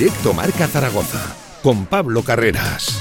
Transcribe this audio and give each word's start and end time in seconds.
Directo 0.00 0.32
Marca 0.32 0.66
Zaragoza, 0.66 1.36
con 1.62 1.84
Pablo 1.84 2.22
Carreras. 2.22 2.98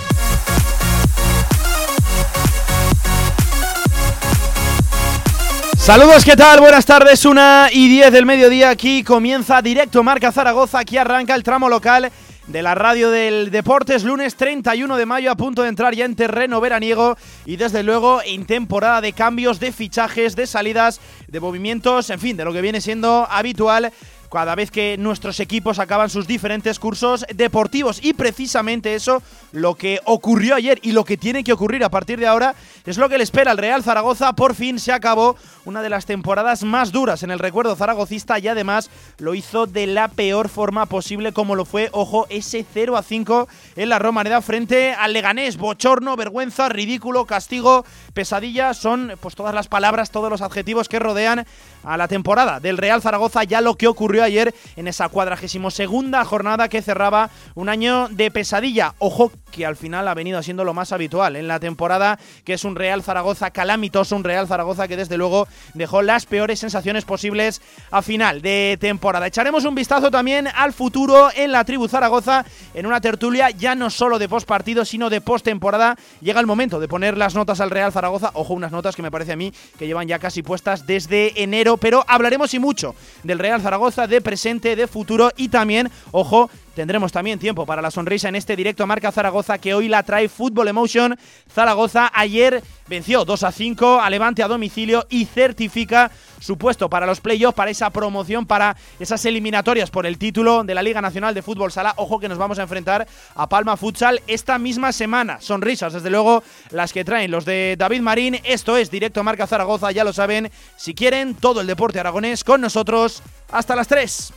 Saludos, 5.77 6.25
¿qué 6.25 6.35
tal? 6.35 6.59
Buenas 6.59 6.85
tardes, 6.85 7.23
una 7.23 7.69
y 7.71 7.87
diez 7.87 8.11
del 8.11 8.25
mediodía. 8.25 8.69
Aquí 8.69 9.05
comienza 9.05 9.61
Directo 9.61 10.03
Marca 10.03 10.33
Zaragoza. 10.33 10.79
Aquí 10.79 10.97
arranca 10.97 11.35
el 11.35 11.43
tramo 11.43 11.69
local 11.69 12.11
de 12.47 12.61
la 12.61 12.75
radio 12.75 13.09
del 13.11 13.49
Deportes, 13.49 14.03
lunes 14.03 14.35
31 14.35 14.97
de 14.97 15.05
mayo, 15.05 15.31
a 15.31 15.35
punto 15.35 15.63
de 15.63 15.69
entrar 15.69 15.95
ya 15.95 16.03
en 16.03 16.17
terreno 16.17 16.59
veraniego 16.59 17.15
y 17.45 17.55
desde 17.55 17.81
luego 17.81 18.21
en 18.25 18.45
temporada 18.45 18.99
de 18.99 19.13
cambios, 19.13 19.61
de 19.61 19.71
fichajes, 19.71 20.35
de 20.35 20.47
salidas, 20.47 20.99
de 21.29 21.39
movimientos, 21.39 22.09
en 22.09 22.19
fin, 22.19 22.35
de 22.35 22.43
lo 22.43 22.51
que 22.51 22.61
viene 22.61 22.81
siendo 22.81 23.25
habitual 23.29 23.93
cada 24.31 24.55
vez 24.55 24.71
que 24.71 24.97
nuestros 24.97 25.39
equipos 25.39 25.79
acaban 25.79 26.09
sus 26.09 26.27
diferentes 26.27 26.79
cursos 26.79 27.25
deportivos. 27.33 27.99
Y 28.03 28.13
precisamente 28.13 28.95
eso, 28.95 29.21
lo 29.51 29.75
que 29.75 29.99
ocurrió 30.05 30.55
ayer 30.55 30.79
y 30.81 30.91
lo 30.91 31.03
que 31.03 31.17
tiene 31.17 31.43
que 31.43 31.53
ocurrir 31.53 31.83
a 31.83 31.89
partir 31.89 32.19
de 32.19 32.27
ahora, 32.27 32.55
es 32.85 32.97
lo 32.97 33.09
que 33.09 33.17
le 33.17 33.23
espera 33.23 33.51
al 33.51 33.57
Real 33.57 33.83
Zaragoza. 33.83 34.33
Por 34.33 34.55
fin 34.55 34.79
se 34.79 34.91
acabó 34.91 35.35
una 35.65 35.81
de 35.81 35.89
las 35.89 36.05
temporadas 36.05 36.63
más 36.63 36.91
duras 36.91 37.23
en 37.23 37.31
el 37.31 37.39
recuerdo 37.39 37.75
zaragocista 37.75 38.39
y 38.39 38.47
además 38.47 38.89
lo 39.17 39.35
hizo 39.35 39.65
de 39.65 39.87
la 39.87 40.07
peor 40.07 40.49
forma 40.49 40.85
posible, 40.85 41.33
como 41.33 41.55
lo 41.55 41.65
fue, 41.65 41.89
ojo, 41.91 42.25
ese 42.29 42.65
0 42.73 42.97
a 42.97 43.03
5 43.03 43.47
en 43.75 43.89
la 43.89 43.99
Romareda 43.99 44.41
frente 44.41 44.93
al 44.93 45.13
Leganés. 45.13 45.57
Bochorno, 45.57 46.15
vergüenza, 46.15 46.69
ridículo, 46.69 47.25
castigo, 47.25 47.85
pesadilla, 48.19 48.73
son 48.73 49.13
pues 49.21 49.33
todas 49.33 49.55
las 49.55 49.69
palabras, 49.69 50.11
todos 50.11 50.29
los 50.29 50.41
adjetivos 50.41 50.89
que 50.89 50.99
rodean 50.99 51.45
a 51.85 51.95
la 51.95 52.09
temporada 52.09 52.59
del 52.59 52.77
Real 52.77 53.01
Zaragoza, 53.01 53.45
ya 53.45 53.61
lo 53.61 53.75
que 53.75 53.87
ocurrió 53.87 54.25
ayer 54.25 54.53
en 54.75 54.89
esa 54.89 55.07
cuadragésimo 55.07 55.71
segunda 55.71 56.25
jornada 56.25 56.67
que 56.67 56.81
cerraba 56.81 57.29
un 57.55 57.69
año 57.69 58.09
de 58.09 58.29
pesadilla. 58.29 58.93
Ojo 58.99 59.31
que 59.53 59.65
al 59.65 59.77
final 59.77 60.05
ha 60.09 60.13
venido 60.13 60.43
siendo 60.43 60.65
lo 60.65 60.73
más 60.73 60.91
habitual 60.91 61.37
en 61.37 61.47
la 61.47 61.61
temporada, 61.61 62.19
que 62.43 62.55
es 62.55 62.65
un 62.65 62.75
Real 62.75 63.03
Zaragoza 63.03 63.51
calamitoso, 63.51 64.17
un 64.17 64.25
Real 64.25 64.49
Zaragoza 64.49 64.89
que 64.89 64.97
desde 64.97 65.15
luego 65.15 65.47
dejó 65.73 66.01
las 66.01 66.25
peores 66.25 66.59
sensaciones 66.59 67.05
posibles 67.05 67.61
a 67.89 68.01
final 68.01 68.41
de 68.41 68.77
temporada. 68.81 69.27
Echaremos 69.27 69.63
un 69.63 69.75
vistazo 69.75 70.11
también 70.11 70.49
al 70.53 70.73
futuro 70.73 71.29
en 71.33 71.53
la 71.53 71.63
tribu 71.63 71.87
Zaragoza 71.87 72.43
en 72.73 72.85
una 72.85 72.99
tertulia 72.99 73.49
ya 73.51 73.75
no 73.75 73.89
solo 73.89 74.19
de 74.19 74.27
post 74.27 74.45
partido, 74.45 74.83
sino 74.83 75.09
de 75.09 75.21
post 75.21 75.45
temporada. 75.45 75.95
Llega 76.19 76.41
el 76.41 76.47
momento 76.47 76.81
de 76.81 76.89
poner 76.89 77.17
las 77.17 77.33
notas 77.33 77.61
al 77.61 77.71
Real 77.71 77.93
Zaragoza, 77.93 78.08
ojo, 78.09 78.53
unas 78.53 78.71
notas 78.71 78.95
que 78.95 79.01
me 79.01 79.11
parece 79.11 79.33
a 79.33 79.35
mí 79.35 79.53
que 79.77 79.87
llevan 79.87 80.07
ya 80.07 80.19
casi 80.19 80.43
puestas 80.43 80.85
desde 80.85 81.41
enero, 81.41 81.77
pero 81.77 82.03
hablaremos 82.07 82.53
y 82.53 82.59
mucho 82.59 82.95
del 83.23 83.39
Real 83.39 83.61
Zaragoza, 83.61 84.07
de 84.07 84.21
presente, 84.21 84.75
de 84.75 84.87
futuro 84.87 85.31
y 85.37 85.49
también, 85.49 85.89
ojo, 86.11 86.49
Tendremos 86.79 87.11
también 87.11 87.39
tiempo 87.39 87.65
para 87.65 87.81
la 87.81 87.91
sonrisa 87.91 88.29
en 88.29 88.35
este 88.35 88.55
directo 88.55 88.87
Marca 88.87 89.11
Zaragoza 89.11 89.57
que 89.57 89.73
hoy 89.73 89.89
la 89.89 90.03
trae 90.03 90.29
Fútbol 90.29 90.69
Emotion. 90.69 91.13
Zaragoza 91.53 92.09
ayer 92.13 92.63
venció 92.87 93.25
2 93.25 93.43
a 93.43 93.51
5 93.51 93.99
a 93.99 94.09
Levante 94.09 94.43
a 94.43 94.47
domicilio 94.47 95.05
y 95.09 95.25
certifica 95.25 96.09
su 96.39 96.57
puesto 96.57 96.89
para 96.89 97.05
los 97.05 97.21
playoffs, 97.21 97.55
para 97.55 97.71
esa 97.71 97.89
promoción, 97.89 98.45
para 98.45 98.75
esas 98.99 99.23
eliminatorias 99.25 99.89
por 99.89 100.05
el 100.05 100.17
título 100.17 100.63
de 100.63 100.73
la 100.75 100.81
Liga 100.81 101.01
Nacional 101.01 101.33
de 101.33 101.41
Fútbol 101.41 101.71
Sala. 101.71 101.93
Ojo 101.97 102.19
que 102.19 102.29
nos 102.29 102.37
vamos 102.37 102.59
a 102.59 102.63
enfrentar 102.63 103.07
a 103.35 103.49
Palma 103.49 103.77
Futsal 103.77 104.21
esta 104.27 104.57
misma 104.57 104.91
semana. 104.91 105.39
Sonrisas, 105.41 105.93
desde 105.93 106.09
luego, 106.09 106.43
las 106.71 106.93
que 106.93 107.05
traen 107.05 107.31
los 107.31 107.45
de 107.45 107.75
David 107.77 108.01
Marín. 108.01 108.39
Esto 108.43 108.77
es 108.77 108.91
Directo 108.91 109.23
Marca 109.23 109.47
Zaragoza, 109.47 109.91
ya 109.91 110.03
lo 110.03 110.13
saben. 110.13 110.51
Si 110.77 110.93
quieren, 110.93 111.35
todo 111.35 111.61
el 111.61 111.67
deporte 111.67 111.99
aragonés 111.99 112.43
con 112.43 112.61
nosotros 112.61 113.21
hasta 113.51 113.75
las 113.75 113.87
3. 113.87 114.33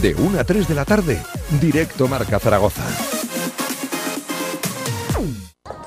De 0.00 0.14
1 0.14 0.38
a 0.38 0.44
3 0.44 0.68
de 0.68 0.74
la 0.74 0.84
tarde, 0.84 1.22
directo 1.60 2.06
Marca 2.06 2.38
Zaragoza. 2.38 3.15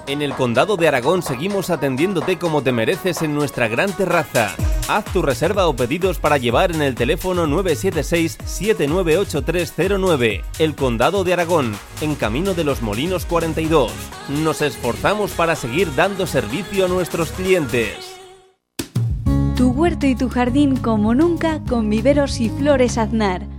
En 0.10 0.22
el 0.24 0.34
Condado 0.34 0.76
de 0.76 0.88
Aragón 0.88 1.22
seguimos 1.22 1.70
atendiéndote 1.70 2.40
como 2.40 2.64
te 2.64 2.72
mereces 2.72 3.22
en 3.22 3.36
nuestra 3.36 3.68
gran 3.68 3.94
terraza. 3.94 4.56
Haz 4.88 5.06
tu 5.14 5.22
reserva 5.22 5.68
o 5.68 5.76
pedidos 5.76 6.18
para 6.18 6.40
llevar 6.40 6.72
en 6.72 6.82
el 6.82 6.96
teléfono 6.96 7.46
976-798309. 7.46 10.42
El 10.58 10.74
Condado 10.74 11.24
de 11.24 11.34
Aragón, 11.34 11.78
en 12.02 12.16
Camino 12.16 12.56
de 12.56 12.64
los 12.64 12.82
Molinos 12.82 13.28
42. 13.28 13.92
Nos 14.30 14.64
esforzamos 14.64 15.30
para 15.34 15.56
seguir 15.56 15.94
dando 15.94 16.26
servicio 16.26 16.86
a 16.86 16.88
nuestros 16.88 17.32
clientes. 17.32 18.16
Tu 19.56 19.70
huerto 19.70 20.08
y 20.08 20.16
tu 20.16 20.28
jardín 20.28 20.76
como 20.76 21.14
nunca 21.14 21.62
con 21.70 21.88
viveros 21.88 22.40
y 22.40 22.50
flores 22.50 22.98
aznar 22.98 23.59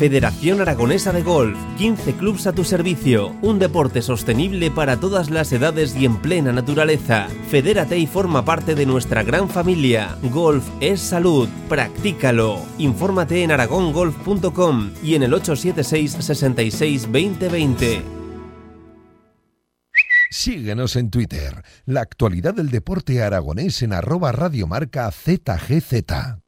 Federación 0.00 0.62
Aragonesa 0.62 1.12
de 1.12 1.22
Golf, 1.22 1.58
15 1.76 2.14
clubs 2.14 2.46
a 2.46 2.54
tu 2.54 2.64
servicio, 2.64 3.36
un 3.42 3.58
deporte 3.58 4.00
sostenible 4.00 4.70
para 4.70 4.98
todas 4.98 5.28
las 5.28 5.52
edades 5.52 5.94
y 5.94 6.06
en 6.06 6.16
plena 6.16 6.52
naturaleza. 6.52 7.28
Fedérate 7.50 7.98
y 7.98 8.06
forma 8.06 8.42
parte 8.42 8.74
de 8.74 8.86
nuestra 8.86 9.22
gran 9.24 9.50
familia. 9.50 10.16
Golf 10.22 10.66
es 10.80 11.00
salud, 11.00 11.50
practícalo. 11.68 12.62
Infórmate 12.78 13.42
en 13.42 13.50
aragongolf.com 13.50 14.92
y 15.02 15.16
en 15.16 15.24
el 15.24 15.34
876 15.34 16.16
66 16.24 17.02
2020. 17.02 18.02
Síguenos 20.30 20.96
en 20.96 21.10
Twitter, 21.10 21.62
la 21.84 22.00
actualidad 22.00 22.54
del 22.54 22.70
deporte 22.70 23.22
aragonés 23.22 23.82
en 23.82 23.92
arroba 23.92 24.32
radiomarca 24.32 25.10
ZGZ. 25.10 26.40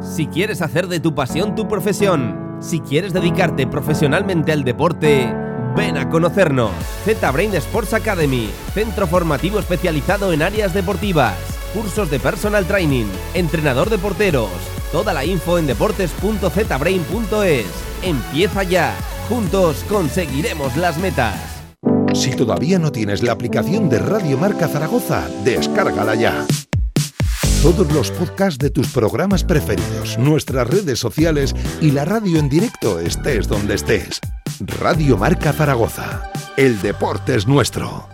Si 0.00 0.26
quieres 0.26 0.62
hacer 0.62 0.88
de 0.88 0.98
tu 0.98 1.14
pasión 1.14 1.54
tu 1.54 1.68
profesión, 1.68 2.51
si 2.62 2.80
quieres 2.80 3.12
dedicarte 3.12 3.66
profesionalmente 3.66 4.52
al 4.52 4.64
deporte, 4.64 5.34
ven 5.76 5.98
a 5.98 6.08
conocernos. 6.08 6.70
Z-Brain 7.04 7.54
Sports 7.56 7.92
Academy, 7.94 8.50
centro 8.72 9.06
formativo 9.06 9.58
especializado 9.58 10.32
en 10.32 10.42
áreas 10.42 10.72
deportivas, 10.72 11.36
cursos 11.74 12.10
de 12.10 12.20
personal 12.20 12.64
training, 12.66 13.06
entrenador 13.34 13.90
de 13.90 13.98
porteros. 13.98 14.50
Toda 14.92 15.12
la 15.12 15.24
info 15.24 15.58
en 15.58 15.66
deportes.zbrain.es. 15.66 17.66
Empieza 18.02 18.62
ya. 18.62 18.94
Juntos 19.28 19.84
conseguiremos 19.88 20.76
las 20.76 20.98
metas. 20.98 21.34
Si 22.14 22.36
todavía 22.36 22.78
no 22.78 22.92
tienes 22.92 23.22
la 23.22 23.32
aplicación 23.32 23.88
de 23.88 23.98
Radio 23.98 24.36
Marca 24.36 24.68
Zaragoza, 24.68 25.26
descárgala 25.44 26.14
ya 26.14 26.44
todos 27.62 27.92
los 27.92 28.10
podcasts 28.10 28.58
de 28.58 28.70
tus 28.70 28.88
programas 28.88 29.44
preferidos, 29.44 30.18
nuestras 30.18 30.66
redes 30.66 30.98
sociales 30.98 31.54
y 31.80 31.92
la 31.92 32.04
radio 32.04 32.40
en 32.40 32.48
directo 32.48 32.98
estés 32.98 33.46
donde 33.46 33.76
estés. 33.76 34.20
Radio 34.80 35.16
Marca 35.16 35.52
Zaragoza. 35.52 36.32
El 36.56 36.82
deporte 36.82 37.36
es 37.36 37.46
nuestro. 37.46 38.08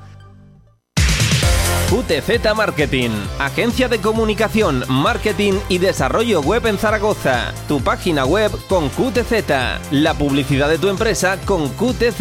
QTZ 1.89 2.55
Marketing, 2.55 3.09
agencia 3.39 3.89
de 3.89 3.99
comunicación, 4.03 4.85
marketing 4.91 5.55
y 5.71 5.79
desarrollo 5.79 6.43
web 6.43 6.67
en 6.67 6.77
Zaragoza. 6.77 7.55
Tu 7.69 7.81
página 7.81 8.27
web 8.27 8.53
con 8.69 8.91
QTZ, 8.91 9.93
la 9.93 10.13
publicidad 10.13 10.69
de 10.69 10.77
tu 10.77 10.91
empresa 10.91 11.39
con 11.47 11.71
QTZ. 11.71 12.21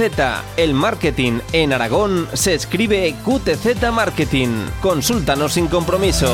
El 0.56 0.73
marketing 0.73 1.39
en 1.51 1.73
Aragón 1.73 2.30
se 2.31 2.53
escribe 2.53 3.13
QTZ 3.25 3.91
Marketing. 3.91 4.68
Consúltanos 4.81 5.51
sin 5.51 5.68
compromiso. 5.68 6.33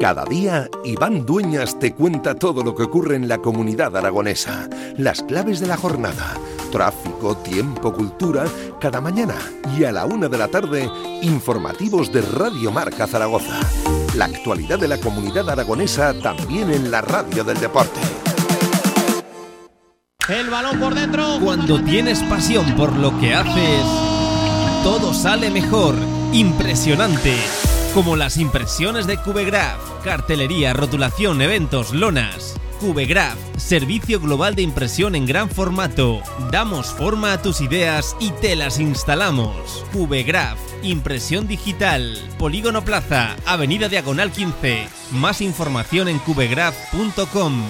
Cada 0.00 0.24
día, 0.24 0.66
Iván 0.82 1.26
Dueñas 1.26 1.78
te 1.78 1.92
cuenta 1.92 2.34
todo 2.34 2.64
lo 2.64 2.74
que 2.74 2.84
ocurre 2.84 3.16
en 3.16 3.28
la 3.28 3.36
comunidad 3.36 3.94
aragonesa, 3.94 4.66
las 4.96 5.22
claves 5.22 5.60
de 5.60 5.66
la 5.66 5.76
jornada, 5.76 6.38
tráfico, 6.72 7.36
tiempo, 7.36 7.92
cultura, 7.92 8.46
cada 8.80 9.02
mañana 9.02 9.34
y 9.76 9.84
a 9.84 9.92
la 9.92 10.06
una 10.06 10.28
de 10.28 10.38
la 10.38 10.48
tarde, 10.48 10.88
informativos 11.20 12.10
de 12.14 12.22
Radio 12.22 12.72
Marca 12.72 13.06
Zaragoza. 13.06 13.60
La 14.16 14.24
actualidad 14.24 14.78
de 14.78 14.88
la 14.88 14.96
comunidad 14.96 15.50
aragonesa 15.50 16.14
también 16.14 16.72
en 16.72 16.90
la 16.90 17.02
radio 17.02 17.44
del 17.44 17.60
deporte. 17.60 18.00
El 20.30 20.48
balón 20.48 20.80
por 20.80 20.94
dentro. 20.94 21.38
Cuando 21.44 21.78
tienes 21.84 22.22
pasión 22.22 22.74
por 22.74 22.96
lo 22.96 23.18
que 23.20 23.34
haces, 23.34 23.84
todo 24.82 25.12
sale 25.12 25.50
mejor. 25.50 25.94
Impresionante. 26.32 27.36
Como 27.94 28.14
las 28.14 28.36
impresiones 28.36 29.08
de 29.08 29.16
Cubegraph, 29.16 30.04
cartelería, 30.04 30.72
rotulación, 30.72 31.42
eventos, 31.42 31.92
lonas. 31.92 32.54
Cubegraph, 32.78 33.36
servicio 33.56 34.20
global 34.20 34.54
de 34.54 34.62
impresión 34.62 35.16
en 35.16 35.26
gran 35.26 35.50
formato. 35.50 36.20
Damos 36.52 36.86
forma 36.86 37.32
a 37.32 37.42
tus 37.42 37.60
ideas 37.60 38.16
y 38.20 38.30
te 38.30 38.54
las 38.54 38.78
instalamos. 38.78 39.84
Cubegraph, 39.92 40.56
impresión 40.84 41.48
digital. 41.48 42.16
Polígono 42.38 42.84
Plaza, 42.84 43.34
Avenida 43.44 43.88
Diagonal 43.88 44.30
15. 44.30 44.86
Más 45.10 45.40
información 45.40 46.06
en 46.06 46.20
cubegraph.com. 46.20 47.64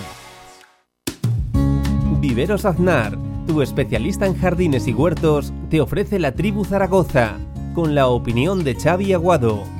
Viveros 2.21 2.67
Aznar, 2.67 3.17
tu 3.47 3.63
especialista 3.63 4.27
en 4.27 4.39
jardines 4.39 4.87
y 4.87 4.93
huertos, 4.93 5.55
te 5.71 5.81
ofrece 5.81 6.19
la 6.19 6.33
tribu 6.33 6.67
Zaragoza, 6.67 7.39
con 7.75 7.95
la 7.95 8.09
opinión 8.09 8.65
de 8.65 8.75
Xavi 8.75 9.15
Aguado. 9.15 9.80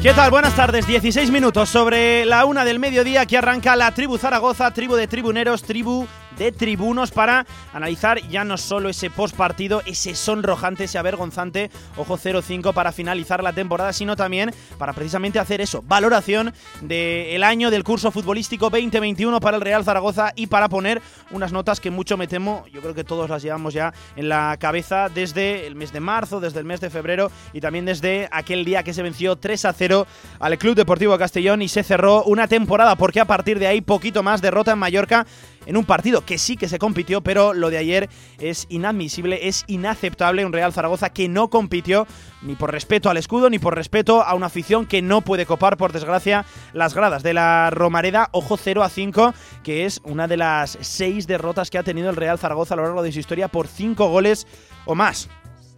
¿Qué 0.00 0.14
tal? 0.14 0.30
Buenas 0.30 0.54
tardes, 0.54 0.86
16 0.86 1.32
minutos 1.32 1.68
sobre 1.68 2.24
la 2.24 2.44
una 2.44 2.64
del 2.64 2.78
mediodía 2.78 3.26
que 3.26 3.36
arranca 3.36 3.74
la 3.74 3.92
tribu 3.92 4.16
Zaragoza, 4.16 4.72
tribu 4.72 4.94
de 4.94 5.08
tribuneros, 5.08 5.64
tribu 5.64 6.06
de 6.38 6.52
tribunos 6.52 7.10
para 7.10 7.46
analizar 7.72 8.20
ya 8.28 8.44
no 8.44 8.56
solo 8.56 8.88
ese 8.88 9.10
post 9.10 9.36
partido, 9.36 9.82
ese 9.86 10.14
sonrojante, 10.14 10.84
ese 10.84 10.98
avergonzante 10.98 11.70
ojo 11.96 12.16
0-5 12.16 12.72
para 12.72 12.92
finalizar 12.92 13.42
la 13.42 13.52
temporada, 13.52 13.92
sino 13.92 14.16
también 14.16 14.54
para 14.78 14.92
precisamente 14.92 15.38
hacer 15.38 15.60
eso, 15.60 15.82
valoración 15.86 16.54
del 16.80 17.44
año 17.44 17.70
del 17.70 17.84
curso 17.84 18.10
futbolístico 18.10 18.70
2021 18.70 19.40
para 19.40 19.56
el 19.56 19.62
Real 19.62 19.84
Zaragoza 19.84 20.32
y 20.36 20.46
para 20.46 20.68
poner 20.68 21.02
unas 21.30 21.52
notas 21.52 21.80
que 21.80 21.90
mucho 21.90 22.16
me 22.16 22.26
temo, 22.26 22.64
yo 22.72 22.80
creo 22.80 22.94
que 22.94 23.04
todos 23.04 23.28
las 23.28 23.42
llevamos 23.42 23.74
ya 23.74 23.92
en 24.16 24.28
la 24.28 24.56
cabeza 24.58 25.08
desde 25.08 25.66
el 25.66 25.74
mes 25.74 25.92
de 25.92 26.00
marzo, 26.00 26.40
desde 26.40 26.60
el 26.60 26.64
mes 26.64 26.80
de 26.80 26.90
febrero 26.90 27.30
y 27.52 27.60
también 27.60 27.84
desde 27.84 28.28
aquel 28.30 28.64
día 28.64 28.82
que 28.82 28.94
se 28.94 29.02
venció 29.02 29.36
3 29.36 29.66
0 29.76 30.06
al 30.38 30.58
Club 30.58 30.74
Deportivo 30.74 31.18
Castellón 31.18 31.62
y 31.62 31.68
se 31.68 31.82
cerró 31.82 32.24
una 32.24 32.48
temporada 32.48 32.96
porque 32.96 33.20
a 33.20 33.24
partir 33.24 33.58
de 33.58 33.66
ahí 33.66 33.80
poquito 33.80 34.22
más 34.22 34.40
derrota 34.40 34.72
en 34.72 34.78
Mallorca 34.78 35.26
en 35.68 35.76
un 35.76 35.84
partido 35.84 36.24
que 36.24 36.38
sí 36.38 36.56
que 36.56 36.66
se 36.66 36.78
compitió, 36.78 37.20
pero 37.20 37.52
lo 37.52 37.68
de 37.68 37.76
ayer 37.76 38.08
es 38.40 38.66
inadmisible, 38.70 39.48
es 39.48 39.64
inaceptable. 39.66 40.46
Un 40.46 40.54
Real 40.54 40.72
Zaragoza 40.72 41.10
que 41.10 41.28
no 41.28 41.50
compitió 41.50 42.06
ni 42.40 42.56
por 42.56 42.72
respeto 42.72 43.10
al 43.10 43.18
escudo, 43.18 43.50
ni 43.50 43.58
por 43.58 43.74
respeto 43.74 44.22
a 44.22 44.34
una 44.34 44.46
afición 44.46 44.86
que 44.86 45.02
no 45.02 45.20
puede 45.20 45.44
copar, 45.44 45.76
por 45.76 45.92
desgracia, 45.92 46.46
las 46.72 46.94
gradas 46.94 47.22
de 47.22 47.34
la 47.34 47.68
Romareda. 47.68 48.30
Ojo 48.32 48.56
0 48.56 48.82
a 48.82 48.88
5, 48.88 49.34
que 49.62 49.84
es 49.84 50.00
una 50.04 50.26
de 50.26 50.38
las 50.38 50.78
seis 50.80 51.26
derrotas 51.26 51.68
que 51.68 51.76
ha 51.76 51.82
tenido 51.82 52.08
el 52.08 52.16
Real 52.16 52.38
Zaragoza 52.38 52.72
a 52.72 52.78
lo 52.78 52.84
largo 52.84 53.02
de 53.02 53.12
su 53.12 53.18
historia 53.18 53.48
por 53.48 53.68
cinco 53.68 54.08
goles 54.08 54.46
o 54.86 54.94
más 54.94 55.28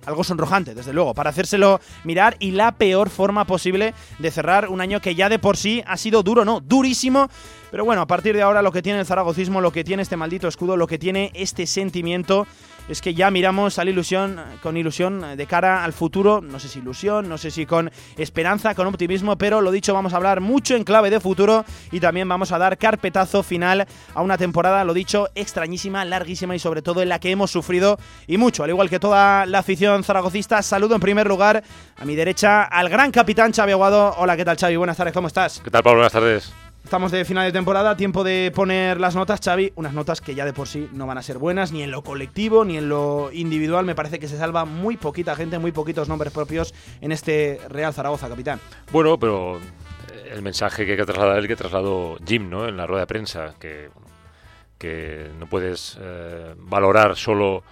algo 0.06 0.24
sonrojante, 0.24 0.74
desde 0.74 0.92
luego, 0.92 1.14
para 1.14 1.30
hacérselo 1.30 1.80
mirar 2.04 2.36
y 2.38 2.52
la 2.52 2.72
peor 2.72 3.10
forma 3.10 3.44
posible 3.44 3.94
de 4.18 4.30
cerrar 4.30 4.68
un 4.68 4.80
año 4.80 5.00
que 5.00 5.14
ya 5.14 5.28
de 5.28 5.38
por 5.38 5.56
sí 5.56 5.82
ha 5.86 5.96
sido 5.96 6.22
duro, 6.22 6.44
no, 6.44 6.60
durísimo. 6.60 7.28
Pero 7.70 7.84
bueno, 7.84 8.02
a 8.02 8.06
partir 8.06 8.34
de 8.34 8.42
ahora 8.42 8.62
lo 8.62 8.72
que 8.72 8.82
tiene 8.82 9.00
el 9.00 9.06
zaragocismo, 9.06 9.60
lo 9.60 9.72
que 9.72 9.84
tiene 9.84 10.02
este 10.02 10.16
maldito 10.16 10.48
escudo, 10.48 10.76
lo 10.76 10.86
que 10.86 10.98
tiene 10.98 11.30
este 11.34 11.66
sentimiento 11.66 12.46
es 12.88 13.00
que 13.00 13.14
ya 13.14 13.30
miramos 13.30 13.78
a 13.78 13.84
la 13.84 13.90
ilusión, 13.90 14.40
con 14.62 14.76
ilusión 14.76 15.36
de 15.36 15.46
cara 15.46 15.84
al 15.84 15.92
futuro, 15.92 16.40
no 16.40 16.58
sé 16.58 16.68
si 16.68 16.80
ilusión, 16.80 17.28
no 17.28 17.38
sé 17.38 17.52
si 17.52 17.64
con 17.64 17.90
esperanza, 18.16 18.74
con 18.74 18.88
optimismo, 18.88 19.38
pero 19.38 19.60
lo 19.60 19.70
dicho, 19.70 19.94
vamos 19.94 20.12
a 20.12 20.16
hablar 20.16 20.40
mucho 20.40 20.74
en 20.74 20.82
clave 20.82 21.10
de 21.10 21.20
futuro 21.20 21.64
y 21.92 22.00
también 22.00 22.28
vamos 22.28 22.50
a 22.50 22.58
dar 22.58 22.78
carpetazo 22.78 23.44
final 23.44 23.86
a 24.14 24.22
una 24.22 24.36
temporada, 24.36 24.82
lo 24.82 24.92
dicho, 24.92 25.28
extrañísima, 25.36 26.04
larguísima 26.04 26.56
y 26.56 26.58
sobre 26.58 26.82
todo 26.82 27.02
en 27.02 27.08
la 27.08 27.20
que 27.20 27.30
hemos 27.30 27.52
sufrido 27.52 27.98
y 28.26 28.38
mucho, 28.38 28.64
al 28.64 28.70
igual 28.70 28.90
que 28.90 28.98
toda 28.98 29.46
la 29.46 29.60
afición 29.60 30.02
zaragocista. 30.02 30.60
Saludo 30.62 30.96
en 30.96 31.00
primer 31.00 31.28
lugar 31.28 31.62
a 31.96 32.04
mi 32.04 32.16
derecha 32.16 32.64
al 32.64 32.88
gran 32.88 33.12
capitán 33.12 33.52
Xavi 33.52 33.72
Aguado. 33.72 34.14
Hola, 34.18 34.36
¿qué 34.36 34.44
tal 34.44 34.56
Xavi? 34.56 34.76
Buenas 34.76 34.96
tardes, 34.96 35.14
¿cómo 35.14 35.28
estás? 35.28 35.60
¿Qué 35.62 35.70
tal, 35.70 35.82
Pablo? 35.82 35.98
Buenas 35.98 36.12
tardes. 36.12 36.69
Estamos 36.84 37.12
de 37.12 37.24
final 37.24 37.46
de 37.46 37.52
temporada, 37.52 37.96
tiempo 37.96 38.24
de 38.24 38.50
poner 38.54 39.00
las 39.00 39.14
notas, 39.14 39.40
Xavi. 39.44 39.72
Unas 39.76 39.92
notas 39.92 40.20
que 40.20 40.34
ya 40.34 40.44
de 40.44 40.52
por 40.52 40.66
sí 40.66 40.88
no 40.92 41.06
van 41.06 41.18
a 41.18 41.22
ser 41.22 41.38
buenas, 41.38 41.70
ni 41.70 41.82
en 41.82 41.90
lo 41.90 42.02
colectivo, 42.02 42.64
ni 42.64 42.76
en 42.78 42.88
lo 42.88 43.30
individual. 43.32 43.84
Me 43.84 43.94
parece 43.94 44.18
que 44.18 44.26
se 44.26 44.36
salva 44.36 44.64
muy 44.64 44.96
poquita 44.96 45.36
gente, 45.36 45.58
muy 45.58 45.70
poquitos 45.70 46.08
nombres 46.08 46.32
propios 46.32 46.74
en 47.00 47.12
este 47.12 47.60
Real 47.68 47.94
Zaragoza, 47.94 48.28
capitán. 48.28 48.60
Bueno, 48.90 49.18
pero 49.18 49.60
el 50.30 50.42
mensaje 50.42 50.84
que 50.84 50.92
hay 50.92 50.96
que 50.96 51.04
trasladar 51.04 51.38
es 51.38 51.42
el 51.42 51.48
que 51.48 51.56
trasladó 51.56 52.16
Jim 52.26 52.50
¿no? 52.50 52.66
en 52.66 52.76
la 52.76 52.86
rueda 52.86 53.02
de 53.02 53.06
prensa, 53.06 53.54
que, 53.60 53.90
que 54.78 55.30
no 55.38 55.46
puedes 55.46 55.96
eh, 56.00 56.54
valorar 56.56 57.16
solo 57.16 57.62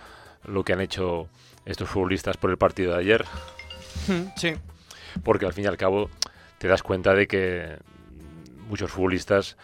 lo 0.44 0.62
que 0.62 0.75
han 0.75 0.81
hecho 0.81 1.28
estos 1.64 1.88
futbolistas 1.88 2.37
por 2.37 2.50
el 2.50 2.56
partido 2.56 2.93
de 2.93 3.00
ayer. 3.00 3.25
Sí. 4.37 4.54
Porque 5.25 5.44
al 5.44 5.52
fin 5.52 5.64
y 5.64 5.66
al 5.66 5.76
cabo 5.76 6.08
te 6.58 6.69
das 6.69 6.82
cuenta 6.82 7.14
de 7.14 7.26
que 7.26 7.78
muchos 8.68 8.90
futbolistas 8.90 9.56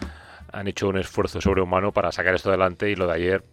han 0.52 0.68
hecho 0.68 0.88
un 0.88 0.98
esfuerzo 0.98 1.40
sobrehumano 1.40 1.92
para 1.92 2.12
sacar 2.12 2.34
esto 2.34 2.48
adelante 2.48 2.90
y 2.90 2.96
lo 2.96 3.06
de 3.06 3.12
ayer 3.12 3.44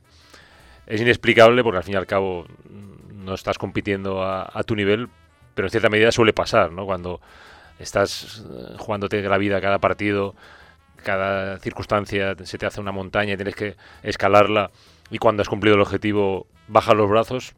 es 0.87 1.01
inexplicable 1.01 1.63
porque 1.63 1.77
al 1.77 1.83
fin 1.83 1.93
y 1.93 1.97
al 1.97 2.05
cabo 2.05 2.45
no 2.69 3.33
estás 3.33 3.57
compitiendo 3.57 4.23
a, 4.23 4.63
tu 4.65 4.75
nivel, 4.75 5.09
pero 5.53 5.67
en 5.67 5.71
cierta 5.71 5.89
medida 5.89 6.11
suele 6.11 6.33
pasar, 6.33 6.71
¿no? 6.71 6.85
Cuando 6.85 7.21
estás 7.79 8.43
eh, 8.49 8.75
jugándote 8.77 9.21
la 9.21 9.37
vida 9.37 9.61
cada 9.61 9.79
partido, 9.79 10.35
cada 11.03 11.57
circunstancia 11.59 12.35
se 12.43 12.57
te 12.57 12.65
hace 12.65 12.81
una 12.81 12.91
montaña 12.91 13.33
y 13.33 13.35
tienes 13.37 13.55
que 13.55 13.75
escalarla 14.03 14.71
y 15.09 15.17
cuando 15.17 15.41
has 15.41 15.49
cumplido 15.49 15.75
el 15.75 15.81
objetivo 15.81 16.47
bajas 16.67 16.95
los 16.95 17.09
brazos, 17.09 17.53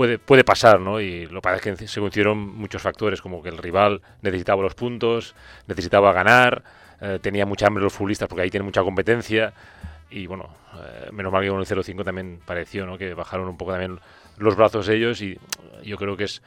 puede, 0.00 0.18
puede 0.18 0.44
pasar, 0.44 0.80
¿no? 0.80 0.98
Y 0.98 1.26
lo 1.26 1.42
que 1.42 1.42
pasa 1.42 1.56
es 1.56 1.78
que 1.78 1.86
se 1.86 2.00
coincidieron 2.00 2.38
muchos 2.38 2.80
factores, 2.80 3.20
como 3.20 3.42
que 3.42 3.50
el 3.50 3.58
rival 3.58 4.00
necesitaba 4.22 4.62
los 4.62 4.74
puntos, 4.74 5.34
necesitaba 5.66 6.14
ganar, 6.14 6.62
eh, 7.02 7.18
tenía 7.20 7.44
mucha 7.44 7.66
hambre 7.66 7.84
los 7.84 7.92
futbolistas 7.92 8.26
porque 8.26 8.40
ahí 8.40 8.50
tiene 8.50 8.64
mucha 8.64 8.82
competencia. 8.82 9.52
Y 10.08 10.26
bueno, 10.26 10.48
eh, 10.82 11.10
menos 11.12 11.30
mal 11.30 11.42
que 11.42 11.50
con 11.50 11.60
el 11.60 11.66
0-5 11.66 12.02
también 12.02 12.40
pareció, 12.46 12.86
¿no? 12.86 12.96
Que 12.96 13.12
bajaron 13.12 13.46
un 13.46 13.58
poco 13.58 13.72
también 13.72 14.00
los 14.38 14.56
brazos 14.56 14.88
ellos 14.88 15.20
y 15.20 15.38
yo 15.84 15.98
creo 15.98 16.16
que 16.16 16.24
es 16.24 16.40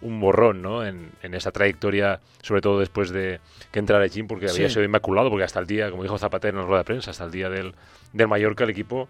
un 0.00 0.20
borrón, 0.20 0.62
¿no? 0.62 0.86
En, 0.86 1.10
en 1.24 1.34
esa 1.34 1.50
trayectoria, 1.50 2.20
sobre 2.40 2.60
todo 2.60 2.78
después 2.78 3.10
de 3.10 3.40
que 3.72 3.80
entrara 3.80 4.06
Jim, 4.06 4.28
porque 4.28 4.48
había 4.48 4.70
sido 4.70 4.84
inmaculado, 4.84 5.28
porque 5.28 5.42
hasta 5.42 5.58
el 5.58 5.66
día, 5.66 5.90
como 5.90 6.04
dijo 6.04 6.18
Zapatero 6.18 6.56
en 6.56 6.62
la 6.62 6.68
rueda 6.68 6.82
de 6.82 6.84
prensa, 6.84 7.10
hasta 7.10 7.24
el 7.24 7.32
día 7.32 7.50
del, 7.50 7.74
del 8.12 8.28
Mallorca 8.28 8.62
el 8.62 8.70
equipo 8.70 9.08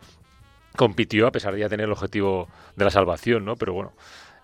compitió 0.76 1.26
a 1.26 1.33
pesar 1.33 1.55
de 1.55 1.61
ya 1.61 1.69
tener 1.69 1.85
el 1.85 1.93
objetivo 1.93 2.49
de 2.76 2.85
la 2.85 2.91
salvación, 2.91 3.45
¿no? 3.45 3.57
Pero 3.57 3.73
bueno, 3.73 3.93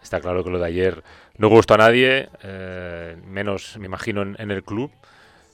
está 0.03 0.21
claro 0.21 0.45
que 0.45 0.51
lo 0.51 0.59
de 0.59 0.67
ayer 0.67 1.03
no 1.37 1.49
gustó 1.49 1.75
a 1.75 1.79
nadie, 1.79 2.29
eh, 2.43 3.17
menos 3.27 3.77
me 3.79 3.87
imagino 3.87 4.23
en, 4.23 4.51
el 4.51 4.63
club, 4.63 4.91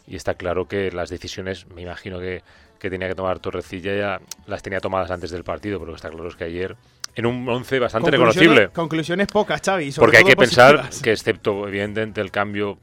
y 0.06 0.16
está 0.16 0.34
claro 0.34 0.66
que 0.66 0.90
las 0.90 1.10
decisiones, 1.10 1.66
me 1.68 1.82
imagino 1.82 2.18
que, 2.18 2.42
que 2.78 2.90
tenía 2.90 3.08
que 3.08 3.14
tomar 3.14 3.38
Torrecilla 3.38 3.96
ya 3.96 4.20
las 4.46 4.62
tenía 4.62 4.80
tomadas 4.80 5.10
antes 5.10 5.30
del 5.30 5.44
partido, 5.44 5.78
pero 5.78 5.94
está 5.94 6.10
claro 6.10 6.28
es 6.28 6.36
que 6.36 6.44
ayer 6.44 6.76
en 7.16 7.26
un 7.26 7.48
11 7.48 7.78
bastante 7.78 8.10
reconocible. 8.10 8.68
Conclusiones 8.70 9.28
pocas, 9.28 9.62
Xavi. 9.64 9.92
Porque 9.92 10.18
hay 10.18 10.24
que 10.24 10.36
pensar 10.36 10.90
que 11.02 11.12
excepto 11.12 11.68
evidentemente 11.68 12.20
el 12.20 12.30
cambio 12.30 12.78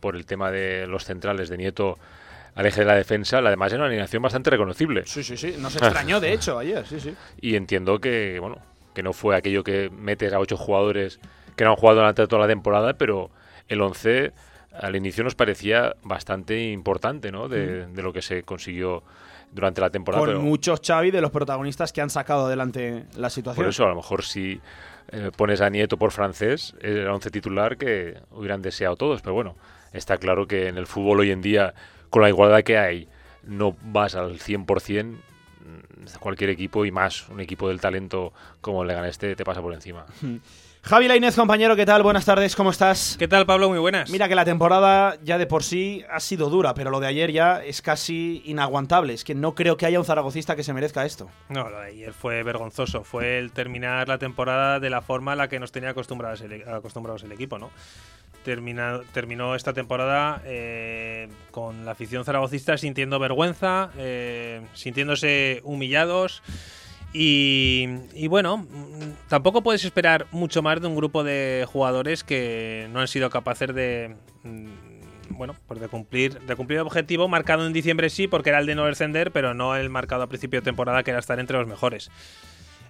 por 0.00 0.16
el 0.16 0.26
tema 0.26 0.50
de 0.50 0.86
los 0.86 1.04
centrales 1.04 1.48
de 1.48 1.56
Nieto 1.56 1.98
al 2.56 2.66
eje 2.66 2.80
de 2.80 2.86
la 2.86 2.94
defensa, 2.94 3.40
la 3.40 3.50
demás 3.50 3.72
era 3.72 3.82
una 3.82 3.86
alineación 3.86 4.22
bastante 4.22 4.50
reconocible. 4.50 5.02
Sí, 5.06 5.22
sí, 5.22 5.36
sí. 5.36 5.54
No 5.58 5.70
se 5.70 5.78
extrañó, 5.78 6.18
de 6.18 6.32
hecho, 6.32 6.58
ayer, 6.58 6.84
sí, 6.86 6.98
sí. 6.98 7.14
Y 7.40 7.54
entiendo 7.54 8.00
que, 8.00 8.38
bueno, 8.40 8.58
que 8.94 9.02
no 9.02 9.12
fue 9.12 9.36
aquello 9.36 9.62
que 9.62 9.90
metes 9.90 10.32
a 10.32 10.40
ocho 10.40 10.56
jugadores 10.56 11.20
que 11.54 11.64
no 11.64 11.70
han 11.70 11.76
jugado 11.76 12.00
durante 12.00 12.26
toda 12.26 12.42
la 12.42 12.48
temporada, 12.48 12.94
pero 12.94 13.30
el 13.68 13.80
11 13.80 14.32
al 14.72 14.96
inicio 14.96 15.22
nos 15.22 15.34
parecía 15.34 15.96
bastante 16.02 16.70
importante, 16.70 17.30
¿no? 17.30 17.48
De, 17.48 17.86
de 17.86 18.02
lo 18.02 18.12
que 18.12 18.22
se 18.22 18.42
consiguió 18.42 19.02
durante 19.52 19.80
la 19.80 19.90
temporada. 19.90 20.20
Con 20.20 20.28
pero 20.28 20.40
muchos 20.42 20.80
Xavi 20.84 21.10
de 21.10 21.20
los 21.20 21.30
protagonistas 21.30 21.92
que 21.92 22.00
han 22.00 22.10
sacado 22.10 22.46
adelante 22.46 23.04
la 23.16 23.30
situación. 23.30 23.64
por 23.64 23.70
eso, 23.70 23.84
a 23.84 23.88
lo 23.88 23.96
mejor 23.96 24.24
si 24.24 24.60
eh, 25.12 25.30
pones 25.36 25.60
a 25.60 25.70
Nieto 25.70 25.96
por 25.96 26.12
francés, 26.12 26.74
era 26.80 27.14
once 27.14 27.30
titular 27.30 27.76
que 27.76 28.18
hubieran 28.30 28.62
deseado 28.62 28.96
todos. 28.96 29.22
Pero 29.22 29.34
bueno, 29.34 29.56
está 29.92 30.18
claro 30.18 30.46
que 30.46 30.68
en 30.68 30.78
el 30.78 30.86
fútbol 30.86 31.20
hoy 31.20 31.30
en 31.30 31.42
día, 31.42 31.74
con 32.16 32.22
la 32.22 32.30
igualdad 32.30 32.62
que 32.62 32.78
hay, 32.78 33.08
no 33.42 33.76
vas 33.82 34.14
al 34.14 34.38
100%. 34.40 35.04
mm, 35.04 36.18
Cualquier 36.18 36.48
equipo 36.48 36.86
y 36.86 36.90
más 36.90 37.28
un 37.28 37.40
equipo 37.40 37.68
del 37.68 37.78
talento 37.78 38.32
como 38.62 38.80
el 38.80 38.88
Leganés 38.88 39.18
te, 39.18 39.36
te 39.36 39.44
pasa 39.44 39.60
por 39.60 39.74
encima. 39.74 40.06
Javi 40.88 41.08
Lainez, 41.08 41.34
compañero, 41.34 41.74
¿qué 41.74 41.84
tal? 41.84 42.04
Buenas 42.04 42.24
tardes, 42.24 42.54
¿cómo 42.54 42.70
estás? 42.70 43.16
¿Qué 43.18 43.26
tal, 43.26 43.44
Pablo? 43.44 43.68
Muy 43.68 43.80
buenas. 43.80 44.08
Mira 44.08 44.28
que 44.28 44.36
la 44.36 44.44
temporada 44.44 45.18
ya 45.24 45.36
de 45.36 45.48
por 45.48 45.64
sí 45.64 46.04
ha 46.08 46.20
sido 46.20 46.48
dura, 46.48 46.74
pero 46.74 46.90
lo 46.90 47.00
de 47.00 47.08
ayer 47.08 47.32
ya 47.32 47.60
es 47.64 47.82
casi 47.82 48.40
inaguantable. 48.44 49.12
Es 49.12 49.24
que 49.24 49.34
no 49.34 49.56
creo 49.56 49.76
que 49.76 49.84
haya 49.86 49.98
un 49.98 50.04
zaragocista 50.04 50.54
que 50.54 50.62
se 50.62 50.72
merezca 50.72 51.04
esto. 51.04 51.28
No, 51.48 51.68
lo 51.68 51.80
de 51.80 51.88
ayer 51.88 52.12
fue 52.12 52.44
vergonzoso. 52.44 53.02
Fue 53.02 53.36
el 53.38 53.50
terminar 53.50 54.06
la 54.06 54.18
temporada 54.18 54.78
de 54.78 54.88
la 54.88 55.02
forma 55.02 55.32
a 55.32 55.36
la 55.36 55.48
que 55.48 55.58
nos 55.58 55.72
tenía 55.72 55.90
acostumbrados 55.90 56.40
el, 56.42 56.62
acostumbrados 56.68 57.24
el 57.24 57.32
equipo, 57.32 57.58
¿no? 57.58 57.72
Termina- 58.44 59.00
terminó 59.12 59.56
esta 59.56 59.72
temporada 59.72 60.40
eh, 60.44 61.28
con 61.50 61.84
la 61.84 61.90
afición 61.92 62.24
zaragocista 62.24 62.78
sintiendo 62.78 63.18
vergüenza, 63.18 63.90
eh, 63.98 64.60
sintiéndose 64.72 65.62
humillados. 65.64 66.44
Y, 67.18 67.88
y 68.12 68.26
bueno, 68.28 68.66
tampoco 69.28 69.62
puedes 69.62 69.86
esperar 69.86 70.26
mucho 70.32 70.60
más 70.60 70.82
de 70.82 70.86
un 70.86 70.94
grupo 70.94 71.24
de 71.24 71.64
jugadores 71.66 72.22
que 72.24 72.88
no 72.92 73.00
han 73.00 73.08
sido 73.08 73.30
capaces 73.30 73.74
de, 73.74 74.16
mm, 74.42 75.30
bueno, 75.30 75.56
pues 75.66 75.80
de 75.80 75.88
cumplir, 75.88 76.38
de 76.40 76.56
cumplir 76.56 76.80
el 76.80 76.86
objetivo 76.86 77.26
marcado 77.26 77.66
en 77.66 77.72
diciembre 77.72 78.10
sí, 78.10 78.28
porque 78.28 78.50
era 78.50 78.58
el 78.58 78.66
de 78.66 78.74
no 78.74 78.84
descender, 78.84 79.32
pero 79.32 79.54
no 79.54 79.76
el 79.76 79.88
marcado 79.88 80.24
a 80.24 80.26
principio 80.26 80.60
de 80.60 80.64
temporada 80.66 81.02
que 81.04 81.10
era 81.10 81.20
estar 81.20 81.40
entre 81.40 81.56
los 81.56 81.66
mejores. 81.66 82.10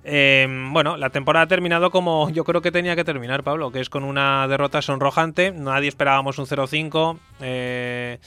Eh, 0.03 0.49
bueno, 0.73 0.97
la 0.97 1.11
temporada 1.11 1.45
ha 1.45 1.49
terminado 1.49 1.93
como 1.93 2.29
yo 2.31 2.43
creo 2.43 2.63
que 2.63 2.73
tenía 2.73 2.97
que 2.97 3.05
terminar, 3.05 3.45
Pablo, 3.45 3.71
que 3.71 3.79
es 3.79 3.91
con 3.91 4.03
una 4.03 4.49
derrota 4.49 4.83
sonrojante. 4.83 5.53
Nadie 5.53 5.89
esperábamos 5.89 6.39
un 6.41 6.47
0-5. 6.47 7.17
Eh, 7.43 8.19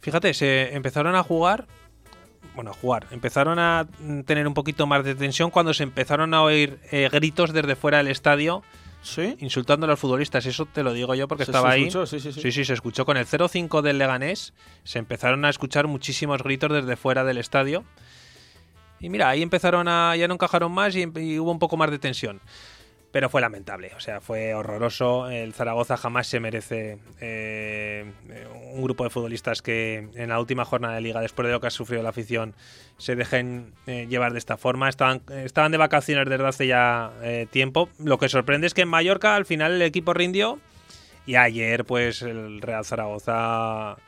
fíjate, 0.00 0.32
se 0.32 0.74
empezaron 0.74 1.14
a 1.14 1.22
jugar. 1.22 1.66
Bueno, 2.54 2.70
a 2.70 2.74
jugar. 2.74 3.06
Empezaron 3.10 3.58
a 3.58 3.86
tener 4.26 4.46
un 4.46 4.54
poquito 4.54 4.86
más 4.86 5.04
de 5.04 5.14
tensión 5.14 5.50
cuando 5.50 5.72
se 5.72 5.82
empezaron 5.82 6.34
a 6.34 6.42
oír 6.42 6.78
eh, 6.90 7.08
gritos 7.10 7.52
desde 7.52 7.76
fuera 7.76 7.98
del 7.98 8.08
estadio 8.08 8.62
¿Sí? 9.02 9.36
insultando 9.40 9.86
a 9.86 9.88
los 9.88 9.98
futbolistas. 9.98 10.44
Eso 10.46 10.66
te 10.66 10.82
lo 10.82 10.92
digo 10.92 11.14
yo 11.14 11.28
porque 11.28 11.44
estaba 11.44 11.70
se 11.70 11.74
ahí. 11.74 11.82
escuchó, 11.84 12.06
sí, 12.06 12.20
sí, 12.20 12.32
sí. 12.32 12.40
Sí, 12.42 12.52
sí, 12.52 12.64
se 12.64 12.74
escuchó 12.74 13.04
con 13.06 13.16
el 13.16 13.26
0-5 13.26 13.80
del 13.80 13.98
Leganés. 13.98 14.52
Se 14.84 14.98
empezaron 14.98 15.44
a 15.44 15.50
escuchar 15.50 15.86
muchísimos 15.86 16.42
gritos 16.42 16.70
desde 16.72 16.96
fuera 16.96 17.24
del 17.24 17.38
estadio. 17.38 17.84
Y 19.00 19.08
mira, 19.08 19.28
ahí 19.30 19.42
empezaron 19.42 19.88
a. 19.88 20.14
Ya 20.14 20.28
no 20.28 20.34
encajaron 20.34 20.70
más 20.70 20.94
y, 20.94 21.00
y 21.16 21.38
hubo 21.38 21.50
un 21.50 21.58
poco 21.58 21.76
más 21.76 21.90
de 21.90 21.98
tensión. 21.98 22.40
Pero 23.12 23.28
fue 23.28 23.42
lamentable, 23.42 23.92
o 23.94 24.00
sea, 24.00 24.22
fue 24.22 24.54
horroroso. 24.54 25.30
El 25.30 25.52
Zaragoza 25.52 25.98
jamás 25.98 26.26
se 26.26 26.40
merece 26.40 26.98
eh, 27.20 28.10
un 28.72 28.82
grupo 28.82 29.04
de 29.04 29.10
futbolistas 29.10 29.60
que 29.60 30.08
en 30.14 30.30
la 30.30 30.40
última 30.40 30.64
jornada 30.64 30.94
de 30.94 31.02
liga, 31.02 31.20
después 31.20 31.46
de 31.46 31.52
lo 31.52 31.60
que 31.60 31.66
ha 31.66 31.70
sufrido 31.70 32.02
la 32.02 32.08
afición, 32.08 32.54
se 32.96 33.14
dejen 33.14 33.74
eh, 33.86 34.06
llevar 34.08 34.32
de 34.32 34.38
esta 34.38 34.56
forma. 34.56 34.88
Estaban, 34.88 35.20
estaban 35.28 35.72
de 35.72 35.78
vacaciones 35.78 36.26
desde 36.26 36.46
hace 36.46 36.66
ya 36.66 37.12
eh, 37.22 37.46
tiempo. 37.50 37.90
Lo 37.98 38.18
que 38.18 38.30
sorprende 38.30 38.66
es 38.66 38.72
que 38.72 38.82
en 38.82 38.88
Mallorca 38.88 39.36
al 39.36 39.44
final 39.44 39.72
el 39.72 39.82
equipo 39.82 40.14
rindió 40.14 40.58
y 41.26 41.36
ayer 41.36 41.84
pues 41.84 42.22
el 42.22 42.62
Real 42.62 42.86
Zaragoza 42.86 43.98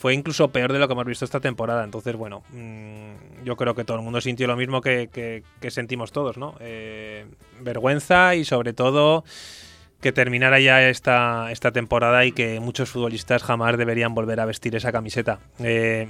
fue 0.00 0.14
incluso 0.14 0.48
peor 0.48 0.72
de 0.72 0.78
lo 0.78 0.88
que 0.88 0.94
hemos 0.94 1.04
visto 1.04 1.26
esta 1.26 1.40
temporada. 1.40 1.84
Entonces, 1.84 2.16
bueno, 2.16 2.42
mm, 2.52 3.44
yo 3.44 3.54
creo 3.54 3.74
que 3.74 3.84
todo 3.84 3.98
el 3.98 4.02
mundo 4.02 4.22
sintió 4.22 4.46
lo 4.46 4.56
mismo 4.56 4.80
que, 4.80 5.42
sentimos 5.68 6.10
todos, 6.10 6.38
¿no? 6.38 6.54
Eh, 6.58 7.26
vergüenza 7.60 8.34
y 8.34 8.46
sobre 8.46 8.72
todo 8.72 9.24
que 10.00 10.12
terminara 10.12 10.58
ya 10.58 10.88
esta, 10.88 11.52
esta 11.52 11.70
temporada 11.70 12.24
y 12.24 12.32
que 12.32 12.60
muchos 12.60 12.88
futbolistas 12.88 13.42
jamás 13.42 13.76
deberían 13.76 14.14
volver 14.14 14.40
a 14.40 14.46
vestir 14.46 14.74
esa 14.74 14.90
camiseta. 14.90 15.38
Eh, 15.58 16.08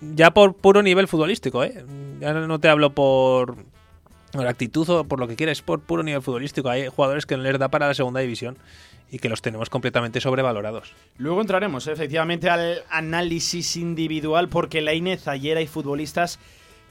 ya 0.00 0.32
por 0.32 0.54
puro 0.54 0.82
nivel 0.82 1.06
futbolístico, 1.06 1.62
¿eh? 1.62 1.84
Ya 2.18 2.32
no 2.32 2.58
te 2.58 2.68
hablo 2.68 2.94
por, 2.94 3.54
por 4.32 4.46
actitud 4.48 4.88
o 4.90 5.04
por 5.04 5.20
lo 5.20 5.28
que 5.28 5.36
quieras, 5.36 5.62
por 5.62 5.82
puro 5.82 6.02
nivel 6.02 6.20
futbolístico. 6.20 6.68
Hay 6.68 6.88
jugadores 6.88 7.26
que 7.26 7.36
no 7.36 7.44
les 7.44 7.60
da 7.60 7.68
para 7.68 7.86
la 7.86 7.94
segunda 7.94 8.18
división 8.18 8.58
y 9.10 9.18
que 9.18 9.28
los 9.28 9.42
tenemos 9.42 9.70
completamente 9.70 10.20
sobrevalorados. 10.20 10.92
Luego 11.16 11.40
entraremos 11.40 11.86
eh, 11.86 11.92
efectivamente 11.92 12.50
al 12.50 12.82
análisis 12.90 13.76
individual 13.76 14.48
porque 14.48 14.80
la 14.80 14.94
Inés 14.94 15.28
ayer 15.28 15.56
hay 15.56 15.66
futbolistas 15.66 16.38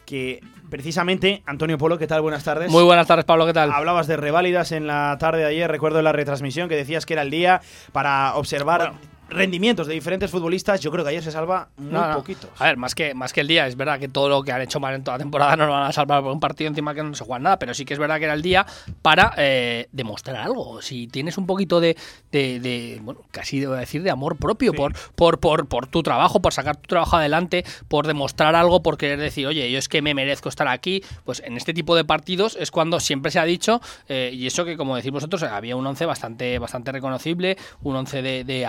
que 0.06 0.42
precisamente, 0.70 1.44
Antonio 1.46 1.78
Polo, 1.78 1.98
¿qué 1.98 2.08
tal? 2.08 2.22
Buenas 2.22 2.44
tardes. 2.44 2.72
Muy 2.72 2.84
buenas 2.84 3.08
tardes, 3.08 3.26
Pablo, 3.26 3.46
¿qué 3.46 3.54
tal? 3.54 3.72
Hablabas 3.72 4.08
de 4.08 4.16
reválidas 4.16 4.72
en 4.72 4.88
la 4.88 5.18
tarde 5.20 5.40
de 5.40 5.48
ayer, 5.48 5.70
recuerdo 5.70 6.02
la 6.02 6.14
retransmisión 6.14 6.70
que 6.70 6.76
decías 6.76 7.06
que 7.06 7.14
era 7.14 7.24
el 7.24 7.30
día 7.30 7.62
para 7.92 8.36
observar 8.36 8.94
rendimientos 9.30 9.88
de 9.88 9.94
diferentes 9.94 10.30
futbolistas. 10.32 10.80
Yo 10.82 10.92
creo 10.92 11.04
que 11.04 11.10
ayer 11.12 11.24
se 11.24 11.32
salva 11.32 11.70
muy 11.78 11.92
No, 11.92 12.08
no. 12.08 12.16
poquitos. 12.18 12.50
A 12.60 12.66
ver, 12.66 12.78
más 12.78 12.96
que, 12.96 13.14
más 13.14 13.34
que 13.34 13.42
el 13.42 13.48
día, 13.48 13.68
es 13.68 13.76
verdad 13.76 14.00
que 14.00 14.08
todo 14.08 14.30
lo 14.30 14.44
que 14.44 14.52
han 14.52 14.62
hecho 14.62 14.80
mal 14.80 14.94
en 14.96 15.04
toda 15.04 15.18
la 15.18 15.24
temporada 15.24 15.56
no 15.56 15.66
lo 15.66 15.74
van 15.74 15.84
a 15.84 15.92
salvar 15.92 16.22
por 16.24 16.32
un 16.32 16.40
partido 16.40 16.68
encima 16.70 16.94
que 16.94 17.04
no 17.04 17.14
se 17.16 17.24
juega 17.24 17.40
nada, 17.40 17.60
pero 17.60 17.74
sí 17.74 17.86
que 17.86 17.94
es 17.94 18.00
verdad 18.00 18.18
que 18.20 18.26
era 18.26 18.34
el 18.34 18.42
día 18.42 18.66
para 19.02 19.34
eh, 19.38 19.88
demostrar 19.92 20.38
algo. 20.38 20.82
Si 20.82 21.08
tienes 21.08 21.38
un 21.38 21.46
poquito 21.46 21.80
de, 21.80 21.98
de, 22.32 22.60
de, 22.60 23.00
bueno, 23.02 23.22
casi 23.32 23.60
debo 23.60 23.74
decir, 23.74 24.04
de 24.04 24.10
amor 24.12 24.38
propio 24.38 24.74
por, 24.74 24.94
por, 25.16 25.40
por, 25.40 25.68
por 25.68 25.88
tu 25.88 26.04
trabajo, 26.04 26.42
por 26.42 26.54
sacar 26.54 26.78
tu 26.78 26.88
trabajo 26.88 27.18
adelante, 27.18 27.66
por 27.88 28.08
demostrar 28.08 28.56
algo, 28.56 28.82
por 28.82 28.98
querer 28.98 29.20
decir, 29.20 29.48
oye, 29.48 29.70
yo 29.72 29.78
es 29.80 29.90
que 29.90 30.02
me 30.02 30.14
merezco 30.14 30.50
estar 30.50 30.68
aquí, 30.68 31.04
pues 31.26 31.42
en 31.46 31.58
este 31.58 31.74
tipo 31.74 31.96
de 31.96 32.06
partidos 32.06 32.58
es 32.60 32.72
cuando 32.72 33.00
siempre 33.00 33.32
se 33.32 33.40
ha 33.40 33.44
dicho, 33.46 33.82
eh, 34.08 34.32
y 34.34 34.48
eso 34.48 34.66
que 34.66 34.78
como 34.78 34.96
decís 34.96 35.12
vosotros, 35.12 35.44
había 35.44 35.76
un 35.76 35.86
once 35.86 36.06
bastante, 36.06 36.60
bastante 36.60 36.92
reconocible, 36.92 37.58
un 37.82 37.96
once 37.96 38.22
de, 38.22 38.44
de 38.44 38.66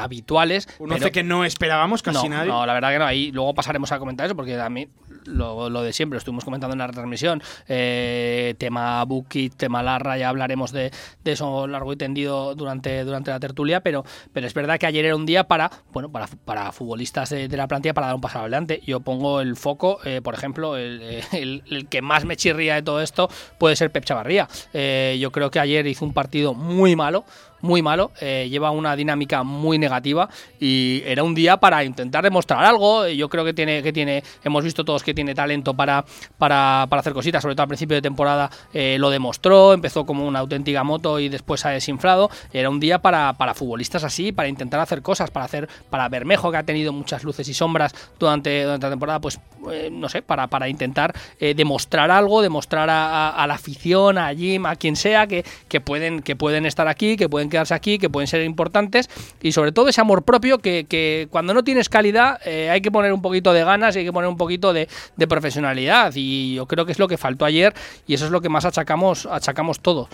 habituales. 0.57 0.69
Un 0.79 0.89
pero- 0.89 0.95
once 0.97 1.13
que 1.13 1.23
no 1.23 1.45
esperábamos 1.45 2.03
casi 2.03 2.29
no, 2.29 2.37
nadie. 2.37 2.51
No, 2.51 2.65
la 2.67 2.73
verdad 2.75 2.91
que 2.91 2.99
no. 2.99 3.05
Ahí 3.07 3.31
luego 3.33 3.55
pasaremos 3.55 3.93
a 3.93 3.99
comentar 3.99 4.27
eso, 4.27 4.37
porque 4.37 4.59
a 4.61 4.69
mí 4.69 4.89
lo, 5.25 5.69
lo 5.71 5.83
de 5.83 5.93
siempre, 5.93 6.15
lo 6.17 6.19
estuvimos 6.19 6.45
comentando 6.45 6.73
en 6.75 6.79
la 6.79 6.87
retransmisión. 6.87 7.43
eh, 7.69 8.55
tema 8.59 9.05
Buki, 9.05 9.51
tema 9.51 9.83
Larra, 9.83 10.17
ya 10.19 10.29
hablaremos 10.29 10.73
de, 10.73 10.91
de 11.25 11.33
eso 11.33 11.67
largo 11.67 11.93
y 11.93 11.97
tendido 11.97 12.55
durante, 12.55 13.05
durante 13.05 13.31
la 13.31 13.41
tertulia, 13.41 13.81
pero, 13.81 14.05
pero 14.33 14.47
es 14.47 14.55
verdad 14.55 14.79
que 14.79 14.87
ayer 14.87 15.05
era 15.05 15.17
un 15.17 15.27
día 15.27 15.45
para, 15.45 15.71
bueno, 15.93 16.11
para, 16.11 16.27
para 16.45 16.73
futbolistas 16.73 17.31
de, 17.31 17.49
de 17.49 17.57
la 17.57 17.67
plantilla 17.69 17.95
para 17.95 18.07
dar 18.09 18.15
un 18.17 18.21
paso 18.21 18.39
adelante. 18.41 18.81
Yo 18.87 19.01
pongo 19.01 19.41
el 19.41 19.57
foco, 19.57 19.99
eh, 20.05 20.21
por 20.23 20.35
ejemplo, 20.35 20.77
el, 20.77 21.03
el- 21.33 21.63
el 21.71 21.89
que 21.89 22.03
más 22.03 22.25
me 22.25 22.37
chirría 22.37 22.75
de 22.77 22.83
todo 22.83 23.01
esto 23.03 23.29
puede 23.59 23.77
ser 23.77 23.91
Pep 23.91 24.05
Chavarría. 24.05 24.49
Eh, 24.73 25.17
yo 25.21 25.31
creo 25.33 25.51
que 25.51 25.61
ayer 25.61 25.87
hizo 25.87 26.05
un 26.05 26.13
partido 26.13 26.55
muy 26.55 26.97
malo 26.97 27.25
muy 27.61 27.83
malo, 27.83 28.13
eh, 28.21 28.47
lleva 28.51 28.71
una 28.71 28.95
dinámica 28.97 29.43
muy 29.43 29.79
negativa 29.79 30.29
y 30.61 31.03
era 31.07 31.23
un 31.23 31.35
día 31.35 31.57
para 31.57 31.85
intentar 31.85 32.23
demostrar 32.25 32.65
algo. 32.65 33.07
Yo 33.09 33.29
creo 33.29 33.45
que 33.45 33.53
tiene, 33.55 33.83
que 33.83 33.93
tiene, 33.93 34.23
hemos 34.45 34.65
visto 34.65 34.85
todos 34.85 35.03
que 35.03 35.15
tiene 35.15 35.35
talento 35.35 35.75
para, 35.75 36.05
para, 36.39 36.87
para 36.89 37.01
hacer 37.01 37.13
cositas, 37.13 37.43
sobre 37.43 37.55
todo 37.55 37.63
al 37.63 37.69
principio 37.69 37.95
de 37.97 38.03
temporada 38.03 38.51
eh, 38.73 38.97
lo 38.99 39.11
demostró, 39.11 39.73
empezó 39.73 40.07
como 40.07 40.27
una 40.27 40.39
auténtica 40.39 40.85
moto 40.85 41.19
y 41.21 41.29
después 41.29 41.65
ha 41.67 41.71
desinflado. 41.71 42.31
Era 42.53 42.71
un 42.71 42.81
día 42.81 43.01
para, 43.01 43.33
para 43.35 43.55
futbolistas 43.55 44.05
así, 44.05 44.33
para 44.33 44.49
intentar 44.49 44.81
hacer 44.81 45.03
cosas, 45.03 45.31
para 45.31 45.45
hacer, 45.47 45.69
para 45.91 46.09
Bermejo, 46.09 46.51
que 46.51 46.57
ha 46.59 46.63
tenido 46.63 46.93
muchas 46.93 47.25
luces 47.25 47.49
y 47.49 47.55
sombras 47.55 47.95
durante, 48.19 48.63
durante 48.65 48.87
la 48.87 48.91
temporada, 48.91 49.21
pues 49.21 49.41
eh, 49.71 49.89
no 49.93 50.09
sé, 50.09 50.23
para, 50.23 50.47
para 50.47 50.69
intentar 50.69 51.13
demostrar 51.55 52.11
algo, 52.11 52.43
demostrar 52.43 52.89
a, 52.91 53.29
a- 53.29 53.43
a 53.43 53.47
la 53.47 53.55
afición, 53.55 54.19
a 54.19 54.35
Jim, 54.35 54.67
a 54.67 54.77
quien 54.77 54.97
sea, 54.97 55.27
que, 55.27 55.45
que, 55.69 55.81
pueden, 55.81 56.21
que 56.23 56.37
pueden 56.37 56.67
estar 56.67 56.89
aquí, 56.89 57.17
que 57.17 57.29
pueden 57.29 57.48
quedarse 57.49 57.75
aquí, 57.75 57.99
que 57.99 58.11
pueden 58.11 58.27
ser 58.27 58.43
importantes 58.43 59.09
y 59.43 59.53
sobre 59.53 59.73
todo 59.73 59.89
ese 59.89 60.01
amor 60.01 60.23
propio 60.23 60.59
que, 60.59 60.87
que 60.89 61.29
cuando 61.31 61.55
no 61.55 61.65
tienes 61.65 61.89
calidad 61.89 62.41
eh, 62.45 62.71
hay 62.71 62.81
que 62.81 62.91
poner 62.91 63.13
un 63.13 63.23
poquito 63.23 63.53
de 63.53 63.65
ganas 63.65 63.97
y 63.97 64.01
hay 64.01 64.05
que 64.05 64.13
poner 64.13 64.29
un 64.29 64.37
poquito 64.37 64.73
de, 64.73 64.89
de 65.17 65.27
profesionalidad 65.27 66.13
y 66.15 66.55
yo 66.55 66.67
creo 66.67 66.87
que 66.87 66.93
es 66.93 66.99
lo 66.99 67.09
que 67.09 67.19
faltó 67.19 67.45
ayer 67.45 67.75
y 68.07 68.15
eso 68.15 68.27
es 68.27 68.31
lo 68.31 68.41
que 68.41 68.49
más 68.49 68.65
achacamos, 68.65 69.27
achacamos 69.27 69.81
todos 69.81 70.09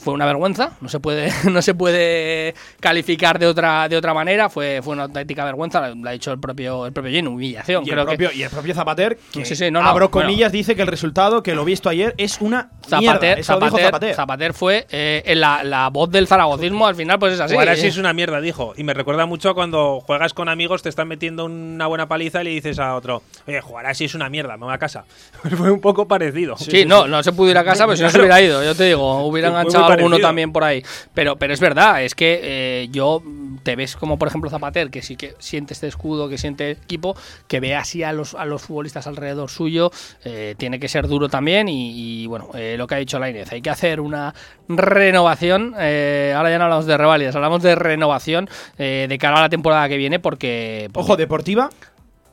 fue 0.00 0.14
una 0.14 0.26
vergüenza, 0.26 0.72
no 0.80 0.88
se 0.88 0.98
puede, 0.98 1.30
no 1.50 1.62
se 1.62 1.74
puede 1.74 2.54
calificar 2.80 3.38
de 3.38 3.46
otra, 3.46 3.88
de 3.88 3.96
otra 3.96 4.14
manera, 4.14 4.48
fue, 4.48 4.80
fue 4.82 4.94
una 4.94 5.04
auténtica 5.04 5.44
vergüenza, 5.44 5.88
lo 5.88 6.08
ha 6.08 6.12
dicho 6.12 6.32
el 6.32 6.40
propio, 6.40 6.86
el 6.86 6.92
propio 6.92 7.10
Jim, 7.10 7.26
humillación. 7.28 7.84
Y 7.84 7.90
el, 7.90 7.94
creo 7.94 8.06
que- 8.06 8.16
propio, 8.16 8.38
y 8.38 8.42
el 8.42 8.50
propio 8.50 8.74
Zapater, 8.74 9.18
que 9.32 9.44
Sí, 9.44 9.54
sí, 9.54 9.70
no, 9.70 9.82
no, 9.82 9.88
abro 9.88 10.08
bueno. 10.08 10.26
comillas, 10.28 10.52
dice 10.52 10.74
que 10.74 10.82
el 10.82 10.88
resultado 10.88 11.42
que 11.42 11.54
lo 11.54 11.64
visto 11.64 11.88
ayer 11.88 12.14
es 12.16 12.40
una 12.40 12.70
mierda. 12.98 13.12
Zapater, 13.12 13.38
Eso 13.40 13.54
dijo 13.54 13.64
Zapater, 13.66 13.84
Zapater. 13.86 14.14
Zapater 14.14 14.54
fue 14.54 14.86
eh, 14.90 15.22
en 15.26 15.40
la, 15.40 15.62
la 15.64 15.88
voz 15.90 16.10
del 16.10 16.26
zaragocismo, 16.26 16.86
al 16.86 16.94
final 16.94 17.18
pues 17.18 17.34
es 17.34 17.40
así. 17.40 17.54
Ahora 17.54 17.76
sí 17.76 17.86
eh. 17.86 17.88
es 17.88 17.98
una 17.98 18.12
mierda, 18.12 18.40
dijo. 18.40 18.72
Y 18.76 18.84
me 18.84 18.94
recuerda 18.94 19.26
mucho 19.26 19.50
a 19.50 19.54
cuando 19.54 20.00
juegas 20.00 20.34
con 20.34 20.48
amigos, 20.48 20.82
te 20.82 20.88
están 20.88 21.08
metiendo 21.08 21.44
una 21.44 21.86
buena 21.86 22.08
paliza 22.08 22.40
y 22.40 22.44
le 22.44 22.50
dices 22.50 22.78
a 22.78 22.94
otro, 22.94 23.22
oye, 23.46 23.60
jugar 23.60 23.86
así 23.86 24.04
es 24.06 24.14
una 24.14 24.28
mierda, 24.28 24.56
me 24.56 24.64
voy 24.64 24.74
a 24.74 24.78
casa. 24.78 25.04
Fue 25.56 25.70
un 25.70 25.80
poco 25.80 26.08
parecido. 26.08 26.56
Sí, 26.56 26.84
no, 26.84 27.06
no 27.06 27.22
se 27.22 27.32
pudo 27.32 27.50
ir 27.50 27.58
a 27.58 27.64
casa, 27.64 27.84
pero 27.84 27.96
si 27.96 28.02
no 28.02 28.10
se 28.10 28.18
hubiera 28.18 28.40
ido, 28.40 28.62
yo 28.64 28.74
te 28.74 28.84
digo, 28.84 29.24
hubiera 29.26 29.48
Fue 29.48 29.58
muy 29.58 29.66
enganchado 29.66 29.89
alguno 29.92 30.18
también 30.18 30.52
por 30.52 30.64
ahí. 30.64 30.82
Pero, 31.14 31.36
pero 31.36 31.52
es 31.52 31.60
verdad, 31.60 32.02
es 32.02 32.14
que 32.14 32.40
eh, 32.42 32.88
yo 32.90 33.22
te 33.62 33.76
ves 33.76 33.96
como 33.96 34.18
por 34.18 34.28
ejemplo 34.28 34.50
Zapater, 34.50 34.90
que 34.90 35.02
sí 35.02 35.16
que 35.16 35.34
siente 35.38 35.74
este 35.74 35.86
escudo, 35.86 36.28
que 36.28 36.38
siente 36.38 36.70
equipo, 36.70 37.16
que 37.48 37.60
ve 37.60 37.74
así 37.74 38.02
a 38.02 38.12
los, 38.12 38.34
a 38.34 38.44
los 38.44 38.62
futbolistas 38.62 39.06
alrededor 39.06 39.50
suyo, 39.50 39.90
eh, 40.24 40.54
tiene 40.56 40.80
que 40.80 40.88
ser 40.88 41.06
duro 41.06 41.28
también 41.28 41.68
y, 41.68 42.26
bueno, 42.26 42.50
eh, 42.54 42.76
lo 42.78 42.86
que 42.86 42.94
ha 42.94 42.98
dicho 42.98 43.18
Lainez, 43.18 43.52
hay 43.52 43.62
que 43.62 43.70
hacer 43.70 44.00
una 44.00 44.34
renovación, 44.68 45.74
ahora 45.74 46.50
ya 46.50 46.58
no 46.58 46.64
hablamos 46.64 46.86
de 46.86 46.96
revalidas, 46.96 47.34
hablamos 47.34 47.62
de 47.62 47.74
renovación 47.74 48.48
de 48.78 49.18
cara 49.20 49.38
a 49.38 49.42
la 49.42 49.48
temporada 49.48 49.88
que 49.88 49.96
viene 49.96 50.18
porque... 50.18 50.88
Ojo, 50.94 51.16
deportiva 51.16 51.70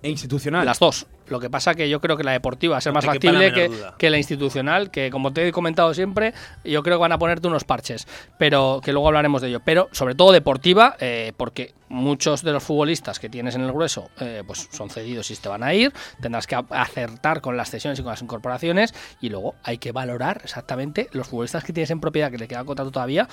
e 0.02 0.10
institucional. 0.10 0.66
Las 0.66 0.80
dos. 0.80 1.08
Lo 1.28 1.40
que 1.40 1.50
pasa 1.50 1.76
que 1.76 1.90
yo 1.90 2.00
creo 2.02 2.18
que 2.18 2.24
la 2.24 2.32
deportiva 2.32 2.74
va 2.74 2.78
a 2.78 2.82
ser 2.82 2.94
más 2.94 3.06
factible 3.06 3.54
que, 3.98 4.10
la 4.10 4.18
institucional, 4.18 4.92
que 4.92 5.10
como 5.10 5.34
te 5.34 5.48
he 5.48 5.52
comentado 5.52 5.94
siempre, 5.94 6.34
yo 6.64 6.84
creo 6.84 6.98
que 6.98 7.02
van 7.02 7.12
a 7.12 7.18
ponerte 7.18 7.48
unos 7.48 7.64
parches, 7.64 8.08
pero 8.38 8.82
que 8.84 8.92
luego 8.94 9.08
hablaremos 9.08 9.42
de 9.42 9.50
ello. 9.50 9.62
Pero 9.64 9.90
sobre 9.92 10.16
todo 10.16 10.32
deportiva, 10.32 10.96
eh, 11.00 11.34
porque 11.38 11.74
muchos 11.90 12.44
de 12.44 12.52
los 12.52 12.64
futbolistas 12.64 13.20
que 13.20 13.30
tienes 13.30 13.56
en 13.56 13.62
el 13.62 13.72
grueso 13.72 14.10
eh, 14.20 14.44
pues 14.46 14.68
son 14.72 14.90
cedidos 14.90 15.32
y 15.32 15.36
te 15.36 15.50
van 15.50 15.64
a 15.64 15.74
ir, 15.74 15.94
tendrás 16.22 16.48
que 16.48 16.56
acertar 16.70 17.42
con 17.42 17.56
las 17.58 17.70
cesiones 17.70 18.00
y 18.00 18.04
con 18.04 18.12
las 18.12 18.22
incorporaciones 18.22 18.94
y 19.22 19.30
luego 19.30 19.56
hay 19.64 19.78
que 19.78 19.92
valorar 19.92 20.42
exactamente 20.44 21.08
los 21.12 21.28
futbolistas 21.28 21.64
que 21.64 21.74
tienes 21.74 21.92
en 21.92 22.00
propiedad 22.00 22.32
que 22.32 22.38
le 22.38 22.48
queda 22.48 22.66
contrato 22.66 22.92
todavía 22.92 23.28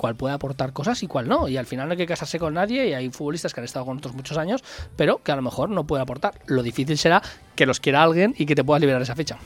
cuál 0.00 0.16
puede 0.16 0.32
aportar 0.32 0.72
cosas 0.72 1.02
y 1.02 1.06
cuál 1.06 1.28
no. 1.28 1.46
Y 1.46 1.58
al 1.58 1.66
final 1.66 1.86
no 1.86 1.92
hay 1.92 1.98
que 1.98 2.06
casarse 2.06 2.38
con 2.38 2.54
nadie 2.54 2.88
y 2.88 2.94
hay 2.94 3.10
futbolistas 3.10 3.52
que 3.52 3.60
han 3.60 3.66
estado 3.66 3.84
con 3.84 3.96
nosotros 3.96 4.14
muchos 4.14 4.38
años, 4.38 4.64
pero 4.96 5.22
que 5.22 5.30
a 5.30 5.36
lo 5.36 5.42
mejor 5.42 5.68
no 5.68 5.86
puede 5.86 6.02
aportar. 6.02 6.40
Lo 6.46 6.62
difícil 6.62 6.96
será 6.96 7.20
que 7.54 7.66
los 7.66 7.80
quiera 7.80 8.02
alguien 8.02 8.34
y 8.38 8.46
que 8.46 8.54
te 8.54 8.64
puedas 8.64 8.80
liberar 8.80 9.02
esa 9.02 9.14
fecha. 9.14 9.36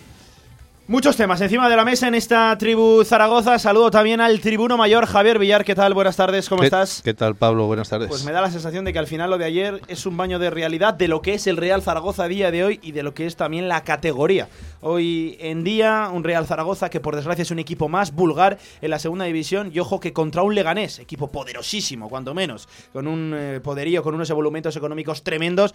Muchos 0.87 1.17
temas 1.17 1.41
encima 1.41 1.71
de 1.71 1.77
la 1.77 1.85
mesa 1.87 2.09
en 2.09 2.15
esta 2.15 2.59
tribu 2.59 3.03
Zaragoza. 3.05 3.59
Saludo 3.59 3.91
también 3.91 4.21
al 4.21 4.39
tribuno 4.41 4.77
mayor 4.77 5.07
Javier 5.07 5.39
Villar. 5.39 5.65
¿Qué 5.65 5.75
tal? 5.75 5.95
Buenas 5.95 6.15
tardes, 6.15 6.47
¿cómo 6.47 6.63
estás? 6.63 7.01
¿Qué 7.03 7.15
tal, 7.15 7.37
Pablo? 7.37 7.67
Buenas 7.67 7.89
tardes. 7.89 8.11
Pues 8.11 8.23
me 8.27 8.33
da 8.33 8.43
la 8.43 8.51
sensación 8.51 8.85
de 8.85 8.93
que 8.93 8.99
al 8.99 9.07
final 9.07 9.31
lo 9.31 9.39
de 9.39 9.47
ayer 9.47 9.81
es 9.89 10.05
un 10.05 10.19
baño 10.19 10.39
de 10.39 10.51
realidad 10.51 10.93
de 10.93 11.09
lo 11.09 11.23
que 11.23 11.33
es 11.33 11.47
el 11.47 11.57
Real 11.57 11.81
Zaragoza 11.81 12.25
a 12.25 12.29
día 12.29 12.51
de 12.51 12.65
hoy 12.65 12.81
y 12.83 12.93
de 12.93 13.03
lo 13.03 13.15
que 13.15 13.25
es 13.25 13.35
también 13.35 13.67
la 13.67 13.83
categoría. 13.83 14.51
Hoy 14.83 15.39
en 15.41 15.65
día, 15.65 16.11
un 16.13 16.23
Real 16.23 16.47
Zaragoza 16.47 16.91
que 16.91 17.01
por 17.01 17.17
desgracia 17.17 17.41
es 17.41 17.51
un 17.51 17.61
equipo 17.61 17.89
más 17.89 18.13
vulgar 18.13 18.59
en 18.83 18.91
la 18.91 18.99
segunda 18.99 19.25
división 19.25 19.71
y 19.73 19.79
ojo 19.79 20.01
que 20.01 20.13
contra 20.13 20.43
un 20.43 20.55
Leganés, 20.55 20.99
equipo 20.99 21.33
poderosísimo, 21.33 22.11
cuando 22.11 22.35
menos, 22.35 22.69
con 22.93 23.07
un 23.07 23.33
eh, 23.35 23.61
poderío, 23.65 24.03
con 24.03 24.15
unos 24.15 24.29
evolumentos 24.29 24.77
económicos 24.77 25.23
tremendos 25.23 25.75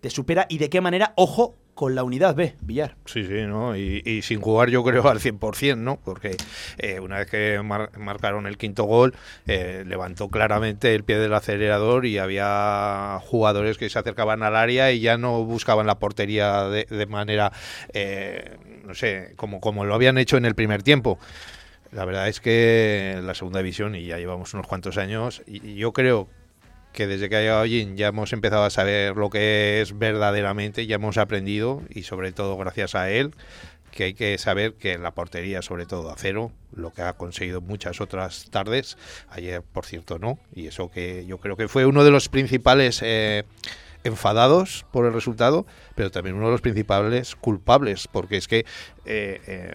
te 0.00 0.10
supera 0.10 0.46
y 0.48 0.58
de 0.58 0.70
qué 0.70 0.80
manera, 0.80 1.12
ojo, 1.16 1.56
con 1.74 1.94
la 1.94 2.04
unidad 2.04 2.34
B, 2.34 2.56
Villar. 2.60 2.96
Sí, 3.06 3.24
sí, 3.24 3.46
¿no? 3.46 3.74
Y, 3.74 4.20
sin 4.22 4.40
jugar 4.42 4.68
yo 4.68 4.84
creo 4.84 5.08
al 5.08 5.18
100%, 5.18 5.78
¿no? 5.78 5.98
Porque 6.04 6.36
eh, 6.76 7.00
una 7.00 7.18
vez 7.18 7.30
que 7.30 7.58
marcaron 7.62 8.46
el 8.46 8.58
quinto 8.58 8.84
gol, 8.84 9.14
eh, 9.46 9.84
levantó 9.86 10.28
claramente 10.28 10.94
el 10.94 11.04
pie 11.04 11.18
del 11.18 11.32
acelerador 11.32 12.04
y 12.04 12.18
había 12.18 13.18
jugadores 13.22 13.78
que 13.78 13.88
se 13.88 13.98
acercaban 13.98 14.42
al 14.42 14.56
área 14.56 14.92
y 14.92 15.00
ya 15.00 15.16
no 15.16 15.42
buscaban 15.44 15.86
la 15.86 15.98
portería 15.98 16.64
de, 16.64 17.06
manera, 17.06 17.50
eh, 17.94 18.58
no 18.84 18.94
sé, 18.94 19.32
como, 19.36 19.60
como 19.60 19.86
lo 19.86 19.94
habían 19.94 20.18
hecho 20.18 20.36
en 20.36 20.44
el 20.44 20.54
primer 20.54 20.82
tiempo. 20.82 21.18
La 21.92 22.04
verdad 22.04 22.28
es 22.28 22.40
que 22.40 23.20
la 23.22 23.34
segunda 23.34 23.60
división, 23.60 23.94
y 23.94 24.04
ya 24.04 24.18
llevamos 24.18 24.52
unos 24.54 24.66
cuantos 24.66 24.98
años, 24.98 25.42
y 25.46 25.76
yo 25.76 25.92
creo 25.92 26.28
que 26.92 27.06
desde 27.06 27.28
que 27.28 27.36
ha 27.36 27.40
llegado 27.40 27.64
Jin 27.64 27.96
ya 27.96 28.08
hemos 28.08 28.32
empezado 28.32 28.64
a 28.64 28.70
saber 28.70 29.16
lo 29.16 29.30
que 29.30 29.80
es 29.80 29.98
verdaderamente, 29.98 30.86
ya 30.86 30.96
hemos 30.96 31.18
aprendido 31.18 31.82
y 31.88 32.02
sobre 32.02 32.32
todo 32.32 32.56
gracias 32.56 32.94
a 32.94 33.10
él 33.10 33.32
que 33.90 34.04
hay 34.04 34.14
que 34.14 34.38
saber 34.38 34.74
que 34.74 34.98
la 34.98 35.12
portería, 35.12 35.62
sobre 35.62 35.86
todo 35.86 36.10
a 36.10 36.16
cero, 36.16 36.52
lo 36.72 36.92
que 36.92 37.02
ha 37.02 37.14
conseguido 37.14 37.60
muchas 37.60 38.00
otras 38.00 38.48
tardes, 38.50 38.96
ayer 39.28 39.62
por 39.62 39.84
cierto 39.84 40.18
no, 40.18 40.38
y 40.54 40.68
eso 40.68 40.90
que 40.90 41.26
yo 41.26 41.38
creo 41.38 41.56
que 41.56 41.68
fue 41.68 41.86
uno 41.86 42.04
de 42.04 42.10
los 42.10 42.28
principales 42.28 43.00
eh, 43.02 43.44
enfadados 44.04 44.86
por 44.92 45.06
el 45.06 45.12
resultado, 45.12 45.66
pero 45.94 46.10
también 46.10 46.36
uno 46.36 46.46
de 46.46 46.52
los 46.52 46.60
principales 46.60 47.36
culpables, 47.36 48.08
porque 48.08 48.36
es 48.36 48.48
que 48.48 48.60
eh, 49.04 49.40
eh, 49.46 49.74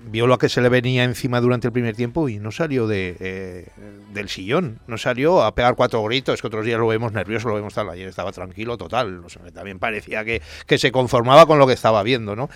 vio 0.00 0.26
lo 0.26 0.38
que 0.38 0.48
se 0.48 0.60
le 0.60 0.68
venía 0.68 1.04
encima 1.04 1.40
durante 1.40 1.66
el 1.68 1.72
primer 1.72 1.96
tiempo 1.96 2.28
y 2.28 2.38
no 2.38 2.52
salió 2.52 2.86
de, 2.86 3.16
eh, 3.20 3.66
del 4.12 4.28
sillón, 4.28 4.78
no 4.86 4.98
salió 4.98 5.42
a 5.42 5.54
pegar 5.54 5.74
cuatro 5.74 6.02
gritos, 6.04 6.40
que 6.40 6.46
otros 6.46 6.64
días 6.64 6.78
lo 6.78 6.86
vemos 6.86 7.12
nervioso, 7.12 7.48
lo 7.48 7.54
vemos 7.54 7.74
tal, 7.74 7.90
ayer 7.90 8.08
estaba 8.08 8.32
tranquilo, 8.32 8.76
total, 8.76 9.22
también 9.52 9.78
parecía 9.78 10.24
que, 10.24 10.40
que 10.66 10.78
se 10.78 10.92
conformaba 10.92 11.46
con 11.46 11.58
lo 11.58 11.66
que 11.66 11.72
estaba 11.72 12.02
viendo, 12.02 12.36
¿no? 12.36 12.48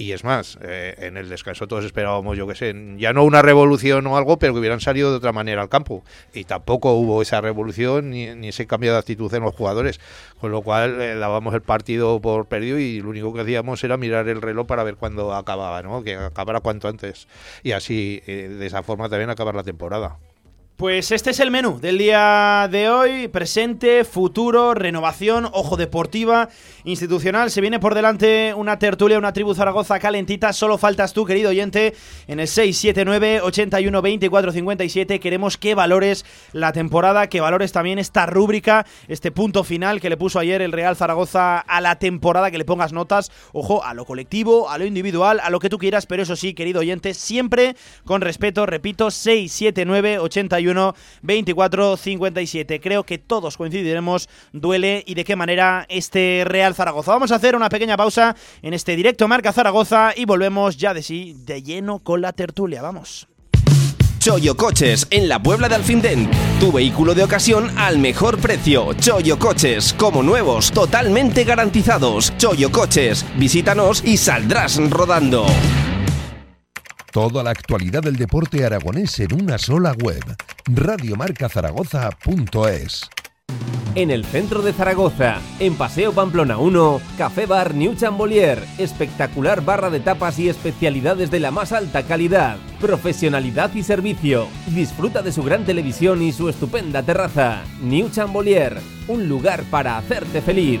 Y 0.00 0.12
es 0.12 0.24
más, 0.24 0.58
eh, 0.62 0.94
en 0.96 1.18
el 1.18 1.28
descanso 1.28 1.68
todos 1.68 1.84
esperábamos, 1.84 2.34
yo 2.34 2.46
que 2.46 2.54
sé, 2.54 2.74
ya 2.96 3.12
no 3.12 3.22
una 3.22 3.42
revolución 3.42 4.06
o 4.06 4.16
algo, 4.16 4.38
pero 4.38 4.54
que 4.54 4.60
hubieran 4.60 4.80
salido 4.80 5.10
de 5.10 5.18
otra 5.18 5.32
manera 5.32 5.60
al 5.60 5.68
campo. 5.68 6.02
Y 6.32 6.44
tampoco 6.44 6.94
hubo 6.94 7.20
esa 7.20 7.42
revolución 7.42 8.08
ni, 8.08 8.48
ese 8.48 8.66
cambio 8.66 8.92
de 8.92 8.98
actitud 8.98 9.34
en 9.34 9.42
los 9.42 9.54
jugadores. 9.54 10.00
Con 10.40 10.52
lo 10.52 10.62
cual 10.62 11.02
eh, 11.02 11.16
dábamos 11.16 11.52
el 11.52 11.60
partido 11.60 12.18
por 12.18 12.46
perdido 12.46 12.78
y 12.78 13.02
lo 13.02 13.10
único 13.10 13.34
que 13.34 13.42
hacíamos 13.42 13.84
era 13.84 13.98
mirar 13.98 14.26
el 14.30 14.40
reloj 14.40 14.66
para 14.66 14.84
ver 14.84 14.96
cuándo 14.96 15.34
acababa, 15.34 15.82
¿no? 15.82 16.02
Que 16.02 16.14
acabara 16.14 16.60
cuanto 16.60 16.88
antes. 16.88 17.28
Y 17.62 17.72
así, 17.72 18.22
eh, 18.26 18.48
de 18.58 18.66
esa 18.66 18.82
forma 18.82 19.10
también 19.10 19.28
acabar 19.28 19.54
la 19.54 19.64
temporada. 19.64 20.16
Pues 20.80 21.12
este 21.12 21.32
es 21.32 21.40
el 21.40 21.50
menú 21.50 21.78
del 21.78 21.98
día 21.98 22.66
de 22.72 22.88
hoy, 22.88 23.28
presente, 23.28 24.02
futuro, 24.02 24.72
renovación, 24.72 25.46
ojo 25.52 25.76
deportiva, 25.76 26.48
institucional. 26.84 27.50
Se 27.50 27.60
viene 27.60 27.78
por 27.78 27.94
delante 27.94 28.54
una 28.54 28.78
tertulia, 28.78 29.18
una 29.18 29.34
tribu 29.34 29.54
Zaragoza 29.54 29.98
calentita. 29.98 30.54
Solo 30.54 30.78
faltas 30.78 31.12
tú, 31.12 31.26
querido 31.26 31.50
oyente, 31.50 31.94
en 32.28 32.40
el 32.40 32.48
679 32.48 33.42
81 33.42 34.00
24 34.00 34.52
57. 34.52 35.20
Queremos 35.20 35.58
que 35.58 35.74
valores 35.74 36.24
la 36.54 36.72
temporada, 36.72 37.26
que 37.26 37.42
valores 37.42 37.72
también 37.72 37.98
esta 37.98 38.24
rúbrica, 38.24 38.86
este 39.06 39.30
punto 39.30 39.64
final 39.64 40.00
que 40.00 40.08
le 40.08 40.16
puso 40.16 40.38
ayer 40.38 40.62
el 40.62 40.72
Real 40.72 40.96
Zaragoza 40.96 41.58
a 41.58 41.82
la 41.82 41.98
temporada, 41.98 42.50
que 42.50 42.56
le 42.56 42.64
pongas 42.64 42.94
notas, 42.94 43.30
ojo, 43.52 43.84
a 43.84 43.92
lo 43.92 44.06
colectivo, 44.06 44.70
a 44.70 44.78
lo 44.78 44.86
individual, 44.86 45.40
a 45.42 45.50
lo 45.50 45.58
que 45.58 45.68
tú 45.68 45.76
quieras, 45.76 46.06
pero 46.06 46.22
eso 46.22 46.36
sí, 46.36 46.54
querido 46.54 46.80
oyente, 46.80 47.12
siempre 47.12 47.76
con 48.06 48.22
respeto, 48.22 48.64
repito, 48.64 49.10
679 49.10 50.18
81 50.20 50.69
24 51.22 51.96
57. 51.96 52.80
Creo 52.80 53.04
que 53.04 53.18
todos 53.18 53.56
coincidiremos, 53.56 54.28
duele 54.52 55.02
y 55.06 55.14
de 55.14 55.24
qué 55.24 55.36
manera 55.36 55.86
este 55.88 56.42
Real 56.44 56.74
Zaragoza. 56.74 57.12
Vamos 57.12 57.32
a 57.32 57.36
hacer 57.36 57.56
una 57.56 57.68
pequeña 57.68 57.96
pausa 57.96 58.36
en 58.62 58.74
este 58.74 58.96
directo 58.96 59.28
Marca 59.28 59.52
Zaragoza 59.52 60.12
y 60.16 60.24
volvemos 60.24 60.76
ya 60.76 60.94
de 60.94 61.02
sí, 61.02 61.36
de 61.44 61.62
lleno 61.62 61.98
con 61.98 62.20
la 62.20 62.32
tertulia. 62.32 62.82
Vamos. 62.82 63.28
Choyo 64.20 64.54
Coches, 64.54 65.06
en 65.10 65.30
la 65.30 65.42
Puebla 65.42 65.66
de 65.66 65.76
Alfindén. 65.76 66.30
Tu 66.60 66.70
vehículo 66.70 67.14
de 67.14 67.24
ocasión 67.24 67.70
al 67.78 67.98
mejor 67.98 68.38
precio. 68.38 68.92
Choyo 68.92 69.38
Coches, 69.38 69.94
como 69.94 70.22
nuevos, 70.22 70.70
totalmente 70.72 71.44
garantizados. 71.44 72.36
Choyo 72.36 72.70
Coches, 72.70 73.24
visítanos 73.38 74.04
y 74.04 74.18
saldrás 74.18 74.76
rodando. 74.90 75.46
Toda 77.12 77.42
la 77.42 77.50
actualidad 77.50 78.04
del 78.04 78.14
deporte 78.14 78.64
aragonés 78.64 79.18
en 79.18 79.34
una 79.34 79.58
sola 79.58 79.92
web. 80.00 80.22
Radiomarcazaragoza.es. 80.66 83.10
En 83.96 84.12
el 84.12 84.24
centro 84.24 84.62
de 84.62 84.72
Zaragoza, 84.72 85.40
en 85.58 85.74
Paseo 85.74 86.12
Pamplona 86.12 86.58
1, 86.58 87.00
Café 87.18 87.46
Bar 87.46 87.74
New 87.74 87.96
Chambolier, 87.96 88.64
espectacular 88.78 89.64
barra 89.64 89.90
de 89.90 89.98
tapas 89.98 90.38
y 90.38 90.48
especialidades 90.48 91.32
de 91.32 91.40
la 91.40 91.50
más 91.50 91.72
alta 91.72 92.04
calidad, 92.04 92.58
profesionalidad 92.80 93.74
y 93.74 93.82
servicio. 93.82 94.46
Disfruta 94.68 95.22
de 95.22 95.32
su 95.32 95.42
gran 95.42 95.64
televisión 95.64 96.22
y 96.22 96.30
su 96.30 96.48
estupenda 96.48 97.02
terraza. 97.02 97.64
New 97.82 98.10
Chambolier, 98.10 98.78
un 99.08 99.28
lugar 99.28 99.64
para 99.64 99.98
hacerte 99.98 100.40
feliz. 100.40 100.80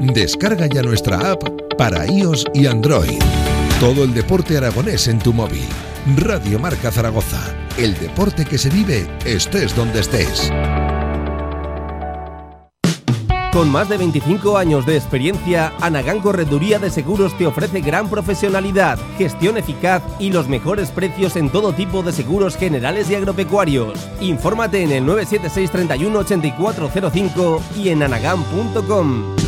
Descarga 0.00 0.66
ya 0.66 0.80
nuestra 0.82 1.32
app 1.32 1.44
para 1.76 2.06
iOS 2.06 2.46
y 2.54 2.66
Android. 2.66 3.18
Todo 3.78 4.04
el 4.04 4.14
deporte 4.14 4.56
aragonés 4.56 5.08
en 5.08 5.18
tu 5.18 5.34
móvil. 5.34 5.66
Radio 6.16 6.58
Marca 6.58 6.90
Zaragoza. 6.90 7.54
El 7.76 7.92
deporte 7.98 8.46
que 8.46 8.56
se 8.56 8.70
vive 8.70 9.06
estés 9.26 9.76
donde 9.76 10.00
estés. 10.00 10.50
Con 13.52 13.68
más 13.68 13.90
de 13.90 13.98
25 13.98 14.56
años 14.56 14.86
de 14.86 14.96
experiencia, 14.96 15.74
Anagán 15.82 16.20
Correduría 16.20 16.78
de 16.78 16.88
Seguros 16.88 17.36
te 17.36 17.46
ofrece 17.46 17.82
gran 17.82 18.08
profesionalidad, 18.08 18.98
gestión 19.18 19.58
eficaz 19.58 20.02
y 20.18 20.30
los 20.30 20.48
mejores 20.48 20.90
precios 20.90 21.36
en 21.36 21.50
todo 21.50 21.74
tipo 21.74 22.02
de 22.02 22.12
seguros 22.12 22.56
generales 22.56 23.10
y 23.10 23.16
agropecuarios. 23.16 23.98
Infórmate 24.22 24.82
en 24.82 24.92
el 24.92 25.04
976 25.04 25.70
31 25.70 26.18
8405 26.20 27.62
y 27.76 27.90
en 27.90 28.02
anagán.com. 28.02 29.39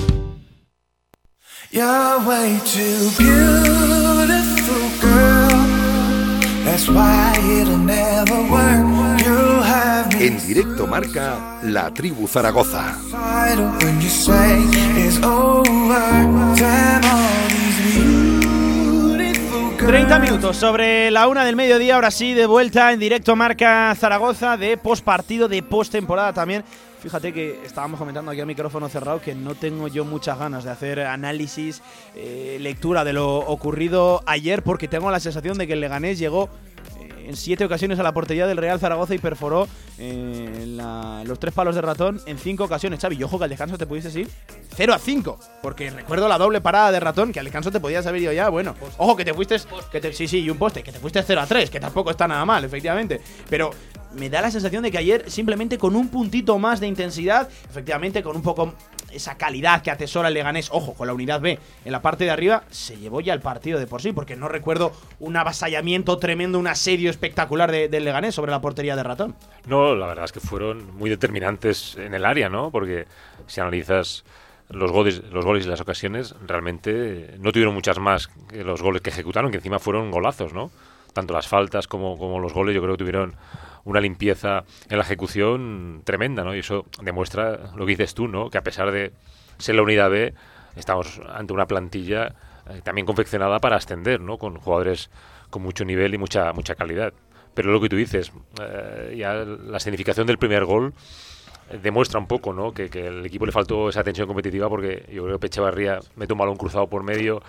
En 10.20 10.46
directo 10.46 10.86
marca 10.86 11.60
La 11.62 11.90
Tribu 11.94 12.28
Zaragoza. 12.28 12.98
30 19.78 20.18
minutos 20.18 20.58
sobre 20.58 21.10
la 21.10 21.26
una 21.26 21.42
del 21.46 21.56
mediodía, 21.56 21.94
ahora 21.94 22.10
sí, 22.10 22.34
de 22.34 22.44
vuelta 22.44 22.92
en 22.92 23.00
directo 23.00 23.34
marca 23.34 23.94
Zaragoza 23.98 24.58
de 24.58 24.76
postpartido, 24.76 25.48
de 25.48 25.62
postemporada 25.62 26.34
también. 26.34 26.64
Fíjate 27.02 27.32
que 27.32 27.60
estábamos 27.64 27.98
comentando 27.98 28.30
aquí 28.30 28.40
al 28.40 28.46
micrófono 28.46 28.88
cerrado 28.88 29.20
que 29.20 29.34
no 29.34 29.56
tengo 29.56 29.88
yo 29.88 30.04
muchas 30.04 30.38
ganas 30.38 30.62
de 30.62 30.70
hacer 30.70 31.00
análisis, 31.00 31.82
eh, 32.14 32.58
lectura 32.60 33.02
de 33.02 33.12
lo 33.12 33.38
ocurrido 33.38 34.22
ayer 34.24 34.62
porque 34.62 34.86
tengo 34.86 35.10
la 35.10 35.18
sensación 35.18 35.58
de 35.58 35.66
que 35.66 35.72
el 35.72 35.80
Leganés 35.80 36.20
llegó 36.20 36.48
eh, 37.00 37.26
en 37.28 37.36
siete 37.36 37.64
ocasiones 37.64 37.98
a 37.98 38.04
la 38.04 38.12
portería 38.12 38.46
del 38.46 38.56
Real 38.56 38.78
Zaragoza 38.78 39.16
y 39.16 39.18
perforó 39.18 39.66
eh, 39.98 40.64
los 41.26 41.40
tres 41.40 41.52
palos 41.52 41.74
de 41.74 41.80
ratón 41.80 42.20
en 42.26 42.38
cinco 42.38 42.62
ocasiones. 42.64 43.00
Xavi, 43.00 43.16
yo 43.16 43.26
ojo 43.26 43.36
que 43.36 43.44
al 43.44 43.50
descanso 43.50 43.76
te 43.76 43.86
pudiste 43.86 44.20
ir 44.20 44.28
0 44.76 44.94
a 44.94 44.98
5, 45.00 45.40
porque 45.60 45.90
recuerdo 45.90 46.28
la 46.28 46.38
doble 46.38 46.60
parada 46.60 46.92
de 46.92 47.00
ratón 47.00 47.32
que 47.32 47.40
al 47.40 47.46
descanso 47.46 47.72
te 47.72 47.80
podías 47.80 48.06
haber 48.06 48.22
ido 48.22 48.32
ya. 48.32 48.48
Bueno, 48.48 48.76
ojo 48.98 49.16
que 49.16 49.24
te 49.24 49.34
fuiste, 49.34 49.56
que 49.90 50.00
te, 50.00 50.12
sí, 50.12 50.28
sí, 50.28 50.38
y 50.38 50.50
un 50.50 50.56
poste, 50.56 50.84
que 50.84 50.92
te 50.92 51.00
fuiste 51.00 51.20
0 51.20 51.40
a 51.40 51.46
3, 51.46 51.68
que 51.68 51.80
tampoco 51.80 52.12
está 52.12 52.28
nada 52.28 52.44
mal, 52.44 52.64
efectivamente. 52.64 53.20
Pero 53.50 53.72
me 54.16 54.28
da 54.30 54.40
la 54.40 54.50
sensación 54.50 54.82
de 54.82 54.90
que 54.90 54.98
ayer 54.98 55.30
simplemente 55.30 55.78
con 55.78 55.96
un 55.96 56.08
puntito 56.08 56.58
más 56.58 56.80
de 56.80 56.86
intensidad, 56.86 57.48
efectivamente 57.68 58.22
con 58.22 58.36
un 58.36 58.42
poco 58.42 58.74
esa 59.10 59.36
calidad 59.36 59.82
que 59.82 59.90
atesora 59.90 60.28
el 60.28 60.34
Leganés, 60.34 60.68
ojo, 60.72 60.94
con 60.94 61.06
la 61.06 61.12
unidad 61.12 61.40
B 61.40 61.58
en 61.84 61.92
la 61.92 62.00
parte 62.02 62.24
de 62.24 62.30
arriba, 62.30 62.64
se 62.70 62.96
llevó 62.96 63.20
ya 63.20 63.34
el 63.34 63.40
partido 63.40 63.78
de 63.78 63.86
por 63.86 64.00
sí, 64.00 64.12
porque 64.12 64.36
no 64.36 64.48
recuerdo 64.48 64.92
un 65.20 65.36
avasallamiento 65.36 66.18
tremendo, 66.18 66.58
un 66.58 66.66
asedio 66.66 67.10
espectacular 67.10 67.70
de- 67.70 67.88
del 67.88 68.04
Leganés 68.04 68.34
sobre 68.34 68.50
la 68.50 68.60
portería 68.60 68.96
de 68.96 69.02
ratón. 69.02 69.34
No, 69.66 69.94
la 69.94 70.06
verdad 70.06 70.24
es 70.24 70.32
que 70.32 70.40
fueron 70.40 70.96
muy 70.96 71.10
determinantes 71.10 71.96
en 71.96 72.14
el 72.14 72.24
área, 72.24 72.48
¿no? 72.48 72.70
Porque 72.70 73.06
si 73.46 73.60
analizas 73.60 74.24
los 74.70 74.90
goles, 74.90 75.22
los 75.30 75.44
goles 75.44 75.66
y 75.66 75.68
las 75.68 75.80
ocasiones, 75.82 76.34
realmente 76.46 77.34
no 77.38 77.52
tuvieron 77.52 77.74
muchas 77.74 77.98
más 77.98 78.28
que 78.48 78.64
los 78.64 78.80
goles 78.80 79.02
que 79.02 79.10
ejecutaron, 79.10 79.50
que 79.50 79.58
encima 79.58 79.78
fueron 79.78 80.10
golazos, 80.10 80.54
¿no? 80.54 80.70
Tanto 81.12 81.34
las 81.34 81.46
faltas 81.46 81.86
como, 81.86 82.16
como 82.16 82.38
los 82.40 82.54
goles, 82.54 82.74
yo 82.74 82.80
creo 82.80 82.94
que 82.94 82.98
tuvieron 83.00 83.34
una 83.84 84.00
limpieza 84.00 84.64
en 84.88 84.96
la 84.98 85.02
ejecución 85.04 86.02
tremenda, 86.04 86.44
¿no? 86.44 86.54
Y 86.54 86.60
eso 86.60 86.86
demuestra 87.02 87.72
lo 87.76 87.84
que 87.86 87.90
dices 87.92 88.14
tú, 88.14 88.28
¿no? 88.28 88.48
Que 88.50 88.58
a 88.58 88.62
pesar 88.62 88.90
de 88.92 89.12
ser 89.58 89.74
la 89.74 89.82
unidad 89.82 90.10
B, 90.10 90.34
estamos 90.76 91.20
ante 91.32 91.52
una 91.52 91.66
plantilla 91.66 92.34
eh, 92.70 92.80
también 92.84 93.06
confeccionada 93.06 93.58
para 93.58 93.76
ascender, 93.76 94.20
¿no? 94.20 94.38
Con 94.38 94.56
jugadores 94.58 95.10
con 95.50 95.62
mucho 95.62 95.84
nivel 95.84 96.14
y 96.14 96.18
mucha 96.18 96.52
mucha 96.52 96.74
calidad. 96.74 97.12
Pero 97.54 97.70
lo 97.72 97.80
que 97.80 97.88
tú 97.88 97.96
dices, 97.96 98.32
eh, 98.60 99.14
ya 99.18 99.34
la 99.34 99.78
significación 99.80 100.26
del 100.26 100.38
primer 100.38 100.64
gol 100.64 100.94
eh, 101.70 101.78
demuestra 101.82 102.18
un 102.20 102.26
poco, 102.26 102.52
¿no? 102.52 102.72
Que, 102.72 102.88
que 102.88 103.06
el 103.08 103.26
equipo 103.26 103.44
le 103.46 103.52
faltó 103.52 103.88
esa 103.88 104.02
tensión 104.04 104.26
competitiva 104.28 104.68
porque 104.68 105.04
yo 105.12 105.24
creo 105.24 105.38
que 105.38 105.48
Echevarría 105.48 105.98
mete 106.16 106.32
un 106.32 106.38
balón 106.38 106.56
cruzado 106.56 106.86
por 106.86 107.02
medio, 107.02 107.42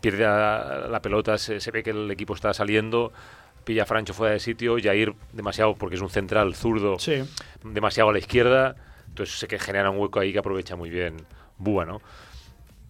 pierde 0.00 0.24
a- 0.26 0.86
la 0.90 1.00
pelota, 1.00 1.38
se, 1.38 1.58
se 1.60 1.70
ve 1.70 1.82
que 1.82 1.90
el 1.90 2.10
equipo 2.10 2.34
está 2.34 2.52
saliendo, 2.54 3.12
pilla 3.64 3.82
a 3.84 3.86
Francho 3.86 4.14
fuera 4.14 4.32
de 4.34 4.40
sitio, 4.40 4.76
Jair 4.82 5.14
demasiado 5.32 5.74
porque 5.74 5.96
es 5.96 6.02
un 6.02 6.10
central 6.10 6.54
zurdo, 6.54 6.98
Sí. 6.98 7.22
demasiado 7.62 8.10
a 8.10 8.12
la 8.12 8.18
izquierda, 8.18 8.76
entonces 9.08 9.38
sé 9.38 9.46
que 9.48 9.58
genera 9.58 9.90
un 9.90 9.98
hueco 9.98 10.20
ahí 10.20 10.32
que 10.32 10.38
aprovecha 10.38 10.76
muy 10.76 10.90
bien 10.90 11.16
Búa, 11.58 11.84
¿no? 11.84 12.00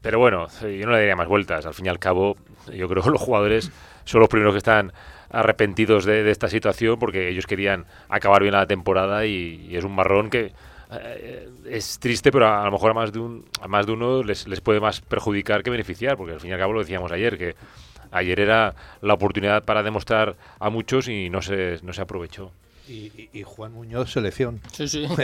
Pero 0.03 0.19
bueno, 0.19 0.49
yo 0.61 0.87
no 0.87 0.93
le 0.93 0.99
daría 0.99 1.17
más 1.17 1.29
vueltas. 1.29 1.65
Al 1.65 1.73
fin 1.75 1.87
y 1.87 1.89
al 1.89 1.99
cabo, 1.99 2.37
yo 2.73 2.89
creo 2.89 3.03
que 3.03 3.11
los 3.11 3.21
jugadores 3.21 3.71
son 4.05 4.21
los 4.21 4.29
primeros 4.29 4.53
que 4.55 4.59
están 4.59 4.93
arrepentidos 5.31 6.05
de, 6.05 6.23
de 6.23 6.31
esta 6.31 6.49
situación 6.49 6.99
porque 6.99 7.29
ellos 7.29 7.47
querían 7.47 7.87
acabar 8.09 8.43
bien 8.43 8.53
la 8.55 8.67
temporada 8.67 9.25
y, 9.27 9.67
y 9.69 9.77
es 9.77 9.85
un 9.85 9.95
marrón 9.95 10.29
que 10.31 10.53
eh, 10.93 11.49
es 11.71 11.99
triste, 11.99 12.31
pero 12.31 12.47
a, 12.47 12.63
a 12.63 12.65
lo 12.67 12.73
mejor 12.73 12.91
a 12.91 12.95
más 12.95 13.13
de, 13.13 13.19
un, 13.19 13.45
a 13.61 13.67
más 13.69 13.87
de 13.87 13.93
uno 13.93 14.23
les, 14.23 14.47
les 14.47 14.61
puede 14.61 14.79
más 14.81 15.01
perjudicar 15.01 15.63
que 15.63 15.71
beneficiar, 15.71 16.17
porque 16.17 16.35
al 16.35 16.41
fin 16.41 16.51
y 16.51 16.53
al 16.53 16.59
cabo 16.61 16.73
lo 16.75 16.81
decíamos 16.81 17.11
ayer, 17.11 17.37
que 17.39 17.55
ayer 18.15 18.41
era 18.41 18.75
la 19.03 19.15
oportunidad 19.15 19.65
para 19.65 19.83
demostrar 19.83 20.37
a 20.59 20.71
muchos 20.71 21.09
y 21.09 21.29
no 21.29 21.43
se, 21.43 21.79
no 21.83 21.93
se 21.93 22.03
aprovechó. 22.03 22.53
Y, 22.87 22.93
y- 23.17 23.31
y 23.33 23.43
Juan 23.45 23.73
Muñoz, 23.73 24.13
selección. 24.13 24.61
Sí, 24.73 24.89
sí. 24.89 25.07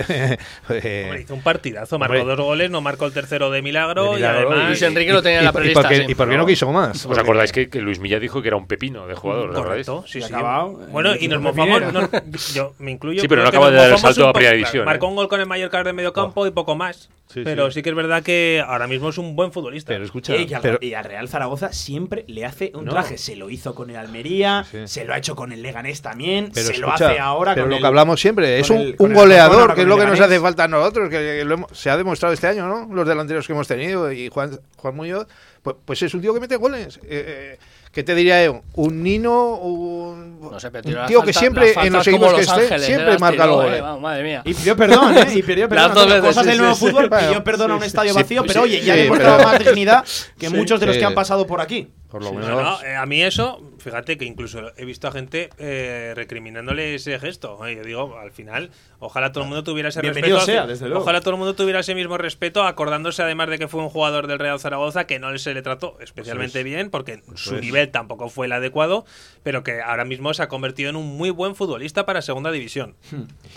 Eh, 0.71 1.03
Hombre, 1.07 1.23
hizo 1.23 1.35
un 1.35 1.43
partidazo, 1.43 1.99
marcó 1.99 2.15
Hombre. 2.21 2.37
dos 2.37 2.45
goles, 2.47 2.71
no 2.71 2.81
marcó 2.81 3.07
el 3.07 3.13
tercero 3.13 3.51
de 3.51 3.61
milagro, 3.63 4.11
De 4.11 4.17
milagro, 4.17 4.41
y 4.41 4.53
además. 4.53 4.69
Luis 4.69 4.83
Enrique 4.83 5.13
lo 5.13 5.23
tenía 5.23 5.39
en 5.41 5.45
la 5.45 5.51
y- 5.63 5.69
y 5.71 5.75
por 5.75 5.89
qué- 5.89 5.97
sí. 5.97 6.05
¿Y 6.09 6.15
por 6.15 6.29
qué 6.31 6.37
no 6.37 6.47
quiso 6.47 6.73
más? 6.73 7.05
¿Os 7.07 7.19
acordáis 7.19 7.53
que, 7.53 7.69
que 7.69 7.81
Luis 7.81 7.99
Milla 8.01 8.19
dijo 8.19 8.41
que 8.41 8.49
era 8.49 8.57
un 8.57 8.67
pepino 8.67 9.07
de 9.07 9.15
jugador? 9.15 9.53
Correcto, 9.53 10.05
sí, 10.07 10.21
sí. 10.21 10.27
acabado 10.33 10.71
Bueno, 10.91 11.13
en 11.13 11.23
y 11.23 11.29
nos 11.29 11.43
mofamos. 11.43 11.93
no, 11.93 12.09
yo 12.55 12.75
me 12.79 12.93
incluyo. 12.93 13.21
Sí, 13.21 13.29
pero 13.29 13.43
no 13.43 13.49
acaba 13.49 13.71
de 13.71 13.77
dar 13.77 13.91
el 13.93 13.99
salto 13.99 14.29
a 14.29 14.33
primera 14.33 14.55
división, 14.55 14.85
Marcó 14.85 15.07
¿eh? 15.07 15.09
un 15.11 15.17
gol 15.17 15.29
con 15.29 15.41
el 15.41 15.47
Mallorca 15.47 15.83
de 15.83 15.93
medio 15.93 16.13
campo 16.13 16.47
y 16.47 16.51
poco 16.51 16.75
más. 16.77 17.11
Sí, 17.33 17.43
pero 17.45 17.71
sí. 17.71 17.75
sí. 17.75 17.83
que 17.85 17.91
es 17.91 17.95
verdad 17.95 18.25
que 18.25 18.61
ahora 18.67 18.89
mismo 18.89 19.11
es 19.11 19.17
un 19.19 19.37
buen 19.37 19.53
futbolista. 19.53 19.93
Pero 19.93 20.05
escucha, 20.05 20.35
Y 20.37 20.53
al, 20.53 20.61
pero- 20.63 20.79
y 20.81 20.95
al 20.95 21.05
Real 21.05 21.29
Zaragoza 21.29 21.73
siempre 21.73 22.25
le 22.27 22.45
hace 22.45 22.73
un 22.75 22.87
No. 22.87 22.91
traje. 22.91 23.19
Se 23.19 23.37
lo 23.37 23.51
hizo 23.51 23.73
con 23.77 23.89
el 23.91 23.95
Almería, 23.97 24.65
Sí. 24.69 24.79
se 24.89 25.05
lo 25.05 25.15
ha 25.15 25.19
hecho 25.19 25.37
con 25.37 25.53
el 25.53 25.63
Leganés 25.63 26.03
también, 26.03 26.51
pero 26.53 26.67
se 26.67 26.79
lo 26.79 26.91
hace 26.93 27.21
ahora 27.21 27.50
pero 27.55 27.65
con 27.65 27.71
lo 27.71 27.77
el- 27.77 27.83
que 27.83 27.87
hablamos 27.87 28.21
siempre 28.21 28.59
es 28.61 28.71
un, 28.71 28.95
goleador 28.99 29.75
que 29.75 29.83
es 29.83 29.87
lo 29.87 29.97
que 29.99 30.07
nos 30.07 30.21
hace 30.21 30.39
falta 30.41 30.65
a 30.65 30.69
nosotros 30.69 31.09
que, 31.09 31.17
que 31.17 31.45
lo 31.45 31.55
hemos- 31.55 31.71
se 31.77 31.91
ha 31.91 31.97
demostrado 31.97 32.33
este 32.35 32.47
año 32.47 32.67
no 32.67 32.95
los 32.95 33.07
delanteros 33.07 33.47
que 33.47 33.53
hemos 33.53 33.67
tenido 33.69 34.11
y 34.13 34.29
Juan 34.29 34.59
Juan 34.77 34.97
Muñoz 34.97 35.27
pues, 35.63 35.77
pues 35.85 36.03
es 36.03 36.15
un 36.15 36.21
tío 36.23 36.33
que 36.35 36.41
mete 36.41 36.57
goles 36.57 36.97
Eh, 37.03 37.09
eh, 37.09 37.59
¿qué 37.93 38.03
te 38.03 38.15
diría 38.15 38.45
yo? 38.45 38.63
un 38.75 39.03
Nino 39.03 39.57
un, 39.57 40.41
No 40.41 40.59
sé, 40.59 40.71
pero 40.71 40.89
un 41.01 41.07
tío 41.07 41.23
que 41.23 41.33
siempre 41.33 41.73
en 41.83 41.93
los 41.93 42.07
equipos 42.07 42.29
que 42.33 42.39
Los 42.39 42.49
esté 42.49 42.63
Ángeles, 42.63 42.87
siempre 42.87 43.15
eh, 43.15 43.19
marca 43.19 43.43
tiró, 43.43 43.57
los 43.57 43.65
eh, 43.65 43.67
goles 43.69 43.83
vamos, 43.83 44.01
madre 44.01 44.23
mía. 44.23 44.43
Y 44.45 44.55
pidió 44.55 44.77
perdón, 44.77 45.17
¿eh? 45.19 45.27
Y 45.35 45.43
pidió 45.43 45.69
perdón. 45.69 45.95
Las 45.95 46.07
veces, 46.07 46.21
cosas 46.23 46.43
sí, 46.45 46.49
del 46.49 46.55
sí, 46.57 46.61
nuevo 46.63 46.75
sí. 46.77 46.87
fútbol, 46.87 47.11
pidió 47.11 47.45
perdón 47.45 47.71
a 47.73 47.75
un 47.75 47.81
sí, 47.83 47.87
estadio 47.89 48.13
sí, 48.13 48.17
vacío, 48.23 48.41
sí, 48.43 48.49
pero 48.49 48.63
oye, 48.63 48.81
ya 48.81 48.95
ha 48.95 48.97
sí, 48.97 49.03
demostrado 49.03 49.37
pero- 49.37 49.49
más 49.49 49.59
dignidad 49.59 50.05
que 50.39 50.49
Sí, 50.49 50.55
muchos 50.57 50.81
de 50.81 50.87
los 50.87 50.95
sí. 50.95 51.01
que 51.01 51.05
han 51.07 51.15
pasado 51.15 51.47
por 51.47 51.61
aquí. 51.61 51.89
por 52.11 52.23
lo 52.25 52.33
No, 52.33 52.39
menos 52.41 52.63
no, 52.63 52.83
eh, 52.87 52.97
a 52.97 53.05
mí 53.07 53.23
eso, 53.23 53.61
fíjate 53.81 54.17
que 54.19 54.25
incluso 54.25 54.73
he 54.77 54.85
visto 54.85 55.09
a 55.09 55.13
gente 55.13 55.51
eh, 55.59 56.13
recriminándole 56.15 56.95
ese 56.95 57.19
gesto. 57.19 57.57
Oye, 57.59 57.77
yo 57.77 57.83
digo, 57.83 58.19
al 58.19 58.31
final, 58.31 58.71
ojalá 58.99 59.33
todo 59.33 59.43
el 59.45 59.49
mundo 59.49 59.65
tuviera 59.65 59.89
ese 59.89 60.01
Bienvenido 60.01 60.37
respeto. 60.37 60.59
sea, 60.59 60.67
desde 60.67 60.87
luego. 60.89 61.03
Ojalá 61.03 61.21
todo 61.21 61.31
el 61.33 61.37
mundo 61.39 61.55
tuviera 61.55 61.81
ese 61.81 61.95
mismo 61.95 62.17
respeto, 62.19 62.63
acordándose 62.65 63.23
además 63.23 63.49
de 63.49 63.59
que 63.59 63.67
fue 63.69 63.83
un 63.83 63.89
jugador 63.89 64.27
del 64.27 64.39
Real 64.39 64.61
Zaragoza 64.61 65.07
que 65.07 65.19
no 65.19 65.37
se 65.39 65.55
le 65.55 65.63
trató 65.63 65.97
especialmente 66.01 66.63
bien, 66.63 66.91
porque 66.91 67.23
su 67.35 67.57
es. 67.57 67.61
nivel 67.63 67.91
tampoco 67.91 68.29
fue 68.29 68.47
el 68.47 68.53
adecuado, 68.53 69.05
pero 69.43 69.63
que 69.63 69.81
ahora 69.81 70.05
mismo 70.05 70.33
se 70.35 70.43
ha 70.43 70.49
convertido 70.49 70.91
en 70.91 70.97
un 70.97 71.07
muy 71.17 71.31
buen 71.31 71.55
futbolista 71.55 72.07
para 72.07 72.23
segunda 72.23 72.51
división. 72.51 72.95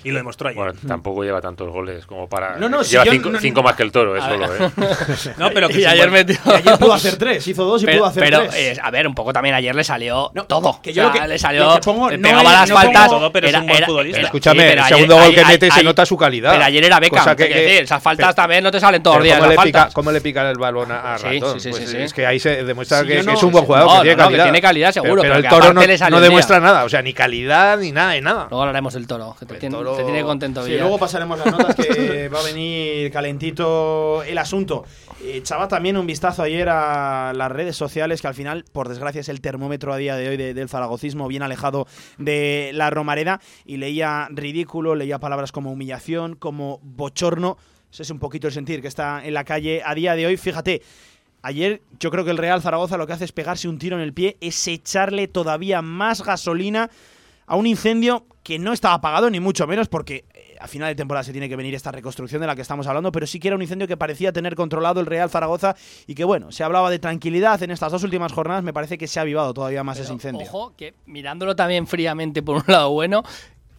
Y 0.03 0.11
lo 0.11 0.17
demostró 0.17 0.49
ayer. 0.49 0.63
Bueno, 0.63 0.79
tampoco 0.87 1.23
lleva 1.23 1.41
tantos 1.41 1.69
goles 1.71 2.05
como 2.05 2.29
para. 2.29 2.57
No, 2.57 2.69
no, 2.69 2.83
si 2.83 2.91
lleva 2.91 3.05
yo 3.05 3.11
cinco, 3.11 3.29
no- 3.29 3.39
cinco 3.39 3.61
más 3.63 3.75
que 3.75 3.83
el 3.83 3.91
toro, 3.91 4.15
es 4.15 4.23
solo, 4.23 4.45
¿eh? 4.55 4.71
no, 5.37 5.49
pero 5.53 5.67
que 5.73 5.81
y 5.81 5.85
ayer 5.85 6.09
metió. 6.11 6.35
Y 6.45 6.49
ayer 6.51 6.77
pudo 6.79 6.93
hacer 6.93 7.17
tres, 7.17 7.47
hizo 7.47 7.65
dos 7.65 7.83
y 7.83 7.85
pero, 7.85 7.97
pudo 7.99 8.07
hacer 8.07 8.23
pero, 8.23 8.39
tres. 8.41 8.55
eh, 8.55 8.77
a 8.81 8.89
ver, 8.91 9.07
un 9.07 9.15
poco 9.15 9.33
también 9.33 9.55
ayer 9.55 9.75
le 9.75 9.83
salió 9.83 10.12
No, 10.33 10.45
todo. 10.45 10.79
que 10.81 10.93
yo 10.93 11.03
O 11.03 11.07
lo 11.07 11.13
sea, 11.13 11.21
que- 11.23 11.27
le 11.27 11.39
salió. 11.39 11.65
lo 11.65 11.75
que 11.75 11.81
pongo 11.81 12.09
le 12.09 12.17
no 12.17 12.23
pegaba 12.27 12.51
las 12.51 12.69
no 12.69 12.75
faltas. 12.75 13.05
pongo 13.07 13.19
todo, 13.19 13.31
pero 13.31 13.47
es 13.47 13.53
un 13.55 13.67
buen 13.67 13.83
futbolista. 13.83 14.21
Escúchame, 14.21 14.63
pero 14.63 14.71
el 14.73 14.79
ayer- 14.79 14.95
segundo 14.97 15.15
gol 15.15 15.23
que 15.33 15.39
ayer- 15.41 15.47
mete 15.47 15.65
se 15.67 15.73
ayer- 15.73 15.85
nota 15.85 16.05
su 16.05 16.17
calidad. 16.17 16.51
Pero 16.53 16.63
ayer 16.65 16.83
era. 16.85 16.99
Cosa 17.09 17.35
que- 17.35 17.43
decir, 17.49 17.83
esas 17.83 18.01
faltas 18.01 18.27
pero- 18.27 18.35
también 18.35 18.63
no 18.63 18.71
te 18.71 18.79
salen 18.79 19.01
todos 19.03 19.17
los 19.17 19.23
días. 19.25 19.37
¿cómo, 19.39 19.49
le 19.49 19.55
pica, 19.57 19.61
faltas. 19.79 19.93
¿Cómo 19.93 20.11
le 20.11 20.21
pica 20.21 20.49
el 20.49 20.57
balón 20.57 20.91
a, 20.91 21.17
Sí, 21.17 21.39
Ratón? 21.39 21.53
sí, 21.59 21.59
sí, 21.59 21.69
Pues 21.71 21.83
sí, 21.83 21.91
sí. 21.91 21.97
Es 21.97 22.13
que 22.13 22.25
ahí 22.25 22.39
se 22.39 22.63
demuestra 22.63 23.01
Sí, 23.01 23.07
que, 23.07 23.19
es 23.19 23.43
un 23.43 23.51
buen 23.51 23.65
jugador, 23.65 23.87
No, 23.89 23.95
que 23.97 24.01
tiene 24.09 24.17
calidad. 24.23 24.43
tiene 24.45 24.61
calidad 24.61 24.91
seguro, 24.91 25.21
Pero, 25.21 25.35
el 25.35 25.47
toro 25.47 25.73
no, 25.73 26.19
demuestra 26.21 26.59
nada, 26.59 26.83
o 26.85 26.89
sea, 26.89 27.01
ni 27.01 27.13
calidad 27.13 27.77
ni 27.77 27.91
nada, 27.91 28.11
de 28.13 28.21
nada. 28.21 28.47
Luego 28.49 28.61
hablaremos 28.63 28.93
del 28.93 29.05
toro, 29.07 29.35
que 29.39 29.45
te, 29.45 29.55
tiene, 29.55 30.23
contento 30.23 30.65
Sí, 30.65 30.77
luego 30.77 30.97
pasaremos 30.97 31.37
las 31.39 31.47
notas 31.47 31.75
que 31.75 32.29
va 32.33 32.39
a 32.39 32.43
venir 32.43 33.11
calentito 33.11 34.23
el 34.23 34.37
asunto. 34.37 34.85
Eh, 35.23 35.37
Echaba 35.37 35.67
también 35.67 35.97
un 35.97 36.05
vistazo 36.07 36.43
ayer 36.43 36.69
a 36.69 37.33
las 37.35 37.51
redes 37.51 37.75
sociales, 37.75 38.21
que 38.21 38.27
al 38.27 38.33
final, 38.35 38.65
por 38.71 38.87
desgracia, 38.89 39.21
es 39.21 39.29
el 39.29 39.41
termómetro 39.41 39.93
a 39.93 39.97
día 40.03 40.15
de 40.15 40.29
hoy 40.29 40.37
de- 40.37 40.53
del 40.53 40.69
zaragocismo, 40.69 41.27
bien 41.27 41.41
alejado 41.41 41.87
de 42.17 42.71
la 42.73 42.89
Romareda, 42.89 43.41
y 43.65 43.77
leía 43.77 44.27
ridículo, 44.31 44.95
leía 44.95 45.19
palabras 45.19 45.51
como 45.51 45.71
humillación, 45.71 46.35
como 46.35 46.79
bochorno. 46.83 47.57
Ese 47.91 48.03
es 48.03 48.09
un 48.09 48.19
poquito 48.19 48.47
el 48.47 48.53
sentir 48.53 48.81
que 48.81 48.87
está 48.87 49.25
en 49.25 49.33
la 49.33 49.43
calle 49.43 49.81
a 49.85 49.93
día 49.95 50.15
de 50.15 50.25
hoy. 50.27 50.37
Fíjate, 50.37 50.81
Ayer 51.45 51.81
yo 51.99 52.09
creo 52.09 52.23
que 52.23 52.31
el 52.31 52.37
Real 52.37 52.61
Zaragoza 52.61 52.95
lo 52.95 53.05
que 53.05 53.11
hace 53.11 53.25
es 53.25 53.33
pegarse 53.33 53.67
un 53.67 53.77
tiro 53.77 53.97
en 53.97 54.01
el 54.01 54.13
pie, 54.13 54.37
es 54.39 54.65
echarle 54.65 55.27
todavía 55.27 55.81
más 55.81 56.23
gasolina 56.23 56.89
a 57.45 57.57
un 57.57 57.67
incendio 57.67 58.25
que 58.43 58.59
no 58.59 58.71
estaba 58.71 58.93
apagado, 58.93 59.29
ni 59.29 59.41
mucho 59.41 59.67
menos, 59.67 59.89
porque 59.89 60.23
a 60.63 60.67
final 60.67 60.87
de 60.87 60.95
temporada 60.95 61.25
se 61.25 61.33
tiene 61.33 61.49
que 61.49 61.57
venir 61.57 61.75
esta 61.75 61.91
reconstrucción 61.91 62.39
de 62.39 62.47
la 62.47 62.55
que 62.55 62.61
estamos 62.61 62.87
hablando, 62.87 63.11
pero 63.11 63.27
sí 63.27 63.37
que 63.37 63.49
era 63.49 63.57
un 63.57 63.61
incendio 63.61 63.85
que 63.85 63.97
parecía 63.97 64.31
tener 64.31 64.55
controlado 64.55 65.01
el 65.01 65.05
Real 65.05 65.29
Zaragoza 65.29 65.75
y 66.07 66.15
que 66.15 66.23
bueno, 66.23 66.53
se 66.53 66.63
hablaba 66.63 66.89
de 66.89 66.99
tranquilidad 66.99 67.61
en 67.63 67.71
estas 67.71 67.91
dos 67.91 68.01
últimas 68.03 68.31
jornadas, 68.31 68.63
me 68.63 68.71
parece 68.71 68.97
que 68.97 69.07
se 69.07 69.19
ha 69.19 69.23
avivado 69.23 69.53
todavía 69.53 69.83
más 69.83 69.99
ese 69.99 70.13
incendio. 70.13 70.47
Ojo, 70.47 70.73
que 70.77 70.93
mirándolo 71.05 71.57
también 71.57 71.85
fríamente 71.85 72.41
por 72.41 72.55
un 72.55 72.63
lado 72.67 72.91
bueno, 72.91 73.23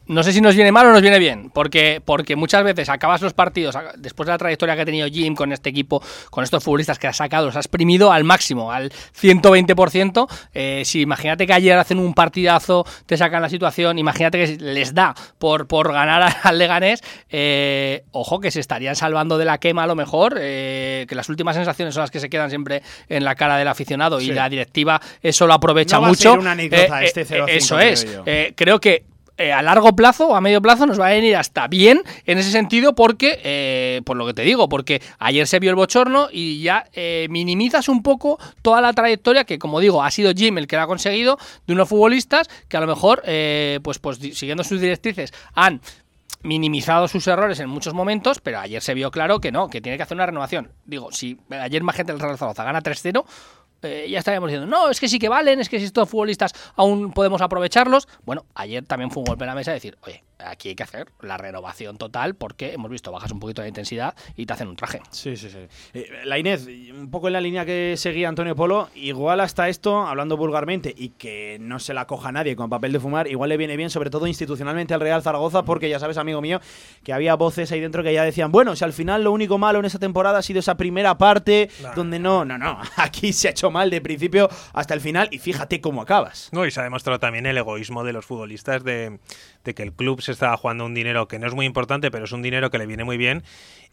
no 0.06 0.22
sé 0.22 0.32
si 0.32 0.40
nos 0.40 0.54
viene 0.54 0.72
mal 0.72 0.86
o 0.86 0.92
nos 0.92 1.02
viene 1.02 1.18
bien, 1.18 1.50
porque, 1.50 2.02
porque 2.04 2.36
muchas 2.36 2.62
veces 2.64 2.88
acabas 2.88 3.22
los 3.22 3.32
partidos, 3.32 3.76
después 3.96 4.26
de 4.26 4.32
la 4.32 4.38
trayectoria 4.38 4.74
que 4.76 4.82
ha 4.82 4.84
tenido 4.84 5.08
Jim 5.08 5.34
con 5.34 5.52
este 5.52 5.70
equipo, 5.70 6.02
con 6.30 6.44
estos 6.44 6.62
futbolistas 6.62 6.98
que 6.98 7.06
ha 7.06 7.12
sacado, 7.12 7.46
los 7.46 7.56
ha 7.56 7.60
exprimido 7.60 8.12
al 8.12 8.24
máximo, 8.24 8.70
al 8.72 8.92
120%. 9.18 10.28
Eh, 10.52 10.82
si 10.84 11.00
imagínate 11.00 11.46
que 11.46 11.52
ayer 11.52 11.76
hacen 11.78 11.98
un 11.98 12.14
partidazo, 12.14 12.84
te 13.06 13.16
sacan 13.16 13.40
la 13.42 13.48
situación, 13.48 13.98
imagínate 13.98 14.44
que 14.44 14.56
les 14.62 14.94
da 14.94 15.14
por, 15.38 15.66
por 15.66 15.92
ganar 15.92 16.36
al 16.42 16.58
Leganés, 16.58 17.00
eh, 17.30 18.04
ojo 18.12 18.40
que 18.40 18.50
se 18.50 18.60
estarían 18.60 18.96
salvando 18.96 19.38
de 19.38 19.44
la 19.44 19.58
quema 19.58 19.84
a 19.84 19.86
lo 19.86 19.94
mejor, 19.94 20.36
eh, 20.38 21.06
que 21.08 21.14
las 21.14 21.28
últimas 21.28 21.56
sensaciones 21.56 21.94
son 21.94 22.02
las 22.02 22.10
que 22.10 22.20
se 22.20 22.28
quedan 22.28 22.50
siempre 22.50 22.82
en 23.08 23.24
la 23.24 23.34
cara 23.34 23.56
del 23.56 23.68
aficionado 23.68 24.20
y 24.20 24.26
la 24.26 24.48
directiva 24.48 25.00
eso 25.22 25.46
lo 25.46 25.54
aprovecha 25.54 26.00
mucho. 26.00 26.34
una 26.34 26.52
anécdota 26.52 27.02
este 27.02 27.24
0 27.24 27.46
Eso 27.48 27.78
es. 27.78 28.06
creo 28.54 28.80
que 28.80 29.13
eh, 29.36 29.52
a 29.52 29.62
largo 29.62 29.96
plazo 29.96 30.28
o 30.28 30.36
a 30.36 30.40
medio 30.40 30.62
plazo 30.62 30.86
nos 30.86 31.00
va 31.00 31.08
a 31.08 31.10
venir 31.10 31.34
hasta 31.36 31.66
bien 31.66 32.02
en 32.24 32.38
ese 32.38 32.52
sentido 32.52 32.94
porque, 32.94 33.40
eh, 33.42 34.00
por 34.04 34.16
lo 34.16 34.26
que 34.26 34.34
te 34.34 34.42
digo, 34.42 34.68
porque 34.68 35.02
ayer 35.18 35.48
se 35.48 35.58
vio 35.58 35.70
el 35.70 35.76
bochorno 35.76 36.28
y 36.30 36.62
ya 36.62 36.86
eh, 36.92 37.26
minimizas 37.30 37.88
un 37.88 38.02
poco 38.02 38.38
toda 38.62 38.80
la 38.80 38.92
trayectoria 38.92 39.44
que, 39.44 39.58
como 39.58 39.80
digo, 39.80 40.04
ha 40.04 40.10
sido 40.12 40.32
Jim 40.32 40.58
el 40.58 40.68
que 40.68 40.76
lo 40.76 40.82
ha 40.82 40.86
conseguido 40.86 41.36
de 41.66 41.74
unos 41.74 41.88
futbolistas 41.88 42.48
que 42.68 42.76
a 42.76 42.80
lo 42.80 42.86
mejor, 42.86 43.22
pues, 43.82 43.98
pues 43.98 44.18
siguiendo 44.18 44.62
sus 44.62 44.80
directrices, 44.80 45.32
han 45.54 45.80
minimizado 46.44 47.08
sus 47.08 47.26
errores 47.26 47.58
en 47.58 47.68
muchos 47.68 47.94
momentos, 47.94 48.38
pero 48.40 48.60
ayer 48.60 48.82
se 48.82 48.94
vio 48.94 49.10
claro 49.10 49.40
que 49.40 49.50
no, 49.50 49.68
que 49.68 49.80
tiene 49.80 49.96
que 49.96 50.04
hacer 50.04 50.16
una 50.16 50.26
renovación. 50.26 50.70
Digo, 50.84 51.10
si 51.10 51.38
ayer 51.50 51.82
más 51.82 51.96
gente 51.96 52.12
del 52.12 52.20
Real 52.20 52.38
Zaragoza 52.38 52.64
gana 52.64 52.82
3-0, 52.82 53.24
eh, 53.84 54.08
ya 54.08 54.18
estaríamos 54.18 54.48
diciendo, 54.48 54.66
no, 54.66 54.90
es 54.90 55.00
que 55.00 55.08
sí 55.08 55.18
que 55.18 55.28
valen, 55.28 55.60
es 55.60 55.68
que 55.68 55.78
si 55.78 55.84
estos 55.84 56.08
futbolistas 56.08 56.52
aún 56.76 57.12
podemos 57.12 57.40
aprovecharlos. 57.40 58.08
Bueno, 58.24 58.46
ayer 58.54 58.84
también 58.84 59.10
fue 59.10 59.20
un 59.22 59.26
golpe 59.26 59.44
en 59.44 59.48
la 59.48 59.54
mesa 59.54 59.70
de 59.70 59.76
decir, 59.76 59.96
oye, 60.02 60.24
aquí 60.46 60.70
hay 60.70 60.74
que 60.74 60.82
hacer 60.82 61.08
la 61.20 61.36
renovación 61.36 61.96
total 61.96 62.34
porque 62.34 62.72
hemos 62.72 62.90
visto 62.90 63.10
bajas 63.12 63.32
un 63.32 63.40
poquito 63.40 63.62
de 63.62 63.68
intensidad 63.68 64.14
y 64.36 64.46
te 64.46 64.52
hacen 64.52 64.68
un 64.68 64.76
traje. 64.76 65.00
Sí, 65.10 65.36
sí, 65.36 65.50
sí. 65.50 65.66
Eh, 65.92 66.08
la 66.24 66.38
Inés, 66.38 66.66
un 66.66 67.10
poco 67.10 67.28
en 67.28 67.34
la 67.34 67.40
línea 67.40 67.64
que 67.64 67.94
seguía 67.96 68.28
Antonio 68.28 68.54
Polo, 68.54 68.88
igual 68.94 69.40
hasta 69.40 69.68
esto, 69.68 70.06
hablando 70.06 70.36
vulgarmente 70.36 70.94
y 70.96 71.10
que 71.10 71.58
no 71.60 71.78
se 71.78 71.94
la 71.94 72.06
coja 72.06 72.32
nadie 72.32 72.56
con 72.56 72.70
papel 72.70 72.92
de 72.92 73.00
fumar, 73.00 73.28
igual 73.28 73.48
le 73.48 73.56
viene 73.56 73.76
bien, 73.76 73.90
sobre 73.90 74.10
todo 74.10 74.26
institucionalmente 74.26 74.94
al 74.94 75.00
Real 75.00 75.22
Zaragoza, 75.22 75.64
porque 75.64 75.88
ya 75.88 75.98
sabes, 75.98 76.18
amigo 76.18 76.40
mío, 76.40 76.60
que 77.02 77.12
había 77.12 77.34
voces 77.34 77.70
ahí 77.72 77.80
dentro 77.80 78.02
que 78.02 78.12
ya 78.12 78.24
decían, 78.24 78.52
bueno, 78.52 78.76
si 78.76 78.84
al 78.84 78.92
final 78.92 79.24
lo 79.24 79.32
único 79.32 79.58
malo 79.58 79.78
en 79.78 79.84
esa 79.84 79.98
temporada 79.98 80.38
ha 80.38 80.42
sido 80.42 80.60
esa 80.60 80.76
primera 80.76 81.18
parte 81.18 81.70
donde 81.94 82.18
no, 82.18 82.44
no, 82.44 82.58
no, 82.58 82.80
aquí 82.96 83.32
se 83.32 83.48
ha 83.48 83.50
hecho 83.50 83.70
mal 83.70 83.90
de 83.90 84.00
principio 84.00 84.48
hasta 84.72 84.94
el 84.94 85.00
final 85.00 85.28
y 85.30 85.38
fíjate 85.38 85.80
cómo 85.80 86.02
acabas. 86.02 86.48
No, 86.52 86.66
y 86.66 86.70
se 86.70 86.80
ha 86.80 86.84
demostrado 86.84 87.18
también 87.18 87.46
el 87.46 87.56
egoísmo 87.56 88.04
de 88.04 88.12
los 88.12 88.24
futbolistas 88.24 88.84
de, 88.84 89.18
de 89.64 89.74
que 89.74 89.82
el 89.82 89.92
club 89.92 90.20
se 90.20 90.32
estaba 90.32 90.56
jugando 90.56 90.84
un 90.84 90.94
dinero 90.94 91.26
que 91.28 91.38
no 91.38 91.46
es 91.46 91.54
muy 91.54 91.66
importante, 91.66 92.10
pero 92.10 92.24
es 92.24 92.32
un 92.32 92.42
dinero 92.42 92.70
que 92.70 92.78
le 92.78 92.86
viene 92.86 93.04
muy 93.04 93.16
bien 93.16 93.42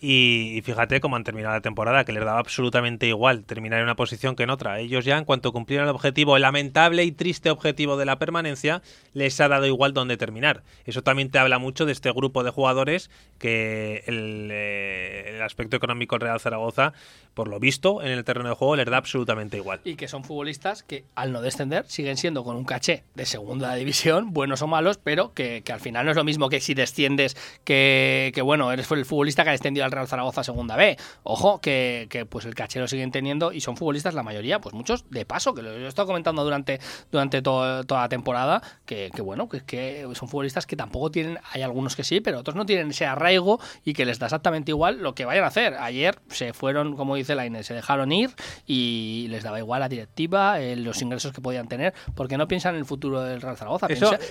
y, 0.04 0.60
fíjate 0.64 1.00
cómo 1.00 1.16
han 1.16 1.24
terminado 1.24 1.54
la 1.54 1.62
temporada, 1.62 2.04
que 2.06 2.12
les 2.12 2.26
daba 2.26 2.40
absolutamente 2.40 3.06
igual 3.06 3.44
terminar 3.44 3.78
en 3.78 3.84
una 3.84 3.96
posición 3.96 4.36
que 4.36 4.42
en 4.42 4.50
otra. 4.50 4.80
Ellos 4.80 5.06
ya, 5.06 5.16
en 5.16 5.26
cuanto 5.26 5.52
cumplieron 5.54 5.88
el 5.88 5.94
objetivo, 5.94 6.36
el 6.36 6.42
lamentable 6.42 7.04
y 7.04 7.12
triste 7.12 7.52
objetivo 7.52 7.98
de 7.98 8.06
la 8.06 8.18
permanencia, 8.18 8.82
les 9.14 9.40
ha 9.40 9.48
dado 9.48 9.68
igual 9.68 9.94
dónde 9.94 10.18
terminar. 10.18 10.64
Eso 10.86 11.04
también 11.04 11.30
te 11.30 11.38
habla 11.38 11.60
mucho 11.60 11.86
de 11.86 11.92
este 11.92 12.12
grupo 12.12 12.44
de 12.44 12.50
jugadores 12.50 13.12
que 13.38 14.04
el, 14.08 14.50
eh, 14.52 15.40
aspecto 15.44 15.78
económico 15.78 16.18
Real 16.18 16.40
Zaragoza, 16.40 16.94
por 17.36 17.48
lo 17.48 17.60
visto, 17.60 18.02
en 18.02 18.10
el 18.10 18.24
terreno 18.24 18.50
de 18.50 18.56
juego 18.56 18.76
les 18.76 18.88
da 18.88 18.98
absolutamente 18.98 19.58
igual. 19.58 19.82
Y 19.84 19.98
que 19.98 20.08
son 20.08 20.24
futbolistas 20.24 20.82
que, 20.82 21.04
al 21.14 21.32
no 21.32 21.44
descender, 21.44 21.86
siguen 21.88 22.18
siendo 22.18 22.44
con 22.44 22.56
un 22.56 22.66
caché 22.66 23.04
de 23.14 23.28
segunda 23.28 23.76
división, 23.76 24.34
buenos 24.34 24.64
o 24.64 24.68
malos, 24.68 24.98
pero 24.98 25.34
que, 25.36 25.64
al 25.72 25.80
final 25.80 26.06
no 26.06 26.12
es 26.12 26.18
lo 26.18 26.24
mismo 26.24 26.50
que 26.50 26.60
si 26.60 26.74
desciendes, 26.74 27.38
que, 27.64 28.32
que 28.34 28.42
bueno, 28.42 28.72
eres 28.72 28.90
el 28.90 29.06
futbolista 29.06 29.44
que 29.44 29.50
ha 29.50 29.54
descendido 29.54 29.86
al 29.86 29.90
Real 29.91 30.08
Zaragoza 30.08 30.43
Segunda 30.43 30.75
B. 30.75 30.97
Ojo, 31.23 31.60
que, 31.60 32.25
pues 32.30 32.45
el 32.45 32.56
caché 32.56 32.80
lo 32.80 32.88
siguen 32.88 33.12
teniendo 33.12 33.51
y 33.51 33.62
son 33.62 33.77
futbolistas 33.77 34.13
la 34.13 34.23
mayoría, 34.23 34.60
pues 34.60 34.73
muchos 34.73 35.10
de 35.10 35.25
paso, 35.25 35.54
que 35.54 35.62
lo 35.62 35.71
he 35.71 35.88
estado 35.88 36.08
comentando 36.08 36.43
durante, 36.43 36.80
durante 37.12 37.41
toda 37.41 37.84
la 37.89 38.10
temporada, 38.10 38.62
que, 38.86 39.10
bueno, 39.21 39.49
que, 39.49 39.62
que 39.62 40.08
son 40.13 40.27
futbolistas 40.27 40.65
que 40.65 40.75
tampoco 40.75 41.12
tienen, 41.12 41.39
hay 41.51 41.62
algunos 41.62 41.95
que 41.95 42.04
sí, 42.04 42.21
pero 42.21 42.39
otros 42.39 42.56
no 42.56 42.65
tienen 42.65 42.89
ese 42.89 43.06
arraigo 43.06 43.60
y 43.84 43.93
que 43.93 44.06
les 44.06 44.19
da 44.19 44.27
exactamente 44.27 44.71
igual 44.71 45.01
lo 45.01 45.15
que 45.15 45.25
vayan 45.25 45.43
a 45.43 45.47
hacer. 45.47 45.75
Ayer 45.75 46.19
se 46.30 46.54
fueron, 46.54 46.95
como 46.95 47.15
dice 47.15 47.36
la 47.36 47.45
Inés, 47.45 47.65
se 47.67 47.73
dejaron 47.73 48.12
ir 48.12 48.32
y 48.65 49.27
les 49.30 49.43
daba 49.43 49.60
igual 49.60 49.82
la 49.82 49.89
directiva, 49.89 50.60
eh, 50.62 50.75
los 50.75 51.01
ingresos 51.01 51.32
que 51.34 51.41
podían 51.41 51.67
tener, 51.67 51.93
porque 52.15 52.38
no 52.38 52.47
piensan 52.47 52.75
en 52.75 52.80
el 52.80 52.86
futuro 52.86 53.21
del 53.21 53.41
Real 53.41 53.58
Zaragoza, 53.58 53.88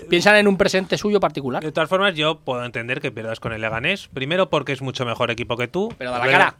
piensan 0.08 0.36
en 0.36 0.48
un 0.48 0.56
presente 0.56 0.96
suyo 0.96 1.20
particular. 1.20 1.62
De 1.62 1.72
todas 1.72 1.88
formas, 1.88 2.14
yo 2.14 2.40
puedo 2.40 2.64
entender 2.64 3.00
que 3.00 3.10
pierdas 3.12 3.40
con 3.40 3.52
el 3.52 3.60
Leganés, 3.60 4.08
primero 4.08 4.50
porque 4.50 4.72
es 4.72 4.82
mucho 4.82 5.04
mejor 5.04 5.30
equipo 5.30 5.49
que 5.56 5.68
tú. 5.68 5.94
Pero 5.98 6.10
da 6.10 6.18
la 6.18 6.30
cara. 6.30 6.56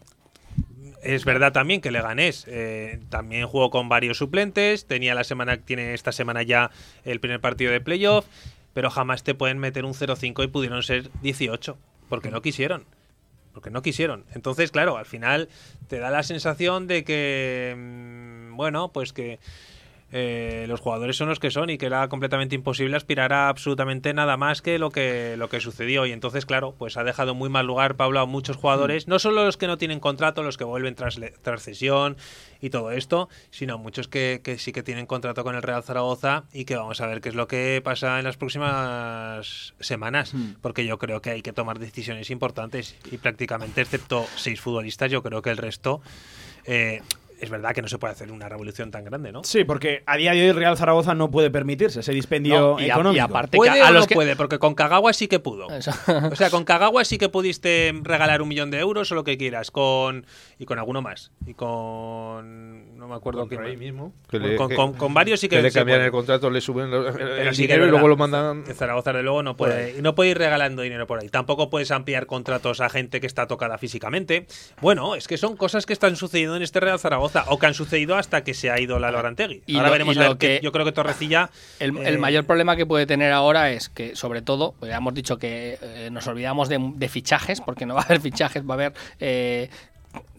Es 1.03 1.25
verdad 1.25 1.53
también 1.53 1.81
que 1.81 1.91
Leganés 1.91 2.45
eh, 2.47 3.01
también 3.09 3.47
jugó 3.47 3.71
con 3.71 3.89
varios 3.89 4.19
suplentes, 4.19 4.87
tenía 4.87 5.15
la 5.15 5.25
semana, 5.25 5.57
tiene 5.57 5.95
esta 5.95 6.13
semana 6.13 6.43
ya 6.43 6.71
el 7.05 7.21
primer 7.21 7.41
partido 7.41 7.73
de 7.73 7.81
playoff, 7.81 8.27
pero 8.75 8.91
jamás 8.91 9.23
te 9.23 9.35
pueden 9.35 9.59
meter 9.59 9.87
un 9.87 9.95
0-5 9.95 10.45
y 10.45 10.49
pudieron 10.49 10.83
ser 10.83 11.11
18, 11.23 11.79
porque 12.09 12.31
no 12.31 12.43
quisieron. 12.43 12.85
Porque 13.55 13.71
no 13.71 13.83
quisieron. 13.83 14.27
Entonces, 14.35 14.71
claro, 14.71 14.97
al 14.99 15.07
final 15.07 15.49
te 15.89 15.99
da 15.99 16.11
la 16.11 16.23
sensación 16.23 16.87
de 16.87 17.03
que, 17.03 17.75
mm, 17.77 18.57
bueno, 18.57 18.93
pues 18.93 19.13
que 19.13 19.41
eh, 20.13 20.65
los 20.69 20.81
jugadores 20.81 21.17
son 21.17 21.29
los 21.29 21.39
que 21.39 21.51
son 21.51 21.71
y 21.71 21.79
que 21.79 21.87
era 21.87 22.09
completamente 22.09 22.55
imposible 22.55 22.97
aspirar 22.97 23.33
a 23.33 23.49
absolutamente 23.49 24.13
nada 24.13 24.37
más 24.37 24.63
que 24.63 24.79
lo 24.79 24.91
que 24.91 25.37
lo 25.37 25.49
que 25.49 25.61
sucedió. 25.61 26.07
Y 26.07 26.13
entonces 26.13 26.47
claro 26.47 26.75
pues 26.77 26.97
ha 26.97 27.05
dejado 27.05 27.35
muy 27.35 27.49
mal 27.49 27.67
lugar 27.67 27.97
Pablo 27.97 28.21
a 28.21 28.27
muchos 28.27 28.57
jugadores 28.57 29.09
no 29.09 29.19
solo 29.19 29.45
los 29.45 29.57
que 29.57 29.67
no 29.67 29.79
tienen 29.79 30.01
contrato 30.01 30.43
los 30.43 30.57
que 30.57 30.65
vuelven 30.65 30.95
tras, 30.95 31.19
tras 31.43 31.63
cesión 31.63 32.17
y 32.61 32.71
todo 32.71 32.91
esto 32.91 33.29
sino 33.51 33.79
muchos 33.79 34.09
que, 34.09 34.41
sí 34.59 34.73
que 34.73 34.83
tienen 34.83 35.07
contrato 35.07 35.45
con 35.45 35.55
el 35.55 35.63
Real 35.63 35.83
Zaragoza 35.83 36.45
y 36.53 36.65
que 36.65 36.77
vamos 36.77 37.01
a 37.01 37.07
ver 37.07 37.21
qué 37.21 37.29
es 37.29 37.35
lo 37.35 37.49
que 37.49 37.81
pasa 37.85 38.19
en 38.19 38.25
las 38.25 38.37
próximas 38.37 39.75
semanas 39.81 40.35
porque 40.61 40.85
yo 40.85 40.99
creo 40.99 41.23
que 41.23 41.31
hay 41.31 41.43
que 41.43 41.53
tomar 41.53 41.79
decisiones 41.79 42.31
importantes 42.31 42.97
y 43.11 43.19
prácticamente 43.19 43.81
excepto 43.81 44.27
seis 44.37 44.61
futbolistas 44.61 45.11
yo 45.11 45.23
creo 45.23 45.43
que 45.43 45.51
el 45.51 45.57
resto 45.57 46.01
eh, 46.65 47.03
es 47.41 47.51
verdad 47.51 47.73
que 47.73 47.83
no 47.83 47.89
se 47.89 47.99
puede 47.99 48.13
hacer 48.13 48.31
una 48.31 48.49
revolución 48.49 48.91
tan 48.91 49.05
grande, 49.05 49.33
¿no? 49.33 49.43
Sí, 49.45 49.65
porque 49.65 50.03
a 50.07 50.17
día 50.17 50.33
de 50.33 50.43
hoy 50.43 50.53
Real 50.53 50.77
Zaragoza 50.77 51.15
no 51.15 51.31
puede 51.31 51.51
permitirse 51.51 52.01
ese 52.01 52.13
dispendio 52.13 52.79
económico. 52.79 53.17
y 53.17 53.19
aparte 53.19 53.57
¿Puede 53.57 53.83
a, 53.83 53.91
los 53.91 54.07
que... 54.07 54.15
puede, 54.15 54.37
porque 54.37 54.59
con 54.59 54.75
Kagawa 54.75 55.13
sí 55.13 55.29
que 55.29 55.41
pudo. 55.41 55.67
O 55.67 56.37
sea, 56.37 56.51
con 56.51 56.65
Kagawa 56.65 57.05
sí 57.05 57.19
que 57.19 57.29
pudiste 57.29 57.93
regalar 58.03 58.43
un 58.43 58.49
millón 58.49 58.71
de 58.71 58.79
euros 58.79 59.11
o 59.13 59.15
lo 59.15 59.25
que 59.25 59.39
quieras, 59.39 59.71
con 59.71 60.27
y 60.59 60.67
con 60.67 60.79
alguno 60.79 61.03
más. 61.03 61.33
Y 61.47 61.55
con 61.55 62.90
no 63.01 63.09
me 63.09 63.15
acuerdo 63.15 63.49
qué 63.49 63.59
mismo. 63.77 64.13
con, 64.99 65.15
varios 65.15 65.41
sí 65.41 65.49
que, 65.49 65.63
le 65.63 65.73
cambian 65.73 66.03
el 66.03 66.11
contrato, 66.11 66.51
le 66.51 66.61
suben 66.61 66.93
el, 66.93 67.57
dinero 67.57 67.87
y 67.87 67.91
luego 67.91 68.09
lo 68.09 68.17
mandan. 68.19 68.63
Zaragoza 68.75 69.15
de 69.15 69.23
luego 69.23 69.43
no 69.43 69.57
puede, 69.57 70.01
no 70.03 70.15
puede 70.15 70.31
ir 70.31 70.39
regalando 70.39 70.83
dinero 70.83 71.07
por 71.07 71.19
ahí. 71.19 71.31
Tampoco 71.31 71.71
puedes 71.71 71.91
ampliar 71.93 72.27
contratos 72.27 72.83
a 72.83 72.91
gente 72.91 73.21
que 73.23 73.27
está 73.27 73.47
tocada 73.47 73.79
físicamente. 73.79 74.47
Bueno, 74.83 75.15
es 75.15 75.29
que 75.29 75.39
son 75.39 75.57
cosas 75.57 75.87
que 75.87 75.95
están 75.95 76.15
sucediendo 76.15 76.57
en 76.57 76.63
este 76.63 76.79
Real 76.79 76.99
Zaragoza 76.99 77.47
o 77.49 77.59
que 77.59 77.67
han 77.67 77.75
sucedido 77.75 78.17
hasta 78.17 78.45
que 78.45 78.53
se 78.53 78.71
ha 78.71 78.79
ido 78.79 78.99
la 78.99 79.11
Lorantegui. 79.11 79.63
Y 79.65 79.79
ahora 79.79 79.91
veremos 79.91 80.17
que, 80.39 80.61
yo 80.63 80.71
creo 80.71 80.85
que 80.85 80.93
Torrecilla. 80.93 81.49
El, 81.79 81.97
eh, 81.97 82.19
mayor 82.19 82.45
problema 82.45 82.77
que 82.77 82.85
puede 82.85 83.07
tener 83.07 83.33
ahora 83.33 83.71
es 83.71 83.89
que, 83.89 84.15
sobre 84.15 84.43
todo, 84.43 84.75
ya 84.83 84.99
hemos 84.99 85.15
dicho 85.15 85.39
que 85.39 85.79
eh, 85.81 86.11
nos 86.13 86.27
olvidamos 86.27 86.69
de, 86.69 87.09
fichajes, 87.09 87.63
porque 87.63 87.87
no 87.87 87.95
va 87.95 88.03
a 88.03 88.05
haber 88.05 88.21
fichajes, 88.21 88.63
va 88.63 88.75
a 88.75 88.75
haber 88.75 88.93
eh, 89.21 89.71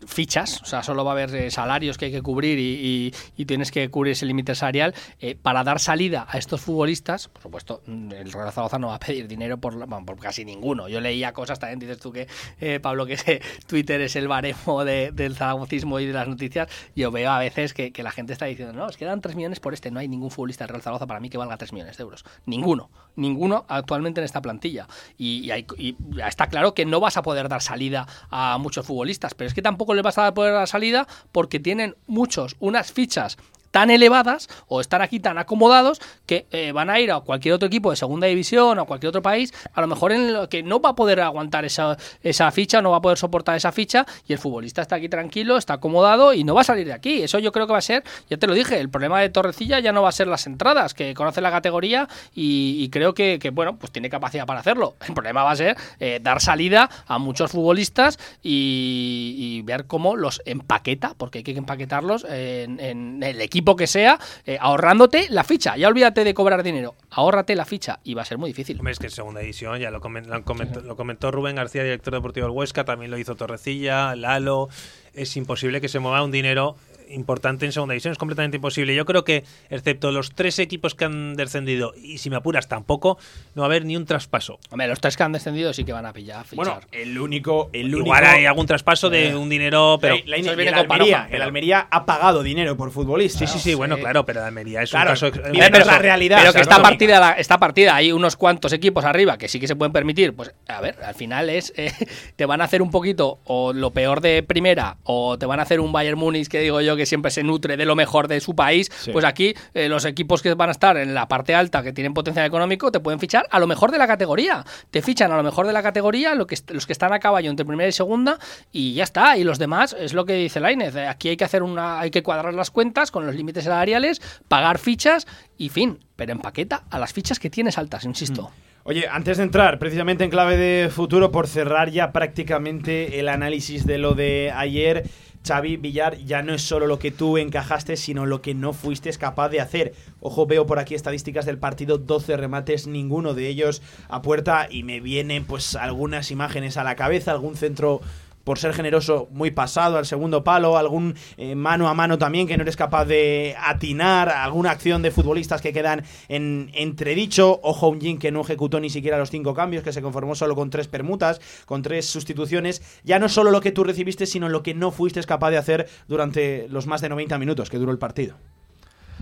fichas, 0.06 0.62
o 0.62 0.66
sea, 0.66 0.84
solo 0.84 1.06
va 1.06 1.12
a 1.12 1.14
haber 1.14 1.34
eh, 1.36 1.52
salarios 1.52 1.98
que 1.98 2.06
hay 2.06 2.12
que 2.12 2.22
cubrir 2.22 2.60
y, 2.60 3.14
tienes 3.46 3.72
que 3.72 3.90
cubrir 3.90 4.12
ese 4.12 4.26
límite 4.26 4.56
salarial 4.56 4.94
eh, 5.20 5.36
para 5.36 5.64
dar 5.64 5.80
salida 5.80 6.28
a 6.30 6.38
estos 6.38 6.62
futbolistas. 6.62 7.28
Por 7.28 7.42
supuesto, 7.42 7.82
mm, 7.86 8.12
el 8.12 8.32
Real 8.32 8.52
Zaragoza 8.52 8.78
no 8.80 8.88
va 8.88 8.96
a 8.96 9.00
pedir 9.00 9.28
dinero 9.28 9.58
por, 9.58 9.76
casi 10.20 10.46
ninguno. 10.46 10.88
Yo 10.88 11.02
leía 11.02 11.34
cosas 11.34 11.60
también, 11.60 11.80
dices 11.80 12.00
tú 12.00 12.12
que, 12.12 12.28
eh, 12.60 12.80
Pablo, 12.80 13.06
que 13.06 13.42
Twitter 13.68 14.00
es 14.02 14.16
el 14.16 14.28
baremo 14.28 14.86
del 14.86 15.36
zaragocismo 15.36 16.00
y 16.00 16.06
de 16.06 16.14
las 16.14 16.28
noticias. 16.28 16.70
Yo 16.96 17.12
veo 17.12 17.32
a 17.32 17.40
veces 17.40 17.74
que, 17.74 17.92
la 18.02 18.12
gente 18.12 18.34
está 18.34 18.46
diciendo, 18.46 18.74
no, 18.74 18.90
es 18.90 18.98
que 18.98 19.06
dan 19.06 19.22
3 19.22 19.36
millones 19.36 19.60
por 19.60 19.74
este. 19.74 19.92
No 19.92 20.00
hay 20.00 20.08
ningún 20.08 20.32
futbolista 20.32 20.64
del 20.66 20.70
Real 20.70 20.82
Zaragoza 20.82 21.08
para 21.08 21.20
mí 21.20 21.30
que 21.30 21.38
valga 21.38 21.58
3 21.58 21.74
millones 21.74 21.98
de 21.98 22.04
euros. 22.04 22.24
Ninguno. 22.46 22.90
Ninguno 23.16 23.66
actualmente 23.68 24.22
en 24.22 24.26
esta 24.26 24.42
plantilla. 24.42 24.88
Y, 25.18 25.52
y 25.78 25.96
está 26.26 26.48
claro 26.48 26.74
que 26.74 26.86
no 26.86 27.00
vas 27.00 27.18
a 27.18 27.22
poder 27.22 27.50
dar 27.50 27.62
salida 27.62 28.08
a 28.30 28.58
muchos 28.58 28.86
futbolistas, 28.86 29.34
pero 29.34 29.48
es 29.48 29.54
que 29.54 29.61
tampoco 29.62 29.93
le 29.93 30.02
vas 30.02 30.17
a 30.17 30.34
poder 30.34 30.54
dar 30.54 30.67
salida 30.67 31.08
porque 31.32 31.60
tienen 31.60 31.95
muchos 32.08 32.56
unas 32.60 32.91
fichas 32.91 33.38
tan 33.72 33.90
elevadas 33.90 34.50
o 34.68 34.82
están 34.82 35.02
aquí 35.02 35.20
tan 35.20 35.38
acomodados 35.38 36.00
que 36.26 36.46
eh, 36.52 36.72
van 36.72 36.90
a 36.90 37.00
ir 37.00 37.12
a 37.12 37.22
cualquier 37.22 37.56
otro 37.56 37.68
equipo 37.68 37.90
de 37.90 37.96
segunda 37.96 38.28
división 38.28 38.78
o 38.78 38.82
a 38.82 38.86
cualquier 38.86 39.10
otro 39.10 39.22
país, 39.22 39.54
a 39.74 39.82
lo 39.82 39.88
mejor 39.88 40.12
en 40.12 40.34
lo 40.34 40.50
que 40.50 40.64
no 40.64 40.80
va 40.80 40.90
a 40.90 40.96
poder 40.96 41.22
aguantar 41.22 41.66
esa, 41.66 41.98
esa 42.24 42.52
ficha, 42.52 42.82
no 42.82 42.92
va 42.92 42.98
a 42.98 43.02
poder 43.02 43.18
soportar 43.18 43.56
esa 43.56 43.72
ficha 43.72 44.06
y 44.28 44.34
el 44.34 44.40
futbolista 44.40 44.82
está 44.82 44.98
aquí 44.98 45.10
tranquilo, 45.10 45.58
está 45.58 45.74
acomodado 45.74 46.34
y 46.34 46.44
no 46.44 46.54
va 46.54 46.62
a 46.62 46.66
salir 46.66 46.86
de 46.86 46.94
aquí. 46.94 47.24
Eso 47.24 47.40
yo 47.40 47.52
creo 47.52 47.68
que 47.68 47.74
va 47.74 47.80
a 47.80 47.82
ser, 47.82 48.04
ya 48.30 48.38
te 48.38 48.48
lo 48.48 48.54
dije, 48.54 48.80
el 48.80 48.90
problema 48.90 49.20
de 49.22 49.30
Torrecilla 49.30 49.80
ya 49.80 49.92
no 49.92 50.02
va 50.02 50.10
a 50.10 50.12
ser 50.12 50.28
las 50.28 50.46
entradas, 50.48 50.94
que 50.94 51.14
conoce 51.14 51.42
la 51.42 51.52
categoría 51.52 52.08
y, 52.34 52.90
creo 52.90 53.14
que, 53.14 53.40
bueno, 53.54 53.78
pues 53.78 53.92
tiene 53.92 54.10
capacidad 54.10 54.46
para 54.46 54.60
hacerlo. 54.60 54.96
El 55.08 55.14
problema 55.14 55.44
va 55.44 55.52
a 55.52 55.56
ser 55.56 55.78
eh, 56.00 56.20
dar 56.22 56.42
salida 56.42 56.90
a 57.08 57.18
muchos 57.18 57.52
futbolistas 57.52 58.20
y, 58.42 59.62
ver 59.64 59.86
cómo 59.86 60.16
los 60.16 60.42
empaqueta, 60.46 61.14
porque 61.18 61.40
hay 61.40 61.44
que 61.44 61.52
empaquetarlos 61.52 62.26
en, 62.28 63.22
el 63.22 63.42
equipo 63.42 63.61
que 63.76 63.88
sea, 63.88 64.19
eh, 64.45 64.58
ahorrándote 64.60 65.28
la 65.30 65.43
ficha. 65.43 65.78
Ya 65.78 65.88
olvídate 65.88 66.24
de 66.24 66.34
cobrar 66.34 66.63
dinero, 66.63 66.95
ahórrate 67.10 67.56
la 67.56 67.65
ficha 67.65 68.00
y 68.04 68.13
va 68.13 68.24
a 68.24 68.26
ser 68.26 68.38
muy 68.38 68.50
difícil. 68.50 68.78
Hombre, 68.78 68.93
es 68.93 69.00
que 69.00 69.08
en 69.08 69.12
segunda 69.12 69.41
división, 69.41 69.80
ya 69.80 69.91
lo, 69.91 70.02
comentó, 70.02 70.82
lo 70.82 70.95
comentó 70.95 71.32
Rubén 71.32 71.56
García, 71.56 71.84
director 71.84 72.13
deportivo 72.13 72.47
del 72.47 72.56
Huesca, 72.56 72.84
también 72.84 73.12
lo 73.12 73.17
hizo 73.17 73.36
Torrecilla, 73.36 74.15
Lalo. 74.15 74.69
Es 75.13 75.36
imposible 75.36 75.82
que 75.82 75.89
se 75.89 76.00
mueva 76.00 76.24
un 76.24 76.32
dinero 76.32 76.76
importante 77.13 77.65
en 77.65 77.71
segunda 77.71 77.93
división. 77.93 78.12
Es 78.12 78.17
completamente 78.17 78.58
imposible. 78.58 78.95
Yo 78.95 79.06
creo 79.06 79.24
que, 79.24 79.43
excepto 79.69 80.12
los 80.12 80.32
tres 80.32 80.60
equipos 80.60 80.95
que 80.95 81.06
han 81.06 81.36
descendido, 81.36 81.93
y 81.95 82.17
si 82.17 82.30
me 82.30 82.36
apuras 82.36 82.67
tampoco, 82.67 83.17
no 83.56 83.62
va 83.62 83.65
a 83.65 83.69
haber 83.69 83.86
ni 83.86 83.95
un 83.95 84.06
traspaso. 84.06 84.60
Hombre, 84.69 84.88
los 84.88 85.00
tres 85.00 85.17
que 85.17 85.24
han 85.24 85.32
descendido 85.32 85.74
sí 85.74 85.84
que 85.84 85.93
van 85.93 86.06
a 86.06 86.13
pillar. 86.13 86.45
Bueno, 86.54 86.80
el 86.91 87.17
único, 87.19 87.69
el 87.74 87.88
único. 87.88 88.06
Igual 88.06 88.26
hay 88.26 88.45
algún 88.45 88.65
traspaso 88.65 89.10
de 89.10 89.30
eh, 89.30 89.36
un 89.36 89.50
dinero, 89.50 89.97
pero. 90.02 90.15
el, 90.15 90.34
Almería, 90.74 91.28
el 91.32 91.41
Almería 91.41 91.88
ha 91.89 92.06
pagado 92.06 92.43
dinero 92.43 92.78
por 92.78 92.91
futbolistas. 92.91 93.52
Sí, 93.52 93.60
sí, 93.60 93.69
sí, 93.71 93.76
bueno, 93.76 93.97
claro, 93.97 94.26
pero 94.26 94.39
el 94.41 94.47
Almería 94.47 94.82
es 94.82 94.93
un 94.93 95.02
caso. 95.02 95.32
pero 95.32 95.86
la 95.86 96.00
realidad. 96.00 96.39
Pero 96.39 96.54
que 96.54 96.62
está 96.62 96.82
partida, 96.82 97.34
está 97.34 97.58
partida, 97.58 97.95
hay 97.95 98.12
unos 98.12 98.36
cuantos 98.36 98.74
equipos 98.74 99.06
arriba 99.06 99.38
que 99.38 99.47
sí 99.47 99.60
que 99.60 99.67
se 99.67 99.76
pueden 99.76 99.91
permitir. 99.91 100.36
Pues, 100.36 100.54
a 100.67 100.82
ver, 100.82 100.97
al 101.04 101.15
final 101.15 101.50
es. 101.50 101.74
Eh, 101.76 101.91
te 102.36 102.45
van 102.45 102.62
a 102.62 102.65
hacer 102.65 102.82
un 102.82 102.91
poquito 102.91 103.39
o 103.45 103.74
lo 103.74 103.91
peor 103.91 104.21
de 104.21 104.43
primera, 104.43 104.97
o 105.04 105.38
te 105.38 105.45
van 105.45 105.60
a 105.60 105.63
hacer 105.63 105.80
un 105.80 105.91
Bayern 105.91 106.17
Múnich 106.17 106.47
que 106.47 106.60
digo 106.60 106.82
yo 106.82 106.95
que 106.95 107.01
siempre 107.06 107.32
se 107.32 107.44
nutre 107.44 107.78
de 107.78 107.86
lo 107.86 107.96
mejor 107.96 108.28
de 108.28 108.40
su 108.40 108.56
país, 108.56 108.92
pues 109.12 109.26
aquí 109.26 109.54
eh, 109.74 109.90
los 109.90 110.06
equipos 110.06 110.42
que 110.42 110.54
van 110.54 110.70
a 110.70 110.72
estar 110.72 110.98
en 110.98 111.14
la 111.14 111.28
parte 111.28 111.56
alta, 111.56 111.84
que 111.84 111.94
tienen 111.94 112.14
potencial 112.14 112.46
económico, 112.46 112.92
te 112.92 113.00
pueden 113.00 113.20
fichar 113.20 113.48
a 113.50 113.60
lo 113.60 113.68
mejor 113.68 113.92
de 113.92 113.98
la 113.98 114.08
categoría. 114.08 114.66
Te 114.90 115.02
fichan 115.02 115.32
a 115.32 115.38
lo 115.38 115.44
mejor 115.44 115.68
de 115.68 115.74
la 115.74 115.84
categoría 115.84 116.36
lo 116.36 116.48
que 116.48 116.58
los 116.70 116.86
que 116.86 116.94
están 116.94 117.14
a 117.14 117.20
caballo 117.20 117.50
entre 117.50 117.66
primera 117.66 117.90
y 117.90 117.92
segunda 117.92 118.40
y 118.72 118.94
ya 118.94 119.04
está. 119.04 119.38
Y 119.38 119.44
los 119.44 119.60
demás 119.60 119.96
es 119.98 120.14
lo 120.14 120.26
que 120.26 120.34
dice 120.34 120.60
Lainez. 120.60 120.96
Eh, 120.96 121.08
aquí 121.08 121.30
hay 121.30 121.38
que 121.38 121.44
hacer 121.44 121.64
una, 121.64 122.00
hay 122.00 122.12
que 122.12 122.24
cuadrar 122.24 122.54
las 122.54 122.72
cuentas 122.72 123.12
con 123.12 123.26
los 123.26 123.36
límites 123.36 123.64
salariales, 123.64 124.22
pagar 124.48 124.78
fichas 124.78 125.28
y 125.58 125.70
fin. 125.70 126.00
Pero 126.16 126.34
empaqueta 126.34 126.84
a 126.90 127.00
las 127.00 127.14
fichas 127.14 127.40
que 127.40 127.50
tienes 127.50 127.78
altas, 127.78 128.06
insisto. 128.06 128.44
Mm. 128.44 128.72
Oye, 128.84 129.08
antes 129.08 129.38
de 129.38 129.44
entrar 129.44 129.78
precisamente 129.78 130.24
en 130.24 130.32
clave 130.32 130.58
de 130.58 130.90
futuro, 130.90 131.32
por 131.32 131.48
cerrar 131.48 131.92
ya 131.92 132.12
prácticamente 132.12 133.20
el 133.20 133.30
análisis 133.30 133.86
de 133.86 134.00
lo 134.00 134.16
de 134.16 134.52
ayer, 134.56 135.04
Xavi 135.46 135.78
Villar 135.78 136.18
ya 136.18 136.42
no 136.42 136.54
es 136.54 136.62
solo 136.62 136.88
lo 136.88 137.00
que 137.00 137.12
tú 137.12 137.38
encajaste, 137.38 137.98
sino 137.98 138.26
lo 138.26 138.42
que 138.42 138.54
no 138.54 138.74
fuiste 138.74 139.12
capaz 139.18 139.50
de 139.50 139.60
hacer. 139.60 139.94
Ojo, 140.20 140.46
veo 140.46 140.66
por 140.66 140.80
aquí 140.80 140.96
estadísticas 140.96 141.46
del 141.46 141.58
partido, 141.58 141.98
12 141.98 142.38
remates, 142.38 142.88
ninguno 142.88 143.34
de 143.34 143.48
ellos 143.48 143.82
a 144.08 144.22
puerta 144.22 144.68
y 144.70 144.84
me 144.84 145.00
vienen 145.00 145.46
pues 145.46 145.76
algunas 145.76 146.32
imágenes 146.32 146.78
a 146.78 146.84
la 146.84 146.96
cabeza, 146.96 147.32
algún 147.32 147.56
centro 147.56 148.02
por 148.44 148.60
ser 148.60 148.74
generoso, 148.74 149.28
muy 149.32 149.52
pasado 149.52 149.98
al 149.98 150.06
segundo 150.06 150.44
palo, 150.44 150.78
algún 150.78 151.16
eh, 151.38 151.56
mano 151.56 151.88
a 151.88 151.94
mano 151.94 152.18
también 152.18 152.48
que 152.48 152.58
no 152.58 152.64
eres 152.64 152.76
capaz 152.76 153.06
de 153.06 153.56
atinar, 153.60 154.30
alguna 154.30 154.72
acción 154.72 155.02
de 155.02 155.12
futbolistas 155.12 155.62
que 155.62 155.74
quedan 155.74 156.04
en 156.28 156.72
entredicho, 156.74 157.60
ojo 157.64 157.88
un 157.88 158.02
Jin 158.02 158.20
que 158.20 158.32
no 158.32 158.42
ejecutó 158.42 158.80
ni 158.80 158.90
siquiera 158.90 159.18
los 159.18 159.30
cinco 159.30 159.54
cambios, 159.54 159.84
que 159.84 159.94
se 159.94 160.02
conformó 160.02 160.36
solo 160.36 160.56
con 160.56 160.70
tres 160.70 160.88
permutas, 160.88 161.40
con 161.66 161.82
tres 161.82 162.06
sustituciones, 162.06 162.82
ya 163.04 163.20
no 163.20 163.30
solo 163.30 163.52
lo 163.52 163.62
que 163.62 163.72
tú 163.72 163.84
recibiste, 163.84 164.26
sino 164.26 164.50
lo 164.50 164.64
que 164.64 164.74
no 164.74 164.92
fuiste 164.92 165.22
capaz 165.26 165.52
de 165.52 165.58
hacer 165.58 165.90
durante 166.08 166.68
los 166.70 166.88
más 166.88 167.02
de 167.02 167.10
90 167.10 167.38
minutos 167.38 167.70
que 167.70 167.78
duró 167.78 167.92
el 167.92 168.00
partido. 168.00 168.38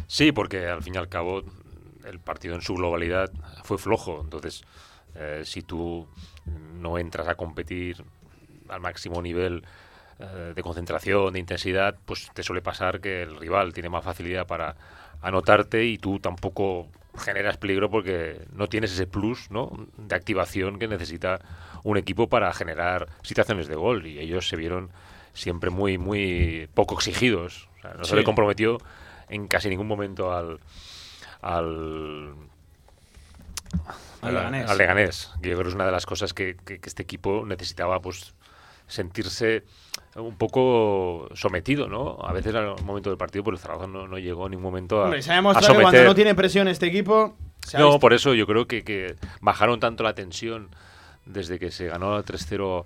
Sí, 0.08 0.32
porque 0.32 0.68
al 0.68 0.82
fin 0.82 0.96
y 0.96 0.98
al 0.98 1.10
cabo 1.10 1.44
el 2.06 2.20
partido 2.20 2.56
en 2.56 2.62
su 2.62 2.76
globalidad 2.76 3.32
fue 3.64 3.78
flojo, 3.78 4.22
entonces 4.24 4.64
eh, 5.16 5.42
si 5.44 5.62
tú 5.62 6.08
no 6.80 6.98
entras 6.98 7.28
a 7.28 7.36
competir 7.36 8.04
al 8.70 8.80
máximo 8.82 9.22
nivel 9.22 9.64
eh, 10.20 10.54
de 10.54 10.64
concentración, 10.64 11.32
de 11.32 11.40
intensidad, 11.40 11.96
pues 12.06 12.30
te 12.34 12.44
suele 12.44 12.62
pasar 12.62 13.00
que 13.00 13.22
el 13.22 13.38
rival 13.38 13.72
tiene 13.72 13.88
más 13.88 14.04
facilidad 14.04 14.46
para 14.46 14.76
anotarte 15.22 15.86
y 15.86 15.98
tú 15.98 16.20
tampoco 16.20 16.90
generas 17.18 17.56
peligro 17.56 17.90
porque 17.90 18.42
no 18.54 18.68
tienes 18.68 18.92
ese 18.92 19.08
plus 19.08 19.50
¿no? 19.50 19.72
de 19.96 20.16
activación 20.16 20.78
que 20.78 20.90
necesita 20.90 21.40
un 21.84 21.98
equipo 21.98 22.28
para 22.28 22.54
generar 22.54 23.08
situaciones 23.22 23.70
de 23.70 23.76
gol 23.76 24.08
y 24.08 24.20
ellos 24.20 24.50
se 24.50 24.58
vieron 24.58 24.92
siempre 25.34 25.70
muy 25.70 25.98
muy 25.98 26.68
poco 26.74 26.96
exigidos 26.96 27.70
no 27.98 28.04
se 28.04 28.16
le 28.16 28.24
comprometió 28.24 28.78
en 29.30 29.48
casi 29.48 29.70
ningún 29.70 29.88
momento 29.88 30.34
al 30.34 30.60
al 31.42 32.36
al, 34.22 34.78
Leganés. 34.78 35.32
que 35.42 35.50
yo 35.50 35.56
creo 35.56 35.64
que 35.64 35.70
es 35.70 35.76
una 35.76 35.86
de 35.86 35.92
las 35.92 36.06
cosas 36.06 36.34
que, 36.34 36.56
que 36.56 36.80
este 36.84 37.04
equipo 37.04 37.46
necesitaba 37.46 38.02
pues 38.02 38.34
sentirse 38.90 39.64
un 40.16 40.38
poco 40.38 41.30
sometido, 41.34 41.88
¿no? 41.88 42.18
A 42.22 42.34
veces 42.34 42.54
al 42.56 42.82
momento 42.84 43.10
del 43.10 43.18
partido, 43.18 43.44
por 43.44 43.54
el 43.54 43.60
Zaragoza 43.60 43.88
no, 43.88 44.18
llegó 44.18 44.48
en 44.48 44.52
ningún 44.52 44.64
momento 44.64 45.02
a, 45.02 45.06
Hombre, 45.06 45.22
se 45.22 45.32
ha 45.32 45.36
demostrado 45.36 45.76
que 45.76 45.82
cuando 45.82 46.04
no 46.04 46.16
tiene 46.16 46.36
presión 46.36 46.68
este 46.68 46.88
equipo... 46.88 47.38
no, 47.78 48.00
por 48.00 48.14
eso 48.14 48.34
yo 48.34 48.46
creo 48.46 48.68
que, 48.68 49.16
bajaron 49.40 49.80
tanto 49.80 50.04
la 50.04 50.14
tensión 50.14 50.70
desde 51.26 51.60
que 51.60 51.72
se 51.72 51.88
ganó 51.88 52.22
3-0 52.22 52.86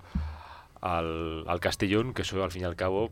al, 0.81 1.45
al 1.47 1.59
Castellón, 1.59 2.13
que 2.13 2.23
eso 2.23 2.43
al 2.43 2.51
fin 2.51 2.63
y 2.63 2.65
al 2.65 2.75
cabo 2.75 3.09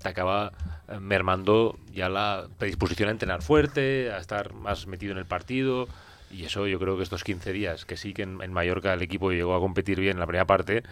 te 0.00 0.08
acaba 0.08 0.52
eh, 0.88 1.00
mermando 1.00 1.76
ya 1.92 2.08
la 2.08 2.46
predisposición 2.58 3.08
a 3.08 3.12
entrenar 3.12 3.42
fuerte, 3.42 4.12
a 4.12 4.18
estar 4.18 4.54
más 4.54 4.86
metido 4.86 5.12
en 5.12 5.18
el 5.18 5.26
partido. 5.26 5.88
Y 6.30 6.44
eso 6.44 6.66
yo 6.66 6.78
creo 6.78 6.96
que 6.96 7.02
estos 7.02 7.24
15 7.24 7.52
días, 7.52 7.84
que 7.84 7.96
sí 7.96 8.12
que 8.12 8.22
en, 8.22 8.42
en 8.42 8.52
Mallorca 8.52 8.92
el 8.92 9.02
equipo 9.02 9.32
llegó 9.32 9.54
a 9.54 9.60
competir 9.60 9.98
bien 9.98 10.12
en 10.12 10.20
la 10.20 10.26
primera 10.26 10.46
parte, 10.46 10.82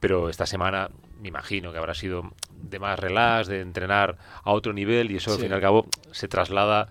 pero 0.00 0.28
esta 0.28 0.46
semana 0.46 0.90
me 1.20 1.28
imagino 1.28 1.72
que 1.72 1.78
habrá 1.78 1.94
sido 1.94 2.32
de 2.50 2.78
más 2.78 2.98
relax, 2.98 3.48
de 3.48 3.60
entrenar 3.60 4.16
a 4.42 4.52
otro 4.52 4.72
nivel 4.72 5.10
y 5.10 5.16
eso 5.16 5.32
al 5.32 5.38
fin 5.38 5.50
y 5.50 5.54
al 5.54 5.60
cabo 5.60 5.86
se 6.12 6.28
traslada 6.28 6.88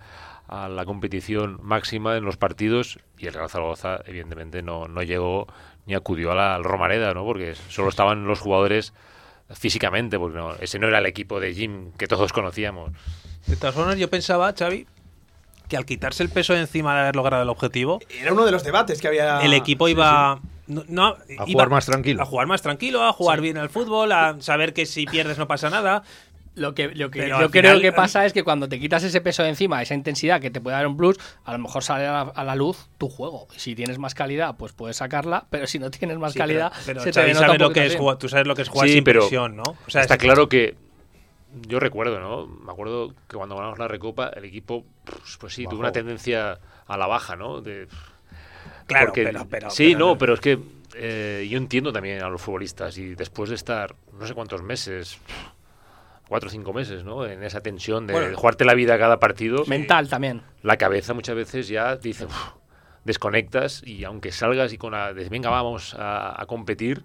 a 0.48 0.68
la 0.68 0.84
competición 0.84 1.58
máxima 1.62 2.16
en 2.16 2.24
los 2.24 2.36
partidos 2.36 2.98
y 3.18 3.26
el 3.26 3.34
Real 3.34 3.50
Zaragoza 3.50 4.00
evidentemente 4.06 4.62
no, 4.62 4.86
no 4.86 5.02
llegó 5.02 5.46
ni 5.86 5.94
acudió 5.94 6.32
a 6.32 6.34
la, 6.34 6.54
al 6.54 6.64
Romareda, 6.64 7.14
¿no? 7.14 7.24
porque 7.24 7.54
solo 7.68 7.88
estaban 7.88 8.26
los 8.26 8.40
jugadores 8.40 8.92
físicamente, 9.50 10.18
porque 10.18 10.40
ese 10.60 10.78
no 10.78 10.88
era 10.88 10.98
el 10.98 11.06
equipo 11.06 11.38
de 11.38 11.54
Jim 11.54 11.92
que 11.92 12.08
todos 12.08 12.32
conocíamos. 12.32 12.92
De 13.46 13.56
todas 13.56 13.74
formas, 13.74 13.96
yo 13.96 14.10
pensaba, 14.10 14.52
Xavi, 14.52 14.86
que 15.68 15.76
al 15.76 15.86
quitarse 15.86 16.22
el 16.22 16.30
peso 16.30 16.52
de 16.52 16.60
encima 16.60 16.94
de 16.94 17.00
haber 17.02 17.16
logrado 17.16 17.42
el 17.44 17.48
objetivo... 17.48 18.00
Era 18.08 18.32
uno 18.32 18.44
de 18.44 18.50
los 18.50 18.64
debates 18.64 19.00
que 19.00 19.08
había... 19.08 19.40
El 19.40 19.52
equipo 19.52 19.88
iba... 19.88 20.40
No, 20.66 21.16
a 21.38 21.46
jugar 21.46 21.70
más 21.70 21.86
tranquilo. 21.86 22.22
A 22.22 22.26
jugar 22.26 22.46
más 22.46 22.62
tranquilo, 22.62 23.04
a 23.04 23.12
jugar 23.12 23.40
bien 23.40 23.56
al 23.56 23.68
fútbol, 23.68 24.12
a 24.12 24.36
saber 24.40 24.72
que 24.72 24.86
si 24.86 25.06
pierdes 25.06 25.38
no 25.38 25.46
pasa 25.46 25.70
nada. 25.70 26.02
Lo 26.56 26.74
que, 26.74 26.88
lo 26.88 27.10
que 27.10 27.28
yo 27.28 27.50
creo 27.50 27.80
que 27.80 27.92
pasa 27.92 28.24
es 28.24 28.32
que 28.32 28.42
cuando 28.42 28.66
te 28.66 28.80
quitas 28.80 29.04
ese 29.04 29.20
peso 29.20 29.42
de 29.42 29.50
encima, 29.50 29.82
esa 29.82 29.94
intensidad 29.94 30.40
que 30.40 30.50
te 30.50 30.58
puede 30.58 30.74
dar 30.74 30.86
un 30.86 30.96
plus, 30.96 31.18
a 31.44 31.52
lo 31.52 31.58
mejor 31.58 31.84
sale 31.84 32.06
a 32.06 32.44
la, 32.44 32.54
luz 32.54 32.88
tu 32.96 33.10
juego. 33.10 33.46
Si 33.56 33.74
tienes 33.74 33.98
más 33.98 34.14
calidad, 34.14 34.56
pues 34.56 34.72
puedes 34.72 34.96
sacarla, 34.96 35.46
pero 35.50 35.66
si 35.66 35.78
no 35.78 35.90
tienes 35.90 36.16
más 36.16 36.32
calidad, 36.32 36.72
pero, 36.86 37.00
se 37.00 37.12
te 37.12 37.34
sabes 37.34 37.60
lo 37.60 37.72
que 37.72 37.84
es 37.84 37.96
jugar, 37.96 38.16
tú 38.16 38.30
sabes 38.30 38.46
lo 38.46 38.54
que 38.54 38.62
es 38.62 38.70
jugar 38.70 38.88
sin 38.88 39.04
presión, 39.04 39.54
¿no? 39.56 39.64
O 39.86 39.90
sea, 39.90 40.00
está 40.00 40.16
claro 40.16 40.48
que 40.48 40.76
yo 41.68 41.78
recuerdo, 41.78 42.20
¿no? 42.20 42.46
Me 42.46 42.72
acuerdo 42.72 43.12
que 43.28 43.36
cuando 43.36 43.54
ganamos 43.54 43.78
la 43.78 43.88
Recopa, 43.88 44.28
el 44.28 44.46
equipo, 44.46 44.84
pues, 45.04 45.36
pues 45.38 45.54
sí, 45.54 45.66
tuvo 45.68 45.80
una 45.80 45.92
tendencia 45.92 46.58
a 46.86 46.96
la 46.96 47.06
baja, 47.06 47.36
¿no? 47.36 47.60
De, 47.60 47.86
Claro, 48.86 49.12
pero, 49.50 49.70
Sí, 49.70 49.94
no, 49.94 50.16
pero 50.16 50.34
es 50.34 50.40
que 50.40 50.58
eh, 50.94 51.46
yo 51.50 51.58
entiendo 51.58 51.92
también 51.92 52.22
a 52.22 52.28
los 52.28 52.40
futbolistas 52.40 52.96
y 52.98 53.14
después 53.14 53.50
de 53.50 53.56
estar 53.56 53.94
no 54.18 54.26
sé 54.26 54.34
cuántos 54.34 54.62
meses, 54.62 55.18
cuatro 56.28 56.48
o 56.48 56.50
cinco 56.50 56.72
meses, 56.72 57.04
¿no? 57.04 57.26
En 57.26 57.42
esa 57.42 57.60
tensión 57.60 58.06
de 58.06 58.34
jugarte 58.34 58.64
la 58.64 58.74
vida 58.74 58.94
a 58.94 58.98
cada 58.98 59.18
partido. 59.18 59.64
Mental 59.66 60.08
también. 60.08 60.42
La 60.62 60.76
cabeza 60.76 61.14
muchas 61.14 61.36
veces 61.36 61.68
ya 61.68 61.96
dice, 61.96 62.26
desconectas 63.04 63.82
y 63.84 64.04
aunque 64.04 64.32
salgas 64.32 64.72
y 64.72 64.78
con 64.78 64.92
la, 64.92 65.12
de, 65.12 65.28
venga, 65.28 65.50
vamos 65.50 65.94
a, 65.98 66.44
competir, 66.46 67.02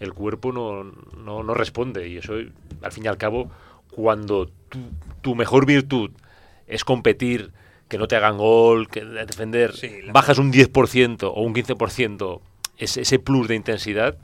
el 0.00 0.12
cuerpo 0.14 0.52
no, 0.52 0.84
no, 1.16 1.42
no, 1.42 1.54
responde 1.54 2.08
y 2.08 2.18
eso, 2.18 2.34
al 2.82 2.92
fin 2.92 3.04
y 3.04 3.08
al 3.08 3.18
cabo, 3.18 3.50
cuando 3.90 4.50
tu 5.20 5.34
mejor 5.34 5.66
virtud 5.66 6.10
es 6.66 6.84
competir 6.84 7.52
que 7.92 7.98
no 7.98 8.08
te 8.08 8.16
hagan 8.16 8.38
gol, 8.38 8.88
que 8.88 9.04
defender, 9.04 9.70
bajas 10.14 10.38
un 10.38 10.50
10% 10.50 11.24
o 11.24 11.42
un 11.42 11.54
15%, 11.54 12.40
ese, 12.78 13.02
ese 13.02 13.18
plus 13.18 13.48
de 13.48 13.54
intensidad, 13.54 14.16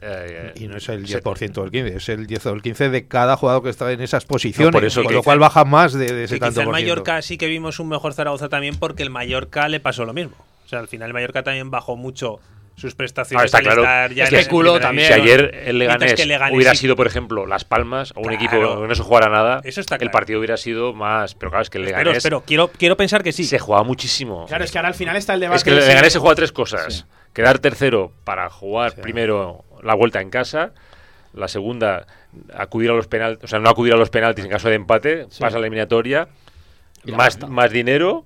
eh, 0.00 0.52
Y 0.56 0.68
no 0.68 0.78
es 0.78 0.88
el 0.88 1.06
se- 1.06 1.20
10% 1.22 1.60
del 1.60 1.70
15, 1.70 1.96
es 1.96 2.08
el 2.08 2.26
10 2.26 2.46
o 2.46 2.52
el 2.54 2.62
15 2.62 2.88
de 2.88 3.06
cada 3.06 3.36
jugador 3.36 3.62
que 3.62 3.68
está 3.68 3.92
en 3.92 4.00
esas 4.00 4.24
posiciones. 4.24 4.72
por 4.72 4.84
eso 4.86 5.04
con 5.04 5.12
lo 5.12 5.22
cual 5.22 5.38
baja 5.38 5.66
más 5.66 5.92
de, 5.92 6.10
de 6.12 6.24
ese 6.24 6.36
Que 6.36 6.40
tanto 6.40 6.62
el. 6.62 6.68
Mallorca 6.68 7.20
sí 7.20 7.36
que 7.36 7.46
vimos 7.46 7.78
un 7.78 7.88
mejor 7.90 8.14
Zaragoza 8.14 8.48
también 8.48 8.76
porque 8.78 9.02
el 9.02 9.10
Mallorca 9.10 9.68
le 9.68 9.80
pasó 9.80 10.06
lo 10.06 10.14
mismo. 10.14 10.34
O 10.64 10.68
sea, 10.68 10.78
al 10.78 10.88
final 10.88 11.08
el 11.08 11.14
Mallorca 11.14 11.42
también 11.42 11.70
bajó 11.70 11.96
mucho 11.96 12.40
sus 12.78 12.94
prestaciones 12.94 13.42
Ah, 13.42 13.46
está 13.46 13.58
al 13.58 13.64
claro. 13.64 13.82
estar 13.82 14.12
ya 14.12 14.24
Es 14.24 14.28
en 14.28 14.30
que 14.30 14.36
la 14.36 14.40
especuló 14.42 14.72
primera 14.74 14.86
también. 14.88 15.06
Si 15.08 15.12
ayer 15.14 15.62
el 15.66 15.78
Leganés, 15.78 16.14
que 16.14 16.22
el 16.22 16.28
Leganés 16.28 16.54
hubiera 16.56 16.70
sí- 16.72 16.76
sido, 16.78 16.96
por 16.96 17.06
ejemplo, 17.06 17.46
Las 17.46 17.64
Palmas 17.64 18.12
o 18.12 18.20
un 18.20 18.28
Claro. 18.28 18.36
equipo 18.36 18.80
que 18.82 18.88
no 18.88 18.94
se 18.94 19.02
jugara 19.02 19.28
nada, 19.28 19.60
Eso 19.64 19.80
está 19.80 19.96
el 19.96 20.10
partido 20.10 20.38
hubiera 20.38 20.56
sido 20.56 20.92
más. 20.94 21.34
Pero 21.34 21.50
claro, 21.50 21.62
es 21.62 21.70
que 21.70 21.78
el 21.78 21.84
Pero, 21.84 21.98
Leganés 21.98 22.22
pero 22.22 22.42
quiero, 22.42 22.68
quiero 22.68 22.96
pensar 22.96 23.22
que 23.22 23.32
sí. 23.32 23.44
se 23.44 23.58
jugaba 23.58 23.84
muchísimo. 23.84 24.46
Claro, 24.46 24.64
es 24.64 24.70
que 24.70 24.78
ahora 24.78 24.88
al 24.88 24.94
final 24.94 25.16
está 25.16 25.34
el 25.34 25.40
debate. 25.40 25.56
Es 25.58 25.64
que 25.64 25.70
el 25.70 25.76
Leganés 25.80 26.12
se 26.12 26.18
juega 26.20 26.36
tres 26.36 26.52
cosas. 26.52 26.94
Sí. 26.94 27.04
Quedar 27.32 27.58
tercero 27.58 28.12
para 28.24 28.48
jugar 28.48 28.94
primero 28.94 29.64
la 29.82 29.94
vuelta 29.94 30.20
en 30.20 30.30
casa. 30.30 30.72
La 31.34 31.46
segunda, 31.48 32.06
acudir 32.54 32.90
a 32.90 32.94
los 32.94 33.06
penaltis, 33.06 33.44
o 33.44 33.48
sea, 33.48 33.58
no 33.58 33.68
acudir 33.68 33.92
a 33.92 33.96
los 33.96 34.10
penaltis 34.10 34.44
en 34.44 34.50
caso 34.50 34.68
de 34.68 34.76
empate, 34.76 35.26
pasa 35.38 35.56
a 35.56 35.60
la 35.60 35.66
eliminatoria, 35.66 36.28
Y 37.04 37.10
la 37.12 37.16
más, 37.18 37.38
más 37.48 37.70
dinero, 37.70 38.24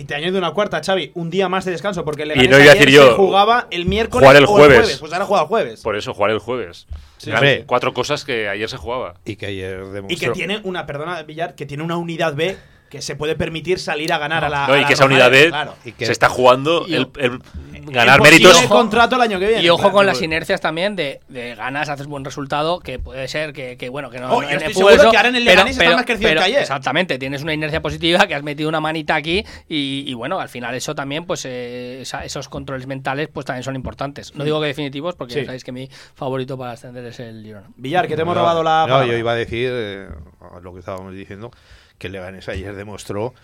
Y 0.00 0.04
te 0.04 0.14
añado 0.14 0.38
una 0.38 0.52
cuarta, 0.52 0.80
Xavi, 0.82 1.12
un 1.14 1.28
día 1.28 1.50
más 1.50 1.66
de 1.66 1.72
descanso, 1.72 2.06
porque 2.06 2.22
el 2.22 2.30
Y 2.42 2.48
no 2.48 2.58
iba 2.58 2.72
a 2.72 2.74
decir 2.74 2.88
yo, 2.88 3.10
se 3.10 3.12
jugaba 3.16 3.66
el 3.70 3.84
miércoles 3.84 4.26
jugar 4.26 4.36
el 4.36 4.44
o 4.44 4.46
jueves. 4.46 4.96
Pues 4.98 5.12
ahora 5.12 5.26
juega 5.26 5.42
el 5.42 5.48
jueves. 5.48 5.82
por 5.82 5.94
eso 5.94 6.14
jugar 6.14 6.30
el 6.30 6.38
jueves. 6.38 6.86
Sí. 7.18 7.30
Cuatro 7.66 7.92
cosas 7.92 8.24
que 8.24 8.48
ayer 8.48 8.66
se 8.70 8.78
jugaba. 8.78 9.16
Y 9.26 9.36
que 9.36 9.46
ayer 9.46 9.82
Y 9.84 9.90
demostró. 9.90 10.18
que 10.18 10.30
tiene 10.30 10.62
una, 10.64 10.86
perdona, 10.86 11.22
Villar, 11.22 11.54
que 11.54 11.66
tiene 11.66 11.82
una 11.82 11.98
unidad 11.98 12.34
B 12.34 12.56
que 12.90 13.00
se 13.00 13.14
puede 13.16 13.36
permitir 13.36 13.78
salir 13.78 14.12
a 14.12 14.18
ganar 14.18 14.44
a 14.44 14.48
la. 14.48 14.66
No, 14.66 14.74
a 14.74 14.78
y 14.78 14.80
la 14.82 14.86
que 14.88 14.94
esa 14.94 15.04
unidad 15.06 15.30
B 15.30 15.48
claro. 15.48 15.74
Y 15.84 15.92
que- 15.92 16.06
se 16.06 16.12
está 16.12 16.28
jugando 16.28 16.84
Y- 16.88 16.94
el, 16.96 17.08
el 17.18 17.38
ganar 17.86 18.16
El 18.16 18.22
méritos. 18.22 18.60
contrato 18.66 19.14
el 19.16 19.22
año 19.22 19.38
que 19.38 19.46
viene. 19.46 19.62
Y 19.62 19.68
ojo 19.70 19.80
claro. 19.82 19.94
con 19.94 20.06
las 20.06 20.20
inercias 20.20 20.60
también 20.60 20.96
de, 20.96 21.20
de 21.28 21.54
ganas, 21.54 21.88
haces 21.88 22.06
buen 22.08 22.24
resultado, 22.24 22.80
que 22.80 22.98
puede 22.98 23.26
ser 23.28 23.52
que, 23.52 23.76
que, 23.76 23.88
bueno, 23.88 24.10
que 24.10 24.18
no. 24.18 24.26
Oh, 24.32 24.42
no- 24.42 24.42
yo 24.42 24.48
en 24.48 24.54
estoy 24.56 24.68
el 24.68 24.74
fútbol 24.74 24.90
seguro 24.92 25.02
eso, 25.04 25.10
que 25.12 25.16
ahora 25.16 25.28
en 25.30 25.36
el 25.36 25.44
Leganés 25.44 25.78
está 25.78 25.94
más 25.96 26.04
crecido 26.04 26.30
que 26.32 26.38
ayer. 26.40 26.60
Exactamente, 26.60 27.16
tienes 27.18 27.42
una 27.42 27.54
inercia 27.54 27.80
positiva, 27.80 28.26
que 28.26 28.34
has 28.34 28.42
metido 28.42 28.68
una 28.68 28.80
manita 28.80 29.14
aquí 29.14 29.44
y, 29.68 30.04
y 30.06 30.14
bueno, 30.14 30.40
al 30.40 30.48
final 30.48 30.74
eso 30.74 30.94
también, 30.94 31.24
pues 31.26 31.44
eh, 31.46 32.00
esa- 32.02 32.24
esos 32.24 32.48
controles 32.48 32.86
mentales 32.88 33.28
pues 33.32 33.46
también 33.46 33.62
son 33.62 33.76
importantes. 33.76 34.34
No 34.34 34.42
digo 34.44 34.60
que 34.60 34.66
definitivos, 34.66 35.14
porque 35.14 35.34
Sí. 35.34 35.40
ya 35.40 35.46
sabéis 35.46 35.62
que 35.64 35.70
mi 35.72 35.88
favorito 36.14 36.58
para 36.58 36.72
ascender 36.72 37.04
es 37.04 37.20
el 37.20 37.44
Girona. 37.44 37.68
Villar, 37.76 38.08
que 38.08 38.16
te 38.16 38.22
hemos 38.22 38.34
No, 38.34 38.40
robado 38.40 38.62
la. 38.64 38.80
No, 38.82 38.94
palabra. 38.94 39.06
yo 39.06 39.16
iba 39.16 39.30
a 39.32 39.36
decir 39.36 39.70
eh, 39.72 40.08
lo 40.62 40.72
que 40.74 40.80
estábamos 40.80 41.14
diciendo, 41.14 41.50
que 42.00 42.06
el 42.08 42.14
Leganés 42.14 42.48
ayer 42.48 42.74
demostró 42.74 43.34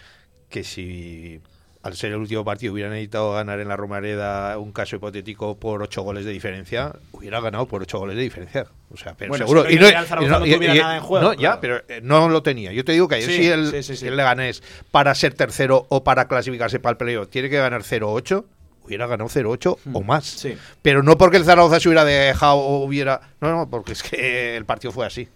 que 0.48 0.64
si 0.64 1.40
al 1.82 1.94
ser 1.94 2.10
el 2.12 2.16
último 2.18 2.44
partido 2.44 2.72
hubieran 2.72 2.92
necesitado 2.92 3.32
ganar 3.34 3.60
en 3.60 3.68
la 3.68 3.76
Romareda 3.76 4.58
un 4.58 4.72
caso 4.72 4.96
hipotético 4.96 5.56
por 5.56 5.82
ocho 5.82 6.02
goles 6.02 6.24
de 6.24 6.32
diferencia, 6.32 6.96
hubiera 7.12 7.40
ganado 7.40 7.66
por 7.66 7.82
ocho 7.82 7.98
goles 7.98 8.16
de 8.16 8.22
diferencia. 8.22 8.66
O 8.92 8.96
sea, 8.96 9.14
pero 9.16 9.28
Bueno, 9.28 9.46
seguro. 9.46 9.66
si 9.68 9.76
no, 9.76 9.86
el 9.86 9.92
Real 9.92 10.06
Zaragoza 10.06 10.38
no 10.40 10.44
tuviera 10.46 10.74
nada 10.74 10.96
en 10.96 11.02
juego, 11.02 11.26
No, 11.28 11.34
ya, 11.34 11.60
pero 11.60 11.82
eh, 11.86 12.00
no 12.02 12.28
lo 12.28 12.42
tenía. 12.42 12.72
Yo 12.72 12.84
te 12.84 12.92
digo 12.92 13.06
que 13.06 13.16
ayer 13.16 13.28
Sí, 13.30 13.36
sí, 13.36 13.46
el, 13.48 13.70
sí, 13.70 13.82
sí, 13.84 13.96
sí. 13.98 14.06
el 14.08 14.16
Leganés, 14.16 14.64
para 14.90 15.14
ser 15.14 15.34
tercero 15.34 15.86
o 15.88 16.02
para 16.02 16.26
clasificarse 16.26 16.80
para 16.80 16.92
el 16.92 16.96
playoff, 16.96 17.28
tiene 17.28 17.48
que 17.48 17.58
ganar 17.58 17.82
0-8 17.82 18.44
hubiera 18.86 19.06
ganado 19.06 19.28
0-8 19.28 19.78
o 19.92 20.02
más. 20.02 20.24
Sí. 20.24 20.56
Pero 20.82 21.02
no 21.02 21.18
porque 21.18 21.36
el 21.36 21.44
Zaragoza 21.44 21.80
se 21.80 21.88
hubiera 21.88 22.04
dejado 22.04 22.56
o 22.56 22.84
hubiera... 22.84 23.20
No, 23.40 23.50
no, 23.50 23.68
porque 23.68 23.92
es 23.92 24.02
que 24.02 24.56
el 24.56 24.64
partido 24.64 24.92
fue 24.92 25.06
así. 25.06 25.28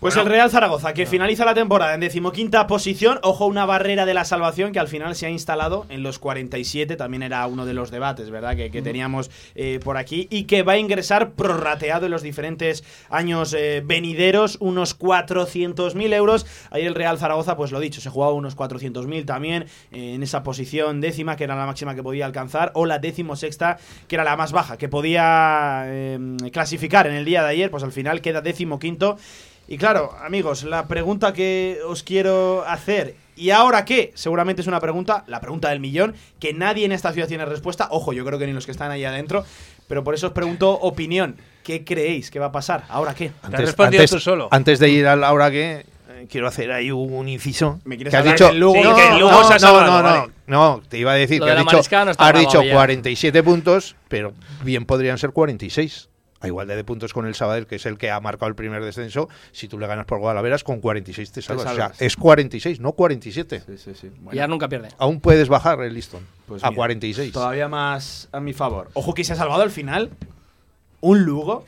Pues 0.00 0.16
el 0.16 0.24
Real 0.24 0.50
Zaragoza, 0.50 0.94
que 0.94 1.04
finaliza 1.04 1.44
la 1.44 1.52
temporada 1.52 1.92
en 1.92 2.00
decimoquinta 2.00 2.66
posición. 2.66 3.18
Ojo, 3.22 3.44
una 3.44 3.66
barrera 3.66 4.06
de 4.06 4.14
la 4.14 4.24
salvación 4.24 4.72
que 4.72 4.78
al 4.78 4.88
final 4.88 5.14
se 5.14 5.26
ha 5.26 5.30
instalado 5.30 5.84
en 5.90 6.02
los 6.02 6.18
47. 6.18 6.96
También 6.96 7.22
era 7.22 7.46
uno 7.46 7.66
de 7.66 7.74
los 7.74 7.90
debates, 7.90 8.30
¿verdad? 8.30 8.56
Que, 8.56 8.70
que 8.70 8.80
teníamos 8.80 9.30
eh, 9.54 9.78
por 9.84 9.98
aquí. 9.98 10.26
Y 10.30 10.44
que 10.44 10.62
va 10.62 10.72
a 10.72 10.78
ingresar 10.78 11.32
prorrateado 11.32 12.06
en 12.06 12.12
los 12.12 12.22
diferentes 12.22 12.82
años 13.10 13.52
eh, 13.52 13.82
venideros 13.84 14.56
unos 14.60 14.98
400.000 14.98 16.14
euros. 16.14 16.46
Ahí 16.70 16.86
el 16.86 16.94
Real 16.94 17.18
Zaragoza, 17.18 17.58
pues 17.58 17.70
lo 17.70 17.78
dicho, 17.78 18.00
se 18.00 18.08
jugaba 18.08 18.32
unos 18.32 18.56
400.000 18.56 19.26
también 19.26 19.66
eh, 19.92 20.14
en 20.14 20.22
esa 20.22 20.42
posición 20.42 21.02
décima, 21.02 21.36
que 21.36 21.44
era 21.44 21.56
la 21.56 21.66
máxima 21.66 21.94
que 21.94 22.02
podía 22.02 22.24
alcanzar, 22.24 22.72
o 22.74 22.86
la 22.86 23.00
décimo 23.00 23.36
sexta, 23.36 23.76
que 24.08 24.16
era 24.16 24.24
la 24.24 24.38
más 24.38 24.52
baja, 24.52 24.78
que 24.78 24.88
podía 24.88 25.82
eh, 25.88 26.18
clasificar 26.50 27.06
en 27.06 27.16
el 27.16 27.26
día 27.26 27.42
de 27.42 27.50
ayer. 27.50 27.70
Pues 27.70 27.82
al 27.82 27.92
final 27.92 28.22
queda 28.22 28.40
décimo 28.40 28.78
quinto. 28.78 29.18
Y 29.70 29.78
claro, 29.78 30.12
amigos, 30.20 30.64
la 30.64 30.88
pregunta 30.88 31.32
que 31.32 31.78
os 31.86 32.02
quiero 32.02 32.64
hacer, 32.66 33.14
¿y 33.36 33.50
ahora 33.50 33.84
qué? 33.84 34.10
Seguramente 34.16 34.62
es 34.62 34.66
una 34.66 34.80
pregunta, 34.80 35.22
la 35.28 35.40
pregunta 35.40 35.68
del 35.68 35.78
millón, 35.78 36.16
que 36.40 36.52
nadie 36.52 36.84
en 36.84 36.90
esta 36.90 37.12
ciudad 37.12 37.28
tiene 37.28 37.44
respuesta. 37.44 37.86
Ojo, 37.92 38.12
yo 38.12 38.24
creo 38.24 38.36
que 38.36 38.48
ni 38.48 38.52
los 38.52 38.66
que 38.66 38.72
están 38.72 38.90
ahí 38.90 39.04
adentro, 39.04 39.44
pero 39.86 40.02
por 40.02 40.16
eso 40.16 40.26
os 40.26 40.32
pregunto 40.32 40.72
opinión. 40.72 41.36
¿Qué 41.62 41.84
creéis 41.84 42.32
que 42.32 42.40
va 42.40 42.46
a 42.46 42.52
pasar? 42.52 42.82
¿Ahora 42.88 43.14
qué? 43.14 43.30
has 43.44 43.52
respondido 43.52 44.04
tú 44.06 44.18
solo. 44.18 44.48
Antes 44.50 44.80
de 44.80 44.88
ir 44.88 45.06
a 45.06 45.14
la 45.14 45.32
hora 45.32 45.52
que 45.52 45.86
eh, 46.08 46.26
quiero 46.28 46.48
hacer 46.48 46.72
ahí 46.72 46.90
un 46.90 47.28
inciso. 47.28 47.78
¿Me 47.84 47.94
quieres 47.94 48.10
que 48.10 48.16
has 48.16 48.24
dicho 48.24 48.48
del 48.48 48.58
Lugo? 48.58 48.74
Sí, 48.74 48.82
no, 48.82 48.96
que 48.96 49.06
el 49.06 49.18
Lugo 49.20 49.30
no, 49.30 49.44
se 49.44 49.52
ha 49.52 49.54
no, 49.54 49.60
salvado, 49.60 49.86
no, 49.86 50.02
vale. 50.02 50.32
no, 50.48 50.76
no, 50.78 50.82
te 50.88 50.98
iba 50.98 51.12
a 51.12 51.14
decir 51.14 51.38
Lo 51.38 51.46
que 51.46 51.52
de 51.52 51.58
has 51.58 51.64
la 51.64 51.78
dicho, 51.78 52.16
has 52.18 52.38
dicho 52.40 52.62
ya. 52.64 52.72
47 52.72 53.42
puntos, 53.44 53.94
pero 54.08 54.32
bien 54.64 54.84
podrían 54.84 55.16
ser 55.16 55.30
46. 55.30 56.09
A 56.40 56.46
igualdad 56.46 56.74
de 56.74 56.84
puntos 56.84 57.12
con 57.12 57.26
el 57.26 57.34
Sabadell, 57.34 57.66
que 57.66 57.76
es 57.76 57.86
el 57.86 57.98
que 57.98 58.10
ha 58.10 58.18
marcado 58.20 58.48
el 58.48 58.54
primer 58.54 58.82
descenso, 58.82 59.28
si 59.52 59.68
tú 59.68 59.78
le 59.78 59.86
ganas 59.86 60.06
por 60.06 60.18
Guadalaveras, 60.18 60.64
con 60.64 60.80
46 60.80 61.32
te 61.32 61.42
salvas. 61.42 61.66
O 61.66 61.68
sea, 61.68 61.76
salvas. 61.76 62.00
es 62.00 62.16
46, 62.16 62.80
no 62.80 62.92
47. 62.92 63.62
Sí, 63.66 63.78
sí, 63.78 63.92
sí. 63.94 64.10
Ya 64.32 64.46
nunca 64.48 64.68
pierde. 64.68 64.88
Aún 64.98 65.20
puedes 65.20 65.48
bajar 65.48 65.82
el 65.82 65.92
listón 65.92 66.26
Pues 66.46 66.64
a 66.64 66.70
mira, 66.70 66.76
46. 66.76 67.32
Todavía 67.32 67.68
más 67.68 68.28
a 68.32 68.40
mi 68.40 68.54
favor. 68.54 68.88
Ojo 68.94 69.12
que 69.12 69.22
se 69.24 69.34
ha 69.34 69.36
salvado 69.36 69.62
al 69.62 69.70
final 69.70 70.10
un 71.00 71.24
Lugo 71.24 71.64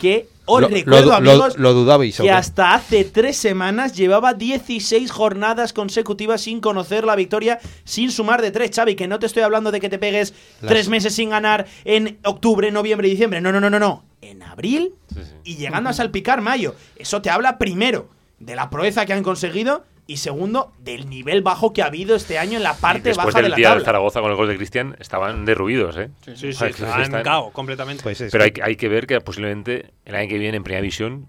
que 0.00 0.28
os 0.48 0.60
Lo- 0.62 0.68
recuerdo, 0.68 1.10
lo, 1.10 1.14
amigos, 1.14 1.56
lo 1.58 1.74
dudabais. 1.74 2.18
¿o 2.18 2.22
que 2.24 2.30
hasta 2.30 2.74
hace 2.74 3.04
tres 3.04 3.36
semanas 3.36 3.94
llevaba 3.94 4.34
16 4.34 5.10
jornadas 5.10 5.72
consecutivas 5.72 6.40
sin 6.40 6.60
conocer 6.60 7.04
la 7.04 7.14
victoria, 7.16 7.58
sin 7.84 8.10
sumar 8.10 8.42
de 8.42 8.50
tres, 8.50 8.70
Xavi, 8.74 8.96
que 8.96 9.06
no 9.06 9.18
te 9.18 9.26
estoy 9.26 9.42
hablando 9.42 9.70
de 9.70 9.80
que 9.80 9.88
te 9.88 9.98
pegues 9.98 10.34
Las- 10.60 10.68
tres 10.70 10.88
meses 10.88 11.14
sin 11.14 11.30
ganar 11.30 11.66
en 11.84 12.18
octubre, 12.24 12.70
noviembre 12.72 13.08
y 13.08 13.10
diciembre. 13.12 13.40
No, 13.40 13.52
no, 13.52 13.60
no, 13.60 13.70
no, 13.70 13.78
no. 13.78 14.04
En 14.22 14.42
abril 14.42 14.94
Sí, 15.14 15.20
sí. 15.22 15.34
y 15.44 15.56
llegando 15.56 15.90
a 15.90 15.92
salpicar 15.92 16.40
mayo. 16.40 16.74
Eso 16.96 17.22
te 17.22 17.30
habla 17.30 17.58
primero 17.58 18.08
de 18.40 18.56
la 18.56 18.70
proeza 18.70 19.06
que 19.06 19.12
han 19.12 19.22
conseguido 19.22 19.84
y 20.08 20.16
segundo 20.16 20.72
del 20.78 21.08
nivel 21.08 21.42
bajo 21.42 21.72
que 21.74 21.82
ha 21.82 21.86
habido 21.86 22.16
este 22.16 22.38
año 22.38 22.56
en 22.56 22.62
la 22.64 22.74
parte 22.74 23.10
después 23.10 23.26
baja 23.26 23.38
de 23.38 23.42
del 23.42 23.50
la 23.52 23.56
día 23.58 23.68
del 23.68 23.74
tabla. 23.78 23.84
Zaragoza 23.84 24.20
con 24.22 24.30
el 24.30 24.36
gol 24.38 24.48
de 24.48 24.56
Cristian 24.56 24.96
estaban 24.98 25.44
derruidos, 25.44 25.96
¿eh? 25.98 26.08
Sí, 26.24 26.34
sí, 26.34 26.48
estaban 26.48 27.02
están- 27.02 27.22
cao 27.22 27.52
completamente. 27.52 28.02
Pues 28.02 28.20
es 28.22 28.32
Pero 28.32 28.42
hay, 28.44 28.52
hay 28.62 28.76
que 28.76 28.88
ver 28.88 29.06
que 29.06 29.20
posiblemente 29.20 29.92
el 30.06 30.14
año 30.16 30.28
que 30.28 30.38
viene 30.38 30.56
en 30.56 30.64
Primera 30.64 30.80
División 30.80 31.26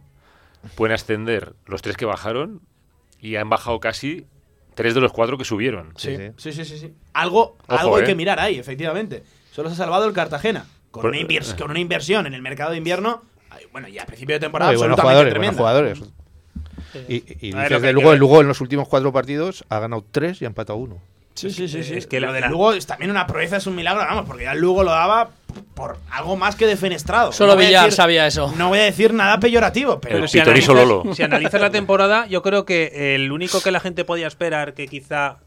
pueden 0.75 0.95
ascender 0.95 1.53
los 1.65 1.81
tres 1.81 1.97
que 1.97 2.05
bajaron 2.05 2.61
y 3.19 3.35
han 3.35 3.49
bajado 3.49 3.79
casi 3.81 4.25
tres 4.75 4.95
de 4.95 5.01
los 5.01 5.11
cuatro 5.11 5.37
que 5.37 5.43
subieron. 5.43 5.91
Sí, 5.97 6.15
Sí, 6.15 6.31
sí, 6.37 6.53
sí, 6.53 6.65
sí, 6.65 6.77
sí. 6.79 6.93
Algo, 7.11 7.57
Ojo, 7.67 7.79
algo 7.79 7.95
hay 7.97 8.03
eh. 8.03 8.05
que 8.05 8.15
mirar 8.15 8.39
ahí, 8.39 8.57
efectivamente. 8.57 9.23
Solo 9.51 9.67
se 9.67 9.73
ha 9.73 9.77
salvado 9.77 10.05
el 10.07 10.13
Cartagena. 10.13 10.65
Con, 10.89 11.01
Por- 11.01 11.11
una, 11.11 11.19
invers- 11.19 11.55
con 11.57 11.69
una 11.69 11.79
inversión 11.81 12.25
en 12.27 12.33
el 12.33 12.41
mercado 12.41 12.71
de 12.71 12.77
invierno, 12.77 13.23
bueno, 13.73 13.89
y 13.89 13.99
a 13.99 14.05
principio 14.05 14.35
de 14.35 14.39
No, 14.39 14.45
temporada 14.45 14.71
hay 14.71 14.77
buenos 14.77 14.97
absolutamente 14.97 15.33
jugadores, 15.33 15.57
buenos 15.57 15.95
tremenda. 15.97 16.01
jugadores. 16.01 16.28
Y, 17.07 17.23
y 17.47 17.51
ver, 17.51 17.69
dices 17.69 17.81
de 17.81 17.93
Lugo, 17.93 18.13
el 18.13 18.19
Lugo 18.19 18.41
en 18.41 18.47
los 18.47 18.61
últimos 18.61 18.87
cuatro 18.87 19.11
partidos 19.13 19.63
ha 19.69 19.79
ganado 19.79 20.03
tres 20.11 20.41
y 20.41 20.45
ha 20.45 20.47
empatado 20.47 20.77
uno. 20.79 20.97
Sí, 21.35 21.51
sí, 21.51 21.67
sí, 21.69 21.83
sí. 21.83 21.93
Es 21.93 22.05
que 22.07 22.19
lo 22.19 22.33
la- 22.37 22.49
Lugo 22.49 22.73
es 22.73 22.85
también 22.85 23.11
una 23.11 23.25
proeza, 23.25 23.57
es 23.57 23.67
un 23.67 23.75
milagro, 23.75 24.01
vamos, 24.01 24.25
porque 24.27 24.43
ya 24.43 24.51
el 24.51 24.59
Lugo 24.59 24.83
lo 24.83 24.91
daba 24.91 25.29
por 25.73 25.97
algo 26.11 26.35
más 26.35 26.55
que 26.57 26.67
defenestrado. 26.67 27.31
Solo 27.31 27.53
a 27.53 27.55
Villar 27.55 27.85
decir- 27.85 27.95
sabía 27.95 28.27
eso. 28.27 28.53
No 28.57 28.67
voy 28.69 28.79
a 28.79 28.83
decir 28.83 29.13
nada 29.13 29.39
peyorativo, 29.39 30.01
pero 30.01 30.27
si 30.27 30.39
analizas, 30.39 30.75
Lolo. 30.75 31.13
si 31.15 31.23
analizas 31.23 31.61
la 31.61 31.69
temporada, 31.69 32.27
yo 32.27 32.41
creo 32.41 32.65
que 32.65 33.15
el 33.15 33.31
único 33.31 33.61
que 33.61 33.71
la 33.71 33.79
gente 33.79 34.03
podía 34.03 34.27
esperar 34.27 34.73
que 34.73 34.87
quizá 34.87 35.37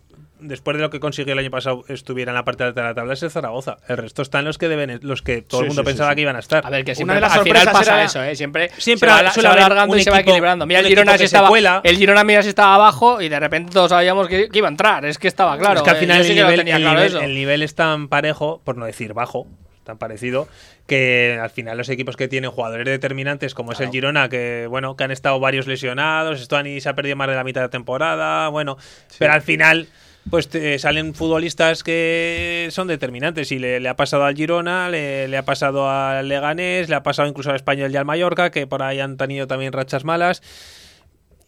después 0.42 0.76
de 0.76 0.82
lo 0.82 0.90
que 0.90 1.00
consiguió 1.00 1.32
el 1.32 1.38
año 1.38 1.50
pasado 1.50 1.84
estuviera 1.88 2.30
en 2.30 2.34
la 2.34 2.44
parte 2.44 2.64
alta 2.64 2.82
de 2.82 2.86
la 2.88 2.94
tabla 2.94 3.14
es 3.14 3.22
el 3.22 3.30
Zaragoza. 3.30 3.78
El 3.88 3.96
resto 3.96 4.22
están 4.22 4.44
los 4.44 4.58
que 4.58 4.68
deben, 4.68 4.98
los 5.02 5.22
que 5.22 5.42
todo 5.42 5.60
Sí, 5.60 5.64
el 5.64 5.68
mundo 5.68 5.82
sí, 5.82 5.86
pensaba 5.86 6.10
sí. 6.10 6.16
que 6.16 6.20
iban 6.22 6.36
a 6.36 6.40
estar. 6.40 6.66
A 6.66 6.70
ver, 6.70 6.84
que 6.84 6.90
Una 6.92 6.96
siempre 6.96 7.14
de 7.16 7.20
las 7.22 7.32
al 7.36 7.42
final 7.44 7.64
pasa 7.72 7.94
era- 7.94 8.04
eso, 8.04 8.22
¿eh? 8.22 8.36
Siempre, 8.36 8.70
Siempre 8.78 9.08
se 9.08 9.14
va, 9.14 9.18
suele 9.18 9.32
se 9.32 9.42
va 9.42 9.52
haber 9.52 9.64
alargando 9.64 9.96
y 9.96 10.02
se 10.02 10.10
va 10.10 10.20
equilibrando. 10.20 10.66
Mira, 10.66 10.80
el 10.80 10.86
Girona 10.86 11.16
se 11.18 11.24
estaba, 11.24 11.48
cuela. 11.48 11.80
el 11.84 11.96
Girona 11.96 12.24
mira 12.24 12.42
si 12.42 12.48
estaba 12.50 12.74
abajo 12.74 13.20
y 13.22 13.28
de 13.28 13.40
repente 13.40 13.72
todos 13.72 13.90
sabíamos 13.90 14.28
que, 14.28 14.48
que 14.48 14.58
iba 14.58 14.68
a 14.68 14.70
entrar. 14.70 15.04
Es 15.04 15.18
que 15.18 15.28
estaba 15.28 15.56
claro. 15.58 15.76
es 15.76 15.82
que 15.82 15.90
al 15.90 15.96
eh, 15.96 16.00
final 16.00 16.22
yo 16.22 16.28
el, 16.28 16.34
nivel, 16.36 16.56
tenía 16.56 16.76
el 16.76 16.82
claro 16.82 16.98
nivel- 17.00 17.06
eso. 17.06 17.20
el 17.20 17.34
nivel 17.34 17.62
es 17.62 17.74
tan 17.74 18.08
parejo, 18.08 18.60
por 18.64 18.76
no 18.76 18.84
decir 18.86 19.12
bajo, 19.14 19.46
tan 19.84 19.98
parecido, 19.98 20.46
que 20.86 21.38
al 21.42 21.50
final 21.50 21.76
los 21.76 21.88
equipos 21.88 22.16
que 22.16 22.28
tienen 22.28 22.50
jugadores 22.50 22.86
determinantes, 22.86 23.52
como 23.54 23.72
es 23.72 23.80
el 23.80 23.90
Girona, 23.90 24.28
que 24.28 24.66
bueno, 24.68 24.96
que 24.96 25.02
han 25.04 25.10
estado 25.10 25.40
varios 25.40 25.66
lesionados, 25.66 26.40
y 26.64 26.80
se 26.80 26.88
ha 26.88 26.94
perdido 26.94 27.16
más 27.16 27.28
de 27.28 27.34
la 27.34 27.42
mitad 27.44 27.62
de 27.62 27.66
la 27.66 27.70
temporada, 27.70 28.48
bueno, 28.48 28.76
pero 29.18 29.32
al 29.32 29.42
final 29.42 29.88
pues 30.30 30.48
te 30.48 30.78
salen 30.78 31.14
futbolistas 31.14 31.82
que 31.82 32.68
son 32.70 32.88
determinantes 32.88 33.52
y 33.52 33.58
le, 33.58 33.80
le 33.80 33.88
ha 33.88 33.96
pasado 33.96 34.24
al 34.24 34.34
Girona, 34.36 34.88
le, 34.88 35.28
le 35.28 35.36
ha 35.36 35.44
pasado 35.44 35.90
al 35.90 36.28
Leganés, 36.28 36.88
le 36.88 36.94
ha 36.94 37.02
pasado 37.02 37.28
incluso 37.28 37.50
al 37.50 37.56
Español 37.56 37.90
y 37.92 37.96
al 37.96 38.04
Mallorca, 38.04 38.50
que 38.50 38.66
por 38.66 38.82
ahí 38.82 39.00
han 39.00 39.16
tenido 39.16 39.46
también 39.46 39.72
rachas 39.72 40.04
malas. 40.04 40.42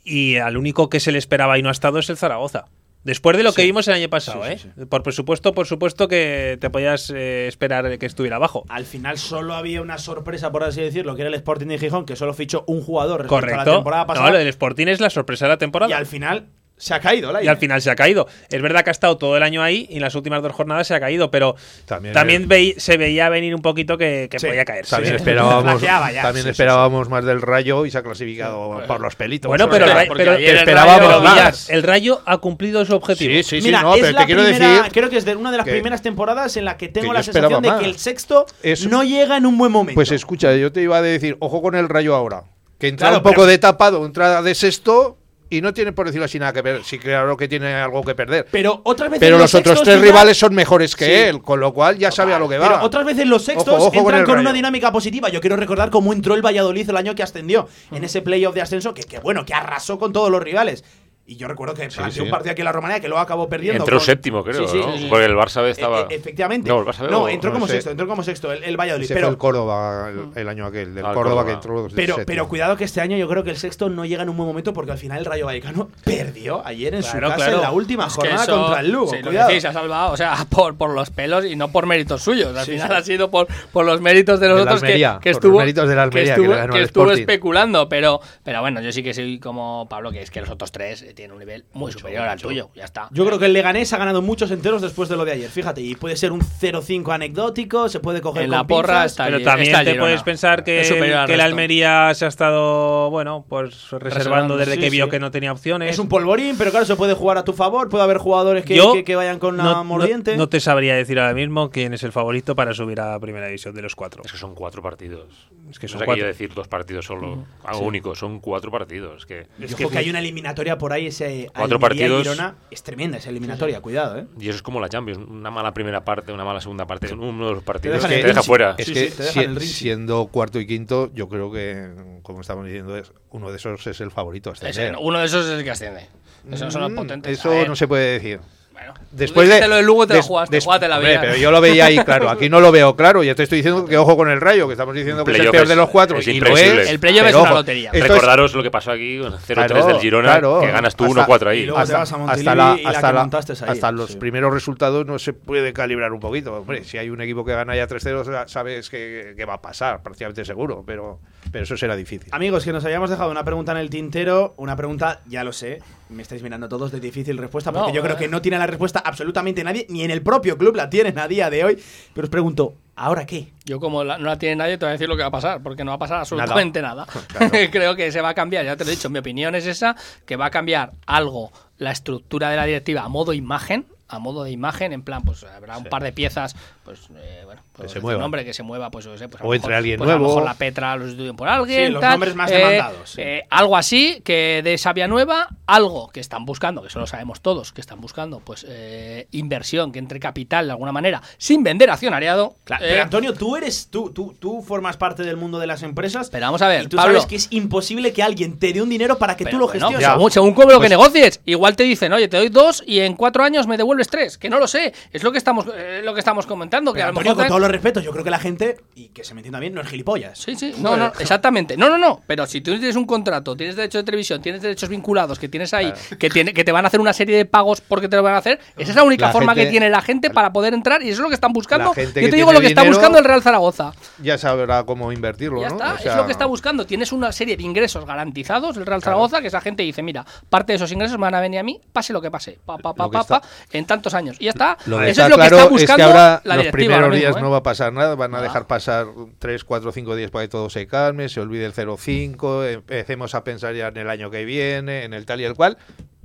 Y 0.05 0.37
al 0.37 0.57
único 0.57 0.91
que 0.91 1.01
se 1.01 1.13
le 1.13 1.19
esperaba 1.19 1.59
y 1.59 1.63
no 1.63 1.69
ha 1.71 1.73
estado 1.73 1.99
es 1.99 2.11
el 2.11 2.17
Zaragoza. 2.17 2.67
Después 3.05 3.37
de 3.37 3.43
lo 3.43 3.53
que 3.53 3.65
vimos 3.65 3.87
el 3.89 3.95
año 3.95 4.09
pasado, 4.09 4.43
Sí, 4.57 4.67
¿eh? 4.79 4.87
Por 4.87 5.03
presupuesto, 5.03 5.53
por 5.53 5.67
supuesto 5.67 6.09
que 6.09 6.57
te 6.59 6.71
podías 6.71 7.11
eh, 7.15 7.47
esperar 7.49 7.99
que 7.99 8.07
estuviera 8.07 8.37
abajo. 8.37 8.65
Al 8.71 8.87
final 8.87 9.19
solo 9.19 9.55
había 9.55 9.83
una 9.83 9.99
sorpresa, 9.99 10.51
por 10.51 10.65
así 10.65 10.81
decirlo, 10.81 11.15
que 11.15 11.21
era 11.21 11.29
el 11.29 11.35
Sporting 11.35 11.67
de 11.67 11.79
Gijón, 11.79 12.07
que 12.07 12.17
solo 12.17 12.33
fichó 12.33 12.65
un 12.67 12.83
jugador 12.83 13.21
respecto 13.23 13.37
a 13.37 13.41
la 13.43 13.47
Correcto. 13.57 13.75
temporada 13.77 14.07
pasada. 14.07 14.27
No, 14.27 14.33
lo 14.33 14.39
del 14.39 14.49
Sporting 14.49 14.87
es 14.89 15.01
la 15.01 15.11
sorpresa 15.11 15.45
de 15.45 15.49
la 15.51 15.59
temporada. 15.59 15.91
y 15.91 15.93
al 15.93 16.07
final 16.07 16.47
se 16.77 16.93
ha 16.93 17.01
caído 17.01 17.33
la 17.33 17.43
Y 17.43 17.47
al 17.49 17.57
final 17.57 17.81
se 17.81 17.91
ha 17.91 17.95
caído. 17.97 18.27
Es 18.51 18.61
verdad 18.61 18.83
que 18.83 18.91
ha 18.91 18.93
estado 18.93 19.17
todo 19.17 19.37
el 19.37 19.43
año 19.45 19.63
ahí 19.63 19.87
y 19.91 19.97
en 19.97 20.03
las 20.03 20.15
últimas 20.17 20.43
dos 20.43 20.53
jornadas 20.53 20.87
se 20.89 20.95
ha 20.95 21.01
caído, 21.01 21.31
pero 21.31 21.55
También, 21.87 22.13
también, 22.15 22.49
veí- 22.49 22.75
se 22.79 22.97
veía 22.97 23.29
venir 23.29 23.55
un 23.55 23.63
poquito 23.63 23.97
que, 23.97 24.29
que 24.31 24.39
Sí. 24.41 24.47
podía 24.49 24.65
caerse. 24.65 24.91
También 24.91 25.13
sí. 25.13 25.17
esperábamos, 25.17 25.81
ya, 25.81 26.01
también 26.01 26.35
sí, 26.37 26.43
sí, 26.43 26.49
esperábamos 26.51 27.09
más 27.09 27.25
del 27.25 27.41
Rayo 27.43 27.87
y 27.87 27.91
se 27.91 27.99
ha 27.99 28.03
clasificado 28.03 28.83
por 28.89 29.01
los 29.01 29.15
pelitos. 29.15 29.49
Bueno, 29.49 29.71
pero, 29.71 29.85
el 29.87 30.09
pero- 30.09 30.33
ayer 30.33 30.51
el 30.51 30.57
esperábamos 30.59 31.09
Rayo- 31.09 31.21
Villar, 31.21 31.45
más. 31.45 31.71
el 31.71 31.83
Rayo 31.85 32.23
ha 32.27 32.39
cumplido 32.39 32.85
su 32.85 32.95
objetivo. 32.95 33.33
Sí, 33.35 33.43
sí, 33.45 33.61
sí, 33.61 33.67
Mira, 33.69 33.83
no, 33.83 33.95
es 33.95 34.01
pero 34.01 34.13
la 34.13 34.19
te 34.19 34.27
quiero 34.27 34.43
primera- 34.43 34.69
decir 34.69 34.93
creo 34.93 35.11
que 35.11 35.17
es 35.19 35.25
de 35.25 35.37
una 35.37 35.51
de 35.53 35.57
las 35.59 35.67
que- 35.67 35.73
primeras 35.73 36.03
temporadas 36.03 36.57
en 36.57 36.65
la 36.65 36.77
que 36.77 36.89
tengo 36.89 37.09
que 37.09 37.15
la 37.15 37.23
sensación 37.23 37.63
de 37.63 37.69
más. 37.69 37.81
que 37.81 37.87
el 37.87 37.99
sexto 37.99 38.47
Eso- 38.63 38.89
no 38.89 39.05
llega 39.05 39.37
en 39.37 39.47
un 39.47 39.57
buen 39.57 39.71
momento. 39.71 39.95
Pues 39.95 40.11
escucha, 40.11 40.53
yo 40.57 40.73
te 40.73 40.83
iba 40.83 40.97
a 40.99 41.03
decir, 41.03 41.37
ojo 41.39 41.63
con 41.63 41.77
el 41.77 41.89
Rayo 41.89 42.15
ahora, 42.17 42.43
que 42.79 42.89
entra 42.89 43.07
Claro, 43.09 43.17
un 43.19 43.23
poco 43.23 43.35
pero- 43.37 43.47
de 43.47 43.59
tapado, 43.59 44.05
entra 44.05 44.43
de 44.43 44.55
sexto 44.55 45.19
y 45.57 45.61
no 45.61 45.73
tiene, 45.73 45.93
por 45.93 46.07
decirlo 46.07 46.25
así, 46.25 46.39
nada 46.39 46.53
que 46.53 46.63
ver. 46.63 46.83
Sí, 46.85 46.99
claro 46.99 47.37
que 47.37 47.49
tiene 47.49 47.75
algo 47.75 48.03
que 48.03 48.15
perder. 48.15 48.47
pero 48.51 48.81
otras 48.85 49.11
veces 49.11 49.21
Pero 49.21 49.39
los 49.39 49.55
otros 49.55 49.83
tres 49.83 50.01
rivales 50.01 50.37
son 50.39 50.55
mejores 50.55 50.95
que 50.97 51.05
Sí. 51.05 51.13
él, 51.13 51.43
con 51.43 51.61
lo 51.61 51.73
cual 51.73 51.99
ya 51.99 52.11
sabe 52.11 52.35
a 52.35 52.39
lo 52.39 52.49
que 52.49 52.59
va. 52.59 52.69
Pero 52.69 52.83
otras 52.85 53.05
veces 53.05 53.27
los 53.27 53.45
sextos 53.45 53.69
Ojo, 53.75 53.85
ojo 53.87 53.91
con 53.91 53.99
entran 54.01 54.25
con, 54.25 54.35
Rayo. 54.37 54.41
una 54.49 54.53
dinámica 54.53 54.91
positiva. 54.93 55.29
Yo 55.29 55.41
quiero 55.41 55.57
recordar 55.57 55.91
cómo 55.91 56.13
entró 56.13 56.35
el 56.35 56.43
Valladolid 56.45 56.89
el 56.89 56.97
año 56.97 57.15
que 57.15 57.23
ascendió 57.23 57.69
en 57.91 58.05
ese 58.05 58.23
playoff 58.23 58.55
de 58.55 58.63
ascenso, 58.63 58.95
que, 58.95 59.03
que 59.03 59.19
bueno, 59.21 59.45
que 59.45 59.55
arrasó 59.55 59.99
con 59.99 60.13
todos 60.13 60.31
los 60.31 60.43
rivales. 60.43 60.85
Y 61.27 61.37
yo 61.37 61.49
recuerdo 61.49 61.73
que 61.75 61.89
planteó 61.89 62.13
sí. 62.13 62.21
un 62.21 62.29
partido 62.31 62.53
aquí 62.53 62.61
en 62.61 62.67
la 62.67 62.73
Romanía 62.73 63.01
que 63.01 63.09
luego 63.09 63.23
acabó 63.23 63.49
perdiendo. 63.49 63.83
Entró 63.83 63.97
con- 63.97 64.05
séptimo, 64.05 64.45
creo, 64.45 64.69
Sí, 64.69 64.73
sí, 64.73 64.79
¿no? 64.79 64.93
sí, 64.93 64.99
sí. 65.05 65.07
Porque 65.09 65.25
el 65.25 65.33
Barça 65.35 65.63
B 65.63 65.71
estaba. 65.71 66.01
E- 66.03 66.07
e- 66.11 66.15
efectivamente. 66.17 66.69
No, 66.69 66.81
el 66.81 66.85
Barça 66.85 67.01
B 67.01 67.09
No, 67.11 67.29
entró 67.31 67.49
no 67.49 67.55
como 67.55 67.67
sé. 67.67 67.73
sexto, 67.75 67.91
entró 67.93 68.07
como 68.07 68.23
sexto 68.23 68.53
el, 68.53 68.63
el 68.63 68.77
Valladolid. 68.77 69.07
Pero, 69.09 69.21
fue 69.21 69.31
el 69.31 69.39
Córdoba 69.39 70.11
el, 70.11 70.39
el 70.39 70.49
año 70.51 70.67
aquel, 70.67 70.95
del 70.95 71.03
Ah, 71.03 71.09
el 71.09 71.15
Córdoba, 71.15 71.45
Córdoba. 71.45 71.47
que 71.47 71.53
entró. 71.53 71.89
pero, 71.97 72.17
pero 72.27 72.47
cuidado 72.49 72.77
que 72.77 72.85
este 72.85 73.01
año 73.01 73.17
yo 73.17 73.27
creo 73.27 73.43
que 73.43 73.49
el 73.51 73.57
sexto 73.57 73.89
no 73.89 74.05
llega 74.05 74.23
en 74.23 74.29
un 74.29 74.37
buen 74.37 74.47
momento 74.49 74.75
porque 74.75 74.93
al 74.93 74.99
final 74.99 75.19
el 75.21 75.25
Rayo 75.25 75.47
Vallecano 75.47 75.89
perdió 76.05 76.61
ayer 76.67 76.95
en 76.95 77.01
Claro, 77.01 77.17
su 77.17 77.21
casa 77.23 77.37
claro. 77.37 77.57
en 77.57 77.63
la 77.63 77.73
última 77.73 78.07
Es 78.09 78.13
jornada 78.13 78.43
eso- 78.45 78.61
contra 78.61 78.81
el 78.81 78.91
Lugo. 78.93 79.11
sí, 79.11 79.17
lo 79.23 79.29
cuidado. 79.29 79.61
se 79.61 79.69
ha 79.69 79.73
salvado, 79.73 80.13
o 80.13 80.17
sea, 80.19 80.37
por, 80.51 80.77
por 80.77 80.91
los 80.91 81.09
pelos 81.09 81.47
y 81.47 81.57
no 81.57 81.69
por 81.69 81.87
méritos 81.87 82.21
suyos. 82.23 82.55
Al 82.55 82.67
Sí, 82.67 82.73
final 82.73 82.89
sí. 82.89 82.95
ha 82.97 83.03
sido 83.03 83.31
por, 83.31 83.47
por 83.73 83.87
los 83.87 84.03
méritos 84.03 84.41
de 84.41 84.49
los 84.49 84.59
De 84.59 84.65
la 84.67 84.71
otros 84.73 84.83
que, 84.83 84.99
que 84.99 85.09
por 85.09 85.27
estuvo, 85.29 85.53
los 85.53 85.59
méritos 85.61 85.89
de 85.89 85.95
la 85.95 86.03
Almería 86.03 86.35
que 86.71 86.83
estuvo, 86.83 87.11
especulando. 87.13 87.89
Pero, 87.89 88.21
pero 88.43 88.61
bueno, 88.61 88.83
yo 88.83 88.93
sí 88.93 89.03
que 89.03 89.15
soy 89.15 89.39
como 89.39 89.87
Pablo, 89.89 90.13
que 90.13 90.21
es 90.21 90.31
que 90.31 90.41
los 90.41 90.51
otros 90.51 90.71
tres 90.71 91.14
tienen 91.15 91.33
un 91.33 91.39
nivel 91.39 91.65
muy 91.73 91.91
superior 91.93 92.23
al 92.29 92.41
tuyo. 92.41 92.71
Ya 92.75 92.85
está. 92.85 93.09
Yo 93.13 93.25
creo 93.27 93.39
que 93.39 93.47
el 93.47 93.53
Leganés 93.53 93.93
ha 93.93 93.99
ganado 93.99 94.23
muchos 94.23 94.51
enteros 94.51 94.83
después 94.83 95.09
de 95.09 95.17
lo 95.17 95.25
de 95.25 95.33
ayer, 95.33 95.49
fíjate, 95.51 95.81
y 95.81 95.95
puede 95.95 96.17
ser 96.17 96.33
un 96.33 96.41
0-5 96.41 97.13
anecdótico, 97.15 97.89
se 97.89 98.01
puede 98.01 98.21
coger 98.21 98.43
En 98.45 98.49
con 98.51 98.59
la 98.59 98.67
porra 98.67 98.89
pinzas. 99.03 99.11
está 99.13 99.25
Pero 99.27 99.43
también 99.43 99.71
está 99.71 99.79
te 99.85 99.91
Girona. 99.93 100.03
puedes 100.05 100.23
pensar 100.23 100.65
que, 100.65 100.81
Es 100.81 100.93
que 100.93 101.37
la. 101.37 101.45
Almería 101.45 102.13
se 102.15 102.25
ha 102.25 102.29
estado, 102.29 103.11
bueno, 103.11 103.45
pues 103.49 103.91
reservando 103.91 104.09
Reservando, 104.19 104.57
desde 104.57 104.75
sí, 104.75 104.81
que 104.81 104.91
vio 104.91 105.05
sí. 105.07 105.11
que 105.11 105.21
no 105.21 105.31
tenía 105.31 105.53
opciones. 105.53 105.91
Es 105.91 105.99
un 105.99 106.09
polvorín, 106.09 106.57
pero 106.59 106.71
claro, 106.71 106.87
se 106.87 106.97
puede 106.97 107.15
jugar 107.15 107.39
a 107.39 107.45
tu 107.45 107.53
favor, 107.53 107.89
puede 107.89 108.03
haber 108.05 108.19
jugadores 108.19 108.65
que, 108.65 108.75
Yo 108.77 108.93
que- 108.95 109.05
que 109.05 109.15
vayan 109.17 109.39
con 109.39 109.57
la 109.57 109.65
no, 109.65 109.73
no- 109.75 109.85
mordiente. 109.85 110.37
no 110.37 110.49
te 110.49 110.61
sabría 110.61 110.95
decir 110.95 111.19
ahora 111.21 111.35
mismo 111.35 111.71
quién 111.71 111.93
es 111.95 112.03
el 112.03 112.13
favorito 112.13 112.57
para 112.57 112.73
subir 112.75 113.01
a 113.01 113.19
primera 113.21 113.47
división 113.47 113.75
de 113.75 113.83
los 113.83 113.95
cuatro. 113.95 114.23
Es 114.25 114.33
que 114.33 114.39
son 114.39 114.55
cuatro 114.55 114.83
partidos. 114.83 115.27
Es 115.71 115.79
que 115.79 115.87
no 115.87 115.93
son 115.93 115.99
sé 115.99 116.05
qué 116.05 116.07
cuatro. 116.07 116.27
decir 116.27 116.55
dos 116.55 116.69
partidos 116.69 117.05
solo. 117.07 117.45
Algo 117.65 117.81
único, 117.85 118.15
son 118.15 118.41
cuatro 118.41 118.71
partidos. 118.71 119.27
Que, 119.27 119.47
Y 119.59 119.65
ojo 119.83 119.91
que 119.91 119.99
hay 119.99 120.11
una 120.11 120.19
eliminatoria 120.21 120.79
por 120.79 120.93
ahí, 120.93 121.04
ese 121.07 121.51
Cuatro 121.55 121.79
partidos. 121.79 122.23
Girona, 122.23 122.57
es 122.71 122.83
tremenda 122.83 123.19
esa 123.19 123.31
eliminatoria, 123.31 123.81
cuidado, 123.81 124.19
eh. 124.19 124.27
y 124.39 124.49
eso 124.49 124.57
es 124.57 124.63
como 124.63 124.81
la 124.81 124.89
Champions. 124.89 125.21
Una 125.29 125.51
mala 125.51 125.73
primera 125.75 126.05
parte, 126.05 126.33
una 126.33 126.45
mala 126.45 126.61
segunda 126.61 126.87
parte. 126.87 127.13
Uno 127.13 127.49
de 127.49 127.55
los 127.55 127.63
partidos 127.63 127.97
dejan 127.97 128.11
que 128.11 128.21
te 128.23 128.29
deja 128.29 128.43
fuera. 128.43 128.75
Es 128.79 128.87
Sí, 128.87 128.95
que 128.95 129.11
sí, 129.11 129.17
te 129.17 129.23
dejan 129.25 129.61
si- 129.61 129.67
siendo 129.69 130.27
cuarto 130.27 130.59
y 130.61 130.67
quinto, 130.67 131.11
yo 131.15 131.29
creo 131.29 131.51
que, 131.53 131.89
como 132.23 132.41
estamos 132.41 132.65
diciendo, 132.67 132.97
es 132.97 133.13
uno 133.31 133.51
de 133.51 133.57
esos 133.57 133.87
es 133.87 134.01
el 134.01 134.11
favorito 134.11 134.51
ascender. 134.51 134.97
uno 135.01 135.19
de 135.19 135.27
esos 135.27 135.47
es 135.47 135.53
el 135.59 135.65
que 135.65 135.71
asciende. 135.71 136.07
Esos 136.51 136.73
son 136.73 136.83
los 136.83 136.91
Mm, 136.91 136.97
potentes. 136.97 137.39
Eso 137.39 137.67
no 137.67 137.75
se 137.77 137.89
puede 137.89 138.13
decir. 138.13 138.41
Bueno, 138.75 138.93
Después 139.13 139.49
de, 139.49 139.69
lo 139.69 139.77
de 139.77 139.83
Lugo 139.85 140.05
te 140.07 140.15
des- 140.15 140.25
la 140.25 140.29
jugaste, 140.29 140.57
des- 140.57 140.65
jugate 140.65 140.89
la 140.89 140.97
hombre, 140.97 141.13
vida. 141.13 141.21
pero 141.21 141.37
yo 141.37 141.51
lo 141.53 141.61
veía 141.61 141.87
ahí, 141.87 141.97
claro. 142.05 142.29
Aquí 142.29 142.49
no 142.51 142.59
lo 142.61 142.73
veo 142.73 142.97
claro. 142.97 143.23
Ya 143.23 143.35
te 143.37 143.45
estoy 143.45 143.59
diciendo 143.59 143.87
que 143.87 143.97
ojo 143.97 144.17
con 144.17 144.29
el 144.29 144.41
Rayo, 144.41 144.67
que 144.67 144.73
estamos 144.73 144.95
diciendo 144.97 145.25
que 145.25 145.31
es 145.31 145.39
el 145.39 145.51
peor 145.51 145.63
es- 145.63 145.69
de 145.69 145.77
los 145.77 145.89
cuatro. 145.91 146.19
es 146.19 146.27
y 146.27 146.41
lo 146.41 146.49
es. 146.57 146.91
El 146.91 146.99
playoff 146.99 147.29
es 147.29 147.35
una 147.35 147.45
ojo, 147.45 147.55
lotería. 147.55 147.91
esto 147.93 148.05
es- 148.05 148.11
Recordaros 148.13 148.53
lo 148.55 148.63
que 148.65 148.71
pasó 148.73 148.91
aquí 148.91 149.19
con 149.21 149.33
el 149.33 149.39
0-3 149.39 149.67
Claro, 149.69 149.87
del 149.87 150.01
Girona, 150.01 150.29
claro. 150.33 150.61
que 150.61 150.67
ganas 150.73 150.97
tú 150.97 151.05
Hasta- 151.05 151.15
1-4 151.23 151.51
ahí. 151.51 151.61
y 151.61 151.67
luego 151.67 151.79
te 151.79 151.83
hasta, 151.85 151.99
vas 151.99 152.13
a 152.13 152.17
hasta 152.17 152.55
la- 152.55 152.77
y 152.81 152.85
hasta 152.85 153.13
la- 153.13 153.23
ahí. 153.23 153.31
hasta 153.69 153.93
los 153.93 154.11
Sí. 154.11 154.17
primeros 154.19 154.53
resultados 154.53 155.07
no 155.07 155.19
se 155.21 155.33
puede 155.33 155.73
calibrar 155.73 156.13
un 156.13 156.19
poquito. 156.21 156.53
Hombre, 156.57 156.83
si 156.83 156.99
hay 156.99 157.09
un 157.11 157.21
equipo 157.21 157.45
que 157.45 157.53
gana 157.55 157.77
ya 157.77 157.87
3-0, 157.87 158.25
sa- 158.25 158.49
sabes 158.49 158.91
que, 158.91 159.35
que 159.37 159.45
va 159.45 159.55
a 159.55 159.63
pasar, 159.63 160.03
prácticamente 160.03 160.45
seguro, 160.45 160.83
pero, 160.85 161.21
pero 161.55 161.63
eso 161.63 161.77
será 161.77 161.95
difícil. 161.95 162.29
Amigos, 162.33 162.65
que 162.65 162.73
nos 162.73 162.85
habíamos 162.85 163.11
dejado 163.11 163.31
una 163.31 163.45
pregunta 163.45 163.71
en 163.71 163.79
el 163.79 163.89
tintero, 163.89 164.55
una 164.57 164.75
pregunta, 164.75 165.21
ya 165.29 165.45
lo 165.45 165.53
sé, 165.53 165.81
me 166.09 166.21
estáis 166.21 166.43
mirando 166.43 166.69
todos 166.69 166.91
de 166.91 166.99
difícil 166.99 167.39
respuesta, 167.39 167.71
porque 167.71 167.91
No, 167.91 167.95
yo 167.95 168.03
creo 168.03 168.17
eh. 168.17 168.19
que 168.19 168.27
no 168.29 168.43
tiene 168.43 168.59
la 168.59 168.67
respuesta 168.67 168.99
absolutamente 168.99 169.63
nadie, 169.63 169.87
ni 169.89 170.03
en 170.03 170.11
el 170.11 170.21
propio 170.21 170.59
club 170.59 170.75
la 170.75 170.91
tienen 170.91 171.17
a 171.17 171.29
día 171.29 171.51
de 171.51 171.63
hoy, 171.63 171.79
pero 172.13 172.25
os 172.27 172.31
pregunto, 172.31 172.75
¿ahora 172.97 173.25
qué? 173.25 173.53
Yo 173.65 173.79
como 173.79 174.03
la- 174.03 174.19
no 174.19 174.25
la 174.27 174.37
tiene 174.37 174.57
nadie, 174.57 174.79
te 174.79 174.85
voy 174.85 174.89
a 174.91 174.93
decir 174.95 175.09
lo 175.09 175.15
que 175.17 175.23
va 175.23 175.29
a 175.29 175.31
pasar, 175.31 175.63
porque 175.63 175.85
no 175.85 175.93
va 175.93 175.95
a 175.95 175.99
pasar 176.01 176.19
absolutamente 176.19 176.83
nada. 176.83 177.07
Creo 177.71 177.95
que 177.95 178.11
se 178.11 178.21
va 178.21 178.31
a 178.31 178.35
cambiar, 178.35 178.65
ya 178.65 178.77
te 178.77 178.85
lo 178.85 178.91
he 178.91 178.95
dicho, 178.97 179.09
mi 179.09 179.21
opinión 179.21 179.55
es 179.55 179.67
esa, 179.67 179.95
que 180.27 180.35
va 180.35 180.47
a 180.47 180.51
cambiar 180.51 180.91
algo 181.07 181.53
la 181.79 181.93
estructura 181.93 182.51
de 182.51 182.57
la 182.57 182.65
directiva 182.67 183.03
a 183.03 183.09
modo 183.09 183.33
imagen, 183.33 183.87
a 184.15 184.19
modo 184.19 184.45
de 184.45 184.51
imagen, 184.51 184.93
en 184.93 185.03
plan, 185.03 185.23
pues 185.23 185.45
habrá 185.45 185.77
un 185.79 185.85
par 185.85 186.03
de 186.03 186.13
piezas, 186.13 186.57
pues 186.85 187.01
eh, 187.17 187.43
bueno, 187.45 187.63
pues, 187.73 187.93
se 187.93 188.01
muevan. 188.01 188.17
un 188.19 188.23
nombre 188.23 188.45
que 188.45 188.55
se 188.55 188.63
mueva, 188.63 188.91
pues 188.91 189.07
pues 189.07 189.21
a 189.21 189.25
O 189.25 189.27
entre 189.27 189.39
mejor- 189.69 189.73
alguien 189.75 189.99
pues, 189.99 190.09
A 190.09 190.13
lo 190.15 190.19
nuevo. 190.21 190.35
mejor 190.35 190.45
la 190.49 190.55
Petra 190.55 190.97
lo 190.97 191.05
sustituyen 191.05 191.37
por 191.37 191.49
alguien, 191.49 191.87
Sí, 191.87 191.93
los 191.93 192.01
tal, 192.01 192.11
nombres 192.13 192.35
más 192.35 192.51
eh, 192.51 192.57
demandados, 192.57 193.11
sí. 193.11 193.21
eh, 193.23 193.43
algo 193.51 193.77
así 193.77 194.21
que 194.25 194.61
de 194.65 194.79
Sabia 194.79 195.09
Nueva, 195.09 195.49
algo 195.67 196.09
que 196.11 196.21
están 196.21 196.45
buscando, 196.45 196.81
que 196.83 196.89
eso 196.89 196.99
lo 197.01 197.07
sabemos 197.07 197.41
todos, 197.41 197.73
que 197.73 197.81
están 197.81 198.01
buscando, 198.01 198.41
pues 198.41 198.65
eh, 198.69 199.27
inversión, 199.33 199.93
que 199.93 199.99
entre 199.99 200.21
capital 200.21 200.67
de 200.67 200.73
alguna 200.73 200.93
manera, 200.93 201.23
sin 201.39 201.63
vender 201.63 201.91
accionariado. 201.91 202.57
Claro, 202.65 202.85
eh, 202.85 202.89
pero 202.91 203.03
Antonio, 203.03 203.35
tú 203.35 203.57
eres, 203.57 203.89
tú, 203.91 204.11
tú, 204.11 204.35
tú 204.39 204.63
formas 204.63 204.97
parte 204.97 205.23
del 205.23 205.37
mundo 205.37 205.59
de 205.59 205.67
las 205.67 205.83
empresas. 205.83 206.31
Pero 206.31 206.47
vamos 206.47 206.63
a 206.63 206.69
ver, 206.69 206.85
y 206.85 206.87
tú 206.89 206.97
Pablo. 206.97 207.15
sabes 207.15 207.27
que 207.27 207.37
es 207.37 207.49
imposible 207.51 208.13
que 208.13 208.23
alguien 208.23 208.59
te 208.59 208.73
dé 208.73 208.83
un 208.83 208.89
dinero 208.89 209.19
para 209.19 209.37
que 209.37 209.45
Pero 209.45 209.57
tú 209.57 209.61
lo 209.61 209.67
bueno, 209.67 209.89
gestiones. 209.89 210.09
según, 210.15 210.31
según 210.31 210.55
cómo 210.55 210.71
lo 210.71 210.81
que 210.81 210.89
negocies. 210.89 211.41
Igual 211.45 211.77
te 211.77 211.83
dicen, 211.85 212.13
oye, 212.13 212.29
te 212.29 212.37
doy 212.37 212.49
dos 212.49 212.83
y 212.87 213.01
en 213.01 213.15
cuatro 213.15 213.43
años 213.45 213.67
me 213.67 213.77
devuelves 213.77 214.04
tres. 214.09 214.39
Que 214.39 214.49
no 214.49 214.59
lo 214.59 214.67
sé. 214.67 214.93
Es 215.13 215.23
lo 215.23 215.33
que 215.33 215.39
estamos, 215.39 215.67
eh, 215.75 216.01
lo 216.05 216.15
que 216.15 216.21
estamos 216.21 216.47
comentando. 216.47 216.93
que 216.93 217.01
a 217.03 217.07
lo 217.07 217.09
Antonio, 217.11 217.31
mejor 217.31 217.43
con 217.45 217.49
todos 217.49 217.61
los 217.61 217.71
respetos, 217.71 218.03
yo 218.05 218.13
creo 218.13 218.25
que 218.25 218.31
la 218.31 218.39
gente, 218.39 218.77
y 218.95 219.09
que 219.09 219.25
se 219.25 219.35
me 219.35 219.41
entienda 219.41 219.59
bien, 219.61 219.75
no 219.75 219.81
es 219.81 219.89
gilipollas. 219.89 220.39
Sí, 220.39 220.57
sí, 220.57 220.75
no, 220.79 220.97
no, 220.97 221.13
exactamente. 221.19 221.77
No, 221.77 221.89
no, 221.89 221.99
no. 221.99 222.23
Pero 222.27 222.47
si 222.47 222.61
tú 222.61 222.73
tienes 222.73 222.97
un 222.97 223.07
contrato, 223.07 223.57
tienes 223.57 223.77
derecho 223.77 223.99
de 223.99 224.05
televisión, 224.05 224.41
tienes 224.43 224.63
derechos 224.63 224.89
vinculados 224.89 225.39
que 225.39 225.49
tienes 225.49 225.73
ahí, 225.75 225.93
que, 226.19 226.31
tiene, 226.31 226.53
que 226.55 226.65
te 226.65 226.73
van 226.73 226.85
a 226.85 226.89
hacer 226.89 227.01
una 227.01 227.13
serie 227.13 227.37
de 227.37 227.45
pagos 227.45 227.81
porque 227.81 228.09
te 228.09 228.17
lo 228.17 228.23
van 228.23 228.35
a 228.35 228.39
hacer, 228.39 228.61
esa 228.77 228.91
es 228.91 228.97
la 228.97 229.03
única 229.05 229.27
La 229.27 229.33
forma 229.33 229.53
gente- 229.55 229.65
que 229.67 229.71
tiene 229.71 229.91
la 229.91 230.03
gente 230.03 230.31
para 230.31 230.53
poder 230.53 230.75
entrar 230.75 231.03
y 231.03 231.09
eso 231.09 231.15
es 231.15 231.23
lo 231.23 231.29
que 231.29 231.35
están 231.35 231.53
buscando. 231.53 231.87
Yo 231.91 231.93
que 231.95 232.07
te 232.09 232.31
digo 232.37 232.53
lo 232.53 232.61
que 232.61 232.69
está 232.69 232.83
buscando 232.85 233.19
el 233.19 233.25
Real 233.25 233.43
Zaragoza. 233.43 233.93
Ya 234.23 234.39
sabrá 234.39 234.85
cómo 234.85 235.13
invertirlo, 235.13 235.61
Ya 235.61 235.69
¿no? 235.69 235.75
está, 235.77 235.95
O 235.95 235.99
sea, 235.99 236.13
es 236.13 236.17
lo 236.19 236.27
que 236.27 236.33
está 236.33 236.47
buscando. 236.47 236.87
Tienes 236.87 237.13
una 237.13 237.33
serie 237.33 237.57
de 237.57 237.63
ingresos 237.63 238.05
garantizados, 238.05 238.77
el 238.77 238.87
Real 238.87 239.03
Zaragoza, 239.03 239.41
que 239.41 239.49
esa 239.49 239.61
gente 239.61 239.83
dice, 239.83 240.03
mira, 240.03 240.25
parte 240.49 240.73
de 240.73 240.77
esos 240.77 240.91
ingresos 240.93 241.17
me 241.19 241.23
van 241.23 241.35
a 241.35 241.41
venir 241.41 241.59
a 241.61 241.63
mí, 241.63 241.81
pase 241.93 242.13
lo 242.13 242.21
que 242.21 242.31
pase, 242.31 242.59
pa, 242.65 242.77
pa, 242.79 242.95
pa, 242.95 243.05
Lo 243.05 243.11
que 243.11 243.15
pa, 243.17 243.21
está- 243.23 243.41
pa, 243.41 243.49
en 243.85 243.89
tantos 243.89 244.15
años. 244.15 244.37
Y 244.41 244.45
ya 244.47 244.51
está. 244.51 244.77
Lo 244.87 245.01
Eso 245.03 245.11
está 245.11 245.25
es 245.25 245.31
lo 245.31 245.37
claro 245.37 245.51
que 245.51 245.55
está 245.57 245.63
es 245.63 245.69
que 245.69 245.73
buscando 245.73 246.05
ahora 246.05 246.41
la 246.45 246.57
los 246.57 246.67
primeros 246.69 246.95
ahora 247.05 247.09
mismo, 247.09 247.21
días 247.21 247.37
¿eh? 247.37 247.41
no 247.41 247.51
va 247.51 247.57
a 247.59 247.63
pasar 247.63 247.93
nada, 247.93 248.15
van 248.15 248.31
a 248.33 248.37
Nada. 248.39 248.43
dejar 248.45 248.67
pasar 248.67 249.07
3, 249.39 249.65
4, 249.65 249.93
5 249.93 250.17
días 250.17 250.31
para 250.31 250.45
que 250.45 250.49
todo 250.49 250.69
se 250.71 250.87
calme, 250.87 251.29
se 251.29 251.41
olvide 251.41 251.65
el 251.67 251.73
0,5, 251.75 252.67
empecemos 252.73 253.35
a 253.35 253.45
pensar 253.45 253.75
ya 253.75 253.89
en 253.89 253.97
el 253.97 254.09
año 254.11 254.31
que 254.31 254.45
viene, 254.45 255.05
en 255.05 255.13
el 255.15 255.27
tal 255.27 255.41
y 255.41 255.45
el 255.45 255.55
cual. 255.55 255.77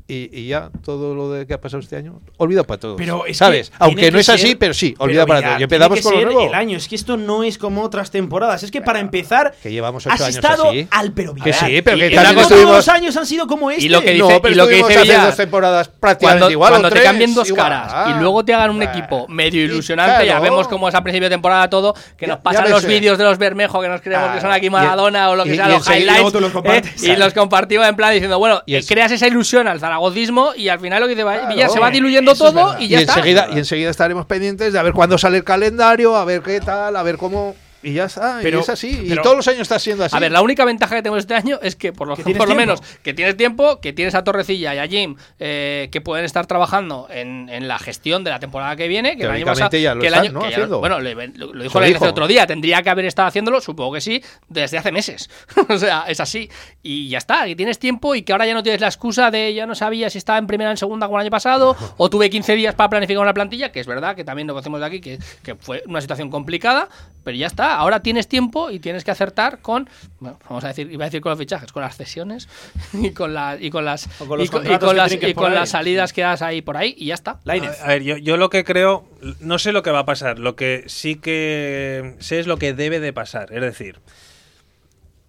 Y, 0.10 0.28
y 0.34 0.48
ya 0.48 0.72
todo 0.84 1.14
lo 1.14 1.32
de 1.32 1.46
que 1.46 1.54
ha 1.54 1.62
pasado 1.62 1.82
este 1.82 1.96
año, 1.96 2.20
olvida 2.38 2.64
para 2.64 2.80
todos. 2.80 2.96
Pero 2.98 3.28
es 3.28 3.38
¿Sabes? 3.38 3.70
que 3.70 3.76
Aunque 3.80 4.12
no 4.12 4.18
es 4.18 4.28
así, 4.28 4.48
ser- 4.48 4.58
pero 4.58 4.74
sí, 4.74 4.94
pero 4.98 5.04
olvida 5.06 5.26
para 5.28 5.42
todos. 5.44 5.60
Y 5.60 5.64
empezamos 5.64 6.02
con 6.02 6.16
lo 6.16 6.22
nuevo. 6.26 6.48
el 6.48 6.54
año. 6.56 6.78
Es 6.78 6.88
que 6.88 6.96
esto 6.96 7.16
no 7.16 7.44
es 7.44 7.60
como 7.60 7.84
otras 7.84 8.10
temporadas. 8.10 8.64
Es 8.64 8.72
que 8.72 8.82
para 8.82 9.00
empezar, 9.00 9.54
Que 9.62 9.72
llevamos 9.72 10.06
ocho 10.08 10.16
has 10.16 10.22
años 10.22 10.36
estado 10.38 10.70
así. 10.70 10.88
al 10.90 11.12
pero 11.14 11.36
Que 11.36 11.54
sí, 11.54 11.82
pero 11.84 11.98
que 11.98 12.10
todos 12.10 12.42
estuvimos. 12.42 12.76
los 12.78 12.88
años 12.90 13.16
han 13.18 13.26
sido 13.28 13.46
como 13.46 13.70
este. 13.70 13.86
Y 13.86 13.90
lo 13.90 14.02
que 14.02 14.16
no, 14.18 14.28
dice- 14.30 14.40
pero 14.42 14.54
y 14.54 14.58
lo 14.58 14.68
que 14.68 14.76
dice 14.76 14.94
hace 14.96 15.02
Villar, 15.04 15.26
dos 15.28 15.38
temporadas 15.38 15.88
prácticamente 15.90 16.40
Cuando, 16.40 16.52
igual. 16.52 16.72
cuando 16.72 16.88
o 16.88 16.92
te 16.92 17.04
cambien 17.04 17.36
dos 17.36 17.48
igual. 17.48 17.64
caras 17.70 18.10
y 18.10 18.20
luego 18.20 18.44
te 18.44 18.54
hagan 18.56 18.72
un 18.72 18.80
Bah. 18.80 18.86
equipo 18.86 19.28
medio 19.28 19.64
ilusionante, 19.64 20.26
ya 20.26 20.40
vemos 20.40 20.68
cómo 20.68 20.90
es 20.90 20.96
a 20.96 21.04
principio 21.04 21.30
de 21.30 21.36
temporada 21.36 21.70
todo, 21.70 21.94
que 22.18 22.26
nos 22.26 22.40
pasan 22.40 22.66
ya 22.66 22.72
los 22.72 22.84
vídeos 22.86 23.18
de 23.20 23.26
los 23.26 23.38
Bermejo 23.38 23.80
que 23.80 23.90
nos 23.90 24.02
creemos 24.02 24.32
que 24.32 24.42
son 24.42 24.52
aquí. 24.52 24.72
Maradona 24.72 25.30
o 25.30 25.36
lo 25.36 25.44
que 25.44 25.56
sea, 25.56 25.70
los 25.70 25.88
highlights, 25.88 26.34
eh, 26.66 26.82
y 27.14 27.16
los 27.16 27.32
compartimos 27.34 27.88
en 27.88 27.96
plan 27.96 28.12
diciendo, 28.12 28.40
bueno, 28.40 28.64
Y 28.66 28.76
eh, 28.76 28.84
creas 28.88 29.12
esa 29.12 29.28
ilusión 29.28 29.68
al 29.68 29.80
zaragocismo 30.00 30.54
y 30.56 30.70
al 30.70 30.80
final 30.80 31.02
lo 31.02 31.08
que 31.08 31.16
dice 31.16 31.24
Claro. 31.24 31.48
Villar 31.48 31.70
se 31.70 31.80
va 31.80 31.92
diluyendo 31.92 32.34
todo 32.36 32.76
y 32.80 32.86
Y 32.86 32.88
ya 32.90 33.00
está. 33.00 33.14
enseguida, 33.16 33.48
y 33.54 33.58
enseguida 33.60 33.90
estaremos 33.90 34.26
pendientes 34.26 34.74
de 34.74 34.80
a 34.80 34.84
ver 34.84 34.94
cuándo 34.94 35.18
sale 35.18 35.38
el 35.38 35.44
calendario, 35.44 36.16
a 36.16 36.26
ver 36.26 36.42
qué 36.42 36.60
tal, 36.62 36.96
a 36.96 37.04
ver 37.04 37.18
cómo. 37.18 37.56
Y 37.82 37.94
ya 37.94 38.06
está, 38.06 38.40
Pero- 38.42 38.58
y 38.58 38.62
es 38.62 38.70
así. 38.70 39.06
pero- 39.08 39.22
y 39.22 39.24
todos 39.24 39.38
los 39.38 39.48
años 39.48 39.62
está 39.62 39.80
siendo 39.80 40.04
así. 40.04 40.16
A 40.16 40.20
ver, 40.20 40.32
la 40.32 40.42
única 40.42 40.66
ventaja 40.66 40.96
que 40.96 41.02
tenemos 41.02 41.20
este 41.20 41.34
año 41.34 41.60
es 41.62 41.76
que 41.76 41.94
por 41.94 42.08
lo, 42.08 42.16
Que 42.16 42.24
tienes 42.24 42.38
por 42.38 42.50
lo 42.50 42.56
tiempo. 42.56 42.74
menos 42.82 43.00
que 43.04 43.14
tienes 43.14 43.38
tiempo, 43.38 43.80
que 43.80 43.94
tienes 43.94 44.16
a 44.16 44.24
Torrecilla 44.24 44.76
y 44.76 44.78
a 44.80 44.88
Jim 44.88 45.16
eh, 45.40 45.88
que 45.92 46.02
pueden 46.02 46.26
estar 46.26 46.46
trabajando 46.46 47.08
en, 47.10 47.48
en 47.50 47.68
la 47.68 47.80
gestión 47.80 48.24
de 48.24 48.32
la 48.32 48.40
temporada 48.40 48.76
que 48.76 48.88
viene. 48.88 49.16
Que 49.16 49.24
el 49.24 49.32
año 49.32 49.46
pasado, 49.46 49.78
ya 49.78 49.96
lo 49.96 50.02
que 50.02 50.08
el 50.08 50.14
están, 50.14 50.26
año- 50.26 50.34
¿no? 50.34 50.40
que 50.42 50.50
ya- 50.50 50.56
Haciendo. 50.58 50.80
bueno, 50.80 51.00
le- 51.00 51.16
lo, 51.30 51.54
lo 51.54 51.64
dijo 51.64 51.80
la 51.80 51.88
el 51.88 51.96
otro 51.98 52.28
día. 52.28 52.46
Tendría 52.46 52.82
que 52.82 52.90
haber 52.90 53.06
estado 53.06 53.28
haciéndolo, 53.30 53.62
supongo 53.62 53.94
que 53.94 54.02
sí, 54.02 54.22
desde 54.50 54.78
hace 54.78 54.92
meses. 54.92 55.30
o 55.70 55.78
sea, 55.78 56.04
es 56.08 56.20
así. 56.20 56.50
Y 56.84 57.08
ya 57.10 57.18
está, 57.18 57.46
que 57.46 57.56
tienes 57.56 57.80
tiempo 57.80 58.14
y 58.16 58.24
que 58.24 58.32
ahora 58.34 58.46
ya 58.46 58.54
no 58.54 58.62
tienes 58.64 58.82
la 58.82 58.88
excusa 58.88 59.32
de 59.32 59.54
ya 59.54 59.66
no 59.66 59.74
sabía 59.76 60.10
si 60.10 60.18
estaba 60.18 60.38
en 60.38 60.48
primera 60.48 60.70
o 60.70 60.72
en 60.72 60.78
segunda 60.78 61.08
como 61.08 61.18
el 61.20 61.22
año 61.24 61.32
pasado, 61.32 61.78
o 61.98 62.10
tuve 62.10 62.30
15 62.30 62.56
días 62.56 62.76
para 62.76 62.90
planificar 62.90 63.22
una 63.24 63.34
plantilla, 63.34 63.72
que 63.72 63.80
es 63.80 63.88
verdad 63.88 64.16
que 64.16 64.24
también 64.26 64.48
lo 64.48 64.54
conocemos 64.54 64.80
de 64.82 64.86
aquí, 64.86 65.00
que, 65.00 65.18
que 65.44 65.56
fue 65.56 65.84
una 65.88 66.02
situación 66.02 66.30
complicada, 66.30 66.90
pero 67.24 67.38
ya 67.38 67.48
está. 67.48 67.69
Ahora 67.76 68.02
tienes 68.02 68.28
tiempo 68.28 68.72
y 68.72 68.80
tienes 68.80 69.04
que 69.04 69.12
acertar 69.12 69.60
con, 69.60 69.90
bueno, 70.20 70.40
vamos 70.48 70.64
a 70.64 70.70
decir, 70.70 70.92
iba 70.92 71.06
a 71.06 71.08
decir 71.08 71.22
con 71.22 71.32
los 71.32 71.40
fichajes, 71.40 71.72
con 71.72 71.82
las 71.82 71.96
cesiones 71.98 72.48
y 72.94 73.12
con, 73.12 73.34
la, 73.34 73.58
y 73.60 73.70
con 73.70 73.86
las 73.86 74.08
O 74.20 74.28
con 74.28 74.40
los 74.40 74.48
y 74.48 74.50
con, 74.50 74.66
y 74.66 74.70
las, 74.70 75.14
y 75.14 75.34
con 75.34 75.54
las 75.54 75.70
salidas 75.70 76.14
que 76.14 76.22
das 76.22 76.42
ahí 76.42 76.62
por 76.62 76.78
ahí 76.78 76.96
y 76.98 77.08
ya 77.08 77.14
está. 77.16 77.40
Lainez. 77.44 77.82
A 77.82 77.88
ver, 77.88 78.04
yo, 78.04 78.18
yo 78.18 78.38
lo 78.38 78.50
que 78.50 78.64
creo, 78.64 79.06
no 79.40 79.60
sé 79.60 79.72
lo 79.72 79.84
que 79.84 79.92
va 79.92 80.00
a 80.00 80.06
pasar, 80.06 80.40
lo 80.40 80.56
que 80.56 80.84
sí 80.88 81.16
que 81.16 82.16
sé 82.20 82.40
es 82.40 82.48
lo 82.48 82.58
que 82.58 82.74
debe 82.74 83.00
de 83.00 83.14
pasar. 83.14 83.54
Es 83.54 83.62
decir, 83.62 84.00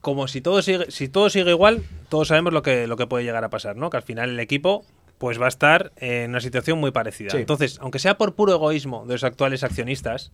como 0.01 0.29
si 0.29 0.41
todo 0.41 0.63
sigue, 0.63 0.91
si 0.91 1.09
todo 1.09 1.31
sigue 1.31 1.51
igual, 1.51 1.83
todos 2.09 2.29
sabemos 2.29 2.53
lo 2.53 2.63
que, 2.63 2.87
lo 2.87 2.97
que 2.97 3.07
puede 3.07 3.25
llegar 3.25 3.45
a 3.45 3.51
pasar, 3.51 3.77
¿no? 3.77 3.91
Que 3.91 3.99
al 3.99 4.03
final 4.03 4.31
el 4.31 4.41
equipo 4.41 4.85
pues 5.19 5.39
va 5.39 5.45
a 5.45 5.49
estar 5.51 5.93
en 5.97 6.31
una 6.31 6.41
situación 6.41 6.79
muy 6.79 6.93
parecida. 6.93 7.31
Sí. 7.31 7.37
Entonces, 7.37 7.79
aunque 7.83 7.99
sea 7.99 8.17
por 8.17 8.35
puro 8.35 8.55
egoísmo 8.55 9.05
de 9.05 9.15
los 9.15 9.25
actuales 9.25 9.63
accionistas, 9.63 10.33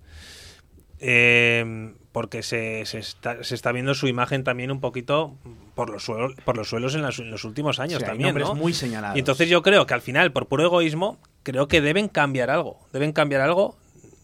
eh, 1.00 1.92
porque 2.12 2.42
se, 2.42 2.84
se 2.86 2.98
está, 2.98 3.42
se 3.44 3.54
está 3.54 3.72
viendo 3.72 3.94
su 3.94 4.08
imagen 4.08 4.42
también 4.44 4.70
un 4.70 4.80
poquito 4.80 5.36
por 5.74 5.90
los 5.90 6.04
suelos, 6.04 6.34
por 6.44 6.56
los 6.56 6.68
suelos 6.68 6.94
en, 6.94 7.02
las- 7.02 7.18
en 7.18 7.30
los 7.30 7.44
últimos 7.44 7.78
años 7.80 7.98
Sí, 7.98 8.04
hay 8.04 8.08
también, 8.10 8.34
muy 8.54 8.72
señalados. 8.72 9.16
Y 9.16 9.18
entonces 9.18 9.48
yo 9.48 9.62
creo 9.62 9.86
que 9.86 9.94
al 9.94 10.00
final, 10.00 10.32
por 10.32 10.46
puro 10.46 10.64
egoísmo, 10.64 11.18
creo 11.42 11.68
que 11.68 11.80
deben 11.82 12.08
cambiar 12.08 12.48
algo. 12.50 12.78
Deben 12.92 13.12
cambiar 13.12 13.42
algo 13.42 13.76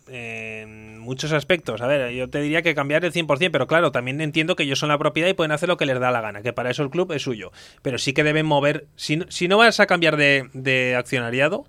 en 0.09 0.99
muchos 0.99 1.33
aspectos. 1.33 1.81
A 1.83 1.87
ver, 1.87 2.13
yo 2.13 2.29
te 2.31 2.41
diría 2.41 2.63
que 2.63 2.75
cambiar 2.75 3.05
el 3.05 3.13
100%, 3.13 3.51
pero 3.51 3.67
claro, 3.67 3.93
también 3.93 4.21
entiendo 4.21 4.57
que 4.57 4.63
ellos 4.63 4.79
son 4.79 4.89
la 4.89 4.99
propiedad 4.99 5.29
y 5.29 5.35
pueden 5.35 5.53
hacer 5.53 5.69
lo 5.69 5.77
que 5.77 5.87
les 5.87 5.99
da 6.01 6.11
la 6.11 6.21
gana, 6.21 6.43
que 6.43 6.53
para 6.53 6.71
eso 6.71 6.83
el 6.83 6.91
club 6.91 7.13
es 7.13 7.23
suyo. 7.23 7.53
Pero 7.83 7.99
sí 7.99 8.13
que 8.13 8.25
deben 8.25 8.47
mover, 8.47 8.87
si, 8.97 9.17
no- 9.17 9.27
si 9.31 9.49
no 9.49 9.59
vas 9.59 9.81
a 9.81 9.87
cambiar 9.87 10.17
de, 10.17 10.49
de 10.55 10.97
accionariado, 10.97 11.67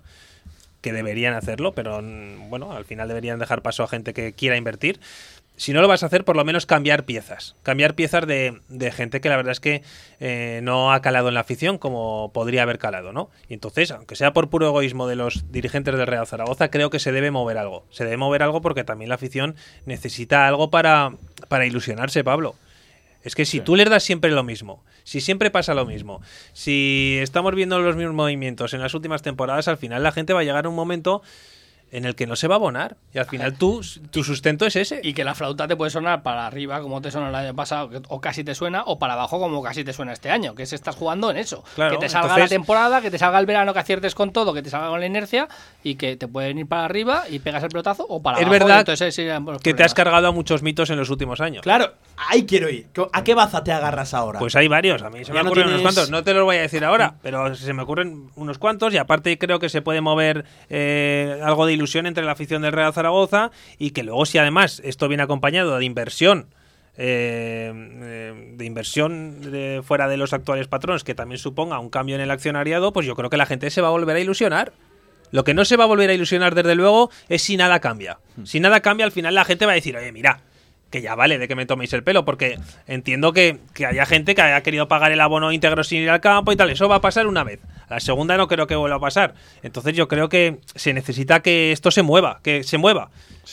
que 0.84 0.92
deberían 0.92 1.32
hacerlo, 1.32 1.72
pero 1.72 2.02
mm, 2.02 2.50
bueno, 2.50 2.72
al 2.72 2.84
final 2.84 3.08
deberían 3.08 3.38
dejar 3.38 3.62
paso 3.62 3.82
a 3.82 3.88
gente 3.88 4.12
que 4.12 4.34
quiera 4.34 4.58
invertir. 4.58 5.00
Si 5.56 5.72
no 5.72 5.80
lo 5.80 5.88
vas 5.88 6.02
a 6.02 6.06
hacer, 6.06 6.26
por 6.26 6.36
lo 6.36 6.44
menos 6.44 6.66
cambiar 6.66 7.04
piezas. 7.04 7.56
Cambiar 7.62 7.94
piezas 7.94 8.26
de, 8.26 8.60
gente 8.94 9.22
que 9.22 9.30
la 9.30 9.36
verdad 9.36 9.52
es 9.52 9.60
que 9.60 9.82
eh, 10.20 10.60
no 10.62 10.92
ha 10.92 11.00
calado 11.00 11.28
en 11.28 11.34
la 11.34 11.40
afición 11.40 11.78
como 11.78 12.32
podría 12.34 12.64
haber 12.64 12.78
calado, 12.78 13.14
¿no? 13.14 13.30
Y 13.48 13.54
entonces, 13.54 13.92
aunque 13.92 14.14
sea 14.14 14.34
por 14.34 14.50
puro 14.50 14.66
egoísmo 14.66 15.06
de 15.06 15.16
los 15.16 15.50
dirigentes 15.50 15.96
del 15.96 16.06
Real 16.06 16.26
Zaragoza, 16.26 16.68
creo 16.68 16.90
que 16.90 16.98
se 16.98 17.12
debe 17.12 17.30
mover 17.30 17.56
algo. 17.56 17.86
Se 17.88 18.04
debe 18.04 18.18
mover 18.18 18.42
algo 18.42 18.60
porque 18.60 18.84
también 18.84 19.08
la 19.08 19.14
afición 19.14 19.54
necesita 19.86 20.46
algo 20.46 20.70
para, 20.70 21.14
para 21.48 21.64
ilusionarse, 21.64 22.22
Pablo. 22.24 22.56
Es 23.24 23.34
que 23.34 23.46
si 23.46 23.60
tú 23.60 23.74
les 23.74 23.88
das 23.88 24.04
siempre 24.04 24.30
lo 24.30 24.44
mismo, 24.44 24.84
si 25.02 25.22
siempre 25.22 25.50
pasa 25.50 25.72
lo 25.72 25.86
mismo, 25.86 26.20
si 26.52 27.16
estamos 27.22 27.54
viendo 27.54 27.78
los 27.80 27.96
mismos 27.96 28.14
movimientos 28.14 28.74
en 28.74 28.80
las 28.82 28.92
últimas 28.92 29.22
temporadas, 29.22 29.66
al 29.66 29.78
final 29.78 30.02
la 30.02 30.12
gente 30.12 30.34
va 30.34 30.40
a 30.40 30.44
llegar 30.44 30.66
a 30.66 30.68
un 30.68 30.74
momento 30.74 31.22
en 31.94 32.04
el 32.04 32.16
que 32.16 32.26
no 32.26 32.34
se 32.34 32.48
va 32.48 32.56
a 32.56 32.58
abonar. 32.58 32.96
Y 33.12 33.18
al 33.18 33.26
final 33.26 33.54
tú, 33.56 33.80
tu 34.10 34.24
sustento 34.24 34.66
es 34.66 34.74
ese. 34.74 35.00
Y 35.04 35.14
que 35.14 35.22
la 35.22 35.36
flauta 35.36 35.68
te 35.68 35.76
puede 35.76 35.92
sonar 35.92 36.24
para 36.24 36.44
arriba 36.44 36.80
como 36.80 37.00
te 37.00 37.12
sonó 37.12 37.28
el 37.28 37.34
año 37.36 37.54
pasado, 37.54 37.88
o 38.08 38.20
casi 38.20 38.42
te 38.42 38.56
suena, 38.56 38.82
o 38.84 38.98
para 38.98 39.12
abajo 39.12 39.38
como 39.38 39.62
casi 39.62 39.84
te 39.84 39.92
suena 39.92 40.12
este 40.12 40.28
año, 40.28 40.56
que 40.56 40.64
es 40.64 40.72
estás 40.72 40.96
jugando 40.96 41.30
en 41.30 41.36
eso. 41.36 41.62
Claro, 41.76 41.92
que 41.92 41.98
te 41.98 42.08
salga 42.08 42.30
entonces- 42.30 42.50
la 42.50 42.56
temporada, 42.56 43.00
que 43.00 43.12
te 43.12 43.18
salga 43.18 43.38
el 43.38 43.46
verano, 43.46 43.72
que 43.72 43.78
aciertes 43.78 44.16
con 44.16 44.32
todo, 44.32 44.52
que 44.52 44.62
te 44.62 44.70
salga 44.70 44.88
con 44.88 44.98
la 44.98 45.06
inercia, 45.06 45.46
y 45.84 45.94
que 45.94 46.16
te 46.16 46.26
pueden 46.26 46.58
ir 46.58 46.66
para 46.66 46.84
arriba 46.84 47.24
y 47.30 47.38
pegas 47.38 47.62
el 47.62 47.68
pelotazo, 47.68 48.04
o 48.08 48.20
para 48.20 48.38
es 48.38 48.42
abajo. 48.42 48.56
y 48.56 48.58
verdad 48.58 48.78
entonces 48.80 49.16
que 49.62 49.74
te 49.74 49.84
has 49.84 49.94
cargado 49.94 50.26
a 50.26 50.32
muchos 50.32 50.64
mitos 50.64 50.90
en 50.90 50.96
los 50.96 51.10
últimos 51.10 51.40
años. 51.40 51.62
Claro, 51.62 51.92
ahí 52.16 52.44
quiero 52.44 52.68
ir. 52.70 52.88
¿A 53.12 53.22
qué 53.22 53.34
baza 53.34 53.62
te 53.62 53.70
agarras 53.70 54.14
ahora? 54.14 54.40
Pues 54.40 54.56
hay 54.56 54.66
varios, 54.66 55.00
a 55.02 55.10
mí 55.10 55.20
se 55.24 55.26
Ya 55.26 55.34
me 55.34 55.42
no 55.44 55.50
ocurren 55.50 55.68
unos 55.68 55.82
cuantos. 55.82 56.10
No 56.10 56.24
te 56.24 56.34
los 56.34 56.42
voy 56.42 56.56
a 56.56 56.62
decir 56.62 56.84
ahora, 56.84 57.14
pero 57.22 57.54
se 57.54 57.72
me 57.72 57.82
ocurren 57.82 58.30
unos 58.34 58.58
cuantos 58.58 58.92
y 58.94 58.96
aparte 58.96 59.38
creo 59.38 59.60
que 59.60 59.68
se 59.68 59.80
puede 59.80 60.00
mover 60.00 60.44
eh, 60.68 61.40
algo 61.44 61.66
de 61.66 61.74
ilusión 61.74 61.83
entre 62.06 62.24
la 62.24 62.32
afición 62.32 62.62
del 62.62 62.72
Real 62.72 62.92
Zaragoza 62.92 63.50
y 63.78 63.90
que 63.90 64.02
luego 64.02 64.26
si 64.26 64.38
además 64.38 64.80
esto 64.84 65.08
viene 65.08 65.22
acompañado 65.22 65.76
de 65.78 65.84
inversión. 65.84 66.46
eh, 66.96 67.72
eh, 67.74 68.52
de 68.56 68.64
inversión 68.64 69.40
de- 69.50 69.82
fuera 69.84 70.06
de 70.06 70.16
los 70.16 70.32
actuales 70.32 70.68
patrones 70.68 71.02
que 71.02 71.14
también 71.14 71.38
suponga 71.38 71.78
un 71.80 71.90
cambio 71.90 72.14
en 72.14 72.20
el 72.20 72.30
accionariado, 72.30 72.92
pues 72.92 73.04
yo 73.04 73.16
creo 73.16 73.30
que 73.30 73.36
la 73.36 73.46
gente 73.46 73.68
se 73.70 73.80
va 73.80 73.88
a 73.88 73.90
volver 73.90 74.14
a 74.16 74.20
ilusionar. 74.20 74.72
Lo 75.32 75.42
que 75.42 75.54
no 75.54 75.64
se 75.64 75.76
va 75.76 75.84
a 75.84 75.86
volver 75.88 76.10
a 76.10 76.14
ilusionar 76.14 76.54
desde 76.54 76.76
luego 76.76 77.10
es 77.28 77.42
si 77.42 77.56
nada 77.56 77.80
cambia. 77.80 78.18
Si 78.44 78.60
nada 78.60 78.78
cambia, 78.80 79.06
al 79.06 79.10
final 79.12 79.34
la 79.34 79.44
gente 79.44 79.66
va 79.66 79.72
a 79.72 79.74
decir, 79.74 79.96
oye, 79.96 80.12
mira, 80.12 80.42
que 80.90 81.02
ya 81.02 81.16
vale 81.16 81.38
de 81.38 81.48
que 81.48 81.56
me 81.56 81.66
toméis 81.66 81.92
el 81.94 82.04
pelo, 82.04 82.24
porque 82.24 82.60
entiendo 82.86 83.32
que, 83.32 83.58
que 83.74 83.86
haya 83.86 84.06
gente 84.06 84.36
que 84.36 84.42
haya 84.42 84.62
querido 84.62 84.86
pagar 84.86 85.10
el 85.10 85.20
abono 85.20 85.50
íntegro 85.50 85.82
sin 85.82 86.02
ir 86.02 86.10
al 86.10 86.20
campo 86.20 86.52
y 86.52 86.56
tal. 86.56 86.70
Eso 86.70 86.88
va 86.88 86.96
a 86.96 87.00
pasar 87.00 87.26
una 87.26 87.42
vez. 87.42 87.58
La 87.94 88.00
segunda 88.00 88.36
no 88.36 88.48
creo 88.48 88.66
que 88.66 88.74
vuelva 88.74 88.96
a 88.96 89.00
pasar. 89.00 89.34
Entonces 89.62 89.94
yo 89.94 90.08
creo 90.08 90.28
que 90.28 90.58
se 90.74 90.92
necesita 90.92 91.40
que 91.40 91.72
esto 91.72 91.90
se 91.90 92.02
mueva, 92.02 92.40
que 92.42 92.62
se 92.64 92.76
mueva. 92.78 93.10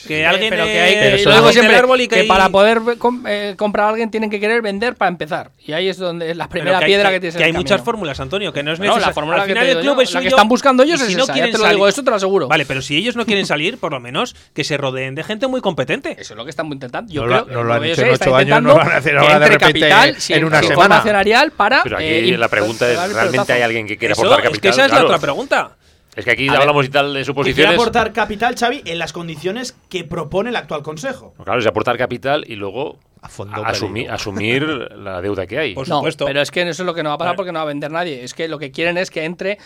Que 0.08 0.24
alguien 0.24 0.48
pero 0.48 0.64
eh, 0.64 0.72
que 0.72 0.80
hay 0.80 0.94
el 1.12 1.52
siempre, 1.52 1.76
árbol 1.76 2.00
y 2.00 2.08
que, 2.08 2.22
que, 2.22 2.24
para 2.24 2.46
y- 2.46 2.50
poder 2.50 2.80
com- 2.98 3.24
eh, 3.28 3.54
comprar 3.58 3.86
a 3.86 3.90
alguien 3.90 4.10
tienen 4.10 4.30
que 4.30 4.40
querer 4.40 4.62
vender 4.62 4.94
para 4.96 5.10
empezar. 5.10 5.50
Y 5.64 5.72
ahí 5.74 5.86
es 5.88 5.98
donde 5.98 6.30
es 6.30 6.36
la 6.38 6.48
primera 6.48 6.78
que 6.80 6.86
piedra 6.86 7.10
que, 7.10 7.16
que, 7.16 7.20
tienes 7.20 7.36
que 7.36 7.44
hay 7.44 7.52
muchas 7.52 7.82
fórmulas, 7.82 8.18
Antonio, 8.18 8.54
que 8.54 8.62
no 8.62 8.72
es 8.72 8.78
No, 8.78 8.86
la 8.86 8.90
necesario. 8.92 9.14
fórmula 9.14 9.36
Al 9.42 9.46
que 9.46 9.52
final 9.52 9.66
te 9.66 9.72
el 9.72 9.78
club 9.80 9.96
yo, 9.96 10.00
es 10.00 10.12
la 10.14 10.20
que 10.20 10.24
suyo, 10.26 10.36
están 10.36 10.48
buscando 10.48 10.82
y 10.82 10.86
ellos 10.88 11.00
si 11.00 11.12
es 11.12 11.16
no 11.18 11.24
esa, 11.24 11.32
ya 11.32 11.34
quieren 11.34 11.52
te 11.52 11.58
lo 11.58 11.68
digo, 11.68 11.92
te 11.92 12.10
lo 12.10 12.16
aseguro. 12.16 12.48
Vale, 12.48 12.64
pero 12.64 12.80
si 12.80 12.96
ellos 12.96 13.16
no 13.16 13.26
quieren 13.26 13.44
salir, 13.52 13.76
por 13.76 13.92
lo 13.92 14.00
menos 14.00 14.34
que 14.54 14.64
se 14.64 14.78
rodeen 14.78 15.14
de 15.14 15.24
gente 15.24 15.46
muy 15.46 15.60
competente. 15.60 16.16
Eso 16.18 16.32
es 16.32 16.36
lo 16.38 16.44
que 16.44 16.50
están 16.50 16.66
intentando. 16.72 17.12
Yo 17.12 17.26
No 17.26 17.28
creo 17.28 17.44
lo- 17.44 17.52
no 17.52 17.64
lo 17.64 17.74
han 17.74 17.82
que 17.82 17.92
hecho 17.92 18.02
en 18.02 18.12
ocho 18.14 18.34
años, 18.34 18.62
no 18.62 18.68
lo 18.70 18.74
van 18.76 18.92
a 18.92 18.96
hacer 18.96 19.18
ahora 19.18 19.38
de 19.38 19.46
repente 19.46 19.80
capital, 19.80 20.16
en 20.30 20.44
una 20.46 20.58
semana. 20.62 20.74
forma 20.74 20.96
accionarial 20.96 21.50
para. 21.52 21.82
Pero 21.82 21.98
aquí 21.98 22.06
eh, 22.06 22.38
la 22.38 22.48
pregunta 22.48 22.90
es, 22.90 23.12
¿realmente 23.12 23.52
hay 23.52 23.60
alguien 23.60 23.86
que 23.86 23.98
quiera 23.98 24.14
aportar 24.34 24.52
es 24.52 24.60
que 24.60 24.68
esa 24.68 24.86
es 24.86 24.92
la 24.92 25.04
otra 25.04 25.18
pregunta. 25.18 25.76
Es 26.14 26.26
que 26.26 26.30
aquí 26.32 26.46
A 26.48 26.52
ver, 26.52 26.60
hablamos 26.60 26.84
y 26.84 26.88
tal 26.90 27.06
de 27.06 27.10
Y 27.10 27.12
quiere 27.12 27.24
suposiciones. 27.24 27.74
aportar 27.74 28.12
capital, 28.12 28.54
Xavi, 28.54 28.82
en 28.84 28.98
las 28.98 29.14
condiciones 29.14 29.74
que 29.88 30.04
propone 30.04 30.50
el 30.50 30.56
actual 30.56 30.82
consejo. 30.82 31.32
Claro, 31.42 31.58
es 31.58 31.66
aportar 31.66 31.96
capital 31.96 32.44
y 32.46 32.56
luego 32.56 32.98
A 33.22 33.30
fondo 33.30 33.56
a- 33.64 33.72
asumi- 33.72 33.92
perdido. 33.94 34.12
asumir 34.12 34.62
la 34.94 35.22
deuda 35.22 35.46
que 35.46 35.58
hay. 35.58 35.74
Por 35.74 35.88
No, 35.88 35.96
supuesto. 35.96 36.26
pero 36.26 36.42
es 36.42 36.50
que 36.50 36.60
eso 36.68 36.82
es 36.82 36.86
lo 36.86 36.92
que 36.92 37.02
no 37.02 37.08
va 37.08 37.14
a 37.14 37.18
pasar 37.18 37.34
porque 37.36 37.50
no 37.50 37.60
va 37.60 37.62
a 37.62 37.66
vender 37.66 37.90
nadie. 37.90 38.22
Es 38.24 38.34
que 38.34 38.46
lo 38.46 38.58
que 38.58 38.70
quieren 38.70 38.98
es 38.98 39.10
que 39.10 39.24
entre. 39.24 39.56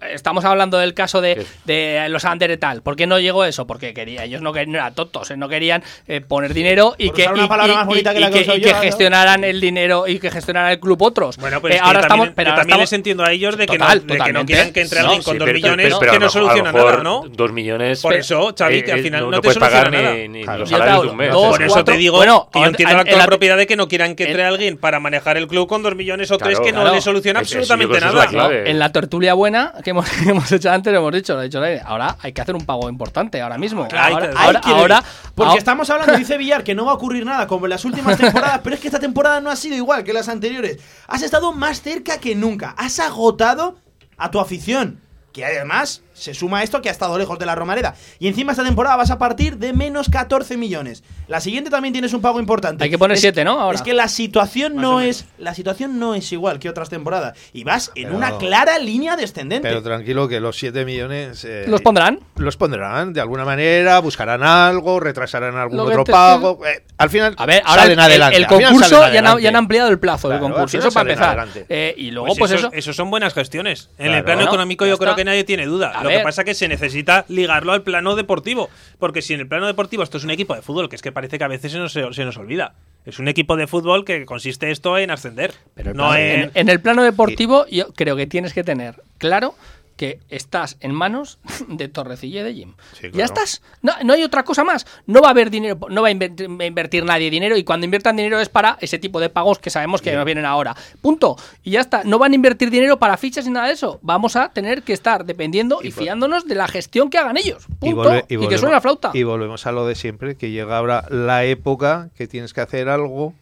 Estamos 0.00 0.44
hablando 0.44 0.78
del 0.78 0.94
caso 0.94 1.20
de, 1.20 1.44
de 1.64 2.06
los 2.08 2.24
Ander 2.24 2.50
y 2.50 2.56
tal. 2.56 2.82
¿Por 2.82 2.96
qué 2.96 3.06
no 3.06 3.18
llegó 3.18 3.44
eso? 3.44 3.66
Porque 3.66 3.92
quería, 3.94 4.24
ellos 4.24 4.40
no, 4.40 4.52
querían, 4.52 4.72
no 4.72 4.78
eran 4.78 4.94
tontos, 4.94 5.30
eh, 5.30 5.36
no 5.36 5.48
querían 5.48 5.82
eh, 6.08 6.20
poner 6.20 6.54
dinero 6.54 6.94
y 6.98 7.10
que, 7.10 7.24
que 7.24 7.28
¿no? 7.30 8.80
gestionaran 8.80 9.44
el 9.44 9.60
dinero 9.60 10.06
y 10.06 10.18
que 10.18 10.30
gestionaran 10.30 10.70
el 10.72 10.80
club 10.80 11.02
otros. 11.02 11.36
Bueno, 11.36 11.60
pero 11.60 11.74
Eh, 11.74 11.76
es 11.76 11.82
que 11.82 11.86
ahora 11.86 12.00
también, 12.00 12.20
estamos, 12.20 12.34
pero 12.36 12.50
ahora 12.50 12.60
también 12.62 12.78
les 12.78 12.84
estamos- 12.84 12.98
entiendo 12.98 13.24
a 13.24 13.32
ellos 13.32 13.56
de 13.56 13.66
que, 13.66 13.78
Total, 13.78 14.02
no, 14.06 14.14
de 14.14 14.20
que 14.20 14.32
no 14.32 14.46
quieran 14.46 14.72
que 14.72 14.80
entre 14.82 15.00
No, 15.00 15.04
alguien 15.06 15.22
sí, 15.22 15.24
con 15.28 15.38
dos 15.38 15.46
pero- 15.46 15.56
millones 15.56 15.94
pero- 16.00 16.12
que 16.12 16.18
no 16.18 16.28
soluciona 16.30 16.72
nada, 16.72 16.96
¿no? 17.02 17.24
Dos 17.28 17.52
millones. 17.52 18.00
Por 18.00 18.14
eso, 18.14 18.54
Xavi, 18.56 18.82
que 18.82 18.92
al 18.92 19.00
final 19.00 19.30
no 19.30 19.40
te 19.40 19.42
puedes 19.42 19.58
pagar 19.58 19.84
soluciona 19.86 20.12
ni, 20.12 20.16
nada. 20.16 20.28
ni 20.28 20.42
Claro. 20.44 20.58
los 20.60 20.68
te 20.68 20.74
salarios 20.74 20.96
hablo, 20.98 21.04
de 21.08 21.12
un 21.12 21.16
mes. 21.18 21.32
dos, 21.32 21.48
Por 21.50 21.62
eso 21.62 21.74
cuatro- 21.74 21.94
te 21.94 21.98
digo 21.98 22.20
que 22.20 22.26
yo 22.26 22.48
en- 22.54 22.64
entiendo 22.70 22.94
la 22.94 23.00
actual 23.02 23.26
propiedad 23.26 23.56
de 23.56 23.66
que 23.66 23.76
no 23.76 23.88
quieran 23.88 24.14
que 24.16 24.24
en- 24.24 24.30
entre 24.30 24.44
alguien 24.44 24.76
para 24.78 25.00
manejar 25.00 25.36
el 25.36 25.46
club 25.46 25.68
con 25.68 25.82
dos 25.82 25.94
millones 25.94 26.30
o 26.30 26.38
tres 26.38 26.58
que 26.60 26.72
no 26.72 26.90
le 26.90 27.00
soluciona 27.00 27.40
absolutamente 27.40 28.00
nada. 28.00 28.50
En 28.64 28.78
la 28.78 28.92
tertulia 28.92 29.34
buena 29.34 29.74
que 29.90 29.98
hemos, 29.98 30.22
hemos 30.26 30.52
hecho 30.52 30.70
antes, 30.70 30.92
lo 30.92 31.00
hemos 31.00 31.12
dicho, 31.12 31.34
lo 31.34 31.40
ha 31.40 31.42
dicho 31.42 31.60
Ahora 31.84 32.16
hay 32.20 32.32
que 32.32 32.40
hacer 32.40 32.54
un 32.54 32.64
pago 32.64 32.88
importante, 32.88 33.40
ahora 33.40 33.58
mismo. 33.58 33.86
Claro, 33.88 34.14
ahora, 34.36 34.60
ahí 34.64 34.72
ahora, 34.72 35.04
porque 35.34 35.48
ahora- 35.48 35.58
estamos 35.58 35.90
hablando, 35.90 36.16
dice 36.16 36.38
Villar, 36.38 36.62
que 36.64 36.74
no 36.74 36.84
va 36.84 36.92
a 36.92 36.94
ocurrir 36.94 37.24
nada 37.24 37.46
como 37.46 37.66
en 37.66 37.70
las 37.70 37.84
últimas 37.84 38.16
temporadas, 38.18 38.60
pero 38.62 38.74
es 38.74 38.80
que 38.80 38.88
esta 38.88 39.00
temporada 39.00 39.40
no 39.40 39.50
ha 39.50 39.56
sido 39.56 39.76
igual 39.76 40.04
que 40.04 40.12
las 40.12 40.28
anteriores. 40.28 40.78
Has 41.08 41.22
estado 41.22 41.52
más 41.52 41.82
cerca 41.82 42.18
que 42.18 42.34
nunca. 42.34 42.74
Has 42.78 43.00
agotado 43.00 43.78
a 44.16 44.30
tu 44.30 44.38
afición. 44.40 45.00
Que 45.32 45.44
además 45.44 46.02
se 46.20 46.34
suma 46.34 46.62
esto 46.62 46.82
que 46.82 46.88
ha 46.88 46.92
estado 46.92 47.16
lejos 47.18 47.38
de 47.38 47.46
la 47.46 47.54
Romareda. 47.54 47.94
Y 48.18 48.28
encima 48.28 48.52
esta 48.52 48.64
temporada 48.64 48.96
vas 48.96 49.10
a 49.10 49.18
partir 49.18 49.56
de 49.56 49.72
menos 49.72 50.08
14 50.10 50.56
millones. 50.56 51.02
La 51.28 51.40
siguiente 51.40 51.70
también 51.70 51.92
tienes 51.92 52.12
un 52.12 52.20
pago 52.20 52.38
importante. 52.40 52.84
Hay 52.84 52.90
que 52.90 52.98
poner 52.98 53.14
Es- 53.14 53.20
siete, 53.20 53.44
¿no? 53.44 53.60
Ahora. 53.60 53.74
Es 53.76 53.82
que 53.82 53.94
la 53.94 54.08
situación 54.08 54.74
Más 54.74 54.82
no 54.82 55.00
es 55.00 55.24
la 55.38 55.54
situación 55.54 55.98
no 55.98 56.14
es 56.14 56.30
igual 56.32 56.58
que 56.58 56.68
otras 56.68 56.88
temporadas 56.90 57.36
y 57.52 57.64
vas 57.64 57.90
en 57.94 58.04
Pero- 58.04 58.16
una 58.16 58.36
clara 58.38 58.78
línea 58.78 59.16
descendente. 59.16 59.66
Pero 59.68 59.82
tranquilo 59.82 60.28
que 60.28 60.40
los 60.40 60.56
7 60.58 60.84
millones... 60.84 61.44
eh, 61.44 61.64
los 61.66 61.80
pondrán. 61.80 62.20
Los 62.36 62.56
pondrán 62.56 63.12
de 63.12 63.20
alguna 63.20 63.44
manera, 63.44 63.98
buscarán 64.00 64.42
algo, 64.42 65.00
retrasarán 65.00 65.56
algún 65.56 65.80
otro 65.80 66.04
te- 66.04 66.12
pago. 66.12 66.60
eh, 66.66 66.84
al 66.98 67.08
final 67.10 67.34
A 67.38 67.46
ver, 67.46 67.62
ahora 67.64 67.82
el, 67.84 67.88
salen 67.88 68.00
adelante. 68.00 68.36
el 68.36 68.44
al 68.44 68.48
final 68.50 68.64
concurso 68.72 68.90
ya 68.90 68.96
han, 68.98 69.10
adelante. 69.10 69.42
ya 69.42 69.48
han 69.48 69.56
ampliado 69.56 69.88
el 69.88 69.98
plazo 69.98 70.28
del 70.28 70.38
Claro, 70.38 70.54
concurso. 70.54 70.78
Eso 70.78 70.90
para 70.90 71.10
empezar. 71.10 71.28
adelante. 71.38 71.66
Eh, 71.68 71.94
y 71.96 72.10
luego, 72.10 72.26
Pues 72.28 72.38
pues, 72.38 72.50
eso, 72.52 72.66
eso. 72.68 72.76
eso 72.76 72.92
son 72.92 73.10
buenas 73.10 73.32
gestiones. 73.32 73.88
En 73.98 74.06
Claro. 74.06 74.18
el 74.18 74.24
plano 74.24 74.42
económico 74.42 74.84
yo 74.86 74.98
creo 74.98 75.14
que 75.16 75.24
nadie 75.24 75.44
tiene 75.44 75.66
duda. 75.66 75.92
A 75.98 76.02
Lo 76.12 76.18
que 76.18 76.24
pasa 76.24 76.42
es 76.42 76.46
que 76.46 76.54
se 76.54 76.68
necesita 76.68 77.24
ligarlo 77.28 77.72
al 77.72 77.82
plano 77.82 78.16
deportivo. 78.16 78.68
Porque 78.98 79.22
si 79.22 79.34
en 79.34 79.40
el 79.40 79.48
plano 79.48 79.66
deportivo 79.66 80.02
esto 80.02 80.18
es 80.18 80.24
un 80.24 80.30
equipo 80.30 80.54
de 80.54 80.62
fútbol, 80.62 80.88
que 80.88 80.96
es 80.96 81.02
que 81.02 81.12
parece 81.12 81.38
que 81.38 81.44
a 81.44 81.48
veces 81.48 81.72
se 81.72 81.78
nos, 81.78 81.92
se 81.92 82.24
nos 82.24 82.36
olvida. 82.36 82.74
Es 83.06 83.18
un 83.18 83.28
equipo 83.28 83.56
de 83.56 83.66
fútbol 83.66 84.04
que 84.04 84.26
consiste 84.26 84.70
esto 84.70 84.98
en 84.98 85.10
ascender. 85.10 85.52
Pero 85.74 85.94
no 85.94 86.14
en, 86.14 86.50
en 86.54 86.68
el 86.68 86.80
plano 86.80 87.02
deportivo, 87.02 87.66
yo 87.66 87.92
creo 87.94 88.16
que 88.16 88.26
tienes 88.26 88.52
que 88.52 88.62
tener 88.62 89.02
claro 89.18 89.54
que 90.00 90.18
estás 90.30 90.78
en 90.80 90.94
manos 90.94 91.38
de 91.68 91.86
Torrecilla 91.88 92.40
y 92.40 92.44
de 92.44 92.54
Jim. 92.54 92.72
Sí, 92.98 93.08
Ya 93.12 93.26
estás. 93.26 93.60
No, 93.82 93.92
no 94.02 94.14
hay 94.14 94.22
otra 94.22 94.44
cosa 94.44 94.64
más. 94.64 94.86
No 95.06 95.20
va 95.20 95.28
a 95.28 95.30
haber 95.32 95.50
dinero, 95.50 95.78
no 95.90 96.00
va 96.00 96.08
a 96.08 96.10
invertir, 96.10 96.48
va 96.58 96.64
a 96.64 96.66
invertir 96.66 97.04
nadie 97.04 97.28
dinero 97.28 97.54
y 97.58 97.64
cuando 97.64 97.84
inviertan 97.84 98.16
dinero 98.16 98.40
es 98.40 98.48
para 98.48 98.78
ese 98.80 98.98
tipo 98.98 99.20
de 99.20 99.28
pagos 99.28 99.58
que 99.58 99.68
sabemos 99.68 100.00
que 100.00 100.14
nos 100.14 100.24
vienen 100.24 100.46
ahora. 100.46 100.74
Punto. 101.02 101.36
Y 101.62 101.72
ya 101.72 101.80
está. 101.82 102.02
No 102.04 102.18
van 102.18 102.32
a 102.32 102.34
invertir 102.34 102.70
dinero 102.70 102.98
para 102.98 103.18
fichas 103.18 103.44
ni 103.44 103.52
nada 103.52 103.66
de 103.66 103.74
eso. 103.74 103.98
Vamos 104.00 104.36
a 104.36 104.48
tener 104.48 104.84
que 104.84 104.94
estar 104.94 105.26
dependiendo 105.26 105.80
y, 105.82 105.90
fiándonos 105.90 106.46
de 106.48 106.54
la 106.54 106.66
gestión 106.66 107.10
que 107.10 107.18
hagan 107.18 107.36
ellos. 107.36 107.66
Punto. 107.78 107.96
volve- 108.02 108.24
Y, 108.26 108.48
que 108.48 108.56
suene 108.56 108.72
la 108.74 108.80
flauta. 108.80 109.10
Y 109.12 109.22
volvemos 109.24 109.66
a 109.66 109.72
lo 109.72 109.86
de 109.86 109.96
siempre, 109.96 110.34
que 110.34 110.50
llega 110.50 110.78
ahora 110.78 111.04
la 111.10 111.44
época 111.44 112.08
que 112.16 112.26
tienes 112.26 112.54
que 112.54 112.62
hacer 112.62 112.88
algo 112.88 113.34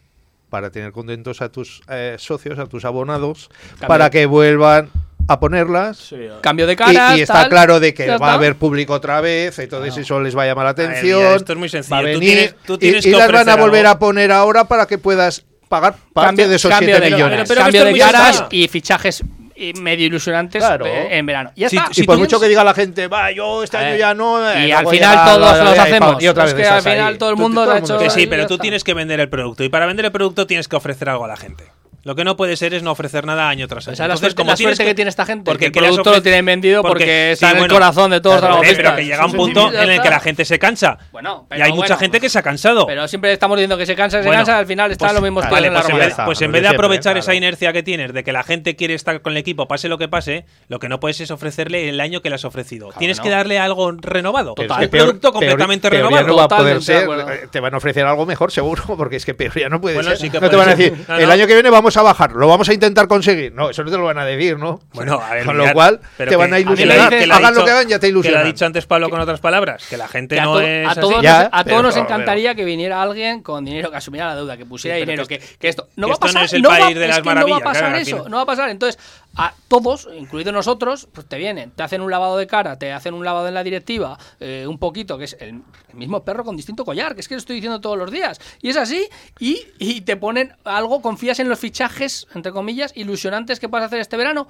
para 0.49 0.71
tener 0.71 0.91
contentos 0.91 1.41
a 1.41 1.53
tus 1.53 1.83
eh, 1.87 2.17
socios, 2.19 2.59
a 2.59 2.65
tus 2.65 2.83
abonados, 2.83 3.49
para 3.87 4.09
que 4.09 4.25
vuelvan 4.25 4.89
a 5.33 5.39
ponerlas. 5.39 6.13
Cambio 6.41 6.65
de 6.67 6.73
Y, 6.73 6.75
cara. 6.75 7.17
y 7.17 7.21
está 7.21 7.33
tal, 7.33 7.49
claro 7.49 7.79
de 7.79 7.93
que 7.93 8.17
va 8.17 8.31
a 8.31 8.33
haber 8.33 8.55
público 8.55 8.93
otra 8.93 9.21
vez, 9.21 9.59
entonces 9.59 9.95
eso 9.97 10.19
les 10.19 10.35
va 10.37 10.43
a 10.43 10.45
llamar 10.47 10.65
la 10.65 10.71
atención. 10.71 11.21
esto 11.35 11.53
es 11.53 11.59
muy 11.59 11.69
sencillo. 11.69 11.95
Va 11.95 11.99
a 11.99 12.01
Tú 12.01 12.07
venir 12.19 12.19
tienes- 12.21 12.55
tú 12.65 12.73
y- 12.73 12.77
tienes 12.79 13.05
y, 13.05 13.11
que 13.11 13.17
las 13.17 13.31
van 13.31 13.49
a 13.49 13.55
volver 13.55 13.85
algo. 13.85 13.95
a 13.95 13.99
poner 13.99 14.31
ahora 14.31 14.65
para 14.65 14.85
que 14.87 14.97
puedas 14.97 15.45
pagar 15.67 15.93
parte 16.13 16.27
Cambio, 16.29 16.49
de 16.49 16.55
esos 16.55 16.71
cambio 16.71 16.95
7 16.95 17.05
de, 17.05 17.11
millones. 17.15 17.45
pero 17.47 17.61
cambio 17.61 17.81
esto 17.83 17.93
de 17.93 17.99
caras 17.99 18.43
y 18.49 18.67
fichajes 18.67 19.23
eh, 19.61 19.73
medio 19.79 20.05
ilusionantes 20.07 20.63
Claro. 20.63 20.85
eh, 20.85 21.17
en 21.17 21.25
verano. 21.25 21.51
Ya 21.53 21.67
Si- 21.69 21.75
está. 21.75 21.89
si 21.93 22.01
y 22.01 22.05
por 22.05 22.15
tú 22.15 22.19
mucho 22.21 22.37
tienes- 22.37 22.43
que 22.43 22.49
diga 22.49 22.63
la 22.63 22.73
gente, 22.73 23.07
va, 23.09 23.29
yo 23.31 23.61
este 23.61 23.75
año 23.75 23.95
Eh, 23.95 23.97
ya 23.99 24.13
no. 24.13 24.49
eh, 24.49 24.53
y 24.63 24.67
luego 24.67 24.77
al 24.89 24.95
final 24.95 25.25
todos 25.25 25.39
la- 25.57 25.63
los 25.65 25.75
la- 25.77 25.83
hacemos. 25.83 26.23
Y 26.23 26.27
otra 26.29 26.45
Es 26.45 26.53
vez 26.53 26.63
que 26.63 26.69
al 26.69 26.81
final 26.81 27.13
ahí. 27.13 27.17
todo 27.19 27.29
el 27.31 27.35
Tú- 27.35 27.41
mundo 27.41 27.55
todo 27.61 27.65
lo 27.65 27.71
ha 27.71 27.75
el 27.75 27.81
mundo 27.81 27.95
hecho- 27.95 28.03
Que 28.03 28.09
sí, 28.09 28.25
pero 28.27 28.47
tú 28.47 28.57
tienes 28.57 28.83
que 28.85 28.93
vender 28.93 29.19
el 29.19 29.27
producto. 29.29 29.63
Y 29.65 29.69
para 29.69 29.85
vender 29.85 30.05
el 30.05 30.11
producto 30.13 30.47
tienes 30.47 30.67
que 30.69 30.75
ofrecer 30.77 31.09
algo 31.09 31.25
a 31.25 31.27
la 31.27 31.35
gente. 31.37 31.65
Lo 32.03 32.15
que 32.15 32.23
no 32.23 32.35
puede 32.37 32.55
ser 32.55 32.73
es 32.73 32.81
no 32.83 32.91
ofrecer 32.91 33.25
nada 33.25 33.49
año 33.49 33.67
tras 33.67 33.87
año. 33.87 33.93
Esa 33.93 34.03
la 34.03 34.13
Entonces, 34.13 34.19
suerte, 34.21 34.35
como 34.35 34.51
la 34.51 34.55
tienes 34.55 34.77
suerte 34.77 34.89
que 34.91 34.95
tiene 34.95 35.09
esta 35.09 35.25
gente. 35.25 35.43
porque 35.51 35.71
que 35.71 35.79
el 35.79 35.85
producto 35.85 36.11
lo 36.11 36.21
tienen 36.21 36.45
vendido 36.45 36.81
porque, 36.81 37.31
está 37.33 37.47
sí, 37.47 37.51
en 37.51 37.57
el 37.57 37.61
bueno, 37.63 37.73
corazón 37.73 38.11
de 38.11 38.21
todos 38.21 38.41
los 38.41 38.59
pero 38.75 38.95
que 38.95 39.05
llega 39.05 39.25
un 39.25 39.33
punto 39.33 39.67
en 39.73 39.79
el 39.81 39.87
que 39.87 39.95
está. 39.95 40.09
la 40.09 40.19
gente 40.19 40.45
se 40.45 40.57
cansa. 40.59 40.97
Bueno, 41.11 41.45
y 41.45 41.49
pero 41.49 41.65
hay 41.65 41.73
mucha 41.73 41.97
gente 41.97 42.19
que 42.19 42.29
se 42.29 42.39
ha 42.39 42.41
cansado. 42.43 42.87
Pero 42.87 43.07
siempre 43.07 43.33
estamos 43.33 43.57
diciendo 43.57 43.77
que 43.77 43.85
se 43.85 43.95
cansa, 43.95 44.19
se 44.21 44.27
Bueno, 44.27 44.39
cansa, 44.39 44.57
al 44.59 44.65
final 44.65 44.91
están 44.91 45.07
pues, 45.09 45.13
los 45.13 45.23
mismos 45.23 45.43
en 45.45 45.51
la 45.51 45.57
pues 45.71 45.85
en 45.85 45.91
rueda. 45.91 46.07
está, 46.07 46.25
pues 46.25 46.41
en 46.41 46.51
vez 46.51 46.61
de 46.61 46.67
aprovechar 46.69 47.13
claro. 47.13 47.19
esa 47.19 47.33
inercia 47.35 47.73
que 47.73 47.83
tienes 47.83 48.13
de 48.13 48.23
que 48.23 48.31
la 48.31 48.43
gente 48.43 48.75
quiere 48.75 48.93
estar 48.93 49.21
con 49.21 49.33
el 49.33 49.37
equipo, 49.37 49.67
pase 49.67 49.89
lo 49.89 49.97
que 49.97 50.07
pase, 50.07 50.45
lo 50.67 50.79
que 50.79 50.87
no 50.89 50.99
puedes 50.99 51.19
es 51.21 51.31
ofrecerle 51.31 51.89
el 51.89 51.99
año 51.99 52.21
que 52.21 52.29
le 52.29 52.35
has 52.35 52.45
ofrecido. 52.45 52.89
Tienes 52.97 53.17
no. 53.17 53.23
que 53.23 53.29
darle 53.29 53.59
algo 53.59 53.91
renovado. 53.91 54.55
Es 54.57 54.69
un 54.69 54.87
producto 54.89 55.31
completamente 55.33 55.89
peor 55.89 56.03
renovado. 56.11 56.27
no 56.27 56.35
va 56.37 56.43
a 56.45 56.47
poder 56.47 56.81
ser. 56.81 57.07
eh, 57.09 57.47
Te 57.51 57.59
van 57.59 57.73
a 57.73 57.77
ofrecer 57.77 58.05
algo 58.05 58.25
mejor, 58.25 58.51
seguro, 58.51 58.83
porque 58.97 59.17
es 59.17 59.25
que 59.25 59.33
peor 59.33 59.53
ya 59.59 59.69
no 59.69 59.81
puede 59.81 59.95
Bueno, 59.95 60.09
ser. 60.11 60.19
sí 60.19 60.29
que 60.29 60.39
no 60.39 60.49
te 60.49 60.55
van 60.55 60.69
a 60.69 60.75
decir, 60.75 60.93
el 61.17 61.29
año 61.31 61.45
que 61.45 61.53
viene 61.53 61.69
vamos 61.69 61.95
a 61.97 61.98
bajar, 62.01 62.31
lo 62.31 62.47
vamos 62.47 62.67
a 62.69 62.73
intentar 62.73 63.07
conseguir. 63.07 63.53
No, 63.53 63.69
eso 63.69 63.83
no 63.83 63.91
te 63.91 63.97
lo 63.97 64.03
van 64.03 64.17
a 64.17 64.25
decir, 64.25 64.57
¿no? 64.57 64.79
Bueno, 64.93 65.19
a 65.21 65.33
ver, 65.33 65.45
Con 65.45 65.55
mirad, 65.57 65.67
lo 65.69 65.73
cual, 65.73 65.99
pero 66.17 66.29
te 66.29 66.35
van 66.35 66.49
que- 66.49 66.55
a 66.55 66.59
ilusionar. 66.59 67.09
dice- 67.11 67.31
Hagan 67.31 67.53
lo 67.55 67.65
que 67.65 67.71
hagan, 67.71 67.87
ya 67.87 67.99
te 67.99 68.07
Que 68.07 68.11
lo 68.13 68.19
ha 68.19 68.21
ilusionan. 68.21 68.45
dicho 68.45 68.65
antes 68.65 68.85
Pablo 68.85 69.09
con 69.09 69.19
otras 69.19 69.39
palabras, 69.39 69.85
que 69.89 69.97
la 69.97 70.07
gente 70.07 70.35
Que 70.35 70.41
a, 70.41 70.45
no 70.45 70.59
es 70.59 70.87
a 70.87 70.91
así. 70.91 70.99
todos, 71.01 71.21
Ya, 71.21 71.43
nos, 71.43 71.49
a 71.53 71.63
pero- 71.63 71.69
todos 71.69 71.83
nos 71.83 71.93
pero- 71.93 72.05
encantaría 72.05 72.55
que 72.55 72.65
viniera 72.65 73.01
alguien 73.01 73.41
con 73.43 73.65
dinero, 73.65 73.91
que 73.91 73.97
asumiera 73.97 74.27
la 74.27 74.35
deuda, 74.35 74.57
que 74.57 74.65
pusiera 74.65 74.95
Sí, 74.97 75.01
dinero, 75.01 75.25
que 75.25 75.39
que, 75.39 75.45
que 75.59 75.67
esto 75.69 75.87
no 75.95 76.07
que 76.07 76.11
va 76.11 76.15
a 76.15 76.19
pasar, 76.19 76.43
es 76.45 76.53
el 76.53 76.61
no 76.61 76.69
va- 76.69 76.77
país 76.79 76.95
de 76.97 77.03
es 77.03 77.09
las 77.09 77.17
que 77.19 77.23
no 77.23 77.27
va 77.27 77.31
a 77.31 77.35
maravillas, 77.35 77.63
pasar 77.63 77.95
eso, 77.95 78.29
no 78.29 78.37
va 78.37 78.43
a 78.43 78.45
pasar. 78.45 78.69
Entonces, 78.69 78.99
a 79.35 79.53
todos, 79.67 80.09
incluidos 80.13 80.53
nosotros, 80.53 81.07
pues 81.13 81.27
te 81.27 81.37
vienen, 81.37 81.71
te 81.71 81.83
hacen 81.83 82.01
un 82.01 82.11
lavado 82.11 82.37
de 82.37 82.47
cara, 82.47 82.77
te 82.77 82.91
hacen 82.91 83.13
un 83.13 83.23
lavado 83.23 83.47
en 83.47 83.53
la 83.53 83.63
directiva, 83.63 84.17
eh, 84.39 84.65
un 84.67 84.77
poquito, 84.77 85.17
que 85.17 85.25
es 85.25 85.37
el, 85.39 85.61
el 85.89 85.95
mismo 85.95 86.23
perro 86.25 86.43
con 86.43 86.57
distinto 86.57 86.83
collar, 86.83 87.15
que 87.15 87.21
es 87.21 87.27
que 87.27 87.35
lo 87.35 87.39
estoy 87.39 87.55
diciendo 87.55 87.79
todos 87.79 87.97
los 87.97 88.11
días. 88.11 88.39
Y 88.61 88.69
es 88.69 88.77
así, 88.77 89.07
y, 89.39 89.65
y 89.77 90.01
te 90.01 90.17
ponen 90.17 90.53
algo, 90.63 91.01
confías 91.01 91.39
en 91.39 91.47
los 91.47 91.59
fichajes, 91.59 92.27
entre 92.35 92.51
comillas, 92.51 92.91
ilusionantes 92.95 93.59
que 93.59 93.67
a 93.71 93.85
hacer 93.85 93.99
este 93.99 94.17
verano. 94.17 94.47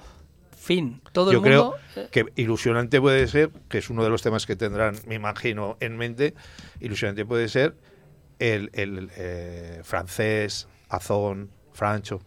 Fin. 0.56 1.00
Todo 1.12 1.32
Yo 1.32 1.38
el 1.38 1.44
mundo. 1.44 1.76
creo 1.92 2.04
eh, 2.04 2.08
que 2.10 2.26
ilusionante 2.36 3.00
puede 3.00 3.26
ser, 3.28 3.50
que 3.68 3.78
es 3.78 3.88
uno 3.90 4.04
de 4.04 4.10
los 4.10 4.22
temas 4.22 4.44
que 4.44 4.56
tendrán, 4.56 4.96
me 5.06 5.14
imagino, 5.14 5.76
en 5.80 5.96
mente, 5.96 6.34
ilusionante 6.80 7.24
puede 7.24 7.48
ser 7.48 7.76
el, 8.38 8.70
el, 8.74 9.10
eh, 9.16 9.80
francés, 9.84 10.68
Azón, 10.88 11.50
Francho. 11.72 12.20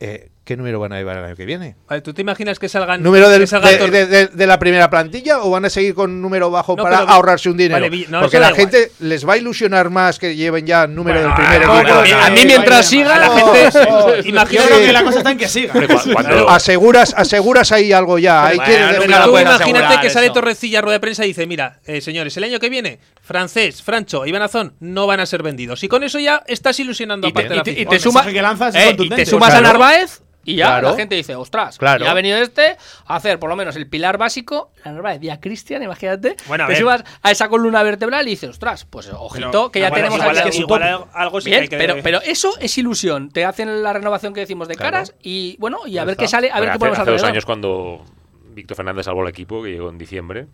Eh, 0.00 0.28
¿Qué 0.44 0.56
número 0.56 0.78
van 0.78 0.92
a 0.92 0.98
llevar 0.98 1.16
el 1.16 1.24
año 1.24 1.34
que 1.34 1.44
viene? 1.44 1.74
Vale, 1.88 2.02
¿Tú 2.02 2.14
te 2.14 2.22
imaginas 2.22 2.60
que 2.60 2.68
salgan. 2.68 3.02
¿Número 3.02 3.28
del- 3.28 3.40
que 3.40 3.46
salgan 3.48 3.72
de, 3.72 3.78
tor- 3.80 3.90
de- 3.90 4.06
de- 4.06 4.26
de 4.28 4.46
la 4.46 4.60
primera 4.60 4.88
plantilla 4.88 5.40
o 5.40 5.50
van 5.50 5.64
a 5.64 5.70
seguir 5.70 5.92
con 5.94 6.08
un 6.12 6.22
número 6.22 6.52
bajo 6.52 6.76
No, 6.76 6.84
para 6.84 6.98
pero- 7.00 7.10
ahorrarse 7.10 7.50
un 7.50 7.56
dinero? 7.56 7.74
Vale, 7.74 7.90
vi- 7.90 8.06
no, 8.08 8.20
Porque 8.20 8.38
la 8.38 8.50
igual. 8.50 8.60
gente 8.60 8.92
les 9.00 9.26
va 9.28 9.32
a 9.32 9.36
ilusionar 9.38 9.90
más 9.90 10.20
que 10.20 10.36
lleven 10.36 10.64
ya 10.64 10.86
número 10.86 11.18
Bueno, 11.18 11.34
del 11.34 11.44
primer 11.44 11.68
a- 11.68 11.80
equipo. 11.80 11.98
a 11.98 12.02
mí- 12.02 12.10
a 12.12 12.30
mí 12.30 12.40
mientras 12.46 12.86
siga, 12.86 13.18
la 13.18 13.28
gente- 13.30 14.28
imagino 14.28 14.62
Yo 14.62 14.66
creo 14.68 14.78
que- 14.80 14.86
que 14.86 14.92
la 14.92 15.02
cosa 15.02 15.18
está 15.18 15.30
en 15.32 15.38
que 15.38 15.48
siga. 15.48 15.72
Cuando-. 16.12 16.48
Aseguras, 16.48 17.12
aseguras 17.16 17.72
ahí 17.72 17.90
algo 17.92 18.18
ya. 18.20 18.52
Bueno, 18.54 19.24
Tú 19.24 19.36
imagínate 19.38 20.00
que 20.00 20.10
sale 20.10 20.26
eso. 20.26 20.34
Torrecilla 20.34 20.78
a 20.78 20.82
rueda 20.82 20.94
de 20.96 21.00
prensa 21.00 21.24
y 21.24 21.28
dice, 21.28 21.44
mira, 21.48 21.80
eh, 21.86 22.00
señores, 22.00 22.36
el 22.36 22.44
año 22.44 22.60
que 22.60 22.68
viene, 22.68 23.00
francés, 23.26 23.82
Francho 23.82 24.24
y 24.24 24.30
Benazón 24.30 24.74
no 24.78 25.06
van 25.08 25.18
a 25.20 25.26
ser 25.26 25.42
vendidos. 25.42 25.82
Y 25.82 25.88
con 25.88 26.04
eso 26.04 26.18
ya 26.20 26.42
estás 26.46 26.78
ilusionando 26.78 27.26
y 27.26 27.30
a 27.30 27.32
te, 27.32 27.34
parte 27.34 27.48
de 27.50 27.56
la 27.56 27.60
y 27.62 27.64
te- 27.64 27.80
y 27.82 27.86
te 27.86 27.98
suma- 27.98 28.24
que 28.24 28.40
lanzas 28.40 28.74
eh, 28.76 28.82
y 28.82 28.86
contundente. 28.88 29.24
te 29.24 29.30
sumas 29.30 29.50
Claro. 29.50 29.66
a 29.66 29.68
Narváez 29.72 30.22
y 30.44 30.54
ya 30.54 30.66
Claro. 30.66 30.90
la 30.90 30.96
gente 30.96 31.16
dice, 31.16 31.34
ostras, 31.34 31.76
Claro. 31.76 32.04
ya 32.04 32.12
ha 32.12 32.14
venido 32.14 32.38
este 32.38 32.76
a 33.04 33.16
hacer 33.16 33.40
por 33.40 33.50
lo 33.50 33.56
menos 33.56 33.74
el 33.74 33.88
pilar 33.88 34.16
básico, 34.16 34.70
a 34.84 34.92
Narváez 34.92 35.20
y 35.24 35.28
a 35.30 35.40
Cristian, 35.40 35.82
imagínate, 35.82 36.36
Bueno, 36.46 36.62
a 36.62 36.66
te 36.68 36.74
ver. 36.74 36.82
subas 36.82 37.04
a 37.20 37.30
esa 37.32 37.48
columna 37.48 37.82
vertebral 37.82 38.28
y 38.28 38.30
dices, 38.30 38.50
ostras, 38.50 38.84
pues 38.84 39.08
ojito, 39.12 39.50
Pero- 39.50 39.70
que 39.72 39.80
ya 39.80 39.88
bueno, 39.90 40.04
tenemos 40.08 40.20
igual, 40.24 40.38
aquí 40.46 40.58
igual 40.60 41.04
algo 41.12 41.40
sí 41.40 41.50
Bien, 41.50 41.58
que 41.58 41.62
hay 41.64 41.68
que 41.68 41.76
pero, 41.78 42.02
pero 42.04 42.20
eso 42.22 42.56
es 42.60 42.78
ilusión. 42.78 43.30
Te 43.30 43.44
hacen 43.44 43.82
la 43.82 43.92
renovación 43.92 44.32
que 44.34 44.40
decimos 44.40 44.68
de 44.68 44.76
Claro. 44.76 44.92
caras 44.92 45.14
y 45.20 45.56
bueno, 45.58 45.80
y 45.84 45.98
a 45.98 46.04
ver 46.04 46.16
qué 46.16 46.28
sale, 46.28 46.48
a 46.52 46.60
ver 46.60 46.68
Bueno, 46.68 46.70
qué 46.70 46.70
hace, 46.74 46.78
ponemos 46.78 46.98
hace 47.00 47.10
dos 47.10 47.22
años 47.24 47.44
cuando 47.44 48.04
Víctor 48.50 48.76
Fernández 48.76 49.04
salvó 49.06 49.22
el 49.22 49.28
equipo, 49.30 49.64
que 49.64 49.70
llegó 49.72 49.90
en 49.90 49.98
diciembre, 49.98 50.46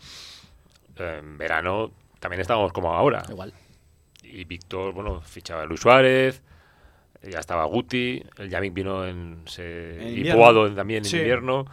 eh, 0.98 1.18
en 1.20 1.36
verano 1.36 1.90
también 2.22 2.40
estábamos 2.40 2.72
como 2.72 2.94
ahora. 2.94 3.22
Igual. 3.28 3.52
Y 4.22 4.44
Víctor, 4.44 4.94
bueno, 4.94 5.20
fichaba 5.20 5.62
a 5.62 5.66
Luis 5.66 5.80
Suárez, 5.80 6.40
ya 7.22 7.40
estaba 7.40 7.64
Guti, 7.66 8.22
el 8.38 8.48
Yamik 8.48 8.72
vino 8.72 9.04
en, 9.06 9.42
se, 9.46 10.00
En 10.00 10.26
y. 10.26 10.32
Puado 10.32 10.66
en- 10.68 10.76
también 10.76 10.98
en 10.98 11.04
Sí. 11.04 11.18
invierno. 11.18 11.66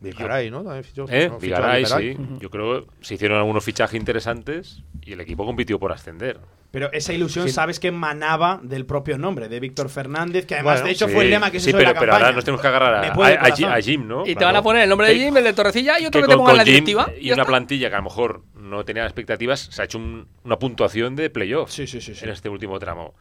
Vigaray, 0.00 0.50
¿no? 0.50 0.62
También 0.62 0.84
fichó- 0.84 1.06
¿Eh? 1.10 1.28
no, 1.28 1.40
fichó 1.40 1.56
Vigaray, 1.56 1.84
sí. 1.86 2.16
Yo 2.38 2.50
creo 2.50 2.84
que 2.86 2.90
se 3.00 3.14
hicieron 3.14 3.38
algunos 3.38 3.64
fichajes 3.64 3.98
interesantes 3.98 4.82
y 5.02 5.12
el 5.12 5.20
equipo 5.20 5.44
compitió 5.44 5.78
por 5.80 5.90
ascender. 5.92 6.38
Pero 6.70 6.92
esa 6.92 7.12
ilusión 7.12 7.46
Sí. 7.48 7.52
sabes 7.54 7.80
que 7.80 7.88
emanaba 7.88 8.60
del 8.62 8.84
propio 8.86 9.18
nombre, 9.18 9.48
de 9.48 9.58
Víctor 9.58 9.88
Fernández, 9.88 10.46
que 10.46 10.54
además 10.54 10.74
Bueno, 10.76 10.86
de 10.86 10.92
hecho 10.92 11.08
Sí, 11.08 11.14
fue 11.14 11.24
el 11.24 11.30
lema 11.30 11.50
que 11.50 11.58
se 11.58 11.64
sí, 11.64 11.70
hizo 11.70 11.78
pero, 11.78 11.88
en 11.90 11.94
la 11.94 12.00
pero 12.00 12.12
campaña. 12.12 12.26
ahora 12.26 12.36
nos 12.36 12.44
tenemos 12.44 12.60
que 12.60 12.68
agarrar 12.68 12.94
a, 12.94 12.98
a- 13.00 13.74
a. 13.74 13.80
Jim- 13.82 14.06
¿no? 14.06 14.24
Y 14.26 14.34
te 14.36 14.44
van 14.44 14.54
a 14.54 14.62
poner 14.62 14.82
el 14.82 14.88
nombre 14.88 15.08
de 15.08 15.14
Jim, 15.16 15.36
el 15.36 15.44
de 15.44 15.52
Torrecilla 15.54 15.98
y 15.98 16.06
otro 16.06 16.20
que, 16.20 16.26
que 16.26 16.32
te 16.32 16.36
pongan 16.36 16.52
en 16.52 16.58
la 16.58 16.64
directiva. 16.64 17.10
y 17.18 17.26
ya 17.28 17.34
una 17.34 17.42
está. 17.42 17.50
plantilla 17.50 17.88
que 17.88 17.94
a 17.94 17.98
lo 17.98 18.04
mejor 18.04 18.42
no 18.54 18.84
tenía 18.84 19.04
expectativas, 19.04 19.60
se 19.72 19.80
ha 19.82 19.86
hecho 19.86 19.98
un- 19.98 20.28
una 20.44 20.58
puntuación 20.58 21.16
de 21.16 21.30
playoff 21.30 21.70
Sí, 21.70 21.86
sí, 21.86 22.00
sí, 22.00 22.14
sí. 22.14 22.24
en 22.24 22.30
este 22.30 22.48
último 22.50 22.78
tramo. 22.78 23.14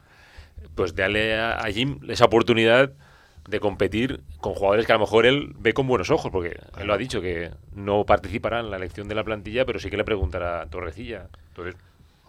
Pues 0.75 0.93
darle 0.93 1.35
a, 1.39 1.53
a 1.57 1.71
Jim 1.71 1.99
esa 2.09 2.25
oportunidad 2.25 2.91
de 3.47 3.59
competir 3.59 4.21
con 4.39 4.53
jugadores 4.53 4.85
que 4.85 4.91
a 4.91 4.95
lo 4.95 5.01
mejor 5.01 5.25
él 5.25 5.53
ve 5.57 5.73
con 5.73 5.87
buenos 5.87 6.11
ojos, 6.11 6.31
porque 6.31 6.59
él 6.79 6.87
lo 6.87 6.93
ha 6.93 6.97
dicho, 6.97 7.21
que 7.21 7.51
no 7.73 8.05
participará 8.05 8.59
en 8.59 8.69
la 8.69 8.77
elección 8.77 9.07
de 9.07 9.15
la 9.15 9.23
plantilla, 9.23 9.65
pero 9.65 9.79
sí 9.79 9.89
que 9.89 9.97
le 9.97 10.03
preguntará 10.03 10.61
a 10.61 10.65
Torrecilla. 10.67 11.29
Entonces, 11.49 11.75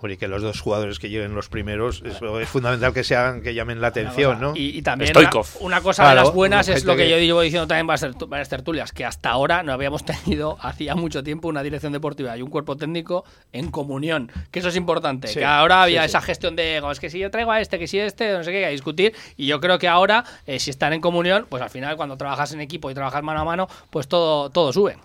Oye, 0.00 0.16
que 0.16 0.28
los 0.28 0.42
dos 0.42 0.60
jugadores 0.60 1.00
que 1.00 1.08
lleguen 1.10 1.34
los 1.34 1.48
primeros, 1.48 2.02
eso 2.04 2.38
es 2.38 2.48
fundamental 2.48 2.92
que 2.94 3.02
se 3.02 3.16
hagan, 3.16 3.42
que 3.42 3.52
llamen 3.52 3.80
la 3.80 3.88
atención, 3.88 4.40
¿no? 4.40 4.54
Y, 4.54 4.78
y 4.78 4.82
también 4.82 5.10
una, 5.16 5.30
una 5.60 5.80
cosa 5.80 6.08
de 6.08 6.14
las 6.14 6.32
buenas 6.32 6.68
es 6.68 6.84
lo 6.84 6.94
que, 6.94 7.02
que- 7.04 7.10
yo 7.10 7.18
llevo 7.18 7.40
diciendo 7.40 7.66
también 7.66 7.86
tertu- 7.88 8.28
varias 8.28 8.48
tertulias, 8.48 8.92
que 8.92 9.04
hasta 9.04 9.30
ahora 9.30 9.64
no 9.64 9.72
habíamos 9.72 10.04
tenido, 10.04 10.56
hacía 10.60 10.94
mucho 10.94 11.24
tiempo, 11.24 11.48
una 11.48 11.64
dirección 11.64 11.92
deportiva 11.92 12.36
y 12.36 12.42
un 12.42 12.48
cuerpo 12.50 12.76
técnico 12.76 13.24
en 13.52 13.72
comunión, 13.72 14.30
que 14.52 14.60
eso 14.60 14.68
es 14.68 14.76
importante, 14.76 15.26
Sí, 15.28 15.40
que 15.40 15.44
ahora 15.44 15.82
había 15.82 16.02
sí, 16.02 16.08
sí. 16.08 16.10
esa 16.10 16.20
gestión 16.20 16.54
de 16.54 16.76
ego, 16.76 16.92
es 16.92 17.00
que 17.00 17.10
si 17.10 17.18
yo 17.18 17.30
traigo 17.32 17.50
a 17.50 17.60
este, 17.60 17.78
que 17.80 17.88
si 17.88 17.98
este, 17.98 18.32
no 18.34 18.44
sé 18.44 18.52
qué, 18.52 18.66
a 18.66 18.68
discutir, 18.68 19.14
y 19.36 19.46
yo 19.46 19.60
creo 19.60 19.80
que 19.80 19.88
ahora, 19.88 20.22
eh, 20.46 20.60
si 20.60 20.70
están 20.70 20.92
en 20.92 21.00
comunión, 21.00 21.46
pues 21.48 21.60
al 21.60 21.70
final 21.70 21.96
cuando 21.96 22.16
trabajas 22.16 22.52
en 22.52 22.60
equipo 22.60 22.88
y 22.88 22.94
trabajas 22.94 23.24
mano 23.24 23.40
a 23.40 23.44
mano, 23.44 23.68
pues 23.90 24.06
todo, 24.06 24.50
todo 24.50 24.72
sube. 24.72 24.96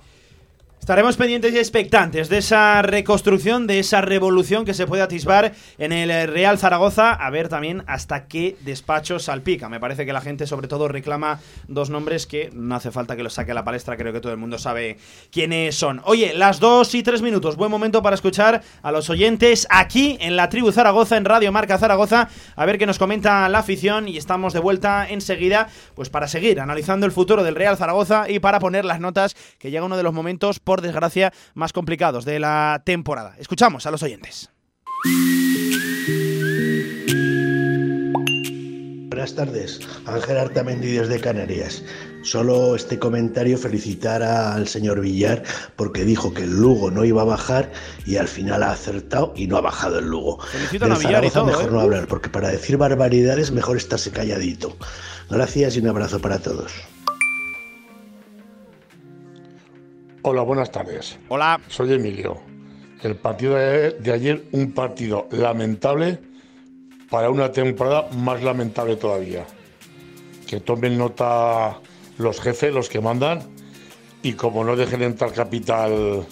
Estaremos 0.84 1.16
pendientes 1.16 1.54
y 1.54 1.60
expectantes 1.60 2.28
de 2.28 2.40
esa 2.40 2.82
reconstrucción, 2.82 3.68
de 3.68 3.80
esa 3.80 4.02
revolución 4.02 4.66
que 4.66 4.74
se 4.74 4.86
puede 4.86 5.02
atisbar 5.02 5.54
en 5.78 5.94
el 5.94 6.28
Real 6.28 6.60
Zaragoza, 6.60 7.14
a 7.14 7.30
ver 7.30 7.48
también 7.48 7.86
hasta 7.88 8.28
qué 8.28 8.58
despacho 8.66 9.18
salpica. 9.18 9.70
Me 9.70 9.80
parece 9.80 10.06
que 10.06 10.12
la 10.12 10.20
gente 10.20 10.46
sobre 10.46 10.68
todo 10.68 10.90
reclama 10.90 11.40
dos 11.70 11.90
nombres 11.90 12.28
que 12.28 12.50
no 12.52 12.76
hace 12.76 12.92
falta 12.92 13.16
que 13.16 13.24
los 13.24 13.32
saque 13.32 13.52
a 13.52 13.56
la 13.56 13.64
palestra, 13.64 13.96
creo 13.96 14.12
que 14.12 14.20
todo 14.20 14.34
el 14.34 14.38
mundo 14.38 14.58
sabe 14.58 14.98
quiénes 15.32 15.74
son. 15.74 16.02
Oye, 16.04 16.34
las 16.34 16.60
dos 16.60 16.94
y 16.96 17.02
tres 17.02 17.22
minutos, 17.22 17.56
buen 17.56 17.72
momento 17.72 18.04
para 18.04 18.16
escuchar 18.16 18.62
a 18.82 18.92
los 18.92 19.10
oyentes 19.10 19.66
aquí 19.70 20.18
en 20.20 20.36
la 20.36 20.50
tribu 20.50 20.74
Zaragoza, 20.74 21.16
en 21.16 21.24
Radio 21.24 21.54
Marca 21.54 21.78
Zaragoza, 21.78 22.28
a 22.58 22.66
ver 22.66 22.78
qué 22.78 22.86
nos 22.86 23.00
comenta 23.00 23.48
la 23.48 23.60
afición. 23.60 24.10
Y 24.10 24.18
estamos 24.18 24.52
de 24.52 24.60
vuelta 24.60 25.08
enseguida, 25.10 25.70
pues 25.96 26.10
para 26.10 26.28
seguir 26.28 26.60
analizando 26.60 27.06
el 27.06 27.14
futuro 27.14 27.42
del 27.42 27.56
Real 27.56 27.78
Zaragoza 27.78 28.30
y 28.30 28.40
para 28.40 28.60
poner 28.60 28.84
las 28.84 29.00
notas 29.00 29.38
que 29.60 29.72
llega 29.72 29.86
uno 29.86 29.96
de 29.96 30.04
los 30.04 30.14
momentos, 30.14 30.60
por 30.74 30.82
desgracia, 30.82 31.32
más 31.54 31.72
complicados 31.72 32.26
de 32.26 32.40
la 32.40 32.82
temporada. 32.84 33.36
Escuchamos 33.38 33.86
a 33.86 33.92
los 33.92 34.02
oyentes. 34.02 34.50
Buenas 39.10 39.36
tardes, 39.36 39.80
Ángel 40.08 40.40
Artamendi 40.40 40.94
desde 40.94 41.20
Canarias. 41.20 41.84
Solo 42.24 42.76
este 42.76 42.98
comentario 42.98 43.56
felicitar 43.60 44.24
al 44.24 44.68
señor 44.68 45.00
Villar 45.00 45.44
porque 45.76 46.06
dijo 46.06 46.34
que 46.34 46.42
el 46.46 46.60
Lugo 46.60 46.90
no 46.90 47.06
iba 47.06 47.22
a 47.22 47.26
bajar 47.26 47.72
y 48.08 48.16
al 48.16 48.28
final 48.28 48.64
ha 48.64 48.72
acertado 48.72 49.32
y 49.36 49.46
no 49.46 49.58
ha 49.58 49.62
bajado 49.62 50.00
el 50.00 50.06
Lugo. 50.06 50.40
Felicitan 50.40 50.90
Del 50.90 50.98
a 50.98 51.00
Villar 51.00 51.26
y 51.26 51.30
Zaragoza 51.30 51.34
todo, 51.34 51.46
mejor 51.46 51.66
¿eh? 51.66 51.72
no 51.72 51.82
hablar 51.82 52.08
porque 52.08 52.30
para 52.30 52.50
decir 52.50 52.78
barbaridades 52.78 53.52
mejor 53.52 53.78
estarse 53.78 54.10
calladito. 54.10 54.76
Gracias 55.30 55.78
y 55.78 55.82
un 55.82 55.90
abrazo 55.90 56.20
para 56.20 56.40
todos. 56.40 56.74
Hola, 60.26 60.42
buenas 60.44 60.72
tardes. 60.72 61.20
Hola. 61.28 61.60
Soy 61.68 61.92
Emilio. 61.92 62.38
El 63.02 63.18
partido 63.18 63.56
de, 63.56 64.14
ayer, 64.14 64.46
un 64.54 64.72
partido 64.72 65.28
lamentable 65.32 66.18
para 67.10 67.30
una 67.30 67.52
temporada 67.52 68.08
más 68.14 68.42
lamentable 68.42 68.96
todavía. 68.96 69.46
Que 70.48 70.62
tomen 70.62 70.98
nota 70.98 71.78
los 72.18 72.40
jefes, 72.40 72.74
los 72.74 72.88
que 72.88 73.02
mandan, 73.02 73.42
y 74.22 74.32
como 74.32 74.64
no 74.64 74.78
dejen 74.78 75.02
entrar 75.02 75.34
capital 75.34 76.26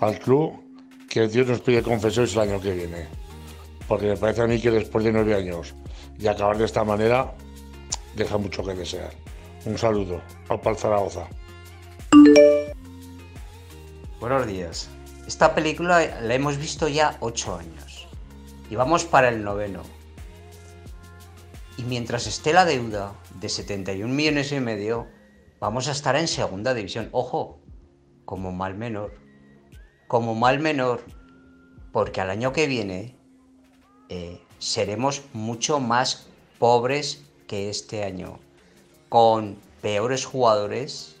al 0.00 0.18
club, 0.18 0.52
que 1.08 1.26
Dios 1.26 1.46
nos 1.46 1.62
pide 1.62 1.82
confesiones 1.82 2.34
el 2.34 2.40
año 2.40 2.60
que 2.60 2.72
viene. 2.72 3.06
Porque 3.88 4.08
me 4.08 4.16
parece 4.18 4.42
a 4.42 4.46
mí 4.46 4.60
que 4.60 4.70
después 4.70 5.06
de 5.06 5.12
nueve 5.12 5.34
años 5.34 5.74
y 6.18 6.26
acabar 6.26 6.58
de 6.58 6.66
esta 6.66 6.84
manera, 6.84 7.32
deja 8.14 8.36
mucho 8.36 8.62
que 8.62 8.74
desear. 8.74 9.10
Un 9.64 9.78
saludo. 9.78 10.20
Al 10.50 10.76
Zaragoza. 10.76 11.26
Buenos 14.22 14.46
días. 14.46 14.88
Esta 15.26 15.52
película 15.52 16.20
la 16.20 16.34
hemos 16.36 16.56
visto 16.56 16.86
ya 16.86 17.16
ocho 17.18 17.56
años. 17.56 18.06
Y 18.70 18.76
vamos 18.76 19.04
para 19.04 19.30
el 19.30 19.42
noveno. 19.42 19.82
Y 21.76 21.82
mientras 21.82 22.28
esté 22.28 22.52
la 22.52 22.64
deuda 22.64 23.14
de 23.40 23.48
71 23.48 24.14
millones 24.14 24.52
y 24.52 24.60
medio, 24.60 25.08
vamos 25.58 25.88
a 25.88 25.90
estar 25.90 26.14
en 26.14 26.28
segunda 26.28 26.72
división. 26.72 27.08
Ojo, 27.10 27.58
como 28.24 28.52
mal 28.52 28.76
menor. 28.76 29.12
Como 30.06 30.36
mal 30.36 30.60
menor. 30.60 31.02
Porque 31.90 32.20
al 32.20 32.30
año 32.30 32.52
que 32.52 32.68
viene 32.68 33.16
eh, 34.08 34.40
seremos 34.60 35.22
mucho 35.32 35.80
más 35.80 36.28
pobres 36.60 37.24
que 37.48 37.70
este 37.70 38.04
año. 38.04 38.38
Con 39.08 39.56
peores 39.80 40.24
jugadores 40.26 41.11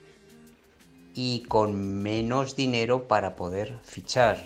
y 1.14 1.42
con 1.44 2.02
menos 2.02 2.56
dinero 2.56 3.06
para 3.08 3.36
poder 3.36 3.78
fichar. 3.82 4.42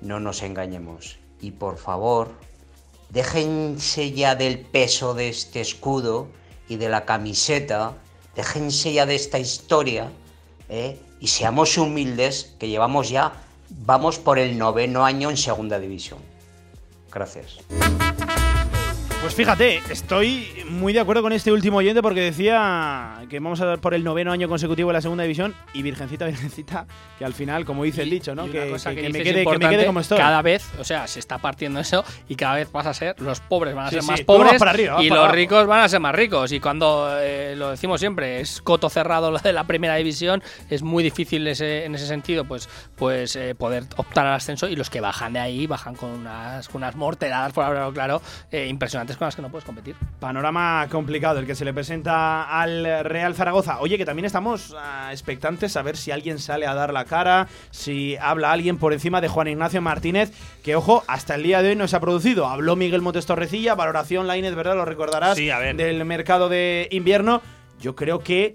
No 0.00 0.20
nos 0.20 0.42
engañemos. 0.42 1.18
Y 1.40 1.52
por 1.52 1.78
favor, 1.78 2.30
déjense 3.10 4.12
ya 4.12 4.34
del 4.34 4.60
peso 4.60 5.14
de 5.14 5.28
este 5.28 5.60
escudo 5.60 6.28
y 6.68 6.76
de 6.76 6.88
la 6.88 7.04
camiseta, 7.04 7.94
déjense 8.34 8.92
ya 8.92 9.06
de 9.06 9.14
esta 9.14 9.38
historia 9.38 10.10
¿eh? 10.68 10.98
y 11.20 11.28
seamos 11.28 11.76
humildes 11.78 12.54
que 12.58 12.68
llevamos 12.68 13.10
ya, 13.10 13.32
vamos 13.68 14.18
por 14.18 14.38
el 14.38 14.58
noveno 14.58 15.04
año 15.04 15.30
en 15.30 15.36
segunda 15.36 15.78
división. 15.78 16.18
Gracias. 17.12 17.58
Pues 19.26 19.34
fíjate, 19.34 19.82
estoy 19.90 20.46
muy 20.68 20.92
de 20.92 21.00
acuerdo 21.00 21.20
con 21.20 21.32
este 21.32 21.50
último 21.50 21.78
oyente 21.78 22.00
porque 22.00 22.20
decía 22.20 23.24
que 23.28 23.40
vamos 23.40 23.60
a 23.60 23.66
dar 23.66 23.80
por 23.80 23.92
el 23.92 24.04
noveno 24.04 24.30
año 24.30 24.48
consecutivo 24.48 24.90
en 24.90 24.94
la 24.94 25.00
segunda 25.00 25.24
división 25.24 25.52
y 25.74 25.82
Virgencita, 25.82 26.26
Virgencita, 26.26 26.86
que 27.18 27.24
al 27.24 27.34
final, 27.34 27.64
como 27.64 27.82
dice 27.82 28.02
el 28.02 28.10
dicho, 28.10 28.36
¿no? 28.36 28.44
Que, 28.44 28.52
que- 28.52 28.94
que 28.94 29.02
que 29.02 29.08
me 29.08 29.18
quede, 29.18 29.24
que 29.24 29.32
me 29.34 29.40
importante, 29.42 29.76
quede 29.78 29.86
como 29.86 29.98
estoy. 29.98 30.18
Cada 30.18 30.42
vez, 30.42 30.70
o 30.78 30.84
sea, 30.84 31.08
se 31.08 31.18
está 31.18 31.38
partiendo 31.38 31.80
eso 31.80 32.04
y 32.28 32.36
cada 32.36 32.54
vez 32.54 32.70
vas 32.70 32.86
a 32.86 32.94
ser, 32.94 33.20
los 33.20 33.40
pobres 33.40 33.74
van 33.74 33.86
a 33.86 33.88
Sí, 33.88 33.94
ser 33.96 34.02
sí, 34.04 34.10
más 34.12 34.20
pobres 34.20 34.58
para 34.60 34.70
arriba, 34.70 34.94
vas 34.94 35.02
y 35.04 35.08
para 35.08 35.20
los 35.22 35.24
abajo. 35.24 35.36
ricos 35.36 35.66
van 35.66 35.80
a 35.80 35.88
ser 35.88 35.98
más 36.00 36.14
ricos. 36.14 36.52
Y 36.52 36.60
cuando 36.60 37.08
eh, 37.20 37.54
lo 37.56 37.70
decimos 37.72 37.98
siempre, 37.98 38.40
es 38.40 38.62
coto 38.62 38.88
cerrado 38.88 39.32
lo 39.32 39.38
de 39.38 39.52
la 39.52 39.64
primera 39.64 39.96
división, 39.96 40.40
es 40.70 40.84
muy 40.84 41.02
difícil 41.02 41.44
ese- 41.48 41.84
en 41.84 41.96
ese 41.96 42.06
sentido 42.06 42.44
pues, 42.44 42.68
pues 42.94 43.34
eh, 43.34 43.56
poder 43.56 43.86
optar 43.96 44.24
al 44.28 44.34
ascenso 44.34 44.68
y 44.68 44.76
los 44.76 44.88
que 44.88 45.00
bajan 45.00 45.32
de 45.32 45.40
ahí 45.40 45.66
bajan 45.66 45.96
con 45.96 46.10
unas, 46.10 46.68
con 46.68 46.76
unas 46.82 46.94
morteradas, 46.94 47.52
por 47.52 47.64
hablarlo 47.64 47.92
claro, 47.92 48.22
eh, 48.52 48.68
impresionantes 48.68 49.15
con 49.16 49.26
las 49.26 49.36
que 49.36 49.42
no 49.42 49.50
puedes 49.50 49.64
competir. 49.64 49.96
Panorama 50.20 50.86
complicado 50.90 51.38
el 51.38 51.46
que 51.46 51.54
se 51.54 51.64
le 51.64 51.72
presenta 51.72 52.44
al 52.60 53.04
Real 53.04 53.34
Zaragoza. 53.34 53.80
Oye, 53.80 53.98
que 53.98 54.04
también 54.04 54.24
estamos 54.26 54.74
ah, 54.78 55.08
expectantes 55.12 55.76
a 55.76 55.82
ver 55.82 55.96
si 55.96 56.10
alguien 56.10 56.38
sale 56.38 56.66
a 56.66 56.74
dar 56.74 56.92
la 56.92 57.04
cara, 57.04 57.48
si 57.70 58.16
habla 58.16 58.52
alguien 58.52 58.78
por 58.78 58.92
encima 58.92 59.20
de 59.20 59.28
Juan 59.28 59.48
Ignacio 59.48 59.80
Martínez, 59.82 60.32
que 60.62 60.76
ojo, 60.76 61.04
hasta 61.06 61.34
el 61.34 61.42
día 61.42 61.62
de 61.62 61.70
hoy 61.70 61.76
no 61.76 61.88
se 61.88 61.96
ha 61.96 62.00
producido. 62.00 62.46
Habló 62.46 62.76
Miguel 62.76 63.02
Montes 63.02 63.26
Torrecilla, 63.26 63.74
valoración 63.74 64.26
Lainez, 64.26 64.54
¿verdad? 64.54 64.76
Lo 64.76 64.84
recordarás 64.84 65.36
Sí, 65.36 65.50
a 65.50 65.58
ver. 65.58 65.76
del 65.76 66.04
mercado 66.04 66.48
de 66.48 66.88
invierno. 66.90 67.42
Yo 67.80 67.94
creo 67.94 68.20
que 68.20 68.54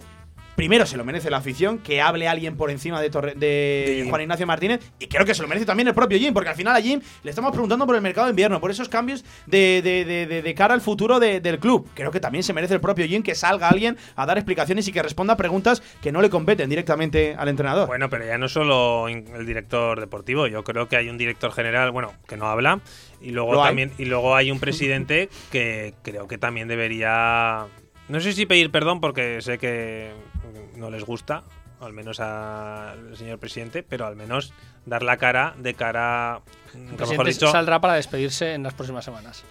primero 0.61 0.85
se 0.85 0.95
lo 0.95 1.03
merece 1.03 1.31
la 1.31 1.37
afición, 1.37 1.79
que 1.79 2.01
hable 2.01 2.27
alguien 2.27 2.55
por 2.55 2.69
encima 2.69 3.01
de, 3.01 3.09
Torre- 3.09 3.33
de 3.33 4.03
De- 4.03 4.07
Juan 4.07 4.21
Ignacio 4.21 4.45
Martínez, 4.45 4.79
y 4.99 5.07
creo 5.07 5.25
que 5.25 5.33
se 5.33 5.41
lo 5.41 5.47
merece 5.47 5.65
también 5.65 5.87
el 5.87 5.95
propio 5.95 6.19
Jim, 6.19 6.35
porque 6.35 6.49
al 6.49 6.55
final 6.55 6.75
a 6.75 6.81
Jim 6.81 7.01
le 7.23 7.29
estamos 7.31 7.51
preguntando 7.51 7.87
por 7.87 7.95
el 7.95 8.01
mercado 8.03 8.27
de 8.27 8.31
invierno, 8.31 8.61
por 8.61 8.69
esos 8.69 8.87
cambios 8.87 9.25
de, 9.47 9.81
de- 9.81 10.41
de- 10.43 10.53
cara 10.53 10.75
al 10.75 10.81
futuro 10.81 11.19
de- 11.19 11.39
del 11.41 11.57
club. 11.57 11.89
Creo 11.95 12.11
que 12.11 12.19
también 12.19 12.43
se 12.43 12.53
merece 12.53 12.75
el 12.75 12.79
propio 12.79 13.07
Jim 13.07 13.23
que 13.23 13.33
salga 13.33 13.69
alguien 13.69 13.97
a 14.15 14.27
dar 14.27 14.37
explicaciones 14.37 14.87
y 14.87 14.91
que 14.91 15.01
responda 15.01 15.33
a 15.33 15.37
preguntas 15.37 15.81
que 15.99 16.11
no 16.11 16.21
le 16.21 16.29
competen 16.29 16.69
directamente 16.69 17.33
al 17.35 17.47
entrenador. 17.47 17.87
Bueno, 17.87 18.07
pero 18.11 18.23
ya 18.23 18.37
no 18.37 18.47
solo 18.47 19.07
el 19.07 19.45
director 19.47 19.99
deportivo, 19.99 20.45
yo 20.45 20.63
creo 20.63 20.87
que 20.87 20.95
hay 20.97 21.09
un 21.09 21.17
director 21.17 21.51
general, 21.51 21.89
bueno, 21.89 22.13
que 22.27 22.37
no 22.37 22.45
habla, 22.45 22.81
y 23.19 23.31
luego 23.31 23.53
Lo 23.53 23.63
hay. 23.63 23.69
también 23.69 23.91
y 23.97 24.05
luego 24.05 24.35
hay 24.35 24.51
un 24.51 24.59
presidente 24.61 25.29
que 25.51 25.95
creo 26.03 26.27
que 26.27 26.37
también 26.37 26.67
debería 26.67 27.65
no 28.09 28.19
sé 28.19 28.33
si 28.33 28.45
pedir 28.45 28.71
perdón 28.71 28.99
porque 28.99 29.41
sé 29.41 29.57
que 29.57 30.11
no 30.75 30.89
les 30.89 31.03
gusta, 31.03 31.43
al 31.79 31.93
menos 31.93 32.19
al 32.19 33.15
señor 33.17 33.39
presidente, 33.39 33.83
pero 33.83 34.05
al 34.05 34.15
menos 34.15 34.53
dar 34.85 35.03
la 35.03 35.17
cara 35.17 35.55
de 35.57 35.73
cara 35.73 36.41
El 36.73 36.95
presidente 36.95 37.31
dicho, 37.31 37.51
saldrá 37.51 37.81
para 37.81 37.95
despedirse 37.95 38.53
en 38.53 38.63
las 38.63 38.73
próximas 38.73 39.03
semanas. 39.03 39.43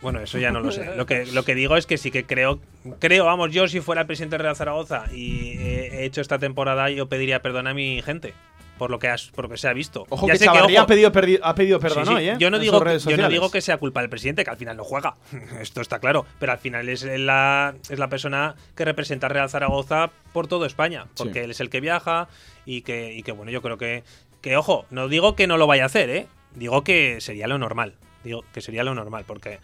bueno, 0.00 0.20
eso 0.20 0.38
ya 0.38 0.50
no 0.50 0.60
lo 0.60 0.70
sé. 0.70 0.96
Lo 0.96 1.06
que, 1.06 1.26
lo 1.32 1.44
que 1.44 1.54
digo 1.54 1.76
es 1.76 1.86
que 1.86 1.98
sí 1.98 2.10
que 2.10 2.24
creo, 2.24 2.60
creo, 2.98 3.24
vamos, 3.24 3.52
yo 3.52 3.68
si 3.68 3.80
fuera 3.80 4.02
el 4.02 4.06
presidente 4.06 4.36
del 4.36 4.42
Real 4.42 4.56
Zaragoza 4.56 5.04
y 5.12 5.56
he 5.58 6.04
hecho 6.04 6.20
esta 6.20 6.38
temporada, 6.38 6.90
yo 6.90 7.08
pediría 7.08 7.40
perdón 7.40 7.66
a 7.66 7.74
mi 7.74 8.02
gente. 8.02 8.34
Por 8.78 8.90
lo 8.90 8.98
que, 8.98 9.08
has, 9.08 9.28
por 9.30 9.44
lo 9.44 9.50
que 9.50 9.56
se 9.58 9.68
ha 9.68 9.72
visto. 9.72 10.06
Ojo 10.08 10.26
Ya 10.26 10.32
que 10.32 10.38
sé 10.40 10.48
ojo, 10.48 10.58
ha 10.58 10.86
pedido, 10.86 11.08
ha 11.42 11.54
pedido 11.54 11.78
perdón 11.78 12.06
sí. 12.06 12.12
hoy, 12.14 12.28
¿eh? 12.30 12.36
Yo 12.38 12.50
no, 12.50 12.56
En 12.56 12.62
digo, 12.62 12.82
yo 13.08 13.40
no 13.40 13.50
que 13.50 13.60
sea 13.60 13.76
culpa 13.76 14.00
del 14.00 14.10
presidente, 14.10 14.44
que 14.44 14.50
al 14.50 14.56
final 14.56 14.76
no 14.76 14.82
juega. 14.84 15.16
Esto 15.60 15.80
está 15.80 15.98
claro. 16.00 16.26
Pero 16.40 16.52
al 16.52 16.58
final 16.58 16.88
es 16.88 17.04
la, 17.04 17.74
es 17.88 17.98
la 17.98 18.08
persona 18.08 18.56
que 18.74 18.84
representa 18.84 19.26
a 19.26 19.30
Real 19.30 19.48
Zaragoza 19.50 20.10
por 20.32 20.48
toda 20.48 20.66
España. 20.66 21.06
Porque 21.16 21.40
Sí. 21.40 21.44
él 21.44 21.50
es 21.52 21.60
el 21.60 21.70
que 21.70 21.80
viaja 21.80 22.28
y 22.66 22.82
que, 22.82 23.12
y 23.14 23.22
que, 23.22 23.32
bueno, 23.32 23.52
yo 23.52 23.62
creo 23.62 23.78
que, 23.78 24.02
que, 24.40 24.56
ojo, 24.56 24.86
no 24.90 25.06
digo 25.08 25.36
que 25.36 25.46
no 25.46 25.58
lo 25.58 25.66
vaya 25.66 25.84
a 25.84 25.86
hacer, 25.86 26.10
¿eh? 26.10 26.26
Digo 26.54 26.82
que 26.82 27.20
sería 27.20 27.46
lo 27.46 27.58
normal. 27.58 27.94
Digo 28.24 28.42
que 28.52 28.60
sería 28.60 28.84
lo 28.84 28.94
normal, 28.94 29.24
porque 29.26 29.58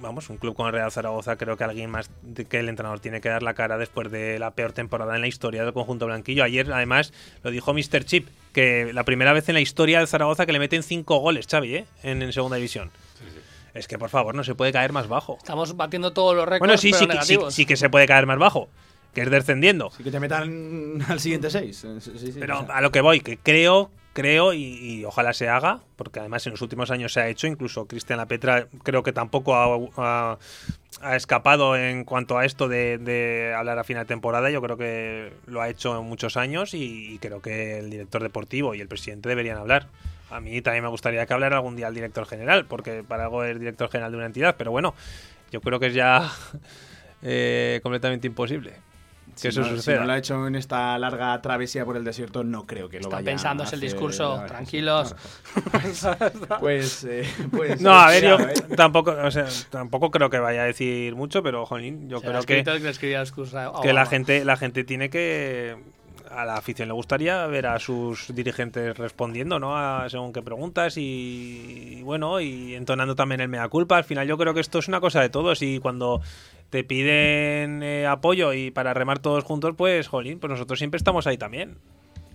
vamos, 0.00 0.28
un 0.30 0.36
club 0.36 0.54
con 0.54 0.66
el 0.66 0.72
Real 0.72 0.90
Zaragoza, 0.92 1.36
creo 1.36 1.56
que 1.56 1.64
alguien 1.64 1.90
más 1.90 2.10
que 2.48 2.58
el 2.58 2.68
entrenador 2.68 3.00
tiene 3.00 3.20
que 3.20 3.28
dar 3.28 3.42
la 3.42 3.54
cara 3.54 3.78
después 3.78 4.10
de 4.10 4.38
la 4.38 4.52
peor 4.52 4.72
temporada 4.72 5.14
en 5.14 5.20
la 5.20 5.26
historia 5.28 5.64
del 5.64 5.72
conjunto 5.72 6.06
blanquillo. 6.06 6.44
Ayer, 6.44 6.70
además, 6.72 7.12
lo 7.42 7.50
dijo 7.50 7.72
Mr. 7.74 8.04
Chip, 8.04 8.28
que 8.52 8.92
la 8.92 9.04
primera 9.04 9.32
vez 9.32 9.48
en 9.48 9.54
la 9.54 9.60
historia 9.60 9.98
del 9.98 10.08
Zaragoza 10.08 10.46
que 10.46 10.52
le 10.52 10.58
meten 10.58 10.82
cinco 10.82 11.18
goles, 11.18 11.46
Xavi, 11.50 11.74
¿eh? 11.76 11.86
en, 12.02 12.22
en 12.22 12.32
segunda 12.32 12.56
división. 12.56 12.90
Es 13.74 13.86
que, 13.88 13.98
por 13.98 14.08
favor, 14.08 14.34
no 14.34 14.42
se 14.42 14.54
puede 14.54 14.72
caer 14.72 14.92
más 14.92 15.06
bajo. 15.06 15.36
Estamos 15.36 15.76
batiendo 15.76 16.12
todos 16.12 16.34
los 16.34 16.46
récords, 16.46 16.60
Bueno, 16.60 16.78
sí, 16.78 16.92
pero 16.98 17.22
sí, 17.22 17.34
sí, 17.36 17.40
sí 17.50 17.66
que 17.66 17.76
se 17.76 17.90
puede 17.90 18.06
caer 18.06 18.24
más 18.24 18.38
bajo, 18.38 18.70
que 19.12 19.20
es 19.20 19.30
descendiendo. 19.30 19.90
Sí, 19.94 20.02
que 20.02 20.10
te 20.10 20.18
metan 20.18 21.02
al 21.08 21.20
siguiente 21.20 21.50
seis. 21.50 21.76
Sí, 21.76 21.88
sí, 22.00 22.32
sí, 22.32 22.36
Pero 22.40 22.60
o 22.60 22.64
sea. 22.66 22.76
a 22.76 22.80
lo 22.80 22.90
que 22.90 23.02
voy, 23.02 23.20
que 23.20 23.36
creo, 23.36 23.90
creo 24.16 24.54
y, 24.54 25.04
ojalá 25.04 25.34
se 25.34 25.50
haga, 25.50 25.80
porque 25.96 26.20
además 26.20 26.46
en 26.46 26.52
los 26.52 26.62
últimos 26.62 26.90
años 26.90 27.12
se 27.12 27.20
ha 27.20 27.28
hecho, 27.28 27.46
incluso 27.46 27.86
Cristian 27.86 28.16
Lapetra 28.16 28.66
creo 28.82 29.02
que 29.02 29.12
tampoco 29.12 29.54
ha, 29.54 30.38
escapado 31.12 31.76
en 31.76 32.04
cuanto 32.04 32.38
a 32.38 32.46
esto 32.46 32.66
de, 32.66 32.96
de 32.96 33.52
hablar 33.54 33.78
a 33.78 33.84
final 33.84 34.04
de 34.04 34.08
temporada, 34.08 34.48
yo 34.48 34.62
creo 34.62 34.78
que 34.78 35.34
lo 35.44 35.60
ha 35.60 35.68
hecho 35.68 36.00
en 36.00 36.06
muchos 36.06 36.38
años 36.38 36.72
y, 36.72 37.12
y 37.12 37.18
creo 37.18 37.42
que 37.42 37.78
el 37.78 37.90
director 37.90 38.22
deportivo 38.22 38.74
y 38.74 38.80
el 38.80 38.88
presidente 38.88 39.28
deberían 39.28 39.58
hablar. 39.58 39.88
A 40.30 40.40
mí 40.40 40.62
también 40.62 40.82
me 40.82 40.90
gustaría 40.90 41.26
que 41.26 41.34
hablara 41.34 41.56
algún 41.56 41.76
día 41.76 41.88
el 41.88 41.94
director 41.94 42.24
general, 42.24 42.64
porque 42.64 43.04
para 43.06 43.24
algo 43.24 43.44
es 43.44 43.60
director 43.60 43.90
general 43.90 44.12
de 44.12 44.16
una 44.16 44.26
entidad, 44.26 44.56
pero 44.56 44.70
bueno, 44.70 44.94
yo 45.52 45.60
creo 45.60 45.78
que 45.78 45.88
es 45.88 45.94
ya 45.94 46.32
eh, 47.22 47.80
completamente 47.82 48.26
imposible 48.26 48.72
que 49.36 49.52
Si 49.52 49.60
eso 49.60 49.60
no, 49.60 49.76
si 49.76 49.90
no 49.92 50.04
lo 50.04 50.12
ha 50.12 50.18
hecho 50.18 50.46
en 50.46 50.54
esta 50.54 50.98
larga 50.98 51.40
travesía 51.42 51.84
por 51.84 51.96
el 51.96 52.04
desierto, 52.04 52.42
no 52.42 52.66
creo 52.66 52.88
que 52.88 52.96
lo 52.96 53.02
Está 53.02 53.16
vaya 53.16 53.26
pensándose 53.26 53.74
a 53.74 53.76
el 53.76 53.80
discurso, 53.82 54.42
tranquilos. 54.46 55.14
Pues, 56.60 57.04
eh, 57.04 57.28
pues 57.50 57.80
No, 57.80 57.92
a 57.92 58.08
ver, 58.08 58.22
yo 58.22 58.38
¿eh? 58.40 58.54
tampoco, 58.76 59.12
o 59.12 59.30
sea, 59.30 59.46
tampoco 59.70 60.10
creo 60.10 60.30
que 60.30 60.38
vaya 60.38 60.62
a 60.62 60.64
decir 60.64 61.14
mucho, 61.14 61.42
pero 61.42 61.66
jolín, 61.66 62.08
yo 62.08 62.20
creo 62.20 62.42
que, 62.42 62.64
que 62.64 63.16
a 63.16 63.72
que 63.82 63.92
la 63.92 64.06
gente, 64.06 64.44
la 64.44 64.56
gente 64.56 64.84
tiene 64.84 65.10
que 65.10 65.76
a 66.30 66.44
la 66.44 66.56
afición 66.56 66.88
le 66.88 66.94
gustaría 66.94 67.46
ver 67.46 67.66
a 67.66 67.78
sus 67.78 68.34
dirigentes 68.34 68.96
respondiendo, 68.96 69.58
¿no? 69.58 69.76
A 69.76 70.08
según 70.08 70.32
qué 70.32 70.42
preguntas 70.42 70.96
y, 70.96 71.98
y 71.98 72.02
bueno, 72.02 72.40
y 72.40 72.74
entonando 72.74 73.14
también 73.14 73.40
el 73.40 73.48
mea 73.48 73.68
culpa. 73.68 73.96
Al 73.96 74.04
final 74.04 74.26
yo 74.26 74.36
creo 74.36 74.52
que 74.52 74.60
esto 74.60 74.78
es 74.78 74.88
una 74.88 75.00
cosa 75.00 75.20
de 75.20 75.28
todos 75.28 75.62
y 75.62 75.78
cuando 75.78 76.20
te 76.70 76.84
piden 76.84 77.82
eh, 77.82 78.06
apoyo 78.06 78.52
y 78.52 78.70
para 78.70 78.94
remar 78.94 79.18
todos 79.18 79.44
juntos, 79.44 79.74
pues, 79.76 80.08
jolín, 80.08 80.38
pues 80.38 80.50
nosotros 80.50 80.78
siempre 80.78 80.98
estamos 80.98 81.26
ahí 81.26 81.38
también. 81.38 81.78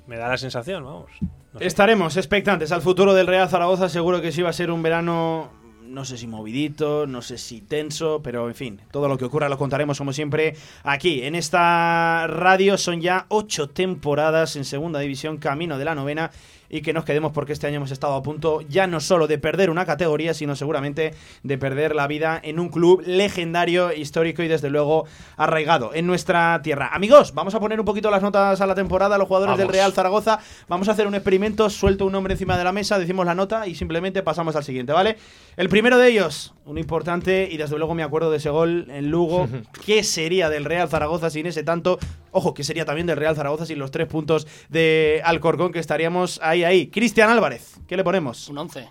Me 0.07 0.17
da 0.17 0.27
la 0.27 0.37
sensación, 0.37 0.83
vamos. 0.83 1.11
Estaremos 1.59 2.17
expectantes 2.17 2.71
al 2.71 2.81
futuro 2.81 3.13
del 3.13 3.27
Real 3.27 3.49
Zaragoza. 3.49 3.89
Seguro 3.89 4.21
que 4.21 4.31
sí 4.31 4.41
va 4.41 4.49
a 4.49 4.53
ser 4.53 4.71
un 4.71 4.81
verano, 4.81 5.51
no 5.83 6.05
sé 6.05 6.17
si 6.17 6.27
movidito, 6.27 7.05
no 7.07 7.21
sé 7.21 7.37
si 7.37 7.61
tenso, 7.61 8.21
pero 8.23 8.47
en 8.47 8.55
fin, 8.55 8.81
todo 8.91 9.07
lo 9.07 9.17
que 9.17 9.25
ocurra 9.25 9.49
lo 9.49 9.57
contaremos 9.57 9.97
como 9.97 10.13
siempre 10.13 10.55
aquí 10.83 11.23
en 11.23 11.35
esta 11.35 12.25
radio. 12.27 12.77
Son 12.77 12.99
ya 12.99 13.25
ocho 13.29 13.69
temporadas 13.69 14.55
en 14.55 14.65
segunda 14.65 14.99
división, 14.99 15.37
camino 15.37 15.77
de 15.77 15.85
la 15.85 15.95
novena. 15.95 16.31
Y 16.73 16.81
que 16.81 16.93
nos 16.93 17.03
quedemos 17.03 17.33
porque 17.33 17.51
este 17.51 17.67
año 17.67 17.77
hemos 17.77 17.91
estado 17.91 18.13
a 18.13 18.23
punto 18.23 18.61
ya 18.61 18.87
no 18.87 19.01
solo 19.01 19.27
de 19.27 19.37
perder 19.37 19.69
una 19.69 19.85
categoría, 19.85 20.33
sino 20.33 20.55
seguramente 20.55 21.13
de 21.43 21.57
perder 21.57 21.95
la 21.95 22.07
vida 22.07 22.39
en 22.41 22.59
un 22.59 22.69
club 22.69 23.03
legendario, 23.05 23.91
histórico 23.91 24.41
y 24.41 24.47
desde 24.47 24.69
luego 24.69 25.05
arraigado 25.35 25.91
en 25.93 26.07
nuestra 26.07 26.61
tierra. 26.63 26.89
Amigos, 26.93 27.33
vamos 27.33 27.55
a 27.55 27.59
poner 27.59 27.79
un 27.79 27.85
poquito 27.85 28.09
las 28.09 28.21
notas 28.21 28.61
a 28.61 28.65
la 28.65 28.75
temporada, 28.75 29.17
los 29.17 29.27
jugadores 29.27 29.57
del. 29.57 29.71
Real 29.71 29.93
Zaragoza. 29.93 30.39
Vamos 30.67 30.89
a 30.89 30.91
hacer 30.91 31.07
un 31.07 31.15
experimento, 31.15 31.69
suelto 31.69 32.05
un 32.05 32.11
nombre 32.11 32.33
encima 32.33 32.57
de 32.57 32.63
la 32.63 32.71
mesa, 32.71 32.99
decimos 32.99 33.25
la 33.25 33.33
nota 33.33 33.67
y 33.67 33.75
simplemente 33.75 34.21
pasamos 34.21 34.55
al 34.55 34.63
siguiente, 34.63 34.93
¿vale? 34.93 35.17
El 35.57 35.69
primero 35.69 35.97
de 35.97 36.07
ellos, 36.09 36.53
un 36.65 36.77
importante, 36.77 37.47
y 37.51 37.57
desde 37.57 37.77
luego 37.77 37.93
me 37.95 38.03
acuerdo 38.03 38.31
de 38.31 38.37
ese 38.37 38.49
gol 38.49 38.87
en 38.89 39.09
Lugo. 39.09 39.47
¿Qué 39.85 40.03
sería 40.03 40.49
del 40.49 40.65
Real 40.65 40.89
Zaragoza 40.89 41.29
sin 41.29 41.45
ese 41.45 41.63
tanto? 41.63 41.99
Ojo, 42.31 42.53
¿qué 42.53 42.63
sería 42.63 42.85
también 42.85 43.07
del 43.07 43.17
Real 43.17 43.35
Zaragoza 43.35 43.65
sin 43.65 43.79
los 43.79 43.91
tres 43.91 44.07
puntos 44.07 44.47
de 44.69 45.21
Alcorcón 45.25 45.71
que 45.71 45.79
estaríamos 45.79 46.39
ahí, 46.43 46.60
ahí? 46.63 46.87
Cristian 46.87 47.29
Álvarez, 47.29 47.79
¿qué 47.87 47.95
le 47.97 48.03
ponemos? 48.03 48.47
Un 48.49 48.57
11. 48.59 48.87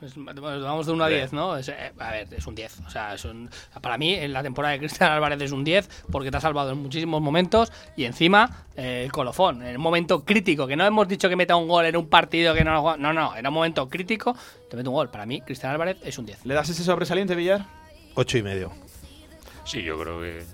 Es- 0.00 0.14
Vamos 0.16 0.86
de 0.86 0.92
1 0.92 1.02
a 1.04 1.08
10, 1.08 1.32
¿no? 1.32 1.56
Es, 1.56 1.68
eh, 1.70 1.92
a 1.98 2.12
ver, 2.12 2.28
es 2.32 2.46
un 2.46 2.54
10. 2.54 2.78
O 2.86 2.90
sea, 2.90 3.14
es 3.14 3.24
un- 3.24 3.50
para 3.82 3.98
mí, 3.98 4.14
en 4.14 4.32
la 4.32 4.44
temporada 4.44 4.72
de 4.74 4.78
Cristian 4.78 5.10
Álvarez 5.10 5.42
es 5.42 5.50
un 5.50 5.64
10 5.64 5.88
porque 6.12 6.30
te 6.30 6.36
ha 6.36 6.40
salvado 6.40 6.70
en 6.70 6.78
muchísimos 6.78 7.20
momentos 7.20 7.72
y 7.96 8.04
encima 8.04 8.64
eh, 8.76 9.02
el 9.06 9.10
colofón, 9.10 9.60
en 9.66 9.74
un 9.76 9.82
momento 9.82 10.24
crítico, 10.24 10.68
que 10.68 10.76
no 10.76 10.86
hemos 10.86 11.08
dicho 11.08 11.28
que 11.28 11.34
meta 11.34 11.56
un 11.56 11.66
gol 11.66 11.84
en 11.84 11.96
un 11.96 12.08
partido 12.08 12.54
que 12.54 12.62
no 12.62 12.72
lo 12.74 12.82
juega- 12.82 12.96
No, 12.96 13.12
no, 13.12 13.34
era 13.34 13.48
un 13.48 13.54
momento 13.56 13.88
crítico, 13.88 14.36
te 14.70 14.76
mete 14.76 14.88
un 14.88 14.94
gol. 14.94 15.10
Para 15.10 15.26
mí, 15.26 15.40
Cristian 15.40 15.72
Álvarez 15.72 15.96
es 16.04 16.16
un 16.16 16.26
10. 16.26 16.46
¿Le 16.46 16.54
das 16.54 16.68
ese 16.68 16.84
sobresaliente, 16.84 17.34
Villar? 17.34 17.66
Ocho 18.14 18.38
y 18.38 18.42
medio. 18.44 18.70
Sí, 19.64 19.82
yo 19.82 19.98
creo 19.98 20.20
que 20.20 20.44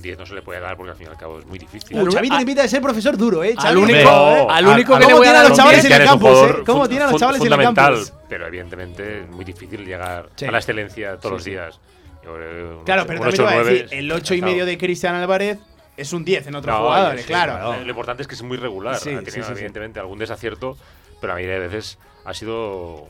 un 0.00 0.02
10 0.02 0.18
no 0.18 0.26
se 0.26 0.34
le 0.34 0.42
puede 0.42 0.60
dar 0.60 0.76
porque 0.76 0.90
al 0.92 0.96
fin 0.96 1.06
y 1.06 1.10
al 1.10 1.16
cabo 1.16 1.38
es 1.38 1.46
muy 1.46 1.58
difícil. 1.58 1.96
Uh, 2.00 2.08
tiene 2.08 2.44
pinta 2.46 2.62
de 2.62 2.68
ser 2.68 2.80
profesor 2.80 3.16
duro, 3.16 3.44
¿eh? 3.44 3.54
al 3.58 3.76
único- 3.76 3.98
¿eh? 3.98 4.46
al 4.48 4.66
único 4.66 4.96
que 4.98 5.04
¿Cómo 5.04 5.08
le 5.08 5.14
voy 5.14 5.26
a 5.28 5.30
tiene 5.30 5.32
dar 5.32 5.36
a 5.36 5.42
los 5.42 5.50
un 5.50 5.56
chavales 5.56 5.84
en 5.84 5.88
10? 5.88 6.00
el 6.00 6.06
campus, 6.06 6.30
eh? 6.30 6.54
¿Cómo 6.66 6.78
fun- 6.80 6.88
tiene 6.88 7.04
a 7.04 7.10
los 7.10 7.20
chavales 7.20 7.40
en 7.40 7.46
el 7.46 7.52
fundamental, 7.52 7.94
campus? 7.94 8.12
Pero 8.28 8.46
evidentemente 8.46 9.20
es 9.20 9.28
muy 9.28 9.44
difícil 9.44 9.84
llegar 9.84 10.28
Sí. 10.36 10.46
a 10.46 10.50
la 10.50 10.58
excelencia 10.58 11.16
todos 11.18 11.42
Sí, 11.42 11.50
los 11.52 11.60
días. 11.62 11.80
Yo 12.24 12.32
un 12.34 12.84
Claro, 12.84 13.06
pero 13.06 13.20
también 13.20 13.20
te 13.20 13.28
ocho, 13.28 13.44
voy 13.44 13.52
a 13.52 13.62
decir, 13.64 13.88
el 13.92 14.12
8 14.12 14.34
y 14.34 14.42
medio 14.42 14.66
de 14.66 14.78
Cristian 14.78 15.14
Álvarez 15.14 15.58
es 15.96 16.12
un 16.12 16.24
10 16.24 16.46
en 16.46 16.54
otros 16.54 16.74
No, 16.74 16.82
jugadores, 16.82 17.20
sí, 17.22 17.26
claro. 17.26 17.76
Lo 17.82 17.88
importante 17.90 18.22
es 18.22 18.28
que 18.28 18.34
es 18.34 18.42
muy 18.42 18.56
regular. 18.56 18.96
Sí, 18.96 19.10
ha 19.10 19.18
tenido, 19.22 19.30
sí, 19.32 19.42
sí. 19.42 19.52
evidentemente, 19.52 20.00
algún 20.00 20.18
desacierto, 20.18 20.76
pero 21.20 21.32
a 21.34 21.36
mí 21.36 21.42
de 21.44 21.58
veces 21.58 21.98
ha 22.24 22.32
sido 22.34 23.06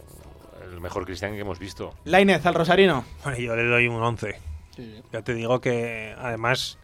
el 0.72 0.80
mejor 0.80 1.04
Cristian 1.04 1.32
que 1.34 1.40
hemos 1.40 1.58
visto. 1.58 1.94
Lainez 2.04 2.44
al 2.46 2.54
Rosarino. 2.54 3.04
Bueno, 3.24 3.38
yo 3.38 3.56
le 3.56 3.64
doy 3.64 3.88
un 3.88 4.02
11. 4.02 4.36
Ya 5.12 5.22
te 5.22 5.34
digo 5.34 5.60
que 5.60 6.14
además 6.18 6.78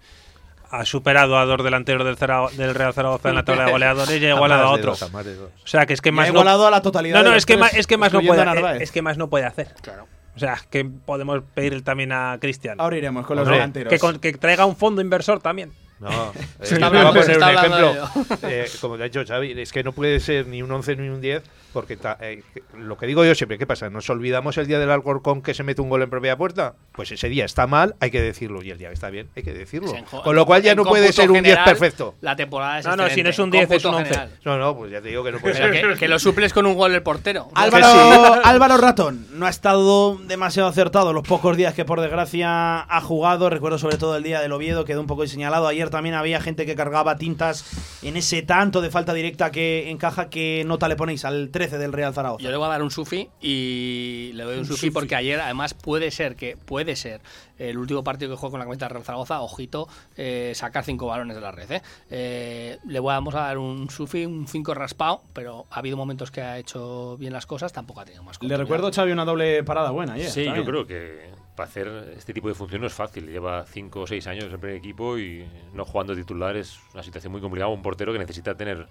ha 0.71 0.85
superado 0.85 1.39
a 1.39 1.45
dos 1.47 1.63
delanteros 1.63 2.05
del, 2.05 2.17
Zara- 2.17 2.51
del 2.51 2.75
Real 2.75 2.93
Zaragoza 2.93 3.29
en 3.29 3.37
la 3.37 3.45
tabla 3.45 3.67
de 3.67 3.71
goleadores 3.73 4.21
y 4.21 4.27
ha 4.27 4.35
igualado 4.35 4.67
a 4.67 4.71
otro. 4.73 4.93
dos. 4.93 5.03
O 5.03 5.67
sea, 5.67 5.87
que 5.87 5.93
es 5.93 6.01
que 6.01 6.09
ha 6.09 6.13
más 6.13 6.27
no- 6.27 6.33
igualado 6.35 6.67
a 6.67 6.71
la 6.71 6.83
totalidad 6.83 7.15
No, 7.15 7.23
de 7.23 7.29
no, 7.29 7.35
los 7.35 7.43
es 7.43 7.47
que 7.47 7.57
tres, 7.57 7.75
es 7.75 7.87
que 7.87 7.97
más 7.97 8.13
no 8.13 8.21
puede 8.21 8.83
es 8.83 8.91
que 8.93 9.03
más 9.03 9.17
no 9.17 9.29
puede 9.31 9.45
hacer. 9.47 9.69
Claro. 9.81 10.07
O 10.35 10.39
sea, 10.39 10.59
que 10.71 10.85
podemos 10.85 11.41
pedir 11.55 11.83
también 11.83 12.13
a 12.13 12.37
Cristian. 12.41 12.79
Ahora 12.81 12.97
iremos 12.99 13.27
con 13.27 13.37
los 13.37 13.49
delanteros. 13.49 13.91
Que, 13.91 13.99
con- 13.99 14.19
que 14.19 14.33
traiga 14.35 14.67
un 14.67 14.77
fondo 14.77 15.01
inversor 15.01 15.41
también. 15.41 15.73
No, 15.99 16.11
eh, 16.61 16.67
te 16.69 16.75
voy 16.79 16.99
a 16.99 17.09
poner 17.09 17.39
un 17.39 17.43
ejemplo. 17.49 17.95
Eh, 18.43 18.67
como 18.83 18.97
te 18.99 19.05
ha 19.05 19.07
dicho 19.07 19.25
Xavi, 19.27 19.59
es 19.59 19.73
que 19.73 19.83
no 19.83 19.93
puede 19.93 20.21
ser 20.21 20.47
ni 20.47 20.61
un 20.63 20.71
11 20.71 20.97
ni 20.97 21.09
un 21.09 21.23
10, 21.23 21.43
porque 21.77 21.99
ta- 21.99 22.17
eh, 22.23 22.43
que- 22.55 22.63
lo 22.79 22.97
que 22.97 23.07
digo 23.07 23.23
yo 23.23 23.35
siempre, 23.35 23.59
¿qué 23.59 23.67
pasa? 23.67 23.91
¿Nos 23.91 24.09
olvidamos 24.09 24.57
el 24.57 24.67
día 24.67 24.79
del 24.79 24.91
Alcorcón 24.91 25.43
que 25.43 25.53
se 25.53 25.63
mete 25.63 25.83
un 25.83 25.91
gol 25.91 26.01
en 26.01 26.09
propia 26.09 26.35
puerta? 26.39 26.75
Pues 26.93 27.13
ese 27.13 27.29
día 27.29 27.45
está 27.45 27.67
mal, 27.67 27.97
hay 28.01 28.11
que 28.11 28.23
decirlo, 28.23 28.63
y 28.63 28.71
el 28.71 28.79
día 28.79 28.89
que 28.89 28.95
está 28.95 29.11
bien, 29.11 29.29
hay 29.37 29.43
que 29.43 29.53
decirlo. 29.53 29.95
En 29.95 30.07
jo- 30.07 30.23
Con 30.23 30.35
lo 30.35 30.47
cual 30.47 30.63
ya 30.63 30.75
no 30.75 30.85
puede 30.87 31.13
ser 31.13 31.31
un 31.31 31.35
10 31.43 31.45
general, 31.45 31.65
perfecto. 31.67 32.15
La 32.23 32.35
temporada 32.35 32.79
es 32.79 32.87
No, 32.87 32.97
no, 32.97 33.11
si 33.11 33.23
no 33.23 33.29
es 33.29 33.39
un 33.39 33.45
en 33.47 33.51
10 33.51 33.71
es 33.73 33.85
un 33.85 33.95
11. 33.95 34.05
general. 34.07 34.31
No, 34.47 34.57
no, 34.57 34.75
pues 34.75 34.91
ya 34.91 35.03
te 35.03 35.09
digo 35.09 35.23
que 35.23 35.33
no 35.33 35.39
puede 35.39 35.55
ser. 35.55 35.71
que, 35.71 35.95
que 35.99 36.09
lo 36.09 36.19
suples 36.19 36.55
con 36.55 36.65
un 36.65 36.75
gol 36.77 36.95
el 36.95 37.03
portero. 37.03 37.49
Álvaro, 37.55 38.41
Álvaro 38.43 38.77
Ratón 38.79 39.27
no 39.33 39.45
ha 39.45 39.51
estado 39.51 40.17
demasiado 40.27 40.69
acertado 40.71 41.13
los 41.13 41.29
pocos 41.29 41.57
días 41.59 41.75
que 41.75 41.85
por 41.85 42.01
desgracia 42.01 42.81
ha 42.81 43.01
jugado. 43.03 43.51
Recuerdo 43.51 43.77
sobre 43.79 43.99
todo 43.99 44.17
el 44.17 44.23
día 44.23 44.41
del 44.41 44.53
Oviedo, 44.53 44.87
quedó 44.87 45.03
un 45.03 45.07
poco 45.07 45.27
señalado. 45.27 45.67
Ayer 45.69 45.91
también 45.91 46.15
había 46.15 46.41
gente 46.41 46.65
que 46.65 46.75
cargaba 46.75 47.17
tintas 47.17 47.65
en 48.03 48.17
ese 48.17 48.41
tanto 48.43 48.81
de 48.81 48.91
falta 48.91 49.13
directa 49.13 49.51
que 49.51 49.91
encaja. 49.91 50.31
¿Qué 50.31 50.63
nota 50.67 50.89
le 50.89 50.97
ponéis 50.97 51.25
al 51.25 51.51
13 51.69 51.79
del 51.79 51.93
Real 51.93 52.15
Zaragoza? 52.15 52.43
Yo 52.43 52.51
le 52.51 52.57
voy 52.57 52.67
a 52.67 52.71
dar 52.71 52.83
un 52.83 52.91
sufi 52.91 53.29
y 53.41 54.31
le 54.35 54.45
doy 54.45 54.55
un, 54.55 54.61
Un 54.61 54.67
sufi 54.67 54.81
sufi. 54.87 54.91
porque 54.91 55.17
ayer 55.17 55.41
además 55.41 55.75
puede 55.75 56.11
ser 56.11 56.37
que 56.37 56.57
puede 56.57 56.97
ser 56.97 57.21
el 57.59 57.79
último 57.79 58.05
partido 58.05 58.31
que 58.31 58.37
juego 58.37 58.53
con 58.53 58.61
la 58.61 58.67
camiseta 58.67 58.87
de 58.87 58.95
Real 58.95 59.05
Zaragoza, 59.05 59.41
ojito, 59.41 59.89
eh, 60.17 60.53
sacar 60.55 60.85
cinco 60.85 61.07
balones 61.07 61.35
de 61.35 61.41
la 61.43 61.51
red. 61.53 61.71
¿eh? 61.71 61.83
Eh, 62.11 62.79
le 62.87 63.01
vamos 63.01 63.35
a 63.35 63.41
dar 63.41 63.59
un 63.59 63.91
sufi, 63.91 64.27
un 64.27 64.47
5 64.47 64.75
raspado, 64.75 65.23
pero 65.33 65.67
ha 65.71 65.79
habido 65.79 65.97
momentos 65.97 66.31
que 66.31 66.43
ha 66.43 66.59
hecho 66.59 67.17
bien 67.19 67.33
las 67.33 67.47
cosas, 67.47 67.73
tampoco 67.73 68.01
ha 68.01 68.05
tenido 68.05 68.23
más. 68.23 68.41
Le 68.43 68.57
recuerdo, 68.57 68.93
Xavi, 68.93 69.13
una 69.13 69.25
doble 69.25 69.65
parada 69.65 69.91
buena 69.91 70.15
ayer. 70.15 70.31
Sí, 70.31 70.45
yo 70.45 70.65
creo 70.65 70.87
que 70.87 71.31
para 71.57 71.69
hacer 71.69 72.15
este 72.17 72.35
tipo 72.35 72.49
de 72.49 72.55
función 72.55 72.83
no 72.83 72.87
es 72.87 72.93
fácil. 72.93 73.27
Lleva 73.29 73.65
5 73.65 74.01
o 74.01 74.07
6 74.07 74.27
años 74.27 74.45
en 74.45 74.53
el 74.53 74.59
primer 74.59 74.77
equipo 74.77 75.19
y 75.19 75.45
no 75.73 75.85
jugando 75.85 76.15
titular 76.15 76.57
es 76.57 76.79
una 76.93 77.03
situación 77.03 77.33
muy 77.33 77.41
complicada. 77.41 77.71
Un 77.73 77.83
portero 77.83 78.13
que 78.13 78.19
necesita 78.19 78.55
tener 78.55 78.87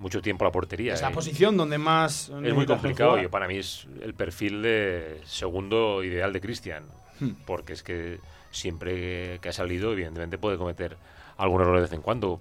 mucho 0.00 0.20
tiempo 0.22 0.44
a 0.44 0.48
la 0.48 0.52
portería. 0.52 0.94
Es 0.94 1.02
la 1.02 1.10
¿eh? 1.10 1.14
posición 1.14 1.56
donde 1.56 1.78
más. 1.78 2.30
Es 2.44 2.54
muy 2.54 2.66
complicado 2.66 3.22
y 3.22 3.28
para 3.28 3.46
mí 3.46 3.56
es 3.58 3.86
el 4.02 4.14
perfil 4.14 4.62
de 4.62 5.20
segundo 5.24 6.02
ideal 6.02 6.32
de 6.32 6.40
Cristian. 6.40 6.84
Hmm. 7.20 7.30
Porque 7.46 7.74
es 7.74 7.82
que 7.82 8.18
siempre 8.50 9.38
que 9.40 9.48
ha 9.48 9.52
salido, 9.52 9.92
evidentemente 9.92 10.38
puede 10.38 10.56
cometer 10.56 10.96
algún 11.36 11.60
error 11.60 11.76
de 11.76 11.82
vez 11.82 11.92
en 11.92 12.02
cuando. 12.02 12.40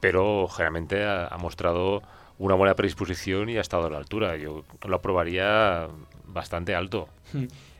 Pero 0.00 0.48
generalmente 0.48 1.04
ha, 1.04 1.26
ha 1.26 1.38
mostrado 1.38 2.02
una 2.38 2.54
buena 2.54 2.74
predisposición 2.74 3.48
y 3.50 3.56
ha 3.58 3.60
estado 3.60 3.86
a 3.86 3.90
la 3.90 3.98
altura. 3.98 4.36
Yo 4.36 4.64
lo 4.86 4.96
aprobaría 4.96 5.86
bastante 6.26 6.74
alto. 6.74 7.08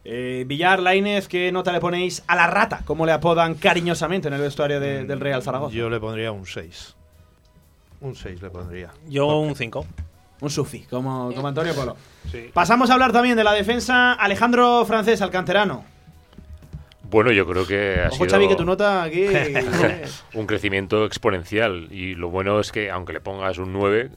Eh, 0.04 0.44
Villar, 0.46 0.80
Lainez, 0.80 1.28
¿qué 1.28 1.50
nota 1.52 1.72
le 1.72 1.80
ponéis 1.80 2.22
a 2.26 2.34
la 2.36 2.46
rata? 2.48 2.82
Como 2.84 3.06
le 3.06 3.12
apodan 3.12 3.54
cariñosamente 3.54 4.28
en 4.28 4.34
el 4.34 4.40
vestuario 4.40 4.80
de- 4.80 5.04
del 5.04 5.20
Real 5.20 5.42
Zaragoza. 5.42 5.74
Yo 5.74 5.88
le 5.88 6.00
pondría 6.00 6.32
un 6.32 6.44
6. 6.46 6.96
Un 8.02 8.14
6 8.14 8.42
le 8.42 8.50
pondría. 8.50 8.90
Yo 9.08 9.38
un 9.38 9.54
5. 9.56 9.86
Un 10.40 10.50
sufi, 10.50 10.80
como, 10.90 11.32
como 11.32 11.48
Antonio 11.48 11.74
Polo. 11.74 11.96
Sí. 12.30 12.50
Pasamos 12.52 12.90
a 12.90 12.94
hablar 12.94 13.12
también 13.12 13.36
de 13.36 13.44
la 13.44 13.52
defensa. 13.52 14.12
Alejandro 14.14 14.84
Francés, 14.84 15.22
al 15.22 15.30
canterano. 15.30 15.84
Bueno, 17.04 17.30
yo 17.30 17.46
creo 17.46 17.66
que 17.66 18.00
ha 18.02 18.08
Ojo, 18.08 18.16
sido 18.24 18.30
Xavi, 18.30 18.48
que 18.48 18.56
tu 18.56 18.64
nota 18.64 19.02
aquí. 19.04 19.26
un 20.34 20.46
crecimiento 20.46 21.04
exponencial. 21.04 21.88
Y 21.92 22.14
lo 22.14 22.30
bueno 22.30 22.58
es 22.58 22.72
que, 22.72 22.90
aunque 22.90 23.12
le 23.12 23.20
pongas 23.20 23.58
un 23.58 23.72
9, 23.72 24.10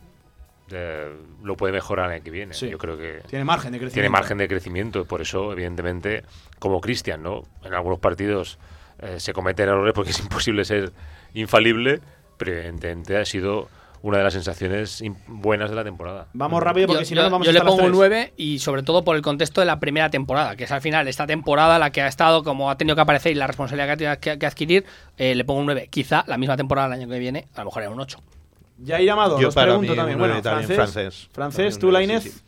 eh, 0.72 1.14
lo 1.44 1.56
puede 1.58 1.74
mejorar 1.74 2.08
el 2.10 2.16
año 2.16 2.24
que 2.24 2.32
viene. 2.32 2.54
Sí. 2.54 2.70
Yo 2.70 2.78
creo 2.80 2.98
que 2.98 3.22
Tiene 3.28 3.46
margen 3.46 3.72
de 3.74 3.78
crecimiento. 3.80 3.94
tiene 3.94 4.10
margen 4.10 4.38
de 4.40 4.48
crecimiento. 4.48 5.06
Por 5.06 5.22
eso, 5.22 5.52
evidentemente, 5.52 6.24
como 6.58 6.82
Cristian, 6.82 7.22
¿no? 7.22 7.44
En 7.64 7.74
algunos 7.74 8.00
partidos 8.00 8.58
eh, 9.00 9.20
se 9.20 9.34
cometen 9.34 9.70
errores 9.70 9.94
porque 9.94 10.10
es 10.12 10.20
imposible 10.22 10.64
ser 10.66 10.92
infalible, 11.34 12.00
pero 12.38 12.54
evidentemente 12.54 13.18
ha 13.18 13.26
sido 13.26 13.68
una 14.02 14.20
de 14.20 14.24
las 14.24 14.34
sensaciones 14.34 15.04
buenas 15.28 15.72
de 15.72 15.76
la 15.76 15.84
temporada. 15.84 16.28
Vamos 16.34 16.62
rápido 16.62 16.86
porque 16.88 17.04
yo, 17.04 17.08
si 17.08 17.16
no 17.16 17.22
yo- 17.22 17.24
nos 17.24 17.32
vamos 17.32 17.46
yo 17.48 17.50
a 17.50 17.54
le 17.54 17.58
estar 17.60 17.66
las 17.66 17.76
pongo 17.76 17.86
un 17.88 17.92
tres. 17.92 18.12
9 18.12 18.34
y 18.38 18.60
sobre 18.60 18.84
todo 18.84 19.04
por 19.04 19.16
el 19.16 19.24
contexto 19.24 19.62
de 19.62 19.66
la 19.66 19.80
primera 19.80 20.10
temporada, 20.12 20.56
que 20.56 20.66
es 20.66 20.72
al 20.72 20.82
final 20.82 21.08
esta 21.08 21.26
temporada 21.26 21.80
la 21.80 21.90
que 21.92 22.02
ha 22.04 22.08
estado, 22.08 22.44
como 22.44 22.70
ha 22.70 22.78
tenido 22.78 22.96
que 22.96 23.02
aparecer 23.02 23.32
y 23.32 23.36
la 23.36 23.48
responsabilidad 23.48 23.88
que 23.88 23.92
ha 23.94 23.98
tenido 23.98 24.20
que, 24.20 24.38
que 24.40 24.46
adquirir, 24.46 24.86
eh, 25.18 25.34
le 25.34 25.44
pongo 25.44 25.60
un 25.62 25.66
9. 25.66 25.88
Quizá 25.90 26.24
la 26.28 26.38
misma 26.38 26.56
temporada 26.56 26.88
el 26.94 27.02
año 27.02 27.10
que 27.10 27.18
viene, 27.18 27.48
a 27.56 27.60
lo 27.62 27.66
mejor 27.66 27.82
era 27.82 27.92
un 27.92 28.00
8. 28.00 28.20
Yair 28.78 29.10
Amado, 29.10 29.40
Yo 29.40 29.48
os 29.48 29.56
para 29.56 29.68
pregunto 29.68 29.94
mí, 29.94 29.98
también. 29.98 30.20
Bueno, 30.20 30.40
también, 30.42 30.68
francés. 30.68 30.76
francés. 30.76 31.30
Francés, 31.32 31.58
También 31.58 31.80
tú, 31.80 31.92
Lainez. 31.92 32.24
sí, 32.24 32.30
sí. 32.30 32.42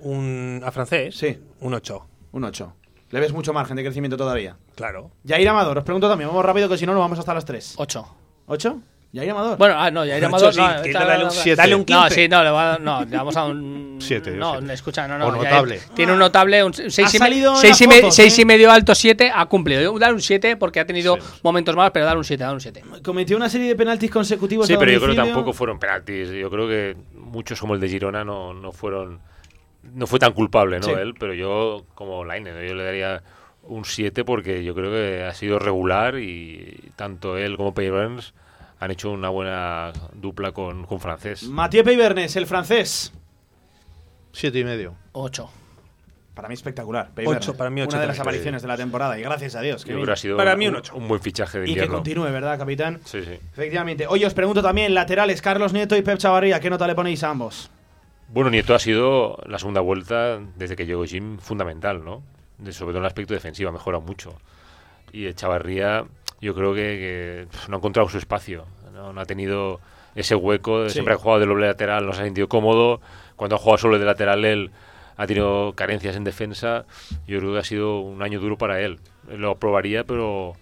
Un, 0.00 0.62
¿A 0.64 0.70
francés? 0.70 1.16
Sí. 1.16 1.38
Un 1.60 1.74
8. 1.74 2.06
Un 2.32 2.44
8. 2.44 2.72
Le 3.10 3.20
ves 3.20 3.32
mucho 3.32 3.52
margen 3.52 3.76
de 3.76 3.82
crecimiento 3.84 4.16
todavía. 4.16 4.56
Claro. 4.74 5.10
Yair 5.24 5.48
Amador, 5.48 5.78
os 5.78 5.84
pregunto 5.84 6.08
también. 6.08 6.28
Vamos 6.28 6.44
rápido 6.44 6.68
que 6.68 6.76
si 6.76 6.84
no 6.86 6.92
nos 6.92 7.00
vamos 7.00 7.18
hasta 7.18 7.32
las 7.34 7.44
3. 7.44 7.74
8. 7.78 8.06
¿8? 8.48 8.80
Yair 9.12 9.30
Amador. 9.32 9.58
Bueno, 9.58 9.74
ah, 9.76 9.90
no, 9.90 10.04
Yair 10.04 10.24
Amador. 10.26 10.56
no, 10.56 10.82
que 10.82 10.92
dale 10.92 11.24
un 11.24 11.30
siete. 11.30 11.56
Dale 11.56 11.74
un 11.74 11.84
15. 11.84 12.00
No, 12.02 12.10
sí, 12.10 12.28
no, 12.28 12.44
le, 12.44 12.50
va 12.50 12.74
a- 12.74 12.78
no, 12.78 13.04
le 13.04 13.16
vamos 13.16 13.36
a 13.36 13.40
dar 13.42 13.50
un. 13.50 13.90
Siete, 14.00 14.30
No, 14.30 14.56
siete. 14.58 14.72
escucha, 14.72 15.06
no, 15.06 15.18
no. 15.18 15.26
O 15.26 15.32
Yair 15.34 15.44
notable. 15.50 15.80
Tiene 15.94 16.12
un 16.12 16.18
notable, 16.18 16.64
un 16.64 16.72
6 16.72 16.98
y, 16.98 17.18
salido 17.18 17.52
me- 17.52 17.58
en 17.58 17.62
seis 17.62 17.80
y, 17.80 17.84
las 17.84 17.94
me- 17.94 18.00
fotos, 18.00 18.14
seis 18.14 18.38
¿eh? 18.38 18.42
y 18.42 18.44
medio 18.46 18.70
alto, 18.70 18.94
7, 18.94 19.30
ha 19.34 19.46
cumplido. 19.46 19.98
Dar 19.98 20.14
un 20.14 20.22
7 20.22 20.56
porque 20.56 20.80
ha 20.80 20.86
tenido 20.86 21.18
momentos 21.42 21.76
malos, 21.76 21.90
pero 21.92 22.06
dar 22.06 22.16
un 22.16 22.24
7, 22.24 22.42
dar 22.42 22.54
un 22.54 22.60
7. 22.60 22.82
Cometió 23.04 23.36
una 23.36 23.48
serie 23.50 23.68
de 23.68 23.76
penaltis 23.76 24.10
consecutivos. 24.10 24.66
Sí, 24.66 24.74
pero 24.78 24.90
yo 24.92 25.00
creo 25.00 25.10
que 25.10 25.16
tampoco 25.16 25.52
fueron 25.52 25.78
penaltis. 25.78 26.30
Yo 26.30 26.48
creo 26.50 26.66
que 26.66 26.96
muchos 27.14 27.60
como 27.60 27.74
el 27.74 27.80
de 27.80 27.88
Girona 27.88 28.24
no, 28.24 28.54
no 28.54 28.72
fueron. 28.72 29.20
No 29.82 30.06
fue 30.06 30.18
tan 30.18 30.32
culpable, 30.32 30.78
¿no? 30.78 30.86
Sí. 30.86 30.92
Él, 30.92 31.14
pero 31.18 31.34
yo, 31.34 31.84
como 31.94 32.24
Laine, 32.24 32.52
¿no? 32.52 32.62
yo 32.62 32.74
le 32.74 32.84
daría 32.84 33.22
un 33.64 33.84
7 33.84 34.24
porque 34.24 34.62
yo 34.64 34.74
creo 34.74 34.90
que 34.90 35.24
ha 35.24 35.34
sido 35.34 35.58
regular 35.58 36.18
y 36.18 36.90
tanto 36.96 37.36
él 37.36 37.56
como 37.56 37.74
Pei 37.74 37.90
Burns 37.90 38.32
han 38.80 38.90
hecho 38.90 39.10
una 39.10 39.28
buena 39.28 39.92
dupla 40.14 40.52
con, 40.52 40.84
con 40.86 40.98
francés. 41.00 41.44
Mathieu 41.44 41.84
Peybernes, 41.84 42.34
el 42.36 42.46
francés. 42.46 43.12
Siete 44.32 44.58
y 44.58 44.64
medio. 44.64 44.94
8. 45.12 45.50
Para 46.34 46.48
mí 46.48 46.54
espectacular. 46.54 47.10
Ocho, 47.26 47.54
para 47.56 47.68
mí 47.68 47.82
ocho 47.82 47.90
Una 47.96 48.00
de 48.00 48.06
las 48.06 48.20
apariciones 48.20 48.62
de 48.62 48.68
la 48.68 48.76
temporada 48.76 49.18
y 49.18 49.22
gracias 49.22 49.56
a 49.56 49.60
Dios. 49.60 49.84
Que 49.84 49.92
ha 50.10 50.16
sido 50.16 50.36
Para 50.38 50.52
un, 50.54 50.58
mí 50.58 50.68
un 50.68 50.76
ocho. 50.76 50.94
un 50.96 51.06
buen 51.08 51.20
fichaje 51.20 51.58
de 51.58 51.64
Y 51.64 51.66
que 51.66 51.70
invierno. 51.72 51.94
continúe, 51.96 52.24
¿verdad, 52.24 52.56
capitán? 52.58 53.00
Sí, 53.04 53.22
sí. 53.22 53.32
Efectivamente. 53.52 54.06
Oye, 54.06 54.24
os 54.24 54.32
pregunto 54.32 54.62
también, 54.62 54.94
laterales, 54.94 55.42
Carlos 55.42 55.72
Nieto 55.74 55.96
y 55.96 56.02
Pep 56.02 56.16
Chavarría, 56.18 56.58
¿qué 56.60 56.70
nota 56.70 56.86
le 56.86 56.94
ponéis 56.94 57.22
a 57.24 57.30
ambos? 57.30 57.68
Bueno, 58.28 58.48
Nieto 58.48 58.74
ha 58.74 58.78
sido 58.78 59.36
la 59.44 59.58
segunda 59.58 59.80
vuelta 59.80 60.38
desde 60.56 60.76
que 60.76 60.86
llegó 60.86 61.04
Jim 61.04 61.36
fundamental, 61.38 62.02
¿no? 62.04 62.22
De- 62.58 62.72
sobre 62.72 62.92
todo 62.92 62.98
en 62.98 63.04
el 63.04 63.08
aspecto 63.08 63.34
defensivo, 63.34 63.68
ha 63.68 63.72
mejorado 63.72 64.00
mucho. 64.00 64.32
Y 65.12 65.26
Echavarría, 65.26 66.04
yo 66.40 66.54
creo 66.54 66.74
que, 66.74 67.46
que, 67.50 67.58
no 67.68 67.76
ha 67.76 67.78
encontrado 67.78 68.08
su 68.08 68.18
espacio, 68.18 68.64
no, 68.92 69.12
no 69.12 69.20
ha 69.20 69.24
tenido 69.26 69.80
ese 70.14 70.34
hueco, 70.34 70.88
Sí. 70.88 70.94
siempre 70.94 71.14
ha 71.14 71.16
jugado 71.16 71.40
de 71.40 71.46
doble 71.46 71.66
lateral, 71.66 72.04
no 72.06 72.12
se 72.12 72.22
ha 72.22 72.24
sentido 72.24 72.48
cómodo. 72.48 73.00
Cuando 73.36 73.56
ha 73.56 73.58
jugado 73.58 73.78
solo 73.78 73.98
de 73.98 74.04
lateral 74.04 74.44
él 74.44 74.70
ha 75.16 75.26
tenido 75.26 75.72
carencias 75.74 76.16
en 76.16 76.24
defensa. 76.24 76.84
Yo 77.26 77.38
creo 77.38 77.52
que 77.52 77.58
ha 77.58 77.64
sido 77.64 78.00
un 78.00 78.22
año 78.22 78.40
duro 78.40 78.56
para 78.58 78.80
él. 78.80 78.98
Lo 79.28 79.52
aprobaría, 79.52 80.04
pero 80.04 80.54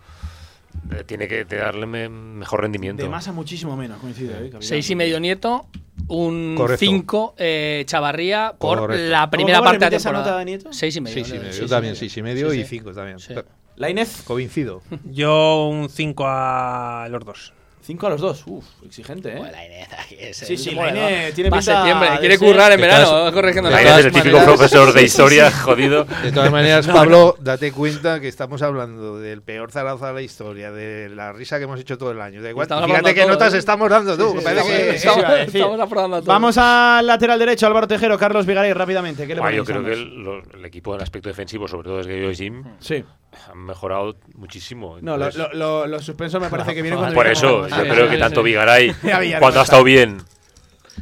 eh, 0.92 1.02
tiene 1.04 1.26
que 1.28 1.44
darle 1.44 1.86
me- 1.86 2.08
mejor 2.08 2.62
rendimiento. 2.62 3.02
De 3.02 3.08
más 3.08 3.26
a 3.28 3.32
muchísimo 3.32 3.76
menos, 3.76 3.98
coincido, 3.98 4.34
¿eh? 4.36 4.50
6 4.58 4.90
y 4.90 4.94
medio 4.96 5.18
Nieto, 5.20 5.66
un 6.08 6.54
Correcto. 6.56 6.78
5 6.80 7.34
eh, 7.38 7.82
Chavarría 7.86 8.54
por 8.58 8.78
Correcto. 8.80 9.04
la 9.10 9.30
primera 9.30 9.58
¿Cómo 9.58 9.70
parte 9.70 9.78
de 9.78 9.80
la 9.80 9.86
repite 9.90 9.96
esa 9.96 10.08
temporada. 10.10 10.30
nota 10.32 10.38
de 10.40 10.44
Nieto? 10.44 10.72
6 10.72 10.96
y 10.96 11.00
medio. 11.00 11.14
Seis 11.14 11.28
y 11.28 11.32
medio. 11.32 11.44
Seis 11.52 11.60
Yo 11.60 11.66
también 11.68 11.96
seis 11.96 12.16
y 12.16 12.22
medio 12.22 12.50
Sí, 12.50 12.58
y 12.60 12.62
sí. 12.64 12.68
cinco 12.78 12.92
también. 12.92 13.18
Sí. 13.18 13.34
La 13.78 13.88
Inez, 13.90 14.22
Coincido. 14.24 14.82
Yo 15.04 15.68
un 15.68 15.88
5 15.88 16.24
a 16.26 17.06
los 17.10 17.24
dos. 17.24 17.52
5 17.80 18.06
a 18.06 18.10
los 18.10 18.20
dos. 18.20 18.42
Uf, 18.46 18.64
exigente, 18.84 19.30
¿eh? 19.30 19.40
La 19.50 19.64
Inés, 19.64 19.88
aquí 19.98 20.16
es 20.18 20.36
Sí, 20.36 20.52
el- 20.52 20.58
sí, 20.58 20.70
la 20.72 20.90
Inés 20.90 21.34
tiene 21.34 21.48
pinta 21.50 21.62
septiembre, 21.62 22.10
de 22.10 22.18
quiere 22.18 22.36
ser- 22.36 22.46
currar 22.48 22.72
en 22.72 22.80
De 22.82 22.86
verano, 22.86 23.32
corrigiendo 23.32 23.70
de 23.70 23.74
las 23.76 23.80
Ahí 23.80 23.86
es 23.86 23.90
todas 23.92 24.04
el 24.04 24.12
típico 24.12 24.36
maneras- 24.36 24.56
profesor 24.58 24.92
de 24.92 25.02
historia, 25.04 25.50
jodido. 25.50 26.04
De 26.22 26.32
todas 26.32 26.50
maneras, 26.50 26.86
Pablo, 26.86 27.36
date 27.40 27.72
cuenta 27.72 28.20
que 28.20 28.28
estamos 28.28 28.60
hablando 28.60 29.18
del 29.20 29.40
peor 29.40 29.70
Zaragoza 29.72 30.08
de 30.08 30.12
la 30.12 30.20
historia, 30.22 30.70
de 30.70 31.08
la 31.08 31.32
risa 31.32 31.56
que 31.56 31.64
hemos 31.64 31.80
hecho 31.80 31.96
todo 31.96 32.10
el 32.10 32.20
año. 32.20 32.42
Da 32.42 32.50
igual, 32.50 32.66
Fíjate 32.66 33.14
qué 33.14 33.24
notas 33.24 33.54
¿eh? 33.54 33.58
estamos 33.58 33.88
dando 33.88 34.18
tú. 34.18 34.32
Sí, 34.32 34.38
sí, 34.38 34.44
parece 34.44 34.68
que-. 34.68 35.42
Estamos 35.58 35.80
aprobando 35.80 36.18
todo. 36.20 36.26
Vamos 36.30 36.58
al 36.58 37.06
lateral 37.06 37.38
derecho, 37.38 37.66
Álvaro 37.68 37.88
Tejero, 37.88 38.18
Carlos 38.18 38.44
Vigaray, 38.44 38.72
rápidamente. 38.74 39.26
¿Qué 39.26 39.34
le 39.34 39.56
yo 39.56 39.64
creo 39.64 39.82
que 39.82 39.92
el, 39.92 40.14
lo- 40.22 40.42
el 40.42 40.64
equipo 40.66 40.94
en 40.94 41.00
aspecto 41.00 41.30
defensivo, 41.30 41.66
sobre 41.66 41.84
todo 41.88 41.98
desde 41.98 42.10
que 42.10 42.22
yo 42.22 42.32
Jim, 42.32 42.64
Sí. 42.80 43.02
Han 43.50 43.58
mejorado 43.58 44.16
muchísimo. 44.34 44.98
No, 45.00 45.16
lo, 45.16 45.26
Entonces, 45.26 45.54
lo, 45.58 45.82
lo, 45.82 45.86
lo 45.86 46.00
suspenso 46.02 46.40
me 46.40 46.48
parece 46.48 46.74
que 46.74 46.82
viene 46.82 46.96
cuando 46.96 47.14
por 47.14 47.24
viene 47.26 47.38
eso, 47.38 47.60
con- 47.60 47.68
yo 47.70 47.76
sí, 47.76 47.82
creo 47.82 48.04
sí, 48.04 48.10
que 48.10 48.16
sí. 48.16 48.20
tanto 48.20 48.42
Vigaray, 48.42 48.94
cuando 49.38 49.50
me 49.52 49.58
ha 49.58 49.62
estado 49.62 49.84
bien, 49.84 50.18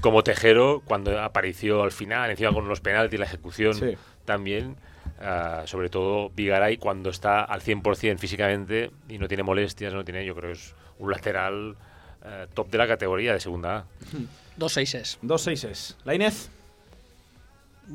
como 0.01 0.23
Tejero, 0.23 0.83
cuando 0.85 1.21
apareció 1.21 1.83
al 1.83 1.93
final, 1.93 2.31
encima 2.31 2.53
con 2.53 2.69
los 2.69 2.81
penaltis, 2.81 3.19
la 3.19 3.27
ejecución 3.27 3.75
Sí. 3.75 3.97
también, 4.25 4.77
ah, 5.21 5.63
sobre 5.67 5.89
todo 5.89 6.31
Vigaray, 6.31 6.77
cuando 6.79 7.11
está 7.11 7.43
al 7.45 7.61
100% 7.63 8.19
físicamente 8.19 8.91
y 9.09 9.19
no 9.19 9.29
tiene 9.29 9.43
molestias, 9.43 9.95
no 9.95 10.05
tiene, 10.05 10.25
yo 10.25 10.35
creo 10.35 10.53
que 10.53 10.59
es 10.59 10.75
un 10.99 11.11
lateral 11.11 11.77
eh, 12.25 12.47
top 12.55 12.69
de 12.71 12.79
la 12.79 12.87
categoría 12.89 13.33
de 13.33 13.41
segunda 13.41 13.77
A. 13.79 13.85
Dos 14.57 14.73
seises. 14.73 15.19
Dos 15.23 15.43
seises. 15.43 15.97
La 16.05 16.15
Inés, 16.15 16.51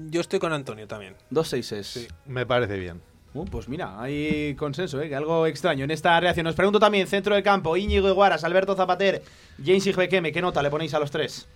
Yo 0.10 0.22
estoy 0.22 0.40
con 0.40 0.54
Antonio 0.54 0.88
también. 0.88 1.16
dos 1.30 1.50
seises. 1.50 2.08
Me 2.26 2.46
parece 2.46 2.78
bien. 2.78 3.02
Uh, 3.34 3.46
pues 3.46 3.70
mira, 3.70 4.02
hay 4.02 4.56
consenso, 4.56 5.02
¿eh? 5.02 5.08
que 5.08 5.16
algo 5.16 5.48
extraño 5.48 5.86
en 5.86 5.92
esta 5.92 6.20
reacción. 6.20 6.48
Os 6.48 6.56
pregunto 6.56 6.80
también, 6.80 7.08
centro 7.08 7.34
del 7.34 7.44
campo, 7.44 7.78
Íñigo 7.78 8.10
Iguaras, 8.10 8.44
Alberto 8.44 8.76
Zapater, 8.76 9.24
James 9.64 9.88
Igbequeme, 9.88 10.34
¿qué 10.34 10.42
nota 10.42 10.62
le 10.62 10.70
ponéis 10.70 10.94
a 10.94 11.00
los 11.00 11.12
tres? 11.12 11.48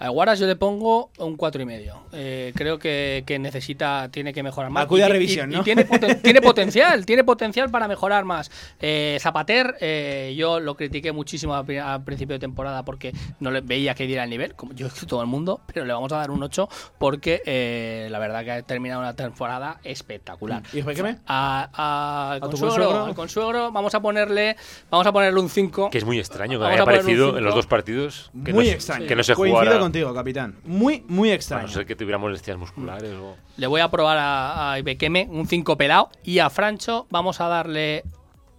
A 0.00 0.10
Guaras 0.10 0.38
yo 0.38 0.46
le 0.46 0.54
pongo 0.54 1.10
un 1.18 1.36
cuatro 1.36 1.60
y 1.60 1.64
medio. 1.64 2.00
Eh, 2.12 2.52
creo 2.54 2.78
que, 2.78 3.24
que 3.26 3.38
necesita, 3.40 4.08
tiene 4.12 4.32
que 4.32 4.42
mejorar 4.44 4.70
más. 4.70 4.84
Acude 4.84 5.00
Y 5.00 5.02
a 5.02 5.08
revisión, 5.08 5.50
y- 5.50 5.56
¿no? 5.56 5.60
y 5.60 5.64
tiene, 5.64 5.86
poten- 5.88 6.20
tiene 6.22 6.40
potencial, 6.40 7.04
tiene 7.04 7.24
potencial 7.24 7.68
para 7.70 7.88
mejorar 7.88 8.24
más. 8.24 8.50
Eh, 8.80 9.18
Zapater, 9.20 9.74
eh, 9.80 10.34
yo 10.36 10.60
lo 10.60 10.76
critiqué 10.76 11.10
muchísimo 11.10 11.54
a, 11.56 11.64
pri- 11.64 11.78
a 11.78 11.98
principio 12.04 12.34
de 12.34 12.38
temporada 12.38 12.84
porque 12.84 13.12
no 13.40 13.50
le 13.50 13.60
veía 13.60 13.94
que 13.94 14.06
diera 14.06 14.22
el 14.24 14.30
nivel, 14.30 14.54
como 14.54 14.72
yo 14.72 14.88
todo 15.06 15.20
el 15.20 15.26
mundo, 15.26 15.60
pero 15.66 15.84
le 15.84 15.92
vamos 15.92 16.12
a 16.12 16.18
dar 16.18 16.30
un 16.30 16.42
8 16.44 16.68
porque 16.98 17.42
eh, 17.44 18.06
la 18.10 18.20
verdad 18.20 18.44
que 18.44 18.52
ha 18.52 18.62
terminado 18.62 19.00
una 19.00 19.14
temporada 19.16 19.80
espectacular. 19.82 20.62
¿Y 20.72 20.78
Igbequeme? 20.78 21.18
A, 21.26 21.68
a- 21.72 22.32
al 22.34 22.40
tu 22.40 22.46
consuegro, 22.50 22.74
consuegro? 22.76 23.04
al 23.06 23.14
consuegro 23.14 23.72
vamos 23.72 23.94
a 23.94 24.00
ponerle 24.00 24.56
vamos 24.90 25.06
a 25.06 25.12
ponerle 25.12 25.40
un 25.40 25.48
5. 25.48 25.90
Que 25.90 25.98
es 25.98 26.04
muy 26.04 26.18
extraño 26.20 26.58
que 26.60 26.66
haya 26.66 26.78
a 26.78 26.82
aparecido 26.82 27.36
en 27.36 27.42
los 27.44 27.54
dos 27.54 27.66
partidos. 27.66 28.30
Que 28.44 28.52
muy 28.52 28.64
no, 28.64 28.70
se- 28.70 28.76
extraño. 28.76 29.06
Que 29.06 29.16
no 29.16 29.22
se 29.24 29.34
Coincido 29.34 29.60
jugara. 29.60 29.87
Contigo, 29.88 30.14
capitán. 30.14 30.56
Muy, 30.64 31.04
muy 31.08 31.30
A 31.30 31.34
extraño. 31.34 31.66
no 31.66 31.72
ser 31.72 31.86
que 31.86 31.96
tuviera 31.96 32.18
molestias 32.18 32.56
musculares 32.56 33.12
o... 33.14 33.36
Le 33.56 33.66
voy 33.66 33.80
a 33.80 33.90
probar 33.90 34.16
a, 34.18 34.72
a 34.72 34.78
Ibequeme 34.78 35.26
un 35.30 35.46
5 35.46 35.76
pelado. 35.76 36.10
Y 36.24 36.38
a 36.38 36.50
Francho 36.50 37.06
vamos 37.10 37.40
a 37.40 37.48
darle 37.48 38.04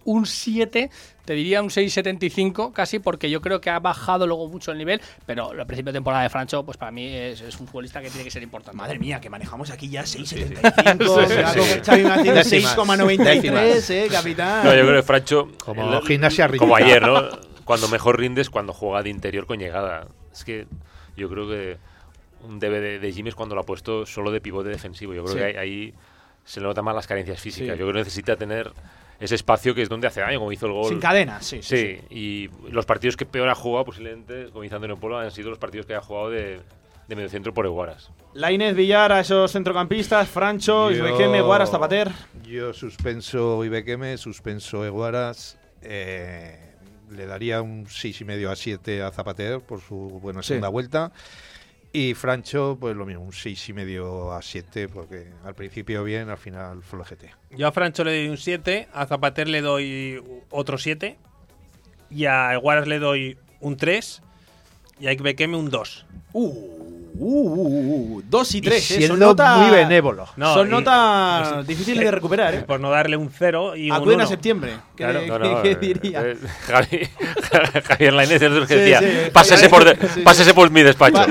un 0.04 0.26
7. 0.26 0.90
Te 1.24 1.34
diría 1.34 1.62
un 1.62 1.68
6,75 1.68 2.72
casi, 2.72 2.98
porque 2.98 3.30
yo 3.30 3.40
creo 3.40 3.60
que 3.60 3.70
ha 3.70 3.78
bajado 3.78 4.26
luego 4.26 4.48
mucho 4.48 4.72
el 4.72 4.78
nivel. 4.78 5.00
Pero 5.26 5.52
el 5.52 5.64
principio 5.66 5.92
de 5.92 5.98
temporada 5.98 6.22
de 6.24 6.28
Francho, 6.30 6.64
pues 6.64 6.76
para 6.76 6.90
mí 6.90 7.06
es, 7.06 7.40
es 7.40 7.60
un 7.60 7.66
futbolista 7.68 8.00
que 8.00 8.08
tiene 8.08 8.24
que 8.24 8.30
ser 8.30 8.42
importante. 8.42 8.76
Madre 8.76 8.98
mía, 8.98 9.20
que 9.20 9.30
manejamos 9.30 9.70
aquí 9.70 9.88
ya 9.88 10.02
6,75. 10.02 11.26
Sí, 11.28 11.28
Se 11.28 11.42
va 11.42 11.48
a 11.48 11.52
sí, 11.52 11.58
coger 11.58 11.74
sí. 11.78 11.80
Xavi 11.90 12.02
Martínez 12.04 12.50
Décimas. 12.50 12.76
6,93, 12.76 13.16
Décimas. 13.18 13.90
eh, 13.90 14.08
capitán. 14.10 14.64
No, 14.64 14.74
yo 14.74 14.82
creo 14.82 14.96
que 14.96 15.02
Francho. 15.06 15.48
Como 15.64 15.94
el- 15.98 16.02
gimnasia 16.06 16.48
Como 16.58 16.74
ayer, 16.76 17.02
¿no? 17.02 17.28
Cuando 17.64 17.86
mejor 17.88 18.18
rindes 18.18 18.50
cuando 18.50 18.72
juega 18.72 19.02
de 19.04 19.10
interior 19.10 19.46
con 19.46 19.58
llegada. 19.60 20.08
Es 20.32 20.44
que 20.44 20.66
yo 21.20 21.28
creo 21.28 21.48
que 21.48 21.76
un 22.42 22.58
debe 22.58 22.80
de, 22.80 22.98
de 22.98 23.12
Jimmy 23.12 23.28
es 23.28 23.34
cuando 23.34 23.54
lo 23.54 23.60
ha 23.60 23.64
puesto 23.66 24.06
solo 24.06 24.30
de 24.30 24.40
pivote 24.40 24.68
defensivo. 24.70 25.12
Yo 25.14 25.22
creo 25.24 25.34
Sí. 25.34 25.38
que 25.40 25.44
ahí, 25.44 25.56
ahí 25.56 25.94
se 26.44 26.60
le 26.60 26.66
notan 26.66 26.84
más 26.84 26.94
las 26.94 27.06
carencias 27.06 27.40
físicas. 27.40 27.74
Sí. 27.74 27.78
Yo 27.78 27.84
creo 27.86 27.92
que 27.92 27.98
necesita 28.00 28.36
tener 28.36 28.72
ese 29.20 29.34
espacio 29.34 29.74
que 29.74 29.82
es 29.82 29.88
donde 29.90 30.06
hace 30.06 30.20
daño, 30.22 30.38
como 30.38 30.50
hizo 30.50 30.66
el 30.66 30.72
gol. 30.72 30.88
Sin 30.88 30.98
cadenas, 31.00 31.44
sí. 31.44 31.60
sí, 31.62 31.76
Sí, 31.76 32.00
y 32.08 32.50
los 32.72 32.86
partidos 32.86 33.16
que 33.16 33.26
peor 33.26 33.48
ha 33.50 33.54
jugado, 33.54 33.84
posiblemente, 33.84 34.46
como 34.50 34.62
dice 34.62 34.74
Antonio 34.74 34.96
Polo, 34.96 35.18
han 35.18 35.30
sido 35.30 35.50
los 35.50 35.58
partidos 35.58 35.84
que 35.86 35.94
ha 35.94 36.00
jugado 36.00 36.30
de, 36.30 36.60
de 37.06 37.16
mediocentro 37.16 37.52
por 37.52 37.66
Eguaras. 37.66 38.10
La 38.32 38.50
Inés 38.50 38.74
Villar 38.74 39.12
a 39.12 39.20
esos 39.20 39.52
centrocampistas, 39.52 40.26
Francho, 40.28 40.90
Yo- 40.90 40.96
Isbequeme, 41.06 41.42
Guaras, 41.42 41.70
Zapater. 41.70 42.10
Yo 42.44 42.72
suspenso 42.72 43.62
Ibequeme, 43.62 44.16
suspenso 44.16 44.86
Eguaras. 44.86 45.58
eh, 45.82 46.69
le 47.10 47.26
daría 47.26 47.60
un 47.62 47.86
6,5 47.86 48.48
a 48.50 48.56
7 48.56 49.02
a 49.02 49.10
Zapater 49.10 49.60
por 49.60 49.80
su 49.80 49.96
buena 50.22 50.42
Sí. 50.42 50.48
segunda 50.48 50.68
vuelta. 50.68 51.12
Y 51.92 52.14
Francho, 52.14 52.76
pues 52.80 52.94
lo 52.96 53.04
mismo, 53.04 53.24
un 53.24 53.32
6,5 53.32 54.32
a 54.36 54.40
7, 54.42 54.88
porque 54.88 55.32
al 55.44 55.54
principio 55.56 56.04
bien, 56.04 56.28
al 56.28 56.38
final 56.38 56.82
flojete. 56.84 57.30
Yo 57.50 57.66
a 57.66 57.72
Francho 57.72 58.04
le 58.04 58.12
doy 58.16 58.28
un 58.28 58.36
7, 58.36 58.86
a 58.92 59.06
Zapater 59.06 59.48
le 59.48 59.60
doy 59.60 60.22
otro 60.50 60.78
7, 60.78 61.18
y 62.10 62.26
a 62.26 62.54
Guaras 62.56 62.86
le 62.86 63.00
doy 63.00 63.36
un 63.58 63.76
3, 63.76 64.22
y 65.00 65.08
a 65.08 65.12
Ikbekeme 65.12 65.56
un 65.56 65.68
2. 65.68 66.06
Uh, 66.32 66.89
uh, 67.14 67.50
uh, 67.50 68.16
uh, 68.16 68.22
dos 68.24 68.54
y 68.54 68.60
tres, 68.60 68.90
Y 68.90 68.94
eh, 68.94 68.96
siendo 68.98 69.14
son 69.14 69.18
notas 69.20 69.58
muy 69.58 69.70
benévolo. 69.70 70.26
No, 70.36 70.54
son 70.54 70.70
notas 70.70 71.66
difíciles 71.66 72.04
de 72.04 72.10
recuperar, 72.10 72.54
¿eh? 72.54 72.62
Por 72.62 72.80
no 72.80 72.90
darle 72.90 73.16
un 73.16 73.30
0 73.30 73.76
y 73.76 73.90
un 73.90 73.96
Acuden 73.96 74.16
1. 74.16 74.24
a 74.24 74.26
septiembre. 74.26 74.72
¿Qué, 74.96 75.04
Claro. 75.04 75.20
qué- 75.20 75.26
No, 75.28 75.38
no, 75.38 75.62
qué 75.62 75.70
eh, 75.72 75.74
diría? 75.80 76.22
eh, 76.24 76.36
Javi, 76.66 77.08
Javier 77.88 78.12
Lainez 78.12 78.36
es 78.36 78.42
el 78.42 78.66
que 78.66 78.74
Sí, 78.74 78.80
decía, 78.80 78.98
sí, 79.00 79.30
pásese, 79.32 79.68
por, 79.68 79.84
de- 79.84 79.96
sí, 79.96 80.12
sí. 80.16 80.20
pásese 80.22 80.54
por 80.54 80.70
mi 80.70 80.82
despacho. 80.82 81.18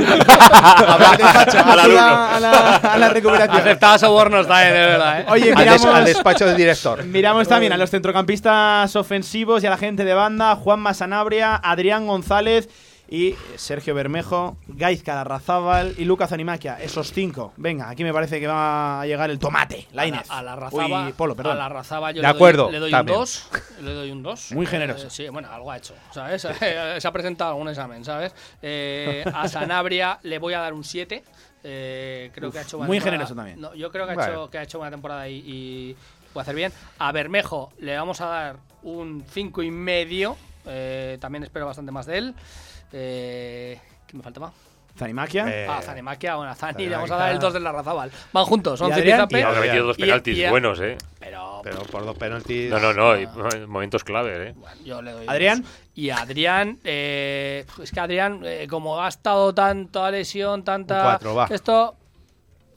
A 1.60 2.38
la, 2.40 2.76
a 2.76 2.98
la 2.98 3.10
recuperación. 3.10 3.58
Aceptaba 3.62 3.98
sobornos 3.98 4.48
también, 4.48 4.74
de 4.74 4.80
verdad. 4.80 5.22
¿eh? 5.22 5.26
Oye, 5.30 5.56
miramos, 5.56 5.86
al 5.86 6.06
despacho 6.06 6.45
del 6.45 6.56
director. 6.58 7.04
miramos 7.06 7.48
también 7.48 7.74
a 7.74 7.78
los 7.78 7.90
centrocampistas 7.90 8.95
ofensivos 8.95 9.64
y 9.64 9.68
a 9.68 9.70
la 9.70 9.78
gente 9.78 10.04
de 10.06 10.14
banda, 10.14 10.56
Juan 10.56 10.80
Masanabria, 10.80 11.56
Adrián 11.56 12.08
González 12.08 12.70
y 13.10 13.36
Sergio 13.56 13.95
Bermejo, 13.95 14.57
Gaizka 14.68 15.15
Larrazábal 15.15 15.95
y 15.98 16.06
Lucas 16.06 16.31
Animaquia. 16.31 16.80
Esos 16.80 17.11
cinco. 17.11 17.53
Venga, 17.57 17.90
aquí 17.90 18.03
me 18.03 18.14
parece 18.14 18.40
que 18.40 18.45
va 18.45 19.02
a 19.02 19.06
llegar 19.07 19.31
el 19.31 19.40
tomate. 19.40 19.88
Lainez. 19.94 20.30
A 20.30 20.44
la 20.44 20.56
Razaba, 20.56 21.06
Uy, 21.07 21.14
Polo, 21.14 21.36
perdón. 21.36 21.53
A 21.53 21.56
la 21.56 21.69
Razaba 21.69 22.11
yo 22.11 22.18
De 22.18 22.22
le 22.22 22.27
acuerdo, 22.27 22.64
doy, 22.65 22.73
le 22.73 22.80
doy 22.80 22.90
un 22.90 22.91
también. 22.91 23.18
2. 23.18 23.49
Le 23.81 23.94
doy 23.94 24.11
un 24.11 24.22
2. 24.23 24.52
Muy 24.53 24.65
generoso. 24.68 25.10
sí, 25.10 25.27
bueno, 25.30 25.49
algo 25.52 25.72
ha 25.72 25.77
hecho, 25.77 25.95
¿sabes? 26.11 26.41
Se 26.60 27.07
ha 27.07 27.11
presentado 27.11 27.52
algún 27.52 27.69
examen, 27.69 28.06
¿sabes? 28.06 28.34
Eh, 28.61 29.23
a 29.34 29.48
Sanabria 29.48 30.19
le 30.22 30.38
voy 30.38 30.53
a 30.53 30.60
dar 30.60 30.73
un 30.73 30.84
7. 30.84 31.23
Eh, 31.64 32.31
creo 32.34 32.49
Uf, 32.49 32.53
que 32.53 32.60
ha 32.60 32.61
hecho 32.61 32.77
una 32.77 32.88
muy 32.88 32.99
generoso 32.99 33.34
también. 33.34 33.60
No, 33.60 33.73
yo 33.73 33.91
creo 33.91 34.06
que 34.06 34.14
ha, 34.14 34.30
hecho, 34.30 34.49
que 34.49 34.57
ha 34.60 34.64
hecho 34.64 34.80
una 34.80 34.91
temporada 34.91 35.27
y, 35.27 35.44
y 35.45 35.95
puede 36.31 36.44
hacer 36.44 36.56
bien. 36.56 36.72
A 36.99 37.11
Bermejo 37.11 37.72
le 37.80 37.98
vamos 37.98 38.22
a 38.22 38.27
dar 38.27 38.57
un 38.84 39.26
5 39.27 39.64
y 39.64 39.72
medio. 39.72 40.38
Eh, 40.65 41.18
también 41.19 41.44
espero 41.44 41.65
bastante 41.65 41.91
más 41.91 42.06
de 42.06 42.18
él. 42.19 42.36
Eh, 42.91 43.80
¿Qué 44.07 44.18
me 44.18 44.24
falta 44.24 44.40
más? 44.40 44.53
Zanimaquia. 44.98 45.45
Eh, 45.48 45.68
Ah, 45.70 45.82
Zanimaquia, 45.82 46.36
bueno, 46.36 46.53
Zani 46.56 46.74
le 46.74 46.90
Zanimaquia. 46.90 46.98
vamos 46.98 47.11
a 47.11 47.16
dar 47.16 47.32
el 47.32 47.40
2 47.40 47.53
de 47.53 47.60
la 47.61 47.72
Razabal. 47.72 48.11
Van 48.34 48.44
juntos, 48.45 48.80
son 48.80 48.94
zipizape. 48.94 49.40
Y 49.40 49.44
ahora 49.44 49.60
ha 49.60 49.61
metido 49.61 49.86
dos 49.86 49.95
penaltis 49.98 50.38
y- 50.38 50.48
buenos, 50.49 50.80
¿eh? 50.82 50.98
Pero, 51.20 51.61
Pero 51.64 51.78
por 51.84 52.03
dos 52.06 52.18
penaltis. 52.18 52.70
No, 52.70 52.80
no, 52.80 52.94
no, 52.94 53.18
y- 53.18 53.28
momentos 53.68 54.03
clave, 54.03 54.49
¿eh? 54.49 54.56
yo 54.84 55.02
le 55.02 55.11
doy 55.11 55.26
¿Adrián? 55.30 55.61
dos. 55.61 55.72
Y 55.95 56.10
Adrián, 56.10 56.80
eh, 56.84 57.66
es 57.82 57.91
que 57.91 57.99
Adrián, 57.99 58.41
eh, 58.44 58.68
como 58.70 59.02
ha 59.02 59.07
estado 59.07 59.53
tanta 59.53 60.11
lesión, 60.11 60.64
tanta. 60.66 60.95
Un 60.98 61.03
cuatro, 61.03 61.36
va. 61.36 61.48
Esto. 61.49 61.95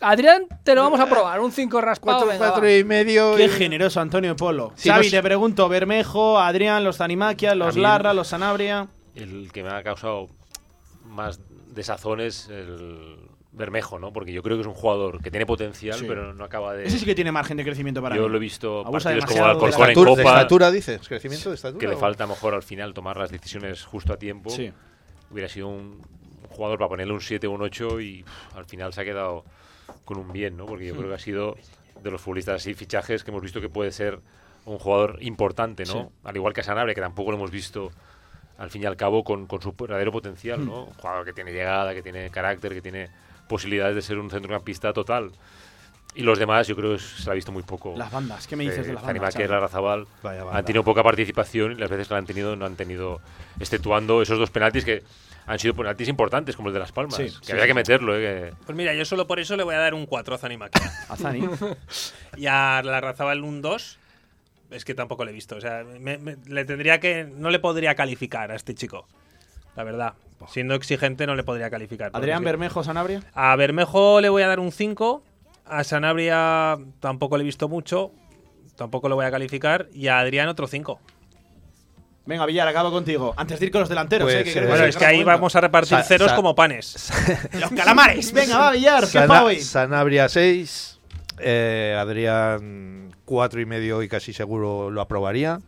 Adrián, 0.01 0.47
te 0.65 0.75
lo 0.75 0.83
vamos 0.83 0.99
a 1.01 1.07
probar, 1.07 1.41
un 1.41 1.51
5 1.53 1.81
raspado. 1.81 2.19
Cuatro, 2.19 2.27
venga, 2.33 2.47
cuatro 2.49 2.65
va. 2.65 2.73
y 2.73 2.85
medio. 2.85 3.37
Qué 3.37 3.45
y- 3.45 3.49
generoso 3.49 4.01
Antonio 4.01 4.35
Polo. 4.37 4.73
Sí, 4.77 4.89
Xavi, 4.89 5.07
no 5.07 5.11
sé- 5.11 5.17
te 5.17 5.23
pregunto, 5.23 5.69
Bermejo, 5.69 6.39
Adrián, 6.39 6.83
los 6.85 6.97
Zanimaquia, 6.99 7.55
los 7.55 7.77
Larra, 7.77 8.13
los 8.15 8.29
Sanabria. 8.29 8.87
El 9.15 9.51
que 9.53 9.63
me 9.63 9.71
ha 9.71 9.83
causado 9.83 10.29
más 11.05 11.41
desazón 11.75 12.21
es 12.21 12.49
el 12.49 13.19
Bermejo, 13.53 13.99
¿no? 13.99 14.13
Porque 14.13 14.33
yo 14.33 14.43
creo 14.43 14.57
que 14.57 14.63
es 14.63 14.67
un 14.67 14.75
jugador 14.75 15.23
que 15.23 15.31
tiene 15.31 15.45
potencial, 15.45 15.99
Sí. 15.99 16.07
pero 16.09 16.33
no 16.33 16.45
acaba 16.45 16.75
de... 16.75 16.85
Ese 16.85 16.99
sí 16.99 17.05
que 17.05 17.15
tiene 17.15 17.31
margen 17.33 17.57
de 17.59 17.65
crecimiento 17.65 18.01
para 18.01 18.17
Yo 18.17 18.23
mí. 18.23 18.29
lo 18.31 18.37
he 18.37 18.41
visto 18.41 18.81
Abusa 18.87 19.11
partidos 19.11 19.27
como 19.27 19.45
Alcorcón 19.45 19.69
en 19.69 19.91
estatura, 19.91 20.11
de 20.11 20.23
Copa, 20.23 20.37
estatura, 20.37 20.71
dices. 20.71 21.09
Crecimiento 21.09 21.51
de 21.51 21.57
estatura. 21.57 21.79
que 21.79 21.89
le 21.89 21.97
falta 21.97 22.25
a 22.25 22.27
lo 22.27 22.35
mejor 22.35 22.55
al 22.55 22.63
final 22.63 22.95
tomar 22.95 23.19
las 23.19 23.31
decisiones 23.31 23.85
justo 23.85 24.13
a 24.15 24.17
tiempo. 24.17 24.49
Sí. 24.51 24.73
Hubiera 25.31 25.49
sido 25.49 25.69
un, 25.69 26.01
jugador 26.49 26.79
para 26.79 26.89
ponerle 26.89 27.13
un 27.13 27.21
7 27.21 27.47
o 27.47 27.51
un 27.51 27.63
8 27.63 28.01
y 28.01 28.23
pff, 28.23 28.57
al 28.57 28.65
final 28.67 28.93
se 28.93 29.01
ha 29.01 29.05
quedado 29.05 29.45
con 30.05 30.19
un 30.19 30.33
bien, 30.33 30.57
¿no? 30.57 30.67
Porque 30.67 30.87
yo 30.87 30.95
creo 30.95 31.09
que 31.09 31.15
ha 31.15 31.19
sido 31.19 31.57
de 32.03 32.11
los 32.11 32.21
futbolistas 32.21 32.57
así 32.57 32.75
fichajes 32.75 33.25
que 33.25 33.31
hemos 33.31 33.43
visto 33.43 33.61
que 33.61 33.69
puede 33.69 33.93
ser 33.93 34.21
un 34.65 34.79
jugador 34.79 35.19
importante, 35.21 35.85
¿no? 35.85 35.93
Sí. 35.93 36.09
Al 36.25 36.37
igual 36.37 36.53
que 36.53 36.61
a 36.61 36.65
Sanabria, 36.65 36.95
que 36.95 37.01
tampoco 37.01 37.31
lo 37.31 37.37
hemos 37.37 37.51
visto 37.51 37.91
al 38.63 38.71
fin 38.71 38.81
y 38.85 38.87
al 38.87 38.97
cabo 38.97 39.25
con, 39.25 39.47
con 39.49 39.61
su 39.61 39.73
verdadero 39.73 40.13
potencial, 40.13 40.65
¿no? 40.65 40.85
Un 40.85 40.93
jugador 40.95 41.25
que 41.25 41.33
tiene 41.33 41.51
llegada, 41.53 41.93
que 41.95 42.01
tiene 42.03 42.31
carácter, 42.31 42.73
que 42.73 42.81
tiene 42.81 43.11
posibilidades 43.49 43.97
de 43.97 44.03
ser 44.03 44.19
un 44.19 44.31
centrocampista 44.31 44.93
total. 44.93 45.33
Y 46.15 46.23
los 46.23 46.39
demás, 46.39 46.69
yo 46.69 46.77
creo 46.77 46.93
que 46.93 47.01
se 47.01 47.25
la 47.27 47.33
ha 47.33 47.35
visto 47.35 47.51
muy 47.51 47.65
poco. 47.65 47.95
Las 47.97 48.13
bandas, 48.13 48.47
¿qué 48.47 48.55
me 48.55 48.63
dices 48.63 48.87
de 48.87 48.93
las 48.93 49.03
bandas? 49.03 49.35
Vaya 50.23 50.45
banda. 50.45 50.59
han 50.61 50.65
tenido 50.65 50.85
poca 50.85 51.03
participación 51.03 51.73
y 51.73 51.75
las 51.75 51.91
veces 51.91 52.07
que 52.07 52.15
la 52.15 52.19
han 52.19 52.27
tenido 52.27 52.55
no 52.55 52.65
han 52.65 52.77
tenido, 52.77 53.21
exceptuando 53.59 54.23
esos 54.23 54.39
dos 54.39 54.51
penaltis 54.51 54.85
que 54.85 55.03
han 55.47 55.59
sido 55.59 55.75
penaltis 55.75 56.07
importantes, 56.07 56.55
como 56.55 56.69
el 56.69 56.75
de 56.75 56.79
Las 56.79 56.93
Palmas, 56.93 57.17
Sí, 57.17 57.25
que 57.25 57.31
sí, 57.47 57.51
había 57.53 57.65
sí. 57.65 57.69
que 57.69 57.75
meterlo. 57.75 58.17
¿eh? 58.17 58.21
que- 58.21 58.55
Pues 58.65 58.77
mira, 58.77 58.95
yo 58.95 59.05
solo 59.05 59.27
por 59.27 59.41
eso 59.41 59.57
le 59.57 59.65
voy 59.65 59.75
a 59.75 59.79
dar 59.79 59.93
un 59.95 60.07
4 60.07 60.37
a 60.37 60.39
Zanimaquia. 60.39 60.89
A 61.09 61.17
Zani. 61.17 61.49
y 62.37 62.47
a 62.47 62.81
la 62.85 63.01
Razabal 63.01 63.43
un 63.43 63.61
2. 63.61 63.99
Es 64.73 64.85
que 64.85 64.95
tampoco 64.95 65.25
le 65.25 65.31
he 65.31 65.35
visto. 65.35 65.57
O 65.57 65.61
sea, 65.61 65.85
me- 65.85 66.19
me- 66.19 66.37
le 66.47 66.65
tendría 66.65 66.99
que. 67.01 67.25
No 67.25 67.51
le 67.51 67.59
podría 67.59 67.95
calificar 67.95 68.51
a 68.51 68.55
este 68.55 68.75
chico. 68.75 69.07
La 69.77 69.85
verdad. 69.85 70.15
Siendo 70.49 70.75
exigente, 70.75 71.27
no 71.27 71.35
le 71.37 71.45
podría 71.45 71.71
calificar. 71.71 72.11
Adrián 72.15 72.43
Bermejo, 72.43 72.83
Sanabria. 72.83 73.23
A 73.33 73.55
Bermejo 73.57 74.21
le 74.21 74.29
voy 74.29 74.43
a 74.43 74.49
dar 74.49 74.59
un 74.61 74.73
5. 74.73 75.23
A 75.67 75.85
Sanabria 75.85 76.77
tampoco 77.01 77.37
le 77.37 77.43
he 77.43 77.47
visto 77.47 77.69
mucho. 77.69 78.11
Tampoco 78.77 79.09
lo 79.09 79.15
voy 79.15 79.25
a 79.27 79.31
calificar. 79.31 79.89
Y 79.95 80.09
a 80.09 80.19
Adrián 80.19 80.49
otro 80.49 80.67
5. 80.67 81.01
Venga, 82.25 82.47
Villar, 82.47 82.69
acabo 82.69 82.91
contigo. 82.91 83.35
Antes 83.37 83.59
de 83.59 83.67
ir 83.67 83.73
con 83.73 83.81
los 83.81 83.89
delanteros, 83.89 84.27
Pues, 84.27 84.37
eh, 84.47 84.53
que 84.53 84.59
eh, 84.61 84.67
Bueno, 84.67 84.85
es 84.85 84.97
que 84.97 85.05
ahí 85.05 85.25
vamos 85.25 85.57
a 85.57 85.61
repartir 85.61 85.99
Sa- 85.99 86.05
ceros 86.05 86.33
como 86.33 86.55
panes. 86.55 87.11
Los 87.61 87.71
calamares. 87.73 88.33
Venga, 88.33 88.59
va, 88.59 88.71
Villar. 88.73 89.01
¿Qué 89.03 89.07
Sana- 89.07 89.43
hoy? 89.45 89.61
Sanabria 89.61 90.29
6. 90.29 91.01
Adrián 91.99 93.11
4 93.25 93.61
y 93.61 93.67
medio 93.67 94.03
y 94.03 94.09
casi 94.09 94.33
seguro 94.33 94.91
lo 94.91 95.01
aprobaría. 95.01 95.61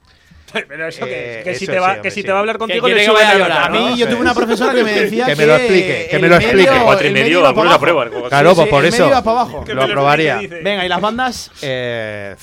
Pero 0.68 0.86
eso 0.86 1.04
que, 1.04 1.40
Eh, 1.40 1.42
que 1.42 1.54
si 1.56 1.64
eso 1.64 1.72
te 1.72 1.78
va, 1.80 1.94
sí, 1.96 2.00
que 2.02 2.10
si 2.10 2.20
sí. 2.20 2.26
te 2.26 2.30
va 2.30 2.36
a 2.38 2.40
hablar 2.40 2.58
contigo 2.58 2.86
le 2.86 2.94
que 2.94 3.04
sube 3.06 3.20
la 3.22 3.34
llorar, 3.38 3.62
A 3.64 3.68
mí 3.70 3.78
¿no? 3.90 3.96
yo 3.96 4.06
tuve 4.08 4.20
una 4.20 4.34
profesora 4.34 4.72
que 4.72 4.84
me 4.84 4.92
decía 5.00 5.26
Que 5.26 5.34
me 5.36 5.46
lo 5.46 5.56
explique, 5.56 6.06
que 6.10 6.18
me 6.20 6.28
lo 6.28 6.36
explique. 6.36 6.70
medio- 6.70 6.84
Cuatro 6.84 7.06
y 7.08 7.10
medio, 7.10 7.42
para 7.54 7.74
aprueban. 7.74 8.08
abajo. 8.08 8.28
Claro, 8.28 8.50
Sí, 8.50 8.54
pues 8.56 8.66
sí, 8.66 8.70
por 8.70 8.84
eso 8.84 9.02
medio 9.04 9.16
abajo. 9.16 9.64
Que 9.64 9.74
lo 9.74 9.82
aprobaría. 9.82 10.40
Venga, 10.62 10.84
¿y 10.84 10.88
las 10.88 11.00
bandas? 11.00 11.50
Eh, 11.62 12.36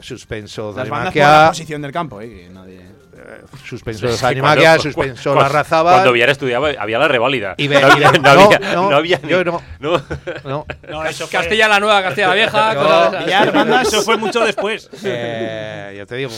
suspenso 0.00 0.74
Las 0.76 0.88
bandas 0.88 1.12
por 1.12 1.22
la 1.22 1.48
posición 1.48 1.82
del 1.82 1.92
campo, 1.92 2.20
eh, 2.20 2.28
que 2.28 2.48
nadie... 2.50 2.80
eh, 3.28 3.42
suspenso 3.64 4.06
cuando- 4.30 4.82
suspenso 4.82 5.32
cuando- 5.34 5.42
Larrazábal. 5.42 5.94
Cuando 5.96 6.12
Villar 6.12 6.30
estudiaba, 6.30 6.70
había 6.78 6.98
la 6.98 7.08
reválida. 7.08 7.54
Y 7.58 7.68
no, 7.68 7.78
había, 7.78 8.12
no 8.12 8.30
había, 8.30 8.58
no, 8.58 8.74
no, 8.74 8.90
no 8.90 8.96
había 8.96 9.18
ni- 9.22 9.28
yo 9.30 9.44
no. 9.44 9.62
no. 9.80 10.02
No, 10.44 10.66
No, 10.88 11.04
eso 11.04 11.26
fue, 11.26 11.38
Castilla 11.40 11.68
la 11.68 11.80
Nueva, 11.80 12.02
Castilla 12.02 12.28
la 12.28 12.34
Vieja, 12.34 12.74
No, 12.74 13.10
de. 13.10 13.18
Villar, 13.24 13.52
bandas. 13.52 13.88
eso 13.88 14.02
fue 14.02 14.16
mucho 14.16 14.40
después. 14.44 14.88
eh, 15.04 15.94
ya 15.96 16.06
te 16.06 16.16
digo, 16.16 16.30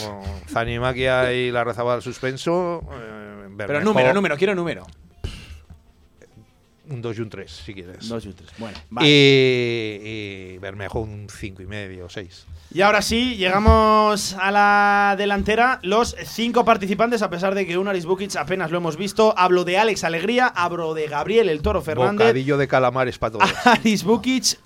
Zanimaquia 0.51 1.31
y 1.33 1.51
Larrazábal 1.51 2.01
suspenso. 2.01 2.81
eh, 2.93 3.47
Pero 3.57 3.81
número, 3.81 4.13
número, 4.13 4.37
quiero 4.37 4.55
número. 4.55 4.85
Un 6.91 7.01
2 7.01 7.17
y 7.17 7.21
un 7.21 7.29
3, 7.29 7.51
si 7.65 7.73
quieres. 7.73 8.07
Dos 8.09 8.25
y 8.25 8.33
tres. 8.33 8.49
Bueno, 8.57 8.77
va. 8.95 9.01
Y, 9.05 9.07
y 9.07 10.57
Bermejo 10.59 10.99
un 10.99 11.27
5 11.29 11.61
y 11.61 11.65
medio, 11.65 12.09
6. 12.09 12.45
Y 12.73 12.81
ahora 12.81 13.01
sí, 13.01 13.35
llegamos 13.35 14.33
a 14.39 14.49
la 14.49 15.15
delantera. 15.17 15.79
Los 15.83 16.15
cinco 16.25 16.63
participantes, 16.63 17.21
a 17.21 17.29
pesar 17.29 17.53
de 17.53 17.67
que 17.67 17.77
un 17.77 17.89
Aris 17.89 18.05
Bukic 18.05 18.37
apenas 18.37 18.71
lo 18.71 18.77
hemos 18.77 18.95
visto. 18.95 19.33
Hablo 19.37 19.65
de 19.65 19.77
Alex 19.77 20.05
Alegría, 20.05 20.47
hablo 20.47 20.93
de 20.93 21.07
Gabriel 21.07 21.49
el 21.49 21.61
Toro 21.61 21.81
Fernández, 21.81 22.27
Bocadillo 22.27 22.57
de 22.57 22.67
calamares 22.69 23.17
para 23.17 23.31
todos. 23.31 23.53
Aris 23.65 24.05
Bukic, 24.05 24.57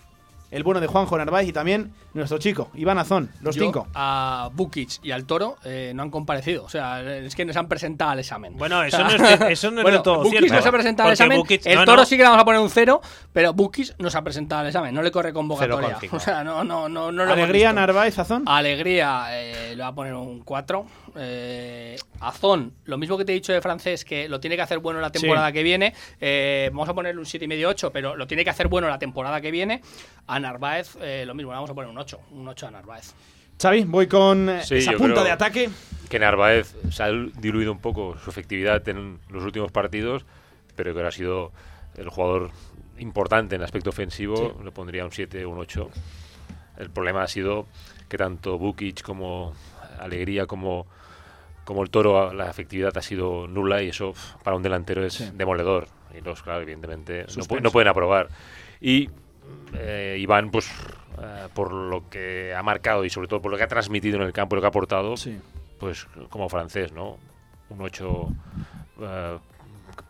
el 0.52 0.64
bueno 0.64 0.80
de 0.82 0.88
Juanjo 0.88 1.18
Narváez 1.18 1.48
y 1.48 1.54
también 1.54 1.92
nuestro 2.14 2.38
chico, 2.38 2.70
Iván 2.76 2.98
Azón, 2.98 3.30
los 3.42 3.56
Yo, 3.56 3.64
cinco. 3.64 3.88
A 3.94 4.50
Bukic 4.54 5.00
y 5.04 5.12
al 5.12 5.26
Toro 5.26 5.58
eh, 5.66 5.92
no 5.96 6.04
han 6.04 6.10
comparecido. 6.12 6.64
O 6.64 6.70
sea, 6.70 7.02
es 7.18 7.36
que 7.36 7.44
nos 7.46 7.56
han 7.58 7.68
presentado 7.68 8.12
al 8.12 8.20
examen. 8.20 8.56
Bueno, 8.58 8.82
eso 8.84 9.04
no 9.04 9.10
es, 9.10 9.42
eso 9.50 9.72
no 9.72 9.80
es 9.80 9.84
bueno, 9.84 10.02
todo 10.02 10.18
Bukic 10.20 10.32
cierto. 10.40 10.54
no 10.56 10.62
se 10.62 10.70
ha 10.70 10.72
presentado 10.72 11.08
al 11.08 11.14
examen. 11.14 11.40
Bukic- 11.42 11.62
el 11.66 11.76
no, 11.80 11.86
Toro 11.86 11.98
no. 12.02 12.06
sí 12.06 12.16
que 12.16 12.24
le 12.24 12.30
vamos 12.30 12.42
a 12.42 12.46
poner 12.46 12.62
un 12.62 12.70
cero, 12.70 13.02
pero 13.34 13.54
Bukic 13.54 13.96
no 14.00 14.10
se 14.10 14.18
ha 14.18 14.22
presentado 14.22 14.62
al 14.62 14.68
examen. 14.68 14.94
No 14.96 15.02
le 15.02 15.12
corre 15.12 15.34
convocatoria. 15.34 15.98
0,5. 16.00 16.10
O 16.16 16.20
sea, 16.20 16.44
no, 16.44 16.64
no, 16.64 16.88
no, 16.88 17.12
no 17.12 17.12
lo 17.12 17.24
hemos 17.24 17.34
Alegría, 17.34 17.70
visto. 17.70 17.82
Narváez, 17.82 18.20
Azón. 18.20 18.44
Alegría 18.46 19.26
eh, 19.32 19.76
le 19.76 19.82
va 19.84 19.90
a 19.90 19.96
poner 19.96 20.14
un 20.14 20.40
4. 20.42 20.86
Eh, 21.18 21.98
Azón, 22.20 22.74
lo 22.86 22.98
mismo 22.98 23.18
que 23.18 23.26
te 23.26 23.32
he 23.32 23.36
dicho 23.36 23.54
de 23.54 23.62
francés, 23.62 24.04
que 24.06 24.28
lo 24.28 24.40
tiene 24.40 24.56
que 24.56 24.62
hacer 24.62 24.80
bueno 24.80 25.00
la 25.00 25.12
temporada 25.12 25.48
Sí. 25.48 25.54
que 25.54 25.64
viene. 25.64 25.94
eh, 26.20 26.70
vamos 26.72 26.90
a 26.90 26.94
ponerle 26.94 27.20
un 27.20 27.26
7,5 27.26 27.66
8, 27.68 27.92
pero 27.92 28.16
lo 28.16 28.28
tiene 28.28 28.44
que 28.44 28.50
hacer 28.50 28.68
bueno 28.68 28.88
la 28.90 29.00
temporada 29.00 29.40
que 29.42 29.52
viene. 29.52 29.82
A 30.28 30.40
Narváez, 30.40 30.98
eh, 31.02 31.24
lo 31.26 31.34
mismo, 31.34 31.52
le 31.52 31.56
vamos 31.56 31.70
a 31.70 31.74
poner 31.74 31.90
un 31.90 31.98
8. 31.98 32.20
Un 32.32 32.48
8 32.48 32.68
a 32.68 32.72
Narváez. 32.72 33.14
Xavi, 33.62 33.84
voy 33.86 34.08
con 34.08 34.52
Sí, 34.64 34.76
esa 34.76 34.94
punta 34.94 35.24
de 35.24 35.32
ataque. 35.32 35.70
que 36.10 36.20
Narváez 36.20 36.76
se 36.92 37.04
ha 37.04 37.10
diluido 37.12 37.72
un 37.72 37.80
poco 37.80 38.18
su 38.20 38.30
efectividad 38.30 38.88
en 38.90 39.20
los 39.30 39.44
últimos 39.44 39.72
partidos, 39.72 40.26
pero 40.76 40.92
que 40.94 41.00
ahora 41.00 41.10
ha 41.10 41.14
sido 41.14 41.52
el 41.96 42.10
jugador 42.10 42.52
importante 42.98 43.56
en 43.56 43.62
el 43.62 43.66
aspecto 43.66 43.90
ofensivo, 43.92 44.60
le 44.64 44.72
pondría 44.72 45.06
un 45.06 45.12
7 45.12 45.46
o 45.46 45.50
un 45.52 45.60
8. 45.60 45.90
El 46.78 46.90
problema 46.90 47.24
ha 47.24 47.28
sido 47.28 47.66
que 48.10 48.18
tanto 48.18 48.58
Bukic 48.58 49.02
como 49.02 49.54
Alegría 50.00 50.46
como, 50.46 50.86
como 51.66 51.84
el 51.84 51.90
Toro, 51.90 52.32
la 52.34 52.50
efectividad 52.50 52.98
ha 52.98 53.02
sido 53.02 53.48
nula 53.48 53.82
y 53.84 53.90
eso 53.90 54.14
para 54.44 54.56
un 54.56 54.64
delantero 54.64 55.04
es 55.06 55.16
Sí. 55.16 55.30
demoledor. 55.34 55.88
Y 56.18 56.22
los, 56.22 56.42
claro, 56.42 56.62
evidentemente 56.62 57.26
no, 57.36 57.44
pu- 57.44 57.62
no 57.62 57.72
pueden 57.72 57.90
aprobar. 57.90 58.30
Y 58.80 59.10
eh, 59.74 60.16
Iván, 60.20 60.50
pues 60.52 60.70
eh, 61.22 61.48
por 61.54 61.74
lo 61.74 62.10
que 62.10 62.54
ha 62.56 62.64
marcado 62.64 63.04
y 63.04 63.10
sobre 63.10 63.28
todo 63.28 63.42
por 63.42 63.52
lo 63.52 63.58
que 63.58 63.64
ha 63.64 63.68
transmitido 63.68 64.18
en 64.18 64.24
el 64.24 64.32
campo, 64.34 64.56
lo 64.56 64.62
que 64.62 64.68
ha 64.68 64.70
aportado, 64.70 65.18
Sí. 65.18 65.38
pues 65.80 66.08
como 66.30 66.48
francés, 66.50 66.92
¿no? 66.94 67.18
Un 67.70 67.82
8 67.82 68.28
eh, 69.02 69.38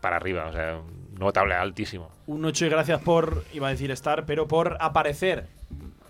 para 0.00 0.16
arriba, 0.16 0.46
o 0.46 0.52
sea, 0.52 0.80
notable 1.18 1.54
altísimo. 1.54 2.10
Un 2.26 2.44
8 2.44 2.66
y 2.66 2.68
gracias 2.68 3.00
por, 3.00 3.44
iba 3.54 3.68
a 3.68 3.70
decir 3.70 3.90
estar, 3.90 4.26
pero 4.26 4.46
por 4.46 4.76
aparecer. 4.80 5.46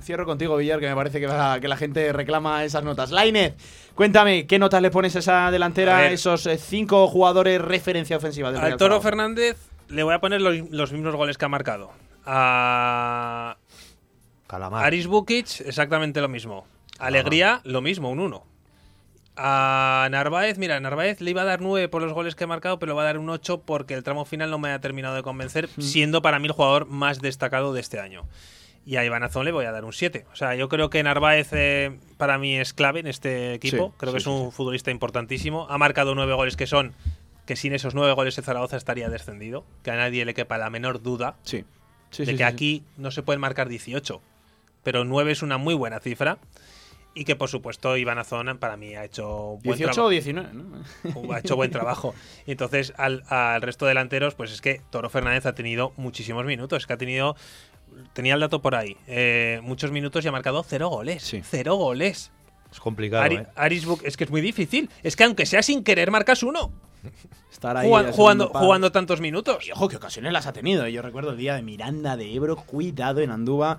Cierro 0.03 0.25
contigo, 0.27 0.57
Villar, 0.57 0.79
que 0.79 0.89
me 0.89 0.95
parece 0.95 1.19
que, 1.21 1.27
va- 1.27 1.59
que 1.59 1.67
la 1.69 1.77
gente 1.77 2.13
reclama 2.13 2.63
esas 2.65 2.85
notas. 2.85 3.11
Lainez, 3.11 3.55
cuéntame, 3.95 4.47
¿qué 4.47 4.59
notas 4.59 4.81
le 4.83 4.91
pones 4.91 5.17
a 5.17 5.19
esa 5.19 5.51
delantera 5.51 5.97
A 5.99 6.07
esos 6.11 6.47
eh, 6.47 6.59
cinco 6.59 7.09
jugadores 7.09 7.61
referencia 7.61 8.17
ofensiva 8.17 8.51
del 8.53 8.61
Al 8.61 8.67
Real 8.67 8.79
Toro? 8.79 9.01
Fernández 9.01 9.57
le 9.89 10.03
voy 10.05 10.15
a 10.15 10.21
poner 10.21 10.41
los, 10.43 10.71
los 10.71 10.93
mismos 10.93 11.15
goles 11.17 11.39
que 11.39 11.45
ha 11.45 11.49
marcado. 11.49 11.91
A 12.25 13.57
Calamar. 14.47 14.85
Aris 14.85 15.07
Bukic, 15.09 15.61
exactamente 15.63 16.21
lo 16.21 16.29
mismo. 16.29 16.67
Alegría, 16.99 17.61
lo 17.65 17.81
mismo, 17.81 18.11
un 18.11 18.21
1. 18.21 18.45
A 19.39 20.09
Narváez, 20.11 20.57
mira, 20.57 20.79
Narváez 20.81 21.21
le 21.21 21.31
iba 21.31 21.43
a 21.43 21.45
dar 21.45 21.61
9 21.61 21.89
por 21.89 22.01
los 22.03 22.13
goles 22.13 22.35
que 22.35 22.45
he 22.45 22.47
marcado, 22.47 22.79
pero 22.79 22.93
le 22.93 22.97
va 22.97 23.03
a 23.03 23.07
dar 23.07 23.19
un 23.19 23.29
8 23.29 23.63
porque 23.63 23.95
el 23.95 24.03
tramo 24.03 24.25
final 24.25 24.51
no 24.51 24.59
me 24.59 24.71
ha 24.71 24.81
terminado 24.81 25.15
de 25.15 25.23
convencer, 25.23 25.69
siendo 25.79 26.23
para 26.23 26.39
mí 26.39 26.47
el 26.47 26.53
jugador 26.53 26.87
más 26.87 27.21
destacado 27.21 27.73
de 27.75 27.81
este 27.81 27.99
año. 28.01 28.23
Y 28.87 28.97
a 28.97 29.05
Iván 29.05 29.25
Azón 29.25 29.45
le 29.45 29.51
voy 29.51 29.65
a 29.65 29.73
dar 29.73 29.85
un 29.85 29.93
7. 29.93 30.27
O 30.33 30.37
sea, 30.37 30.55
yo 30.55 30.69
creo 30.69 30.91
que 30.91 31.03
Narváez 31.03 31.49
eh, 31.53 31.99
para 32.17 32.39
mí 32.39 32.57
es 32.57 32.73
clave 32.73 33.01
en 33.01 33.09
este 33.09 33.53
equipo. 33.53 33.89
Sí, 33.89 33.95
creo 33.97 34.13
sí, 34.13 34.15
que 34.15 34.19
es 34.19 34.25
sí, 34.25 34.31
un 34.31 34.53
futbolista 34.53 34.93
importantísimo. 34.93 35.67
Ha 35.69 35.77
marcado 35.77 36.15
9 36.15 36.33
goles 36.35 36.57
que 36.57 36.69
son 36.69 36.95
que 37.47 37.57
sin 37.57 37.73
esos 37.73 37.95
9 37.95 38.13
goles 38.13 38.39
el 38.39 38.45
Zaragoza 38.45 38.77
estaría 38.77 39.09
descendido. 39.09 39.65
Que 39.83 39.91
a 39.91 39.97
nadie 39.97 40.25
le 40.25 40.35
quepa 40.35 40.57
la 40.57 40.71
menor 40.71 41.03
duda 41.03 41.37
Sí. 41.43 41.65
Sí, 42.11 42.25
de 42.25 42.37
que 42.37 42.45
aquí 42.45 42.85
no 42.97 43.11
se 43.11 43.25
pueden 43.25 43.41
marcar 43.41 43.69
18. 43.69 44.23
Pero 44.85 45.05
9 45.05 45.33
es 45.33 45.43
una 45.43 45.59
muy 45.59 45.75
buena 45.75 45.99
cifra. 45.99 46.39
Y 47.13 47.25
que 47.25 47.35
por 47.35 47.49
supuesto 47.49 47.97
Iván 47.97 48.19
Azón 48.19 48.59
para 48.59 48.77
mí 48.77 48.95
ha 48.95 49.05
hecho 49.05 49.59
buen 49.65 49.79
18 49.79 49.85
trabajo 49.85 50.07
o 50.07 50.11
19, 50.11 50.49
¿no? 50.53 51.33
ha 51.33 51.39
hecho 51.39 51.57
buen 51.57 51.71
trabajo. 51.71 52.15
Y 52.47 52.53
entonces, 52.53 52.93
al, 52.99 53.25
al 53.29 53.63
resto 53.63 53.87
de 53.87 53.91
delanteros, 53.91 54.35
pues 54.35 54.53
es 54.53 54.61
que 54.61 54.83
Toro 54.91 55.09
Fernández 55.09 55.47
ha 55.47 55.55
tenido 55.55 55.95
muchísimos 55.97 56.45
minutos. 56.45 56.83
Es 56.83 56.87
que 56.87 56.93
ha 56.93 56.99
tenido. 56.99 57.35
Tenía 58.13 58.35
el 58.35 58.41
dato 58.41 58.61
por 58.63 58.75
ahí. 58.75 58.97
eh, 59.07 59.61
muchos 59.63 59.91
minutos 59.91 60.25
y 60.25 60.29
ha 60.29 60.33
marcado 60.33 60.63
cero 60.63 60.89
goles. 60.89 61.35
Cero 61.49 61.77
goles. 61.77 62.31
Es 62.73 62.81
complicado, 62.81 63.23
Ari- 63.25 63.41
¿eh? 63.43 63.47
Aris 63.55 63.87
Buc- 63.87 64.03
es 64.05 64.17
que 64.17 64.25
es 64.25 64.31
muy 64.31 64.41
difícil. 64.41 64.91
Es 65.03 65.17
que 65.17 65.25
aunque 65.25 65.47
sea 65.47 65.63
sin 65.63 65.83
querer, 65.85 66.11
marcas 66.11 66.43
uno. 66.43 66.73
Estar 67.53 67.77
ahí 67.77 67.89
jugando, 68.13 68.49
jugando 68.49 68.93
tantos 68.93 69.21
minutos. 69.21 69.67
Y 69.67 69.73
ojo, 69.73 69.89
qué 69.89 69.97
ocasiones 69.97 70.33
las 70.33 70.47
ha 70.47 70.53
tenido. 70.53 70.87
Yo 70.89 71.01
recuerdo 71.01 71.31
el 71.31 71.37
día 71.39 71.55
de 71.55 71.63
Miranda 71.63 72.17
de 72.17 72.35
Ebro, 72.35 72.57
cuidado 72.57 73.21
en 73.21 73.31
Andúa, 73.31 73.79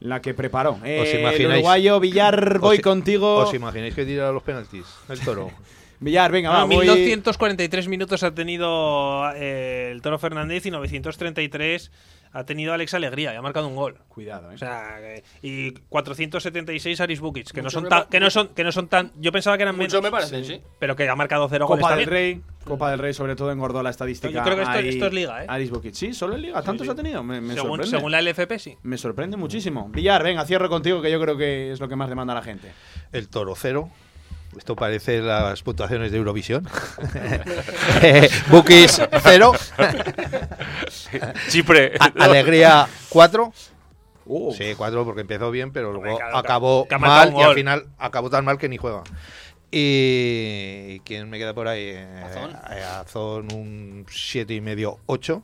la 0.00 0.20
que 0.20 0.34
preparó. 0.34 0.78
Eh, 0.84 1.00
el 1.12 1.20
imagináis? 1.20 1.58
uruguayo 1.58 2.00
Villar, 2.00 2.58
voy 2.58 2.74
¿Os 2.74 2.78
i- 2.80 2.82
contigo. 2.82 3.36
¿Os 3.36 3.54
imagináis 3.54 3.94
que 3.94 4.04
tira 4.04 4.32
los 4.32 4.42
penaltis? 4.42 4.86
El 5.08 5.20
toro. 5.20 5.50
Villar, 6.00 6.32
venga, 6.32 6.50
va, 6.50 6.62
Ah, 6.62 6.64
voy- 6.64 6.84
1243 6.88 7.86
minutos 7.86 8.24
ha 8.24 8.34
tenido 8.34 9.30
eh, 9.36 9.90
el 9.92 10.02
Toro 10.02 10.18
Fernández 10.18 10.66
y 10.66 10.72
933 10.72 11.92
ha 12.32 12.44
tenido 12.44 12.72
Alex 12.72 12.94
Alegría 12.94 13.32
y 13.32 13.36
ha 13.36 13.42
marcado 13.42 13.68
un 13.68 13.76
gol. 13.76 13.98
Cuidado, 14.08 14.50
eh. 14.50 14.54
O 14.54 14.58
sea, 14.58 14.98
eh, 15.00 15.22
y 15.42 15.72
476 15.72 17.00
Aris 17.00 17.20
Bukic, 17.20 17.50
que 17.50 17.60
no 17.60 17.64
Mucho 17.66 17.80
son 17.80 17.88
tan, 17.88 18.04
que 18.08 18.20
no 18.20 18.30
son 18.30 18.48
que 18.48 18.64
no 18.64 18.72
son 18.72 18.88
tan, 18.88 19.12
yo 19.18 19.32
pensaba 19.32 19.56
que 19.56 19.62
eran 19.64 19.76
Mucho 19.76 20.00
menos, 20.00 20.02
me 20.02 20.10
parece, 20.10 20.44
sí. 20.44 20.60
pero 20.78 20.96
que 20.96 21.08
ha 21.08 21.14
marcado 21.16 21.48
cero 21.48 21.66
goles 21.66 21.82
Copa 21.82 21.96
del. 21.96 22.06
Rey. 22.06 22.42
Copa 22.64 22.90
del 22.90 22.98
Rey, 23.00 23.12
sobre 23.12 23.34
todo, 23.36 23.50
engordó 23.50 23.82
la 23.82 23.90
estadística. 23.90 24.32
Yo 24.32 24.42
creo 24.42 24.56
que 24.56 24.62
esto- 24.62 24.74
Ahí- 24.78 24.88
esto 24.88 25.06
es 25.06 25.12
liga, 25.12 25.42
¿eh? 25.42 25.46
Aris 25.48 25.70
Bukic. 25.70 25.94
Sí, 25.94 26.14
solo 26.14 26.34
en 26.36 26.42
liga. 26.42 26.62
¿Tantos 26.62 26.86
sí. 26.86 26.90
ha 26.92 26.94
tenido? 26.94 27.22
Me, 27.22 27.40
me 27.40 27.54
Según, 27.54 27.70
sorprende. 27.78 27.96
según 27.96 28.12
la 28.12 28.18
LFP 28.22 28.58
sí. 28.58 28.76
Me 28.82 28.96
sorprende 28.98 29.36
muchísimo. 29.36 29.88
Villar, 29.88 30.22
venga, 30.22 30.44
cierro 30.44 30.68
contigo, 30.68 31.02
que 31.02 31.10
yo 31.10 31.20
creo 31.20 31.36
que 31.36 31.72
es 31.72 31.80
lo 31.80 31.88
que 31.88 31.96
más 31.96 32.08
demanda 32.08 32.34
la 32.34 32.42
gente. 32.42 32.70
El 33.12 33.28
toro 33.28 33.54
cero. 33.56 33.90
Esto 34.56 34.76
parece 34.76 35.20
las 35.22 35.62
puntuaciones 35.62 36.12
de 36.12 36.18
Eurovisión. 36.18 36.68
Eh, 38.02 38.28
Bookies 38.50 39.00
cero. 39.22 39.52
Chipre. 41.48 41.92
A- 41.98 42.24
Alegría 42.24 42.86
4. 43.08 43.52
Uh. 44.24 44.52
Sí, 44.54 44.74
4 44.76 45.04
porque 45.04 45.22
empezó 45.22 45.50
bien, 45.50 45.72
pero 45.72 45.92
luego 45.92 46.18
acabó 46.34 46.86
que 46.86 46.96
mal 46.98 47.32
y 47.36 47.42
al 47.42 47.54
final 47.54 47.86
acabó 47.98 48.30
tan 48.30 48.44
mal 48.44 48.58
que 48.58 48.68
ni 48.68 48.76
juega. 48.76 49.02
Y 49.70 51.00
quién 51.00 51.28
me 51.30 51.38
queda 51.38 51.54
por 51.54 51.66
ahí, 51.66 51.90
Eh, 51.94 52.22
Azón. 52.24 52.50
eh, 52.70 52.82
Azón 52.84 53.48
un 53.54 54.06
7 54.10 54.52
y 54.54 54.60
medio 54.60 54.98
8 55.06 55.42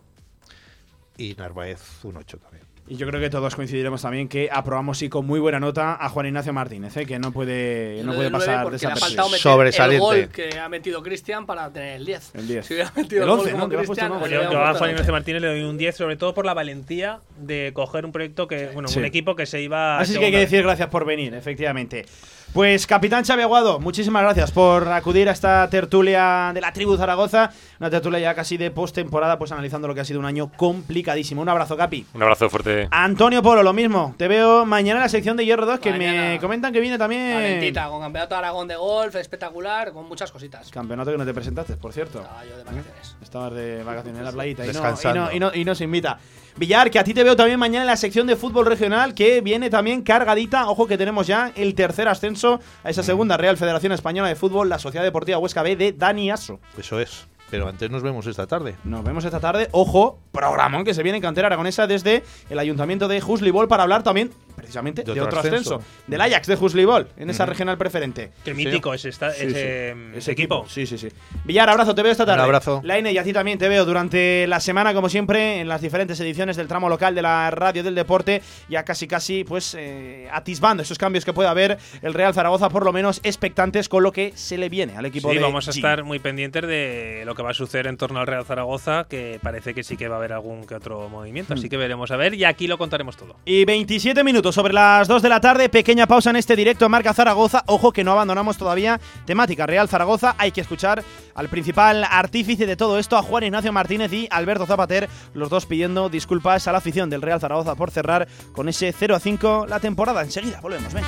y 1.16 1.34
Narváez 1.34 1.80
un 2.04 2.18
8 2.18 2.38
también. 2.38 2.64
Y 2.90 2.96
yo 2.96 3.06
creo 3.06 3.20
que 3.20 3.28
todos 3.28 3.54
coincidiremos 3.54 4.00
también 4.00 4.28
que 4.28 4.48
aprobamos 4.50 4.96
sí 4.96 5.10
con 5.10 5.26
muy 5.26 5.38
buena 5.40 5.60
nota 5.60 5.98
a 6.00 6.08
Juan 6.08 6.26
Ignacio 6.26 6.54
Martínez, 6.54 6.96
¿eh? 6.96 7.04
que 7.04 7.18
no 7.18 7.32
puede, 7.32 8.02
no 8.02 8.14
puede 8.14 8.30
pasar 8.30 8.70
desapercibido. 8.70 9.28
Sobresaliente. 9.36 9.96
el 9.96 10.26
gol 10.26 10.28
que 10.32 10.58
ha 10.58 10.68
metido 10.70 11.02
Cristian 11.02 11.44
para 11.44 11.70
tener 11.70 11.96
el 11.96 12.06
10. 12.06 12.34
El 12.34 12.48
10. 12.48 12.66
Si 12.66 12.74
hubiera 12.74 12.90
metido 12.96 13.24
El 13.24 13.28
el, 13.28 13.34
11, 13.34 13.42
gol 13.42 13.52
¿no? 13.52 13.58
como 13.58 13.68
Que 13.68 13.74
lo 13.74 13.80
has 13.82 13.86
puesto, 13.86 14.06
Cristian, 14.06 14.12
¿no? 14.12 14.20
pues 14.20 14.32
Yo, 14.32 14.64
a 14.64 14.74
Juan 14.74 14.90
Ignacio 14.90 15.12
11. 15.12 15.12
Martínez 15.12 15.42
le 15.42 15.48
doy 15.48 15.62
un 15.64 15.76
10, 15.76 15.96
sobre 15.96 16.16
todo 16.16 16.32
por 16.32 16.46
la 16.46 16.54
valentía 16.54 17.20
de 17.36 17.72
coger 17.74 18.06
un 18.06 18.12
proyecto 18.12 18.48
que, 18.48 18.68
bueno, 18.72 18.88
Sí. 18.88 18.98
un 19.00 19.04
equipo 19.04 19.36
que 19.36 19.44
se 19.44 19.60
iba 19.60 19.98
a 19.98 20.00
Así 20.00 20.18
que 20.18 20.24
hay 20.24 20.30
que 20.30 20.38
decir 20.38 20.62
gracias 20.62 20.88
por 20.88 21.04
venir, 21.04 21.34
efectivamente. 21.34 22.06
Pues 22.54 22.86
capitán 22.86 23.24
Xavi 23.26 23.42
Aguado, 23.42 23.78
muchísimas 23.78 24.22
gracias 24.22 24.50
por 24.52 24.88
acudir 24.88 25.28
a 25.28 25.32
esta 25.32 25.68
tertulia 25.68 26.50
de 26.54 26.62
la 26.62 26.72
tribu 26.72 26.96
Zaragoza, 26.96 27.50
una 27.78 27.90
tertulia 27.90 28.18
ya 28.18 28.34
casi 28.34 28.56
de 28.56 28.70
postemporada, 28.70 29.38
pues 29.38 29.52
analizando 29.52 29.86
lo 29.86 29.94
que 29.94 30.00
ha 30.00 30.04
sido 30.06 30.18
un 30.18 30.24
año 30.24 30.50
complicadísimo. 30.56 31.42
Un 31.42 31.50
abrazo, 31.50 31.76
Capi. 31.76 32.06
Un 32.14 32.22
abrazo 32.22 32.48
fuerte. 32.48 32.77
Antonio 32.90 33.42
Polo, 33.42 33.62
lo 33.62 33.72
mismo. 33.72 34.14
Te 34.16 34.28
veo 34.28 34.64
mañana 34.64 34.98
en 34.98 35.02
la 35.02 35.08
sección 35.08 35.36
de 35.36 35.44
Hierro 35.44 35.66
2, 35.66 35.80
que 35.80 35.92
me 35.92 36.38
comentan 36.40 36.72
que 36.72 36.80
viene 36.80 36.98
también 36.98 37.32
Calentita, 37.32 37.88
con 37.88 38.00
campeonato 38.00 38.34
de 38.34 38.38
Aragón 38.38 38.68
de 38.68 38.76
golf, 38.76 39.14
espectacular, 39.16 39.92
con 39.92 40.08
muchas 40.08 40.30
cositas. 40.30 40.70
campeonato 40.70 41.10
que 41.10 41.18
no 41.18 41.24
te 41.24 41.34
presentaste, 41.34 41.76
por 41.76 41.92
cierto. 41.92 42.20
Estaba 42.20 42.44
yo 42.44 42.56
de 42.56 42.64
vacaciones. 42.64 43.16
Estabas 43.22 43.52
de 43.54 43.82
vacaciones 43.82 44.18
en 44.18 44.24
la 44.24 44.32
playita 44.32 44.64
y 44.64 44.66
no, 44.66 44.72
y, 44.72 44.74
Descansando. 44.74 45.20
no, 45.26 45.32
y, 45.32 45.40
no, 45.40 45.50
y 45.54 45.64
no 45.64 45.74
se 45.74 45.84
invita. 45.84 46.18
Villar, 46.56 46.90
que 46.90 46.98
a 46.98 47.04
ti 47.04 47.14
te 47.14 47.22
veo 47.22 47.36
también 47.36 47.58
mañana 47.58 47.82
en 47.84 47.86
la 47.86 47.96
sección 47.96 48.26
de 48.26 48.34
fútbol 48.34 48.66
regional, 48.66 49.14
que 49.14 49.40
viene 49.40 49.70
también 49.70 50.02
cargadita. 50.02 50.68
Ojo 50.68 50.86
que 50.86 50.98
tenemos 50.98 51.26
ya 51.26 51.52
el 51.54 51.74
tercer 51.74 52.08
ascenso 52.08 52.60
a 52.82 52.90
esa 52.90 53.02
segunda 53.02 53.36
Real 53.36 53.56
Federación 53.56 53.92
Española 53.92 54.28
de 54.28 54.34
Fútbol, 54.34 54.68
la 54.68 54.78
Sociedad 54.78 55.04
Deportiva 55.04 55.38
Huesca 55.38 55.62
B 55.62 55.76
de 55.76 55.92
Dani 55.92 56.30
Aso. 56.30 56.58
Eso 56.76 56.98
es. 57.00 57.28
Pero 57.50 57.68
antes 57.68 57.90
nos 57.90 58.02
vemos 58.02 58.26
esta 58.26 58.46
tarde. 58.46 58.76
Nos 58.84 59.04
vemos 59.04 59.24
esta 59.24 59.40
tarde. 59.40 59.68
Ojo, 59.72 60.18
programón 60.32 60.84
que 60.84 60.94
se 60.94 61.02
viene 61.02 61.16
en 61.16 61.22
cantera 61.22 61.46
aragonesa 61.46 61.86
desde 61.86 62.24
el 62.50 62.58
ayuntamiento 62.58 63.08
de 63.08 63.20
Juslibol 63.20 63.68
para 63.68 63.82
hablar 63.84 64.02
también, 64.02 64.30
precisamente, 64.58 65.02
de, 65.04 65.14
De 65.14 65.20
otro, 65.20 65.38
ascenso. 65.38 65.76
ascenso. 65.76 65.88
Del 66.06 66.20
Ajax 66.20 66.46
de 66.46 66.56
Juslibol, 66.56 67.08
en 67.16 67.30
esa 67.30 67.46
regional 67.46 67.78
preferente. 67.78 68.30
Qué 68.44 68.52
mítico 68.54 68.92
es 68.92 69.04
esta- 69.06 69.32
Sí, 69.32 69.46
ese, 69.46 69.94
sí. 69.94 70.18
ese 70.18 70.32
equipo. 70.32 70.66
Sí, 70.68 70.86
sí, 70.86 70.98
sí. 70.98 71.08
Villar, 71.44 71.68
abrazo, 71.70 71.94
te 71.94 72.02
veo 72.02 72.12
esta 72.12 72.26
tarde. 72.26 72.40
Un 72.40 72.44
abrazo. 72.46 72.80
Laine, 72.84 73.12
y 73.12 73.18
a 73.18 73.24
ti 73.24 73.32
también 73.32 73.58
te 73.58 73.68
veo 73.68 73.84
durante 73.84 74.46
la 74.46 74.60
semana, 74.60 74.92
como 74.94 75.08
siempre, 75.08 75.60
en 75.60 75.68
las 75.68 75.80
diferentes 75.80 76.18
ediciones 76.20 76.56
del 76.56 76.68
tramo 76.68 76.88
local 76.88 77.14
de 77.14 77.22
la 77.22 77.50
radio 77.50 77.82
del 77.82 77.94
deporte, 77.94 78.42
ya 78.68 78.84
casi 78.84 79.06
casi, 79.06 79.44
pues, 79.44 79.74
eh, 79.78 80.28
atisbando 80.32 80.82
esos 80.82 80.98
cambios 80.98 81.24
que 81.24 81.32
puede 81.32 81.48
haber 81.48 81.78
el 82.02 82.14
Real 82.14 82.34
Zaragoza, 82.34 82.68
por 82.68 82.84
lo 82.84 82.92
menos 82.92 83.20
expectantes 83.22 83.88
con 83.88 84.02
lo 84.02 84.12
que 84.12 84.32
se 84.34 84.58
le 84.58 84.68
viene 84.68 84.96
al 84.96 85.06
equipo 85.06 85.28
Sí, 85.30 85.36
de 85.36 85.42
vamos 85.42 85.68
a 85.68 85.70
estar 85.70 86.02
muy 86.04 86.18
pendientes 86.18 86.66
de 86.66 87.22
lo 87.24 87.34
que 87.34 87.42
va 87.42 87.50
a 87.50 87.54
suceder 87.54 87.86
en 87.86 87.96
torno 87.96 88.20
al 88.20 88.26
Real 88.26 88.44
Zaragoza, 88.44 89.06
que 89.08 89.38
parece 89.42 89.74
que 89.74 89.82
sí 89.82 89.96
que 89.96 90.08
va 90.08 90.16
a 90.16 90.18
haber 90.18 90.32
algún 90.32 90.66
que 90.66 90.74
otro 90.74 91.08
movimiento, 91.08 91.54
Hmm. 91.54 91.58
así 91.58 91.68
que 91.68 91.76
veremos 91.76 92.10
a 92.10 92.16
ver 92.16 92.34
y 92.34 92.44
aquí 92.44 92.66
lo 92.66 92.78
contaremos 92.78 93.16
todo. 93.16 93.36
Y 93.44 93.64
27 93.64 94.24
minutos 94.24 94.47
sobre 94.52 94.72
las 94.72 95.08
2 95.08 95.22
de 95.22 95.28
la 95.28 95.40
tarde, 95.40 95.68
pequeña 95.68 96.06
pausa 96.06 96.30
en 96.30 96.36
este 96.36 96.56
directo 96.56 96.84
en 96.84 96.90
Marca 96.90 97.14
Zaragoza. 97.14 97.64
Ojo 97.66 97.92
que 97.92 98.04
no 98.04 98.12
abandonamos 98.12 98.56
todavía 98.56 99.00
temática 99.24 99.66
Real 99.66 99.88
Zaragoza. 99.88 100.34
Hay 100.38 100.52
que 100.52 100.60
escuchar 100.60 101.02
al 101.34 101.48
principal 101.48 102.04
artífice 102.04 102.66
de 102.66 102.76
todo 102.76 102.98
esto, 102.98 103.16
a 103.16 103.22
Juan 103.22 103.44
Ignacio 103.44 103.72
Martínez 103.72 104.12
y 104.12 104.28
Alberto 104.30 104.66
Zapater, 104.66 105.08
los 105.34 105.50
dos 105.50 105.66
pidiendo 105.66 106.08
disculpas 106.08 106.66
a 106.68 106.72
la 106.72 106.78
afición 106.78 107.10
del 107.10 107.22
Real 107.22 107.40
Zaragoza 107.40 107.74
por 107.74 107.90
cerrar 107.90 108.28
con 108.52 108.68
ese 108.68 108.92
0 108.92 109.16
a 109.16 109.20
5 109.20 109.66
la 109.68 109.80
temporada. 109.80 110.22
Enseguida 110.22 110.60
volvemos, 110.60 110.92
ven. 110.92 111.04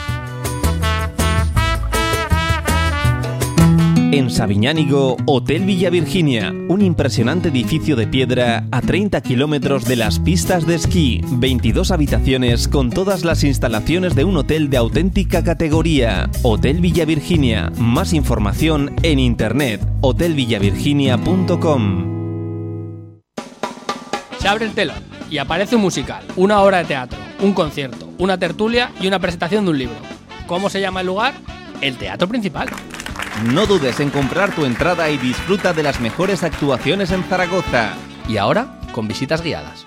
En 4.12 4.28
Sabiñánigo, 4.28 5.16
Hotel 5.24 5.64
Villa 5.64 5.88
Virginia, 5.88 6.52
un 6.68 6.82
impresionante 6.82 7.50
edificio 7.50 7.94
de 7.94 8.08
piedra 8.08 8.66
a 8.72 8.80
30 8.80 9.20
kilómetros 9.20 9.84
de 9.84 9.94
las 9.94 10.18
pistas 10.18 10.66
de 10.66 10.74
esquí, 10.74 11.20
22 11.30 11.92
habitaciones 11.92 12.66
con 12.66 12.90
todas 12.90 13.24
las 13.24 13.44
instalaciones 13.44 14.16
de 14.16 14.24
un 14.24 14.36
hotel 14.36 14.68
de 14.68 14.78
auténtica 14.78 15.44
categoría. 15.44 16.28
Hotel 16.42 16.80
Villa 16.80 17.04
Virginia, 17.04 17.70
más 17.78 18.12
información 18.12 18.96
en 19.04 19.20
internet, 19.20 19.80
hotelvillavirginia.com. 20.00 22.50
Se 24.40 24.48
abre 24.48 24.64
el 24.64 24.72
telón 24.72 25.04
y 25.30 25.38
aparece 25.38 25.76
un 25.76 25.82
musical, 25.82 26.24
una 26.34 26.62
obra 26.62 26.78
de 26.78 26.86
teatro, 26.86 27.16
un 27.42 27.52
concierto, 27.52 28.08
una 28.18 28.38
tertulia 28.38 28.90
y 29.00 29.06
una 29.06 29.20
presentación 29.20 29.66
de 29.66 29.70
un 29.70 29.78
libro. 29.78 29.98
¿Cómo 30.48 30.68
se 30.68 30.80
llama 30.80 31.02
el 31.02 31.06
lugar? 31.06 31.34
El 31.80 31.96
teatro 31.96 32.26
principal. 32.26 32.68
No 33.52 33.66
dudes 33.66 34.00
en 34.00 34.10
comprar 34.10 34.54
tu 34.54 34.64
entrada 34.64 35.10
y 35.10 35.16
disfruta 35.16 35.72
de 35.72 35.82
las 35.82 36.00
mejores 36.00 36.42
actuaciones 36.42 37.10
en 37.10 37.24
Zaragoza. 37.24 37.94
Y 38.28 38.36
ahora, 38.36 38.78
con 38.92 39.08
visitas 39.08 39.42
guiadas. 39.42 39.86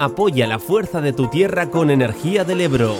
Apoya 0.00 0.46
la 0.46 0.58
fuerza 0.58 1.00
de 1.00 1.12
tu 1.12 1.28
tierra 1.28 1.70
con 1.70 1.90
Energía 1.90 2.44
del 2.44 2.60
Ebro. 2.60 2.96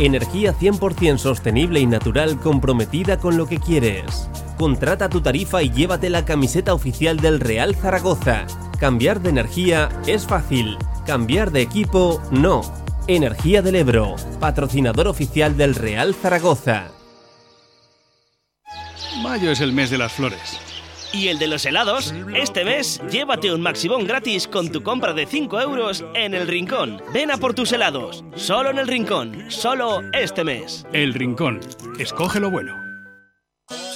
Energía 0.00 0.52
100% 0.52 1.18
sostenible 1.18 1.78
y 1.80 1.86
natural 1.86 2.40
comprometida 2.40 3.18
con 3.18 3.36
lo 3.36 3.46
que 3.46 3.60
quieres. 3.60 4.28
Contrata 4.58 5.08
tu 5.08 5.20
tarifa 5.20 5.62
y 5.62 5.70
llévate 5.70 6.10
la 6.10 6.24
camiseta 6.24 6.74
oficial 6.74 7.18
del 7.18 7.38
Real 7.40 7.76
Zaragoza. 7.76 8.46
Cambiar 8.80 9.20
de 9.20 9.30
energía 9.30 9.88
es 10.06 10.26
fácil. 10.26 10.76
Cambiar 11.06 11.52
de 11.52 11.60
equipo 11.60 12.20
no. 12.30 12.62
Energía 13.06 13.62
del 13.62 13.76
Ebro, 13.76 14.16
patrocinador 14.40 15.06
oficial 15.06 15.56
del 15.56 15.74
Real 15.74 16.14
Zaragoza. 16.14 16.88
Mayo 19.22 19.50
es 19.50 19.60
el 19.60 19.72
mes 19.72 19.90
de 19.90 19.98
las 19.98 20.12
flores. 20.12 20.58
Y 21.12 21.28
el 21.28 21.38
de 21.38 21.46
los 21.46 21.64
helados, 21.64 22.12
este 22.34 22.64
mes 22.64 23.00
llévate 23.08 23.52
un 23.52 23.60
Maximón 23.60 24.04
gratis 24.04 24.48
con 24.48 24.72
tu 24.72 24.82
compra 24.82 25.12
de 25.12 25.26
5 25.26 25.60
euros 25.60 26.04
en 26.14 26.34
El 26.34 26.48
Rincón. 26.48 27.00
Ven 27.12 27.30
a 27.30 27.36
por 27.36 27.54
tus 27.54 27.70
helados, 27.72 28.24
solo 28.34 28.70
en 28.70 28.78
El 28.78 28.88
Rincón, 28.88 29.44
solo 29.48 30.02
este 30.12 30.42
mes. 30.42 30.84
El 30.92 31.14
Rincón. 31.14 31.60
Escoge 31.98 32.40
lo 32.40 32.50
bueno. 32.50 32.83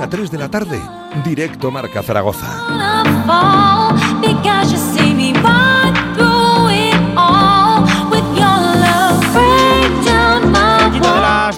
1 0.00 0.06
a 0.06 0.08
3 0.08 0.30
de 0.30 0.38
la 0.38 0.48
tarde, 0.48 0.80
directo 1.26 1.70
Marca 1.70 2.02
Zaragoza. 2.02 2.46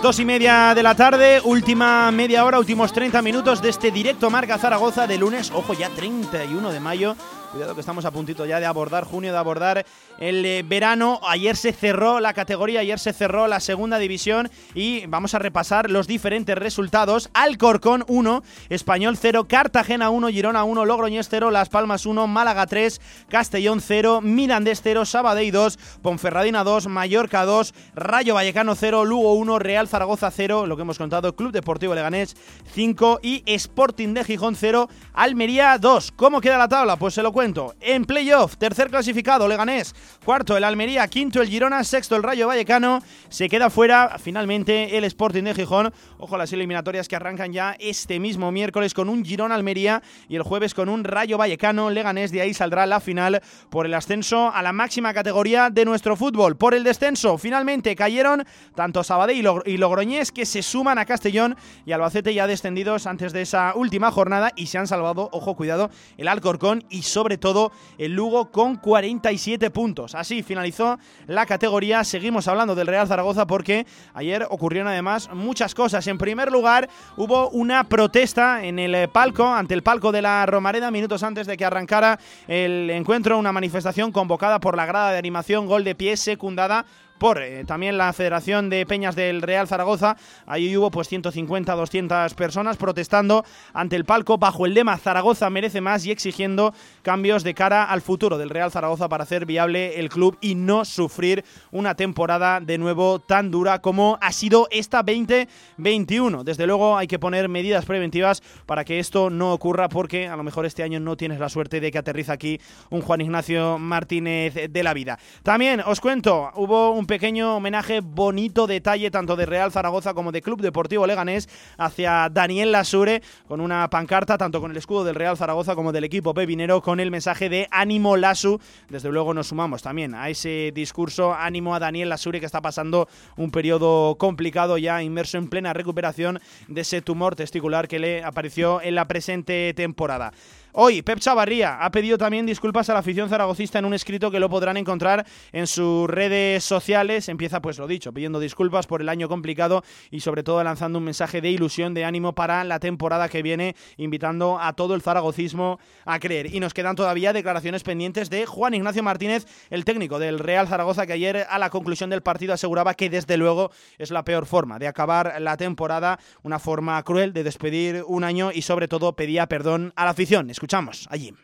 Dos 0.03 0.19
y 0.19 0.25
media 0.25 0.75
de 0.75 0.83
la 0.83 0.97
tarde, 0.97 1.41
última 1.45 2.11
media 2.11 2.45
hora, 2.45 2.59
últimos 2.59 2.93
30 2.93 3.23
minutos 3.23 3.63
de 3.63 3.69
este 3.69 3.93
directo 3.93 4.31
Marca 4.31 4.59
Zaragoza 4.59 5.07
de 5.07 5.17
lunes, 5.17 5.53
ojo 5.55 5.75
ya 5.75 5.91
31 5.91 6.73
de 6.73 6.81
mayo. 6.81 7.15
Cuidado 7.53 7.75
que 7.75 7.81
estamos 7.81 8.07
a 8.07 8.11
puntito 8.11 8.47
ya 8.47 8.61
de 8.61 8.65
abordar 8.65 9.05
junio, 9.05 9.31
de 9.31 9.37
abordar 9.37 9.85
el 10.19 10.43
eh, 10.47 10.65
verano. 10.67 11.21
Ayer 11.29 11.55
se 11.55 11.75
cerró 11.75 12.19
la 12.19 12.33
categoría, 12.33 12.81
ayer 12.81 12.99
se 12.99 13.13
cerró 13.13 13.47
la 13.47 13.61
segunda 13.61 13.99
división 13.99 14.51
y 14.75 15.05
vamos 15.05 15.35
a 15.35 15.39
repasar 15.39 15.91
los 15.91 16.07
diferentes 16.07 16.57
resultados. 16.57 17.29
Alcorcón 17.35 18.05
1, 18.09 18.43
Español 18.71 19.19
0, 19.19 19.49
Cartagena 19.49 20.09
1, 20.09 20.29
Girona 20.29 20.65
1, 20.65 20.87
Logroñés 20.87 21.29
0, 21.29 21.51
Las 21.51 21.69
Palmas 21.69 22.07
1, 22.07 22.27
Málaga 22.27 22.67
3, 22.67 23.03
Castellón 23.29 23.83
0, 23.83 24.23
Mirandés 24.23 24.81
0, 24.83 25.05
Sabadell 25.05 25.53
2, 25.53 25.79
Ponferradina 26.01 26.65
2, 26.65 26.87
Mallorca 26.87 27.45
2, 27.45 27.75
Rayo 27.95 28.33
Vallecano 28.33 28.75
0, 28.75 29.05
Lugo 29.05 29.35
1, 29.35 29.59
Real 29.59 29.89
Zaragoza 29.89 30.31
0, 30.31 30.65
lo 30.65 30.77
que 30.77 30.83
hemos 30.83 30.97
contado, 30.97 31.37
Club 31.37 31.53
Deportivo 31.53 31.95
Leganés 31.95 32.35
5 32.73 33.21
y 33.23 33.43
Sporting 33.45 34.15
de 34.15 34.25
Gijón 34.25 34.57
0, 34.57 34.89
Almería 35.13 35.77
2. 35.77 36.13
¿Cómo 36.17 36.41
queda 36.41 36.57
la 36.57 36.69
tabla? 36.69 36.97
Pues 36.97 37.13
se 37.13 37.23
lo 37.23 37.31
cuento. 37.31 37.42
En 37.81 38.05
playoff, 38.05 38.57
tercer 38.57 38.89
clasificado, 38.89 39.49
Leganés. 39.49 39.97
Cuarto, 40.25 40.57
el 40.57 40.63
Almería. 40.63 41.09
Quinto, 41.09 41.43
el 41.43 41.49
Girona. 41.49 41.83
Sexto, 41.83 42.15
el 42.15 42.23
Rayo 42.23 42.47
Vallecano. 42.47 43.03
Se 43.31 43.49
queda 43.49 43.69
fuera 43.69 44.17
finalmente 44.23 44.97
el 44.97 45.03
Sporting 45.05 45.43
de 45.43 45.55
Gijón. 45.55 45.93
Ojo 46.19 46.37
las 46.39 46.53
eliminatorias 46.53 47.09
que 47.09 47.17
arrancan 47.17 47.53
ya 47.53 47.75
este 47.81 48.21
mismo 48.21 48.53
miércoles 48.53 48.95
con 48.95 49.09
un 49.09 49.25
Girona-Almería 49.25 50.03
y 50.29 50.37
el 50.37 50.43
jueves 50.43 50.73
con 50.73 50.89
un 50.89 51.03
Rayo 51.03 51.37
Vallecano. 51.37 51.91
Leganés, 51.91 52.31
de 52.31 52.43
ahí 52.43 52.55
saldrá 52.55 52.87
la 52.87 53.01
final 53.01 53.43
por 53.71 53.87
el 53.87 53.95
ascenso 53.95 54.53
a 54.55 54.63
la 54.63 54.73
máxima 54.73 55.13
categoría 55.13 55.69
de 55.69 55.85
nuestro 55.85 56.15
fútbol. 56.15 56.57
Por 56.57 56.75
el 56.75 56.85
descenso, 56.85 57.39
finalmente 57.39 57.97
cayeron 57.97 58.45
tanto 58.77 59.03
Sabadell 59.03 59.63
y 59.67 59.77
Logroñés 59.79 60.31
que 60.31 60.47
se 60.47 60.63
suman 60.63 60.99
a 60.99 61.07
Castellón 61.07 61.57
y 61.85 61.91
Albacete 61.91 62.33
ya 62.33 62.47
descendidos 62.47 63.09
antes 63.09 63.33
de 63.33 63.43
esa 63.43 63.73
última 63.75 64.13
jornada 64.13 64.53
y 64.55 64.67
se 64.67 64.79
han 64.79 64.87
salvado, 64.87 65.29
ojo, 65.33 65.57
cuidado, 65.57 65.91
el 66.17 66.29
Alcorcón 66.29 66.85
y 66.89 67.03
sobre 67.03 67.32
todo 67.39 67.73
el 67.99 68.13
Lugo 68.13 68.51
con 68.51 68.77
47 68.77 69.71
puntos. 69.71 70.15
Así 70.15 70.43
finalizó 70.43 70.99
la 71.27 71.47
categoría. 71.47 72.05
Seguimos 72.05 72.49
hablando 72.49 72.75
del 72.75 72.87
Real 72.87 73.07
Zaragoza 73.09 73.47
porque 73.47 73.87
ayer 74.15 74.47
ocurrieron 74.51 74.89
además 74.89 75.31
muchas 75.33 75.75
cosas. 75.75 76.07
En 76.07 76.19
primer 76.19 76.51
lugar, 76.51 76.89
hubo 77.17 77.51
una 77.51 77.85
protesta 77.85 78.65
en 78.65 78.79
el 78.79 79.09
palco, 79.09 79.47
ante 79.47 79.75
el 79.75 79.83
palco 79.83 80.13
de 80.13 80.23
la 80.23 80.47
Romareda, 80.47 80.91
minutos 80.91 81.23
antes 81.23 81.47
de 81.47 81.57
que 81.57 81.65
arrancara 81.65 82.19
el 82.49 82.91
encuentro, 82.91 83.39
una 83.39 83.53
manifestación 83.53 84.13
convocada 84.13 84.61
por 84.61 84.77
la 84.77 84.87
grada 84.87 85.13
de 85.13 85.19
animación 85.19 85.67
Gol 85.67 85.85
de 85.85 85.95
Pie, 85.95 86.17
secundada 86.17 86.85
por 87.23 87.41
eh, 87.41 87.63
también 87.65 87.99
la 87.99 88.13
Federación 88.13 88.69
de 88.69 88.85
Peñas 88.85 89.15
del 89.15 89.43
Real 89.43 89.69
Zaragoza. 89.69 90.17
Ahí 90.45 90.77
hubo 90.77 90.91
pues 90.91 91.07
150, 91.07 91.73
200 91.73 92.35
personas 92.35 92.77
protestando 92.77 93.45
ante 93.73 93.95
el 93.95 94.05
palco 94.05 94.39
bajo 94.39 94.67
el 94.67 94.75
lema 94.75 94.99
Zaragoza 94.99 95.49
merece 95.49 95.81
más 95.81 96.05
y 96.05 96.11
exigiendo 96.11 96.75
cambios 97.03 97.45
de 97.45 97.55
cara 97.55 97.85
al 97.85 98.01
futuro 98.01 98.39
del 98.39 98.51
Real 98.51 98.73
Zaragoza 98.73 99.09
para 99.09 99.23
hacer 99.23 99.47
viable 99.47 100.01
el 100.01 100.09
club 100.09 100.37
y 100.41 100.57
no 100.57 100.85
sufrir 100.85 101.45
una 101.71 101.95
temporada 101.95 102.59
de 102.59 102.77
nuevo 102.77 103.21
tan 103.21 103.53
dura 103.53 103.81
como 103.81 104.19
ha 104.21 104.33
sido 104.33 104.67
esta 104.73 105.05
2021. 105.05 106.43
Desde 106.43 106.67
luego 106.67 106.99
hay 106.99 107.07
que 107.07 107.21
poner 107.21 107.49
medidas 107.49 107.85
preventivas 107.85 108.43
para 108.67 108.85
que 108.85 108.99
esto 108.99 109.31
no 109.31 109.53
ocurra 109.53 109.89
porque 109.89 110.27
a 110.27 110.35
lo 110.35 110.43
mejor 110.43 110.67
este 110.67 110.83
año 110.83 110.99
no 110.99 111.17
tienes 111.17 111.39
la 111.39 111.49
suerte 111.49 111.79
de 111.79 111.93
que 111.93 111.99
aterriza 111.99 112.33
aquí 112.33 112.61
un 112.91 113.01
Juan 113.01 113.21
Ignacio 113.21 113.79
Martínez 113.79 114.55
de 114.69 114.83
la 114.83 114.93
vida. 114.93 115.21
También 115.45 115.83
os 115.87 116.01
cuento, 116.01 116.51
hubo 116.57 116.91
un 116.91 117.12
pequeño 117.13 117.57
homenaje, 117.57 118.01
bonito 118.01 118.67
detalle 118.67 119.11
tanto 119.11 119.37
de 119.37 119.45
Real 119.45 119.71
Zaragoza 119.71 120.15
como 120.15 120.33
de 120.33 120.41
Club 120.41 120.63
Deportivo 120.63 121.07
Leganés 121.07 121.47
hacia 121.77 122.31
Daniel 122.31 122.73
Lasure 122.73 123.21
con 123.47 123.61
una 123.61 123.91
pancarta 123.91 124.39
tanto 124.39 124.63
con 124.63 124.71
el 124.71 124.79
escudo 124.79 125.05
del 125.05 125.15
Real 125.15 125.37
Zaragoza 125.37 125.75
como 125.75 125.93
del 125.93 126.05
equipo 126.05 126.33
pepinero 126.33 126.81
con 126.81 127.01
el 127.01 127.11
mensaje 127.11 127.51
de 127.51 127.69
ánimo 127.71 128.17
Lasu. 128.17 128.59
Desde 128.89 129.11
luego 129.11 129.35
nos 129.35 129.49
sumamos 129.49 129.83
también 129.83 130.15
a 130.15 130.31
ese 130.31 130.73
discurso 130.75 131.35
ánimo 131.35 131.75
a 131.75 131.81
Daniel 131.81 132.09
Lasure 132.09 132.41
que 132.41 132.47
está 132.47 132.63
pasando 132.63 133.07
un 133.37 133.51
periodo 133.51 134.15
complicado 134.15 134.79
ya 134.79 135.03
inmerso 135.03 135.37
en 135.37 135.49
plena 135.49 135.75
recuperación 135.75 136.41
de 136.69 136.81
ese 136.81 137.03
tumor 137.03 137.37
testicular 137.37 137.89
que 137.89 137.99
le 137.99 138.25
apareció 138.25 138.81
en 138.81 138.95
la 138.95 139.07
presente 139.07 139.75
temporada. 139.75 140.33
Hoy, 140.75 141.03
Pep 141.03 141.19
Chavarría 141.19 141.85
ha 141.85 141.91
pedido 141.91 142.17
también 142.17 142.47
disculpas 142.47 142.89
a 142.89 142.95
la 142.95 143.01
afición 143.01 143.29
zaragocista 143.29 143.79
en 143.79 143.85
un 143.85 143.93
escrito 143.93 144.31
que 144.31 144.41
lo 144.41 144.49
podrán 144.49 144.79
encontrar 144.79 145.27
en 145.53 145.67
sus 145.67 146.09
redes 146.09 146.65
sociales. 146.65 147.29
Empieza, 147.29 147.61
pues 147.61 147.79
lo 147.79 147.87
dicho, 147.87 148.11
pidiendo 148.15 148.41
disculpas 148.41 148.87
por 148.87 149.03
el 149.03 149.11
año 149.11 149.29
complicado 149.29 149.85
y 150.11 150.21
sobre 150.21 150.43
todo 150.43 150.65
lanzando 150.65 150.99
un 150.99 151.05
mensaje 151.05 151.43
de 151.43 151.51
ilusión, 151.51 151.93
de 151.93 152.07
ánimo 152.07 152.35
para 152.35 152.65
la 152.65 152.81
temporada 152.81 153.29
que 153.29 153.43
viene, 153.43 153.77
invitando 153.99 154.59
a 154.59 154.73
todo 154.73 154.95
el 154.95 155.03
zaragocismo 155.03 155.79
a 156.07 156.19
creer. 156.19 156.55
Y 156.55 156.59
nos 156.59 156.73
quedan 156.73 156.97
todavía 156.97 157.35
declaraciones 157.35 157.83
pendientes 157.83 158.31
de 158.31 158.47
Juan 158.47 158.73
Ignacio 158.73 159.03
Martínez, 159.03 159.45
el 159.69 159.85
técnico 159.85 160.19
del 160.19 160.39
Real 160.39 160.69
Zaragoza, 160.69 161.07
que 161.07 161.13
ayer 161.13 161.47
a 161.51 161.59
la 161.59 161.69
conclusión 161.69 162.09
del 162.09 162.23
partido 162.23 162.55
aseguraba 162.55 162.95
que 162.95 163.11
desde 163.11 163.37
luego 163.37 163.73
es 163.99 164.11
la 164.11 164.25
peor 164.25 164.47
forma 164.47 164.79
de 164.79 164.89
acabar 164.89 165.35
la 165.39 165.59
temporada, 165.59 166.19
una 166.43 166.59
forma 166.59 167.03
cruel 167.03 167.35
de 167.35 167.45
despedir 167.45 168.05
un 168.07 168.25
año 168.25 168.53
y 168.53 168.63
sobre 168.63 168.89
todo 168.89 169.15
pedía 169.17 169.47
perdón 169.49 169.93
a 169.97 170.07
la 170.07 170.13
afición. 170.13 170.49
Escuchamos 170.63 171.09
allí. 171.11 171.35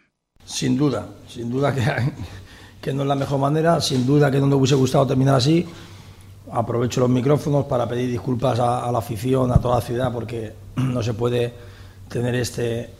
Sin 0.44 0.78
duda, 0.78 1.08
sin 1.28 1.50
duda 1.50 1.74
que, 1.74 1.82
que 2.80 2.92
no 2.92 3.02
es 3.02 3.08
la 3.08 3.16
mejor 3.16 3.40
manera, 3.40 3.80
sin 3.80 4.06
duda 4.06 4.30
que 4.30 4.38
no 4.38 4.46
nos 4.46 4.60
hubiese 4.60 4.76
gustado 4.76 5.08
terminar 5.08 5.34
así. 5.34 5.66
Aprovecho 6.52 7.00
los 7.00 7.10
micrófonos 7.10 7.64
para 7.64 7.88
pedir 7.88 8.12
disculpas 8.12 8.60
a, 8.60 8.86
a 8.86 8.92
la 8.92 8.98
afición, 8.98 9.50
a 9.50 9.60
toda 9.60 9.74
la 9.74 9.80
ciudad, 9.80 10.12
porque 10.12 10.52
no 10.76 11.02
se 11.02 11.14
puede 11.14 11.52
tener 12.08 12.36
este, 12.36 12.90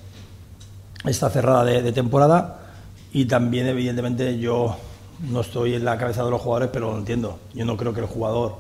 esta 1.05 1.31
cerrada 1.31 1.63
de, 1.63 1.93
temporada. 1.93 2.73
Y 3.13 3.27
también, 3.27 3.69
evidentemente, 3.69 4.41
yo 4.41 4.77
no 5.21 5.43
estoy 5.43 5.77
en 5.77 5.85
la 5.85 5.97
cabeza 5.97 6.25
de 6.25 6.33
los 6.33 6.43
jugadores, 6.43 6.71
pero 6.73 6.91
lo 6.91 6.99
entiendo. 6.99 7.39
Yo 7.55 7.65
no 7.65 7.77
creo 7.77 7.95
que 7.95 8.01
el 8.01 8.07
jugador 8.07 8.57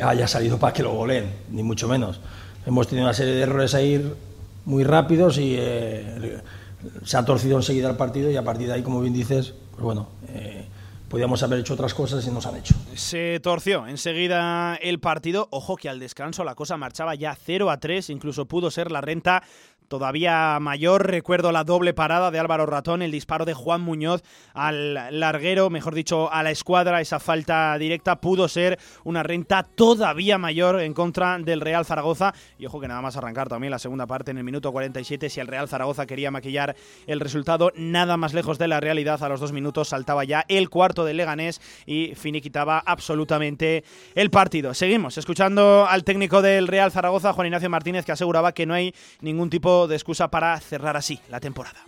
haya 0.00 0.28
salido 0.28 0.60
para 0.60 0.72
que 0.72 0.84
lo 0.84 0.92
goleen, 0.92 1.28
ni 1.50 1.64
mucho 1.64 1.88
menos. 1.88 2.20
Hemos 2.64 2.86
tenido 2.86 3.04
una 3.04 3.14
serie 3.14 3.34
de 3.34 3.42
errores 3.42 3.74
ahí 3.74 4.14
muy 4.64 4.84
rápidos 4.84 5.38
y 5.38 5.56
eh, 5.58 6.40
se 7.04 7.16
ha 7.16 7.24
torcido 7.24 7.56
enseguida 7.56 7.90
el 7.90 7.96
partido 7.96 8.30
y 8.30 8.36
a 8.36 8.44
partir 8.44 8.68
de 8.68 8.74
ahí, 8.74 8.82
como 8.82 9.00
bien 9.00 9.14
dices, 9.14 9.54
pues 9.72 9.82
bueno, 9.82 10.08
eh, 10.28 10.66
podíamos 11.08 11.42
haber 11.42 11.60
hecho 11.60 11.74
otras 11.74 11.94
cosas 11.94 12.26
y 12.26 12.30
nos 12.30 12.44
han 12.46 12.56
hecho. 12.56 12.74
Se 12.94 13.38
torció 13.40 13.86
enseguida 13.86 14.76
el 14.76 14.98
partido. 14.98 15.46
Ojo 15.50 15.76
que 15.76 15.88
al 15.88 16.00
descanso 16.00 16.42
la 16.42 16.54
cosa 16.54 16.76
marchaba 16.76 17.14
ya 17.14 17.36
0 17.40 17.70
a 17.70 17.78
3, 17.78 18.10
incluso 18.10 18.46
pudo 18.46 18.70
ser 18.70 18.90
la 18.90 19.00
renta 19.00 19.42
todavía 19.88 20.58
mayor. 20.60 21.06
Recuerdo 21.06 21.52
la 21.52 21.64
doble 21.64 21.94
parada 21.94 22.30
de 22.30 22.38
Álvaro 22.38 22.66
Ratón, 22.66 23.02
el 23.02 23.10
disparo 23.10 23.44
de 23.44 23.54
Juan 23.54 23.80
Muñoz 23.80 24.22
al 24.52 24.94
larguero, 25.18 25.70
mejor 25.70 25.94
dicho, 25.94 26.32
a 26.32 26.42
la 26.42 26.50
escuadra. 26.50 27.00
Esa 27.00 27.20
falta 27.20 27.76
directa 27.78 28.20
pudo 28.20 28.48
ser 28.48 28.78
una 29.04 29.22
renta 29.22 29.62
todavía 29.62 30.38
mayor 30.38 30.80
en 30.80 30.94
contra 30.94 31.38
del 31.38 31.60
Real 31.60 31.84
Zaragoza. 31.84 32.34
Y 32.58 32.66
ojo 32.66 32.80
que 32.80 32.88
nada 32.88 33.02
más 33.02 33.16
arrancar 33.16 33.48
también 33.48 33.70
la 33.70 33.78
segunda 33.78 34.06
parte 34.06 34.30
en 34.30 34.38
el 34.38 34.44
minuto 34.44 34.72
47. 34.72 35.30
Si 35.30 35.40
el 35.40 35.46
Real 35.46 35.68
Zaragoza 35.68 36.06
quería 36.06 36.30
maquillar 36.30 36.76
el 37.06 37.20
resultado, 37.20 37.72
nada 37.76 38.16
más 38.16 38.34
lejos 38.34 38.58
de 38.58 38.68
la 38.68 38.80
realidad. 38.80 39.22
A 39.22 39.28
los 39.28 39.40
dos 39.40 39.52
minutos 39.52 39.88
saltaba 39.88 40.24
ya 40.24 40.44
el 40.48 40.70
cuarto 40.70 41.04
del 41.04 41.16
Leganés 41.16 41.60
y 41.86 42.14
finiquitaba 42.14 42.78
absolutamente 42.78 43.84
el 44.14 44.30
partido. 44.30 44.74
Seguimos 44.74 45.18
escuchando 45.18 45.86
al 45.88 46.04
técnico 46.04 46.42
del 46.42 46.68
Real 46.68 46.90
Zaragoza, 46.90 47.32
Juan 47.32 47.46
Ignacio 47.46 47.70
Martínez, 47.70 48.04
que 48.04 48.12
aseguraba 48.12 48.52
que 48.52 48.66
no 48.66 48.74
hay 48.74 48.94
ningún 49.20 49.50
tipo 49.50 49.73
de 49.88 49.94
excusa 49.96 50.28
para 50.28 50.58
cerrar 50.60 50.96
así 50.96 51.20
la 51.28 51.40
temporada. 51.40 51.80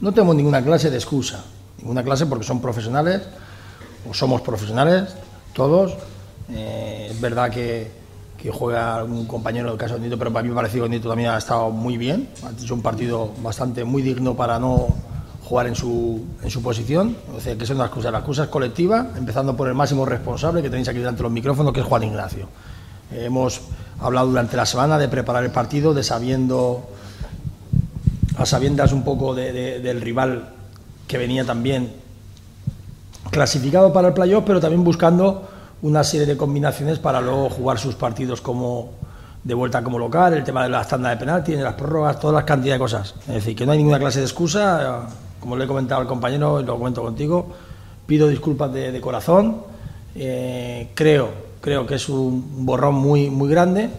No 0.00 0.12
tenemos 0.12 0.34
ninguna 0.34 0.62
clase 0.62 0.90
de 0.90 0.96
excusa, 0.96 1.44
ninguna 1.78 2.02
clase 2.02 2.26
porque 2.26 2.44
son 2.44 2.60
profesionales, 2.60 3.22
o 4.08 4.12
somos 4.12 4.40
profesionales, 4.42 5.14
todos, 5.54 5.94
Eh, 6.50 7.08
es 7.10 7.18
verdad 7.22 7.50
que, 7.50 7.90
que 8.36 8.50
juega 8.50 9.02
un 9.02 9.24
compañero 9.26 9.70
del 9.70 9.78
caso 9.78 9.94
de 9.94 10.00
Nito, 10.00 10.18
pero 10.18 10.30
para 10.30 10.42
mí 10.42 10.50
me 10.50 10.54
ha 10.54 10.60
parecido 10.60 10.84
que 10.84 10.90
Nito 10.90 11.08
también 11.08 11.30
ha 11.30 11.38
estado 11.38 11.70
muy 11.70 11.96
bien. 11.96 12.28
Ha 12.44 12.50
hecho 12.52 12.74
un 12.74 12.82
partido 12.82 13.32
bastante 13.42 13.82
muy 13.82 14.02
digno 14.02 14.34
para 14.34 14.58
no 14.58 14.88
jugar 15.48 15.68
en 15.68 15.74
su, 15.74 16.22
en 16.42 16.50
su 16.50 16.60
posición. 16.60 17.16
O 17.34 17.40
sea, 17.40 17.56
que 17.56 17.64
son 17.64 17.78
las 17.78 17.88
cosas, 17.88 18.12
las 18.12 18.24
cosas 18.24 18.48
colectivas, 18.48 19.06
empezando 19.16 19.56
por 19.56 19.68
el 19.68 19.74
máximo 19.74 20.04
responsable 20.04 20.60
que 20.60 20.68
tenéis 20.68 20.88
aquí 20.88 20.98
delante 20.98 21.18
de 21.18 21.22
los 21.22 21.32
micrófonos, 21.32 21.72
que 21.72 21.80
es 21.80 21.86
Juan 21.86 22.02
Ignacio. 22.02 22.46
Hemos 23.10 23.62
hablado 24.00 24.28
durante 24.28 24.54
la 24.54 24.66
semana 24.66 24.98
de 24.98 25.08
preparar 25.08 25.44
el 25.44 25.50
partido, 25.50 25.94
de 25.94 26.02
sabiendo, 26.02 26.84
a 28.36 28.46
sabiendas 28.46 28.92
un 28.92 29.04
poco 29.04 29.34
de, 29.34 29.52
de, 29.52 29.80
del 29.80 30.00
rival 30.00 30.48
que 31.06 31.18
venía 31.18 31.44
también 31.44 31.92
clasificado 33.30 33.92
para 33.92 34.08
el 34.08 34.14
playoff, 34.14 34.44
pero 34.46 34.60
también 34.60 34.84
buscando 34.84 35.48
una 35.82 36.02
serie 36.04 36.26
de 36.26 36.36
combinaciones 36.36 36.98
para 36.98 37.20
luego 37.20 37.50
jugar 37.50 37.78
sus 37.78 37.94
partidos 37.94 38.40
como 38.40 38.92
de 39.42 39.52
vuelta 39.52 39.84
como 39.84 39.98
local, 39.98 40.32
el 40.32 40.42
tema 40.42 40.62
de 40.62 40.70
las 40.70 40.88
tandas 40.88 41.12
de 41.12 41.18
penalti, 41.18 41.54
las 41.54 41.74
prórrogas, 41.74 42.18
todas 42.18 42.34
las 42.34 42.44
cantidades 42.44 42.80
de 42.80 42.82
cosas. 42.82 43.14
Es 43.28 43.34
decir, 43.34 43.54
que 43.54 43.66
no 43.66 43.72
hay 43.72 43.78
ninguna 43.78 43.98
clase 43.98 44.20
de 44.20 44.24
excusa, 44.24 45.06
como 45.38 45.56
le 45.56 45.64
he 45.64 45.68
comentado 45.68 46.00
al 46.00 46.06
compañero 46.06 46.60
y 46.60 46.64
lo 46.64 46.78
comento 46.78 47.02
contigo, 47.02 47.48
pido 48.06 48.28
disculpas 48.28 48.72
de, 48.72 48.90
de 48.90 49.00
corazón, 49.00 49.58
eh, 50.14 50.90
creo, 50.94 51.28
creo 51.60 51.86
que 51.86 51.96
es 51.96 52.08
un 52.08 52.64
borrón 52.64 52.94
muy, 52.94 53.28
muy 53.28 53.50
grande, 53.50 53.90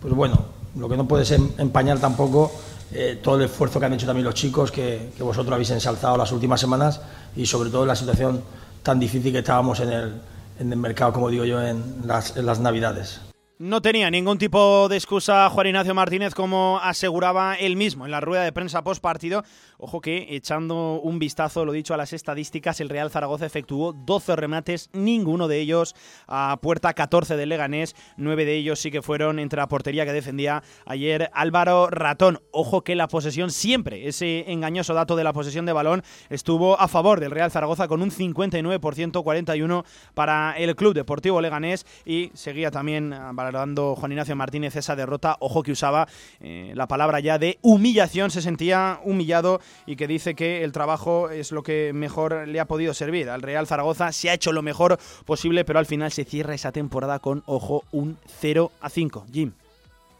pues 0.00 0.12
bueno, 0.12 0.36
lo 0.76 0.88
que 0.88 0.96
no 0.96 1.06
puede 1.06 1.24
ser 1.24 1.40
empañar 1.58 1.98
tampoco 1.98 2.50
eh, 2.92 3.18
todo 3.22 3.36
el 3.36 3.42
esfuerzo 3.42 3.78
que 3.78 3.86
han 3.86 3.92
hecho 3.92 4.06
también 4.06 4.24
los 4.24 4.34
chicos, 4.34 4.70
que, 4.70 5.10
que 5.16 5.22
vosotros 5.22 5.52
habéis 5.52 5.70
ensalzado 5.70 6.16
las 6.16 6.32
últimas 6.32 6.60
semanas 6.60 7.00
y 7.36 7.46
sobre 7.46 7.70
todo 7.70 7.84
la 7.84 7.96
situación 7.96 8.42
tan 8.82 8.98
difícil 8.98 9.32
que 9.32 9.38
estábamos 9.38 9.80
en 9.80 9.92
el, 9.92 10.14
en 10.58 10.72
el 10.72 10.78
mercado, 10.78 11.12
como 11.12 11.28
digo 11.30 11.44
yo, 11.44 11.60
en 11.62 12.02
las, 12.06 12.36
en 12.36 12.46
las 12.46 12.60
Navidades. 12.60 13.20
No 13.58 13.82
tenía 13.82 14.08
ningún 14.08 14.38
tipo 14.38 14.88
de 14.88 14.96
excusa 14.96 15.50
Juan 15.50 15.66
Ignacio 15.66 15.92
Martínez, 15.92 16.32
como 16.32 16.78
aseguraba 16.80 17.56
él 17.56 17.74
mismo 17.74 18.04
en 18.04 18.12
la 18.12 18.20
rueda 18.20 18.44
de 18.44 18.52
prensa 18.52 18.84
post 18.84 19.02
partido. 19.02 19.42
Ojo 19.80 20.00
que, 20.00 20.26
echando 20.30 21.00
un 21.00 21.20
vistazo, 21.20 21.64
lo 21.64 21.70
dicho, 21.70 21.94
a 21.94 21.96
las 21.96 22.12
estadísticas, 22.12 22.80
el 22.80 22.88
Real 22.88 23.12
Zaragoza 23.12 23.46
efectuó 23.46 23.92
12 23.92 24.34
remates, 24.34 24.90
ninguno 24.92 25.46
de 25.46 25.60
ellos 25.60 25.94
a 26.26 26.58
puerta 26.60 26.92
14 26.94 27.36
del 27.36 27.48
Leganés, 27.48 27.94
9 28.16 28.44
de 28.44 28.56
ellos 28.56 28.80
sí 28.80 28.90
que 28.90 29.02
fueron 29.02 29.38
entre 29.38 29.58
la 29.58 29.68
portería 29.68 30.04
que 30.04 30.12
defendía 30.12 30.64
ayer 30.84 31.30
Álvaro 31.32 31.90
Ratón. 31.90 32.40
Ojo 32.50 32.82
que 32.82 32.96
la 32.96 33.06
posesión 33.06 33.52
siempre, 33.52 34.08
ese 34.08 34.50
engañoso 34.50 34.94
dato 34.94 35.14
de 35.14 35.22
la 35.22 35.32
posesión 35.32 35.64
de 35.64 35.72
balón, 35.72 36.02
estuvo 36.28 36.80
a 36.80 36.88
favor 36.88 37.20
del 37.20 37.30
Real 37.30 37.52
Zaragoza 37.52 37.86
con 37.86 38.02
un 38.02 38.10
59%, 38.10 39.22
41 39.22 39.84
para 40.14 40.58
el 40.58 40.74
Club 40.74 40.94
Deportivo 40.94 41.40
Leganés 41.40 41.86
y 42.04 42.32
seguía 42.34 42.72
también 42.72 43.14
valorando 43.32 43.94
Juan 43.94 44.10
Ignacio 44.10 44.34
Martínez 44.34 44.74
esa 44.74 44.96
derrota. 44.96 45.36
Ojo 45.38 45.62
que 45.62 45.70
usaba 45.70 46.08
eh, 46.40 46.72
la 46.74 46.88
palabra 46.88 47.20
ya 47.20 47.38
de 47.38 47.60
humillación, 47.62 48.32
se 48.32 48.42
sentía 48.42 49.00
humillado 49.04 49.60
y 49.86 49.96
que 49.96 50.06
dice 50.06 50.34
que 50.34 50.64
el 50.64 50.72
trabajo 50.72 51.30
es 51.30 51.52
lo 51.52 51.62
que 51.62 51.92
mejor 51.92 52.46
le 52.46 52.60
ha 52.60 52.66
podido 52.66 52.94
servir. 52.94 53.30
Al 53.30 53.42
Real 53.42 53.66
Zaragoza 53.66 54.12
se 54.12 54.30
ha 54.30 54.34
hecho 54.34 54.52
lo 54.52 54.62
mejor 54.62 54.98
posible, 55.24 55.64
pero 55.64 55.78
al 55.78 55.86
final 55.86 56.12
se 56.12 56.24
cierra 56.24 56.54
esa 56.54 56.72
temporada 56.72 57.18
con, 57.18 57.42
ojo, 57.46 57.84
un 57.92 58.16
0 58.40 58.70
a 58.80 58.90
5. 58.90 59.26
Jim. 59.32 59.52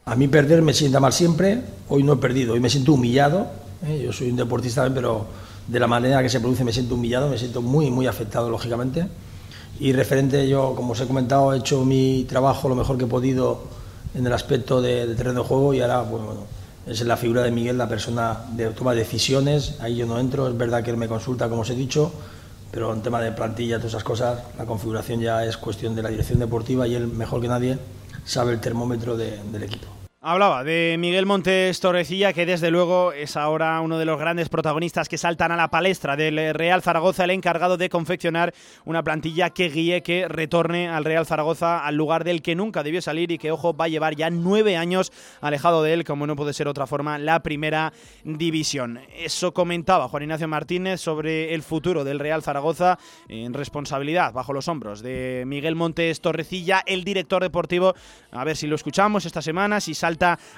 A 0.05 0.17
mí 0.17 0.27
perder 0.27 0.63
me 0.63 0.73
sienta 0.73 1.01
mal 1.01 1.13
siempre, 1.13 1.63
hoy 1.89 2.03
no 2.03 2.15
he 2.15 2.17
perdido, 2.17 2.55
hoy 2.55 2.61
me 2.61 2.71
siento 2.71 2.95
humillado, 2.95 3.47
¿eh? 3.87 4.01
yo 4.03 4.13
soy 4.13 4.31
un 4.31 4.37
deportista 4.37 4.89
pero 4.95 5.27
de 5.67 5.79
la 5.79 5.87
manera 5.87 6.23
que 6.23 6.31
se 6.31 6.41
produce 6.41 6.65
me 6.65 6.73
siento 6.73 6.95
humillado, 6.95 7.29
me 7.29 7.37
siento 7.37 7.61
muy, 7.61 7.91
muy 7.91 8.07
afectado 8.07 8.49
lógicamente. 8.49 9.07
Y 9.81 9.93
referente, 9.93 10.49
yo, 10.49 10.75
como 10.75 10.93
os 10.93 11.01
he 11.01 11.07
comentado, 11.07 11.53
he 11.53 11.59
hecho 11.59 11.85
mi 11.85 12.25
trabajo 12.25 12.69
lo 12.69 12.75
mejor 12.75 12.99
que 12.99 13.05
he 13.05 13.09
podido 13.09 13.63
en 14.15 14.27
el 14.27 14.33
aspecto 14.33 14.81
de, 14.81 15.07
de 15.07 15.15
terreno 15.15 15.43
de 15.43 15.47
juego 15.47 15.75
y 15.75 15.81
ahora, 15.81 16.03
pues, 16.03 16.23
bueno, 16.23 16.47
es 16.89 17.01
la 17.03 17.17
figura 17.17 17.43
de 17.43 17.51
Miguel 17.51 17.77
la 17.77 17.89
persona 17.89 18.39
de 18.53 18.71
toma 18.71 18.93
de 18.93 19.01
decisiones, 19.01 19.77
ahí 19.81 19.97
yo 19.97 20.07
no 20.07 20.19
entro, 20.19 20.49
es 20.49 20.57
verdad 20.57 20.83
que 20.83 20.91
él 20.91 20.97
me 20.97 21.09
consulta, 21.09 21.49
como 21.49 21.63
os 21.63 21.71
he 21.71 21.75
dicho, 21.75 22.13
pero 22.71 22.93
en 22.93 23.03
tema 23.03 23.21
de 23.21 23.33
plantilla, 23.33 23.77
todas 23.77 23.93
esas 23.93 24.05
cosas, 24.05 24.41
la 24.57 24.65
configuración 24.65 25.21
ya 25.21 25.45
es 25.45 25.57
cuestión 25.57 25.95
de 25.95 26.03
la 26.03 26.09
dirección 26.09 26.39
deportiva 26.39 26.87
y 26.87 26.95
él, 26.95 27.07
mejor 27.07 27.41
que 27.41 27.49
nadie, 27.49 27.79
sabe 28.25 28.53
el 28.53 28.61
termómetro 28.61 29.17
de, 29.17 29.39
del 29.53 29.63
equipo. 29.63 29.98
Hablaba 30.31 30.63
de 30.63 30.97
Miguel 30.99 31.25
Montes 31.25 31.81
Torrecilla, 31.81 32.35
que 32.35 32.45
desde 32.45 32.71
luego 32.71 33.13
es 33.15 33.35
ahora 33.35 33.81
uno 33.81 33.97
de 33.97 34.05
los 34.05 34.19
grandes 34.19 34.51
protagonistas 34.51 35.09
que 35.09 35.17
saltan 35.17 35.53
a 35.53 35.57
la 35.57 35.71
palestra 35.71 36.17
del 36.17 36.53
Real 36.53 36.83
Zaragoza, 36.83 37.25
el 37.25 37.31
encargado 37.31 37.79
de 37.79 37.89
confeccionar 37.89 38.53
una 38.85 39.03
plantilla 39.03 39.49
que 39.49 39.71
guíe, 39.71 40.03
que 40.03 40.29
retorne 40.29 40.87
al 40.91 41.07
Real 41.07 41.25
Zaragoza 41.25 41.83
al 41.83 41.95
lugar 41.95 42.25
del 42.25 42.43
que 42.43 42.55
nunca 42.55 42.83
debió 42.83 43.01
salir 43.01 43.33
y 43.33 43.39
que, 43.39 43.53
ojo, 43.53 43.75
va 43.75 43.87
a 43.87 43.89
llevar 43.89 44.17
ya 44.17 44.29
nueve 44.29 44.77
años 44.77 45.13
alejado 45.41 45.83
de 45.83 45.95
él, 45.95 46.05
como 46.05 46.27
no 46.27 46.37
puede 46.37 46.53
ser 46.53 46.69
otra 46.69 46.87
forma, 46.87 47.17
la 47.17 47.41
primera 47.43 47.95
división. 48.23 49.01
Eso 49.17 49.55
comentaba 49.55 50.09
Juan 50.09 50.25
Ignacio 50.25 50.47
Martínez 50.47 51.01
sobre 51.01 51.55
el 51.55 51.63
futuro 51.63 52.05
del 52.05 52.19
Real 52.19 52.43
Zaragoza 52.43 52.99
en 53.31 53.55
responsabilidad 53.55 54.35
bajo 54.35 54.53
los 54.53 54.69
hombros 54.69 55.01
de 55.01 55.45
Miguel 55.47 55.75
Montes 55.75 56.21
Torrecilla, 56.21 56.83
el 56.85 57.03
director 57.05 57.43
deportivo. 57.43 57.95
A 58.31 58.45
ver 58.45 58.59
si 58.59 58.67
lo 58.67 58.77
escuchamos 58.77 59.25
esta 59.25 59.41
semana, 59.41 59.81
si 59.81 59.95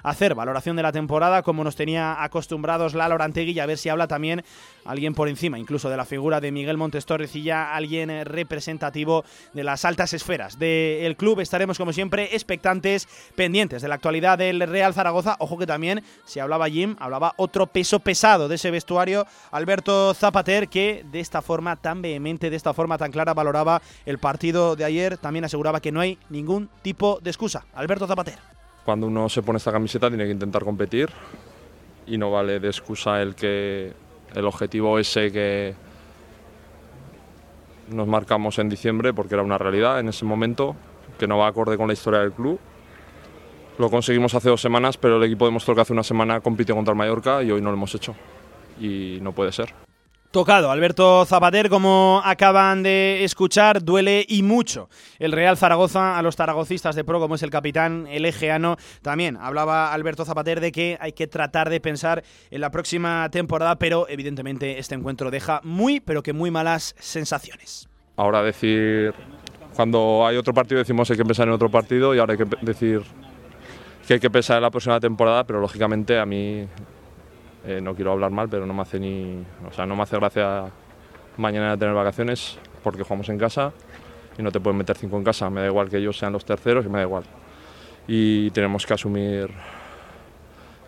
hacer 0.03 0.35
valoración 0.35 0.77
de 0.77 0.83
la 0.83 0.93
temporada 0.93 1.43
como 1.43 1.65
nos 1.65 1.77
tenía 1.77 2.23
acostumbrados 2.23 2.95
Lalo 2.95 3.15
Orantegui 3.15 3.53
y 3.53 3.61
a 3.61 3.67
ver 3.67 3.79
si 3.79 3.89
habla 3.89 4.07
también 4.07 4.45
alguien 4.85 5.15
por 5.15 5.29
encima, 5.29 5.59
incluso 5.59 5.91
de 5.91 5.97
la 5.97 6.05
figura 6.05 6.41
de 6.41 6.53
Miguel 6.53 6.77
Montes 6.77 7.07
Torrecilla, 7.07 7.75
alguien 7.75 8.25
representativo 8.25 9.25
de 9.53 9.65
las 9.65 9.85
altas 9.85 10.13
esferas 10.13 10.59
del 10.59 11.17
club. 11.17 11.41
Estaremos 11.41 11.79
como 11.79 11.93
siempre 11.93 12.35
expectantes, 12.35 13.09
pendientes 13.35 13.83
de 13.83 13.89
la 13.89 13.97
actualidad 13.97 14.39
del 14.39 14.61
Real 14.61 14.95
Zaragoza. 14.95 15.37
Ojo 15.39 15.59
que 15.59 15.67
también, 15.67 16.03
si 16.25 16.41
hablaba 16.41 16.69
Jim, 16.69 16.97
hablaba 16.99 17.35
otro 17.37 17.67
peso 17.67 18.01
pesado 18.01 18.49
de 18.49 18.55
ese 18.57 18.71
vestuario, 18.71 19.27
Alberto 19.51 20.15
Zapater, 20.15 20.69
que 20.69 21.05
de 21.11 21.21
esta 21.21 21.43
forma 21.43 21.77
tan 21.77 22.03
vehemente, 22.03 22.51
de 22.51 22.57
esta 22.57 22.75
forma 22.75 22.99
tan 22.99 23.13
clara 23.13 23.35
valoraba 23.35 23.83
el 24.07 24.19
partido 24.19 24.77
de 24.77 24.85
ayer, 24.85 25.19
también 25.19 25.45
aseguraba 25.45 25.81
que 25.81 25.93
no 25.93 26.01
hay 26.01 26.19
ningún 26.29 26.69
tipo 26.83 27.19
de 27.23 27.31
excusa. 27.31 27.65
Alberto 27.75 28.07
Zapater 28.07 28.60
cuando 28.91 29.07
uno 29.07 29.29
se 29.29 29.41
pone 29.41 29.59
esta 29.59 29.71
camiseta 29.71 30.09
tiene 30.09 30.25
que 30.25 30.33
intentar 30.33 30.65
competir 30.65 31.11
y 32.09 32.19
no 32.19 32.33
vale 32.33 32.59
de 32.59 32.67
excusa 32.67 33.23
el 33.23 33.37
que 33.37 33.93
el 34.35 34.45
objetivo 34.45 34.99
ese 34.99 35.31
que 35.31 35.77
nos 37.89 38.09
marcamos 38.09 38.59
en 38.59 38.69
diciembre 38.69 39.15
porque 39.15 39.35
era 39.35 39.45
una 39.45 39.59
realidad 39.59 40.01
en 40.01 40.09
ese 40.09 40.25
momento 40.25 40.75
que 41.21 41.29
no 41.29 41.39
va 41.39 41.47
acorde 41.47 41.77
con 41.77 41.87
la 41.87 41.93
historia 41.93 42.19
del 42.19 42.33
club. 42.33 42.59
Lo 43.79 43.91
conseguimos 43.91 44.35
hace 44.35 44.49
dos 44.49 44.61
semanas, 44.61 44.97
pero 44.97 45.19
el 45.19 45.23
equipo 45.23 45.45
demostró 45.45 45.77
que 45.77 45.83
hace 45.83 45.93
una 45.93 46.03
semana 46.03 46.41
compitió 46.41 46.75
contra 46.75 46.91
el 46.91 46.99
Mallorca 46.99 47.45
y 47.45 47.53
hoy 47.53 47.63
no 47.63 47.71
lo 47.71 47.77
hemos 47.77 47.95
hecho. 47.95 48.17
Y 48.81 49.21
no 49.23 49.31
puede 49.31 49.53
ser. 49.53 49.73
Tocado, 50.31 50.71
Alberto 50.71 51.25
Zapater, 51.25 51.69
como 51.69 52.23
acaban 52.25 52.85
de 52.85 53.25
escuchar, 53.25 53.83
duele 53.83 54.25
y 54.29 54.45
mucho. 54.45 54.89
El 55.19 55.33
Real 55.33 55.57
Zaragoza 55.57 56.17
a 56.17 56.23
los 56.23 56.37
zaragocistas 56.37 56.95
de 56.95 57.03
pro, 57.03 57.19
como 57.19 57.35
es 57.35 57.43
el 57.43 57.51
capitán, 57.51 58.07
el 58.09 58.25
egeano, 58.25 58.77
también 59.03 59.37
hablaba 59.37 59.93
Alberto 59.93 60.25
Zapater 60.25 60.61
de 60.61 60.71
que 60.71 60.97
hay 61.01 61.15
que 61.15 61.27
tratar 61.27 61.69
de 61.69 61.81
pensar 61.81 62.23
en 62.53 62.61
la 62.61 62.71
próxima 62.71 63.29
temporada, 63.33 63.75
pero 63.75 64.09
evidentemente 64.09 64.79
este 64.79 64.95
encuentro 64.95 65.33
deja 65.33 65.61
muy, 65.65 65.99
pero 65.99 66.23
que 66.23 66.33
muy 66.33 66.53
malas 66.53 66.95
sensaciones. 67.01 67.89
Ahora 68.17 68.41
decir, 68.45 69.13
cuando 69.75 70.25
hay 70.25 70.37
otro 70.37 70.55
partido 70.55 70.79
decimos 70.79 71.11
hay 71.11 71.17
que 71.17 71.25
pensar 71.25 71.49
en 71.49 71.55
otro 71.55 71.73
partido 71.73 72.15
y 72.15 72.21
ahora 72.21 72.35
hay 72.35 72.39
que 72.39 72.47
decir 72.63 73.03
que 74.07 74.15
hay 74.15 74.21
que 74.21 74.31
pensar 74.31 74.59
en 74.59 74.63
la 74.63 74.71
próxima 74.71 75.01
temporada, 75.01 75.43
pero 75.43 75.61
lógicamente 75.61 76.21
a 76.21 76.25
mí 76.25 76.69
eh, 77.67 77.81
no 77.81 77.95
quiero 77.95 78.13
hablar 78.13 78.31
mal, 78.31 78.49
pero 78.49 78.67
no 78.67 78.75
me 78.75 78.83
hace 78.83 78.99
ni, 78.99 79.45
o 79.69 79.73
sea, 79.73 79.87
no 79.87 79.97
me 79.97 80.03
hace 80.03 80.17
gracia 80.17 80.71
mañana 81.37 81.77
tener 81.77 81.95
vacaciones 81.95 82.59
porque 82.83 83.03
jugamos 83.03 83.29
en 83.29 83.39
casa 83.39 83.73
y 84.39 84.43
no 84.43 84.51
te 84.51 84.61
pueden 84.61 84.79
meter 84.79 84.97
cinco 84.97 85.17
en 85.17 85.25
casa. 85.25 85.51
Me 85.51 85.61
da 85.61 85.67
igual 85.67 85.89
que 85.89 85.99
ellos 85.99 86.19
sean 86.19 86.33
los 86.33 86.45
terceros 86.45 86.85
y 86.87 86.89
me 86.89 86.99
da 86.99 87.05
igual. 87.05 87.25
Y 88.09 88.51
tenemos 88.51 88.87
que 88.87 88.95
asumir 88.95 89.51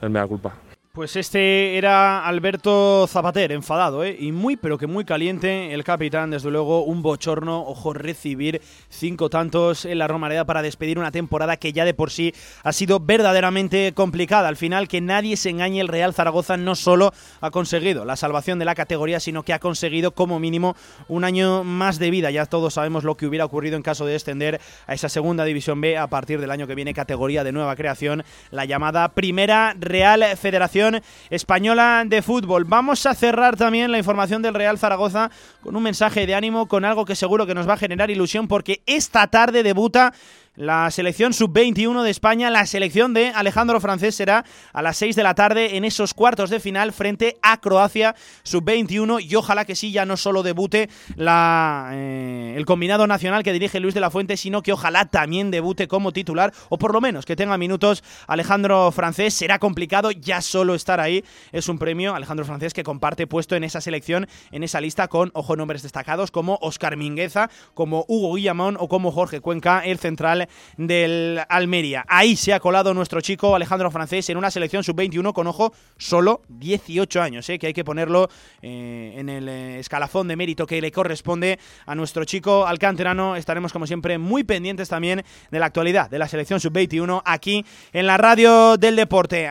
el 0.00 0.10
mea 0.10 0.26
culpa. 0.26 0.54
Pues 0.94 1.16
este 1.16 1.78
era 1.78 2.26
Alberto 2.26 3.06
Zapater, 3.08 3.50
enfadado, 3.52 4.04
¿eh? 4.04 4.14
y 4.20 4.30
muy, 4.30 4.58
pero 4.58 4.76
que 4.76 4.86
muy 4.86 5.06
caliente. 5.06 5.72
El 5.72 5.84
capitán, 5.84 6.28
desde 6.28 6.50
luego, 6.50 6.84
un 6.84 7.00
bochorno. 7.00 7.62
Ojo, 7.62 7.94
recibir 7.94 8.60
cinco 8.90 9.30
tantos 9.30 9.86
en 9.86 9.96
la 9.96 10.06
Romareda 10.06 10.44
para 10.44 10.60
despedir 10.60 10.98
una 10.98 11.10
temporada 11.10 11.56
que 11.56 11.72
ya 11.72 11.86
de 11.86 11.94
por 11.94 12.10
sí 12.10 12.34
ha 12.62 12.74
sido 12.74 13.00
verdaderamente 13.00 13.92
complicada. 13.94 14.48
Al 14.48 14.58
final, 14.58 14.86
que 14.86 15.00
nadie 15.00 15.38
se 15.38 15.48
engañe, 15.48 15.80
el 15.80 15.88
Real 15.88 16.12
Zaragoza 16.12 16.58
no 16.58 16.74
solo 16.74 17.14
ha 17.40 17.50
conseguido 17.50 18.04
la 18.04 18.16
salvación 18.16 18.58
de 18.58 18.66
la 18.66 18.74
categoría, 18.74 19.18
sino 19.18 19.44
que 19.44 19.54
ha 19.54 19.60
conseguido 19.60 20.10
como 20.10 20.38
mínimo 20.40 20.76
un 21.08 21.24
año 21.24 21.64
más 21.64 21.98
de 22.00 22.10
vida. 22.10 22.30
Ya 22.30 22.44
todos 22.44 22.74
sabemos 22.74 23.02
lo 23.02 23.16
que 23.16 23.24
hubiera 23.24 23.46
ocurrido 23.46 23.76
en 23.76 23.82
caso 23.82 24.04
de 24.04 24.12
descender 24.12 24.60
a 24.86 24.92
esa 24.92 25.08
segunda 25.08 25.46
división 25.46 25.80
B 25.80 25.96
a 25.96 26.08
partir 26.08 26.38
del 26.38 26.50
año 26.50 26.66
que 26.66 26.74
viene, 26.74 26.92
categoría 26.92 27.44
de 27.44 27.52
nueva 27.52 27.76
creación, 27.76 28.24
la 28.50 28.66
llamada 28.66 29.08
Primera 29.14 29.74
Real 29.80 30.22
Federación 30.36 30.81
Española 31.30 32.04
de 32.06 32.22
Fútbol. 32.22 32.64
Vamos 32.64 33.06
a 33.06 33.14
cerrar 33.14 33.56
también 33.56 33.92
la 33.92 33.98
información 33.98 34.42
del 34.42 34.54
Real 34.54 34.78
Zaragoza 34.78 35.30
con 35.62 35.76
un 35.76 35.82
mensaje 35.82 36.26
de 36.26 36.34
ánimo, 36.34 36.66
con 36.66 36.84
algo 36.84 37.04
que 37.04 37.14
seguro 37.14 37.46
que 37.46 37.54
nos 37.54 37.68
va 37.68 37.74
a 37.74 37.78
generar 37.78 38.10
ilusión, 38.10 38.48
porque 38.48 38.82
esta 38.86 39.26
tarde 39.26 39.62
debuta 39.62 40.12
la 40.54 40.90
selección 40.90 41.32
sub-21 41.32 42.02
de 42.02 42.10
España, 42.10 42.50
la 42.50 42.66
selección 42.66 43.14
de 43.14 43.28
Alejandro 43.28 43.80
Francés 43.80 44.14
será 44.14 44.44
a 44.74 44.82
las 44.82 44.98
6 44.98 45.16
de 45.16 45.22
la 45.22 45.34
tarde 45.34 45.78
en 45.78 45.86
esos 45.86 46.12
cuartos 46.12 46.50
de 46.50 46.60
final 46.60 46.92
frente 46.92 47.38
a 47.40 47.58
Croacia 47.58 48.14
sub-21 48.42 49.24
y 49.26 49.34
ojalá 49.34 49.64
que 49.64 49.74
sí 49.74 49.92
ya 49.92 50.04
no 50.04 50.18
solo 50.18 50.42
debute 50.42 50.90
la, 51.16 51.92
eh, 51.94 52.52
el 52.54 52.66
combinado 52.66 53.06
nacional 53.06 53.42
que 53.42 53.54
dirige 53.54 53.80
Luis 53.80 53.94
de 53.94 54.00
la 54.00 54.10
Fuente, 54.10 54.36
sino 54.36 54.62
que 54.62 54.74
ojalá 54.74 55.06
también 55.06 55.50
debute 55.50 55.88
como 55.88 56.12
titular 56.12 56.52
o 56.68 56.76
por 56.76 56.92
lo 56.92 57.00
menos 57.00 57.24
que 57.24 57.34
tenga 57.34 57.56
minutos 57.56 58.04
Alejandro 58.26 58.92
Francés. 58.92 59.32
Será 59.32 59.58
complicado 59.58 60.10
ya 60.10 60.42
solo 60.42 60.74
estar 60.74 61.00
ahí. 61.00 61.24
Es 61.52 61.70
un 61.70 61.78
premio 61.78 62.14
Alejandro 62.14 62.44
Francés 62.44 62.74
que 62.74 62.84
comparte 62.84 63.26
puesto 63.26 63.56
en 63.56 63.64
esa 63.64 63.80
selección, 63.80 64.28
en 64.50 64.64
esa 64.64 64.82
lista 64.82 65.08
con, 65.08 65.30
ojo, 65.32 65.56
nombres 65.56 65.82
destacados 65.82 66.30
como 66.30 66.58
Oscar 66.60 66.98
Mingueza, 66.98 67.48
como 67.72 68.04
Hugo 68.06 68.34
Guillamón 68.34 68.76
o 68.78 68.88
como 68.88 69.12
Jorge 69.12 69.40
Cuenca, 69.40 69.80
el 69.80 69.98
central 69.98 70.41
del 70.76 71.40
Almería. 71.48 72.04
Ahí 72.08 72.36
se 72.36 72.52
ha 72.52 72.60
colado 72.60 72.94
nuestro 72.94 73.20
chico 73.20 73.54
Alejandro 73.54 73.90
Francés 73.90 74.28
en 74.30 74.36
una 74.36 74.50
selección 74.50 74.84
sub-21 74.84 75.32
con, 75.32 75.46
ojo, 75.46 75.72
solo 75.96 76.42
18 76.48 77.22
años, 77.22 77.48
¿eh? 77.48 77.58
que 77.58 77.68
hay 77.68 77.72
que 77.72 77.84
ponerlo 77.84 78.28
eh, 78.60 79.14
en 79.16 79.28
el 79.28 79.48
eh, 79.48 79.78
escalafón 79.78 80.28
de 80.28 80.36
mérito 80.36 80.66
que 80.66 80.80
le 80.80 80.90
corresponde 80.90 81.58
a 81.86 81.94
nuestro 81.94 82.24
chico 82.24 82.66
alcanterano. 82.66 83.36
Estaremos, 83.36 83.72
como 83.72 83.86
siempre, 83.86 84.18
muy 84.18 84.44
pendientes 84.44 84.88
también 84.88 85.22
de 85.50 85.58
la 85.58 85.66
actualidad 85.66 86.10
de 86.10 86.18
la 86.18 86.28
selección 86.28 86.60
sub-21 86.60 87.22
aquí 87.24 87.64
en 87.92 88.06
la 88.06 88.16
radio 88.16 88.76
del 88.76 88.96
deporte. 88.96 89.50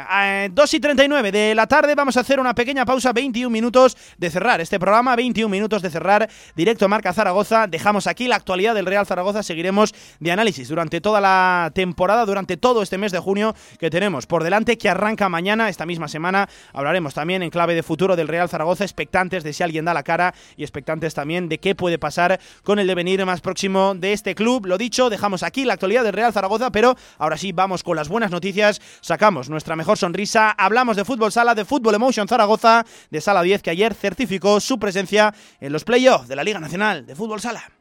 2 0.52 0.74
y 0.74 0.80
39 0.80 1.32
de 1.32 1.56
la 1.56 1.68
tarde 1.68 1.96
vamos 1.96 2.18
a 2.18 2.22
hacer 2.22 2.40
una 2.40 2.56
pequeña 2.56 2.86
pausa, 2.86 3.14
21 3.14 3.50
minutos 3.50 3.98
de 4.18 4.30
cerrar 4.30 4.62
este 4.62 4.80
programa, 4.80 5.16
21 5.16 5.50
minutos 5.50 5.82
de 5.82 5.90
cerrar 5.90 6.30
directo 6.56 6.88
Marca 6.88 7.14
Zaragoza. 7.14 7.68
Dejamos 7.68 8.08
aquí 8.08 8.28
la 8.28 8.36
actualidad 8.36 8.76
del 8.76 8.86
Real 8.86 9.06
Zaragoza, 9.06 9.44
seguiremos 9.44 9.94
de 10.20 10.32
análisis 10.32 10.68
durante 10.68 10.81
durante 10.82 11.00
toda 11.00 11.22
la 11.22 11.70
temporada, 11.76 12.26
durante 12.26 12.58
todo 12.58 12.82
este 12.82 12.98
mes 12.98 13.12
de 13.12 13.20
junio 13.20 13.54
que 13.78 13.92
tenemos 13.92 14.26
por 14.26 14.44
delante, 14.44 14.80
que 14.80 14.90
arranca 14.90 15.30
mañana, 15.30 15.70
esta 15.70 15.86
misma 15.86 16.08
semana. 16.08 16.50
Hablaremos 16.74 17.14
también 17.14 17.44
en 17.44 17.52
clave 17.52 17.76
de 17.76 17.84
futuro 17.84 18.16
del 18.16 18.28
Real 18.28 18.50
Zaragoza, 18.50 18.84
expectantes 18.84 19.44
de 19.44 19.54
si 19.54 19.62
alguien 19.62 19.86
da 19.86 19.94
la 19.94 20.02
cara 20.02 20.34
y 20.58 20.64
expectantes 20.64 21.14
también 21.14 21.50
de 21.50 21.60
qué 21.60 21.76
puede 21.76 22.00
pasar 22.00 22.40
con 22.64 22.80
el 22.80 22.88
devenir 22.88 23.24
más 23.28 23.42
próximo 23.42 23.94
de 23.94 24.12
este 24.14 24.34
club. 24.34 24.66
Lo 24.66 24.80
dicho, 24.80 25.12
dejamos 25.12 25.44
aquí 25.44 25.66
la 25.66 25.74
actualidad 25.74 26.04
del 26.04 26.14
Real 26.14 26.34
Zaragoza, 26.34 26.72
pero 26.72 26.96
ahora 27.20 27.38
sí 27.38 27.52
vamos 27.52 27.84
con 27.84 27.96
las 27.96 28.10
buenas 28.10 28.32
noticias, 28.32 28.82
sacamos 29.02 29.52
nuestra 29.52 29.76
mejor 29.76 30.00
sonrisa, 30.00 30.50
hablamos 30.50 30.98
de 30.98 31.06
fútbol 31.06 31.32
sala, 31.32 31.54
de 31.54 31.64
fútbol 31.64 31.94
emotion 31.94 32.28
Zaragoza, 32.28 32.88
de 33.12 33.22
Sala 33.22 33.44
10 33.44 33.62
que 33.62 33.70
ayer 33.70 33.94
certificó 33.94 34.60
su 34.60 34.80
presencia 34.80 35.32
en 35.60 35.74
los 35.74 35.84
playoffs 35.84 36.28
de 36.28 36.36
la 36.36 36.44
Liga 36.44 36.60
Nacional 36.60 37.06
de 37.06 37.16
Fútbol 37.16 37.40
Sala. 37.40 37.81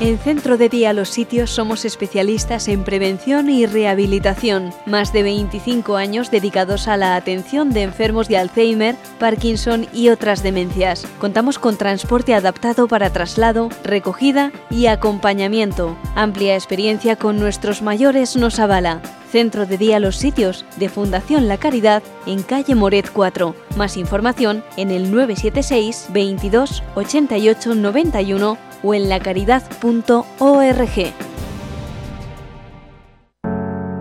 En 0.00 0.18
Centro 0.18 0.56
de 0.56 0.70
Día 0.70 0.94
Los 0.94 1.10
Sitios 1.10 1.50
somos 1.50 1.84
especialistas 1.84 2.68
en 2.68 2.84
prevención 2.84 3.50
y 3.50 3.66
rehabilitación. 3.66 4.72
Más 4.86 5.12
de 5.12 5.22
25 5.22 5.96
años 5.96 6.30
dedicados 6.30 6.88
a 6.88 6.96
la 6.96 7.16
atención 7.16 7.68
de 7.68 7.82
enfermos 7.82 8.26
de 8.26 8.38
Alzheimer, 8.38 8.96
Parkinson 9.18 9.86
y 9.92 10.08
otras 10.08 10.42
demencias. 10.42 11.06
Contamos 11.18 11.58
con 11.58 11.76
transporte 11.76 12.32
adaptado 12.32 12.88
para 12.88 13.12
traslado, 13.12 13.68
recogida 13.84 14.52
y 14.70 14.86
acompañamiento. 14.86 15.98
Amplia 16.14 16.54
experiencia 16.54 17.16
con 17.16 17.38
nuestros 17.38 17.82
mayores 17.82 18.36
nos 18.36 18.58
avala. 18.58 19.02
Centro 19.30 19.64
de 19.64 19.78
Día 19.78 20.00
Los 20.00 20.16
Sitios 20.16 20.64
de 20.76 20.88
Fundación 20.88 21.46
La 21.46 21.56
Caridad 21.56 22.02
en 22.26 22.42
calle 22.42 22.74
Moret 22.74 23.10
4. 23.12 23.54
Más 23.76 23.96
información 23.96 24.64
en 24.76 24.90
el 24.90 25.10
976 25.12 26.08
22 26.12 26.82
88 26.96 27.74
91 27.76 28.58
o 28.82 28.94
en 28.94 29.08
lacaridad.org. 29.08 30.20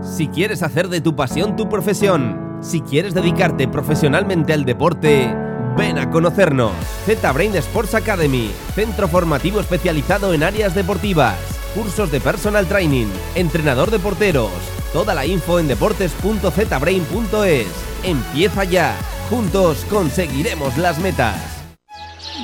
Si 0.02 0.28
quieres 0.28 0.64
hacer 0.64 0.90
de 0.90 1.02
tu 1.02 1.16
pasión 1.16 1.56
tu 1.56 1.70
profesión, 1.70 2.58
si 2.62 2.82
quieres 2.82 3.14
dedicarte 3.14 3.68
profesionalmente 3.68 4.52
al 4.54 4.66
deporte, 4.66 5.34
ven 5.78 5.98
a 5.98 6.10
conocernos. 6.10 6.74
Z-Brain 7.06 7.56
Sports 7.56 7.96
Academy, 7.96 8.52
centro 8.74 9.08
formativo 9.08 9.60
especializado 9.60 10.34
en 10.34 10.44
áreas 10.44 10.76
deportivas, 10.76 11.59
cursos 11.70 12.12
de 12.12 12.20
personal 12.20 12.68
training, 12.68 13.08
entrenador 13.36 13.92
de 13.92 14.00
porteros. 14.00 14.52
Toda 14.94 15.14
la 15.14 15.26
info 15.26 15.60
en 15.60 15.68
deportes.zbrain.es. 15.68 17.68
Empieza 18.04 18.64
ya. 18.64 18.96
Juntos 19.30 19.86
conseguiremos 19.90 20.78
las 20.78 20.98
metas. 21.00 21.36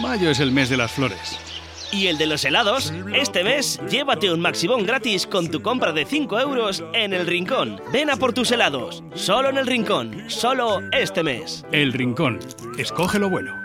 Mayo 0.02 0.30
es 0.30 0.39
el 0.39 0.52
mes 0.52 0.69
de 0.69 0.77
las 0.77 0.91
flores 0.91 1.39
y 1.95 2.07
el 2.07 2.18
de 2.18 2.27
los 2.27 2.43
helados, 2.43 2.93
este 3.14 3.43
mes 3.43 3.80
llévate 3.89 4.31
un 4.31 4.41
Maximón 4.41 4.85
gratis 4.85 5.26
con 5.26 5.49
tu 5.49 5.61
compra 5.61 5.93
de 5.93 6.06
5 6.06 6.39
euros 6.39 6.84
en 6.93 7.14
El 7.14 7.26
Rincón. 7.26 7.81
Ven 7.93 8.10
a 8.10 8.18
por 8.18 8.34
tus 8.34 8.52
helados, 8.52 9.03
solo 9.14 9.49
en 9.49 9.57
El 9.57 9.68
Rincón, 9.68 10.30
solo 10.30 10.81
este 10.91 11.23
mes. 11.23 11.65
El 11.72 11.93
Rincón, 11.93 12.39
escoge 12.77 13.19
lo 13.19 13.30
bueno. 13.30 13.65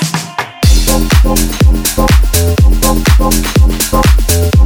Thank 1.23 1.51
you. 4.55 4.60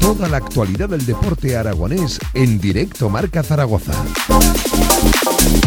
Toda 0.00 0.28
la 0.28 0.36
actualidad 0.38 0.88
del 0.88 1.06
deporte 1.06 1.56
aragonés 1.56 2.18
en 2.34 2.60
directo 2.60 3.08
Marca 3.08 3.42
Zaragoza. 3.42 3.92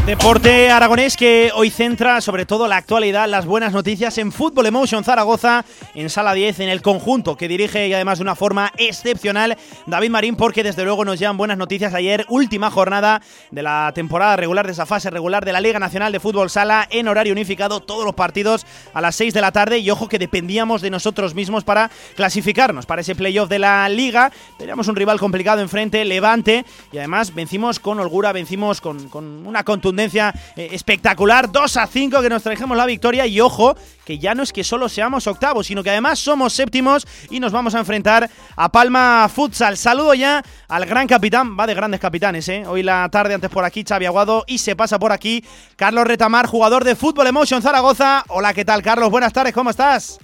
Deporte 0.05 0.69
aragonés 0.69 1.15
que 1.15 1.51
hoy 1.55 1.69
centra 1.69 2.19
sobre 2.19 2.45
todo 2.45 2.67
la 2.67 2.75
actualidad, 2.75 3.25
las 3.29 3.45
buenas 3.45 3.71
noticias 3.71 4.17
en 4.17 4.33
Fútbol 4.33 4.65
Emotion 4.65 5.05
Zaragoza, 5.05 5.63
en 5.95 6.09
Sala 6.09 6.33
10, 6.33 6.59
en 6.59 6.67
el 6.67 6.81
conjunto 6.81 7.37
que 7.37 7.47
dirige 7.47 7.87
y 7.87 7.93
además 7.93 8.17
de 8.17 8.23
una 8.23 8.35
forma 8.35 8.73
excepcional 8.77 9.57
David 9.87 10.09
Marín, 10.09 10.35
porque 10.35 10.61
desde 10.61 10.83
luego 10.83 11.05
nos 11.05 11.19
llevan 11.19 11.37
buenas 11.37 11.57
noticias 11.57 11.93
ayer, 11.93 12.25
última 12.27 12.69
jornada 12.69 13.21
de 13.51 13.63
la 13.63 13.93
temporada 13.95 14.35
regular, 14.35 14.65
de 14.65 14.73
esa 14.73 14.85
fase 14.85 15.09
regular 15.09 15.45
de 15.45 15.53
la 15.53 15.61
Liga 15.61 15.79
Nacional 15.79 16.11
de 16.11 16.19
Fútbol 16.19 16.49
Sala, 16.49 16.85
en 16.91 17.07
horario 17.07 17.31
unificado, 17.31 17.79
todos 17.79 18.03
los 18.03 18.13
partidos 18.13 18.42
a 18.93 19.01
las 19.01 19.15
6 19.15 19.33
de 19.33 19.41
la 19.41 19.51
tarde 19.51 19.79
y 19.79 19.89
ojo 19.89 20.07
que 20.07 20.19
dependíamos 20.19 20.81
de 20.81 20.89
nosotros 20.89 21.33
mismos 21.33 21.63
para 21.63 21.89
clasificarnos 22.15 22.85
para 22.85 23.01
ese 23.01 23.15
playoff 23.15 23.49
de 23.49 23.59
la 23.59 23.87
Liga. 23.89 24.31
Teníamos 24.57 24.87
un 24.87 24.95
rival 24.95 25.19
complicado 25.19 25.61
enfrente, 25.61 26.03
Levante, 26.05 26.65
y 26.91 26.97
además 26.97 27.33
vencimos 27.33 27.79
con 27.79 27.99
holgura, 27.99 28.31
vencimos 28.31 28.81
con, 28.81 29.09
con 29.09 29.45
una 29.45 29.63
contundencia 29.63 30.33
eh, 30.55 30.69
espectacular. 30.71 31.51
2 31.51 31.77
a 31.77 31.87
5 31.87 32.21
que 32.21 32.29
nos 32.29 32.43
trajemos 32.43 32.77
la 32.77 32.85
victoria. 32.85 33.25
Y 33.25 33.39
ojo, 33.39 33.75
que 34.05 34.19
ya 34.19 34.35
no 34.35 34.43
es 34.43 34.53
que 34.53 34.63
solo 34.63 34.89
seamos 34.89 35.27
octavos, 35.27 35.67
sino 35.67 35.83
que 35.83 35.89
además 35.89 36.19
somos 36.19 36.53
séptimos 36.53 37.07
y 37.29 37.39
nos 37.39 37.51
vamos 37.51 37.75
a 37.75 37.79
enfrentar 37.79 38.29
a 38.55 38.69
Palma 38.69 39.29
Futsal. 39.33 39.77
Saludo 39.77 40.13
ya 40.13 40.43
al 40.67 40.85
gran 40.85 41.07
capitán, 41.07 41.57
va 41.57 41.67
de 41.67 41.73
grandes 41.73 41.99
capitanes, 41.99 42.47
¿eh? 42.49 42.63
Hoy 42.67 42.83
la 42.83 43.07
tarde 43.09 43.33
antes 43.33 43.49
por 43.49 43.63
aquí 43.63 43.83
Xavi 43.87 44.05
Aguado 44.05 44.43
y 44.47 44.57
se 44.57 44.75
pasa 44.75 44.99
por 44.99 45.11
aquí 45.11 45.43
Carlos 45.75 46.05
Retamar, 46.05 46.47
jugador 46.47 46.83
de 46.83 46.95
Fútbol 46.95 47.27
Emotion 47.27 47.61
Zaragoza. 47.61 48.23
Hola, 48.29 48.53
¿qué 48.53 48.65
tal 48.65 48.81
Carlos? 48.81 49.09
Buenas 49.09 49.33
tardes, 49.33 49.53
¿cómo 49.53 49.69
estás? 49.69 50.19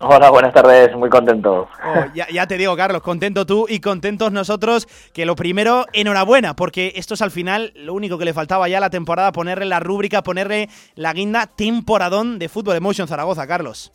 Hola, 0.00 0.30
buenas 0.30 0.52
tardes, 0.52 0.94
muy 0.94 1.10
contento. 1.10 1.68
Oh, 1.84 2.04
ya, 2.14 2.46
te 2.46 2.56
digo, 2.56 2.76
Carlos, 2.76 3.02
contento 3.02 3.44
tú 3.46 3.66
y 3.68 3.80
contentos 3.80 4.30
nosotros. 4.30 4.86
Que 5.12 5.26
lo 5.26 5.34
primero, 5.34 5.86
enhorabuena, 5.92 6.54
porque 6.54 6.92
esto 6.94 7.14
es 7.14 7.22
al 7.22 7.32
final 7.32 7.72
lo 7.74 7.94
único 7.94 8.16
que 8.16 8.24
le 8.24 8.32
faltaba 8.32 8.68
ya 8.68 8.78
a 8.78 8.80
la 8.80 8.90
temporada, 8.90 9.32
ponerle 9.32 9.66
la 9.66 9.80
rúbrica, 9.80 10.22
ponerle 10.22 10.68
la 10.94 11.12
guinda 11.12 11.46
temporadón 11.46 12.38
de 12.38 12.48
Fútbol 12.48 12.76
Emotion 12.76 13.08
Zaragoza, 13.08 13.48
Carlos. 13.48 13.92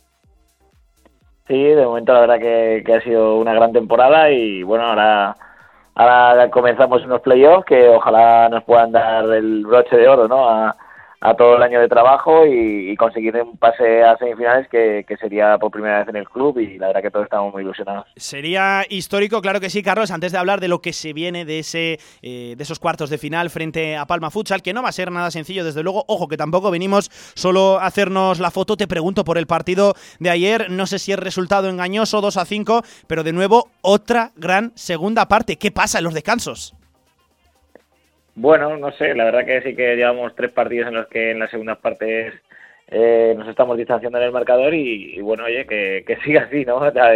Sí, 1.48 1.62
de 1.62 1.84
momento 1.84 2.12
la 2.12 2.20
verdad 2.20 2.38
que, 2.38 2.82
que 2.84 2.94
ha 2.94 3.00
sido 3.00 3.36
una 3.36 3.54
gran 3.54 3.72
temporada 3.72 4.30
y 4.30 4.62
bueno, 4.62 4.84
ahora 4.84 5.36
ahora 5.94 6.50
comenzamos 6.50 7.04
unos 7.04 7.20
playoffs 7.22 7.64
que 7.66 7.88
ojalá 7.88 8.48
nos 8.50 8.64
puedan 8.64 8.92
dar 8.92 9.24
el 9.26 9.64
broche 9.64 9.96
de 9.96 10.08
oro, 10.08 10.28
¿no? 10.28 10.48
A, 10.48 10.76
a 11.24 11.34
todo 11.34 11.56
el 11.56 11.62
año 11.62 11.80
de 11.80 11.88
trabajo 11.88 12.44
y, 12.46 12.94
conseguir 12.96 13.34
un 13.36 13.56
pase 13.56 14.04
a 14.04 14.16
semifinales 14.18 14.68
que, 14.68 15.04
que 15.08 15.16
sería 15.16 15.58
por 15.58 15.70
primera 15.70 15.98
vez 15.98 16.08
en 16.08 16.16
el 16.16 16.28
club 16.28 16.58
y 16.58 16.78
la 16.78 16.86
verdad 16.88 17.02
que 17.02 17.10
todos 17.10 17.24
estamos 17.24 17.52
muy 17.52 17.62
ilusionados. 17.62 18.06
Sería 18.14 18.84
histórico, 18.88 19.40
claro 19.40 19.58
que 19.58 19.68
sí, 19.68 19.82
Carlos. 19.82 20.10
Antes 20.10 20.32
de 20.32 20.38
hablar 20.38 20.60
de 20.60 20.68
lo 20.68 20.80
que 20.80 20.92
se 20.92 21.12
viene 21.12 21.44
de 21.44 21.58
ese 21.58 21.98
eh, 22.22 22.54
de 22.56 22.62
esos 22.62 22.78
cuartos 22.78 23.10
de 23.10 23.18
final 23.18 23.50
frente 23.50 23.96
a 23.96 24.06
Palma 24.06 24.30
Futsal, 24.30 24.62
que 24.62 24.72
no 24.72 24.82
va 24.82 24.90
a 24.90 24.92
ser 24.92 25.10
nada 25.10 25.30
sencillo, 25.30 25.64
desde 25.64 25.82
luego. 25.82 26.04
Ojo, 26.08 26.28
que 26.28 26.36
tampoco 26.36 26.70
venimos 26.70 27.10
solo 27.34 27.80
a 27.80 27.86
hacernos 27.86 28.38
la 28.38 28.50
foto. 28.50 28.76
Te 28.76 28.86
pregunto 28.86 29.24
por 29.24 29.38
el 29.38 29.46
partido 29.46 29.94
de 30.20 30.30
ayer. 30.30 30.70
No 30.70 30.86
sé 30.86 30.98
si 30.98 31.12
es 31.12 31.18
resultado 31.18 31.68
engañoso, 31.68 32.20
2 32.20 32.36
a 32.36 32.44
5, 32.44 32.82
pero 33.06 33.24
de 33.24 33.32
nuevo 33.32 33.70
otra 33.80 34.30
gran 34.36 34.72
segunda 34.74 35.26
parte. 35.26 35.56
¿Qué 35.56 35.72
pasa 35.72 35.98
en 35.98 36.04
los 36.04 36.14
descansos? 36.14 36.74
Bueno, 38.36 38.76
no 38.76 38.90
sé, 38.92 39.14
la 39.14 39.24
verdad 39.24 39.44
que 39.46 39.62
sí 39.62 39.76
que 39.76 39.94
llevamos 39.94 40.34
tres 40.34 40.50
partidos 40.50 40.88
en 40.88 40.94
los 40.94 41.06
que 41.06 41.30
en 41.30 41.38
las 41.38 41.50
segundas 41.50 41.78
partes 41.78 42.34
eh, 42.88 43.34
nos 43.36 43.48
estamos 43.48 43.76
distanciando 43.78 44.18
en 44.18 44.24
el 44.24 44.32
marcador 44.32 44.74
y, 44.74 45.16
y 45.16 45.20
bueno, 45.20 45.44
oye, 45.44 45.66
que, 45.66 46.04
que 46.06 46.16
siga 46.24 46.42
así, 46.42 46.64
¿no? 46.64 46.80
La, 46.90 47.14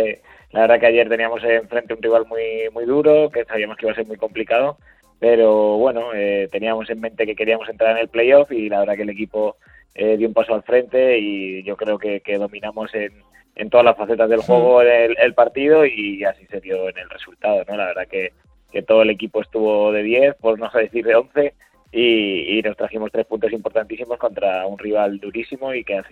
la, 0.53 0.61
verdad 0.61 0.81
que 0.81 0.86
ayer 0.86 1.09
teníamos 1.09 1.43
enfrente 1.45 1.95
un 1.95 2.03
rival 2.03 2.27
muy, 2.27 2.69
muy 2.73 2.85
duro, 2.85 3.31
que 3.31 3.45
sabíamos 3.45 3.77
que 3.77 3.86
iba 3.86 3.93
a 3.93 3.97
ser 3.97 4.07
muy 4.07 4.16
complicado, 4.16 4.78
pero 5.19 5.77
bueno, 5.78 6.15
eh, 6.15 6.49
teníamos 6.53 6.89
en 6.90 7.01
mente 7.01 7.27
que 7.27 7.35
queríamos 7.35 7.69
entrar 7.69 7.93
en 7.93 7.99
el 7.99 8.09
playoff 8.09 8.53
y 8.53 8.69
la 8.69 8.81
verdad 8.81 8.95
que 8.95 9.03
el 9.03 9.11
equipo 9.11 9.57
eh, 9.95 10.16
dio 10.16 10.28
un 10.28 10.35
paso 10.35 10.55
al 10.55 10.62
frente 10.62 11.19
y 11.19 11.65
yo 11.65 11.77
creo 11.77 11.99
que, 11.99 12.20
que 12.20 12.39
dominamos 12.39 12.95
en, 12.95 13.12
en 13.57 13.70
todas 13.70 13.85
las 13.85 13.97
facetas 13.97 14.31
del 14.31 14.40
juego 14.40 14.82
el, 14.82 15.16
el 15.19 15.35
partido 15.35 15.85
y 15.85 16.24
así 16.24 16.47
se 16.47 16.61
dio 16.61 16.89
en 16.89 16.97
el 16.99 17.11
resultado, 17.11 17.65
¿no? 17.69 17.77
La 17.77 17.86
verdad 17.86 18.07
que 18.09 18.32
que 18.73 18.82
todo 18.82 19.03
el 19.03 19.11
equipo 19.11 19.40
estuvo 19.40 19.93
de 19.93 20.03
10, 20.03 20.35
por 20.36 20.59
no 20.59 20.70
decir 20.74 21.05
de 21.05 21.15
11, 21.15 21.55
y, 21.90 22.61
nos 22.62 22.77
trajimos 22.77 23.11
tres 23.11 23.24
puntos 23.24 23.51
importantísimos 23.51 24.19
contra 24.19 24.66
un 24.66 24.78
rival 24.78 25.19
durísimo 25.20 25.73
y 25.73 25.85
que, 25.85 26.03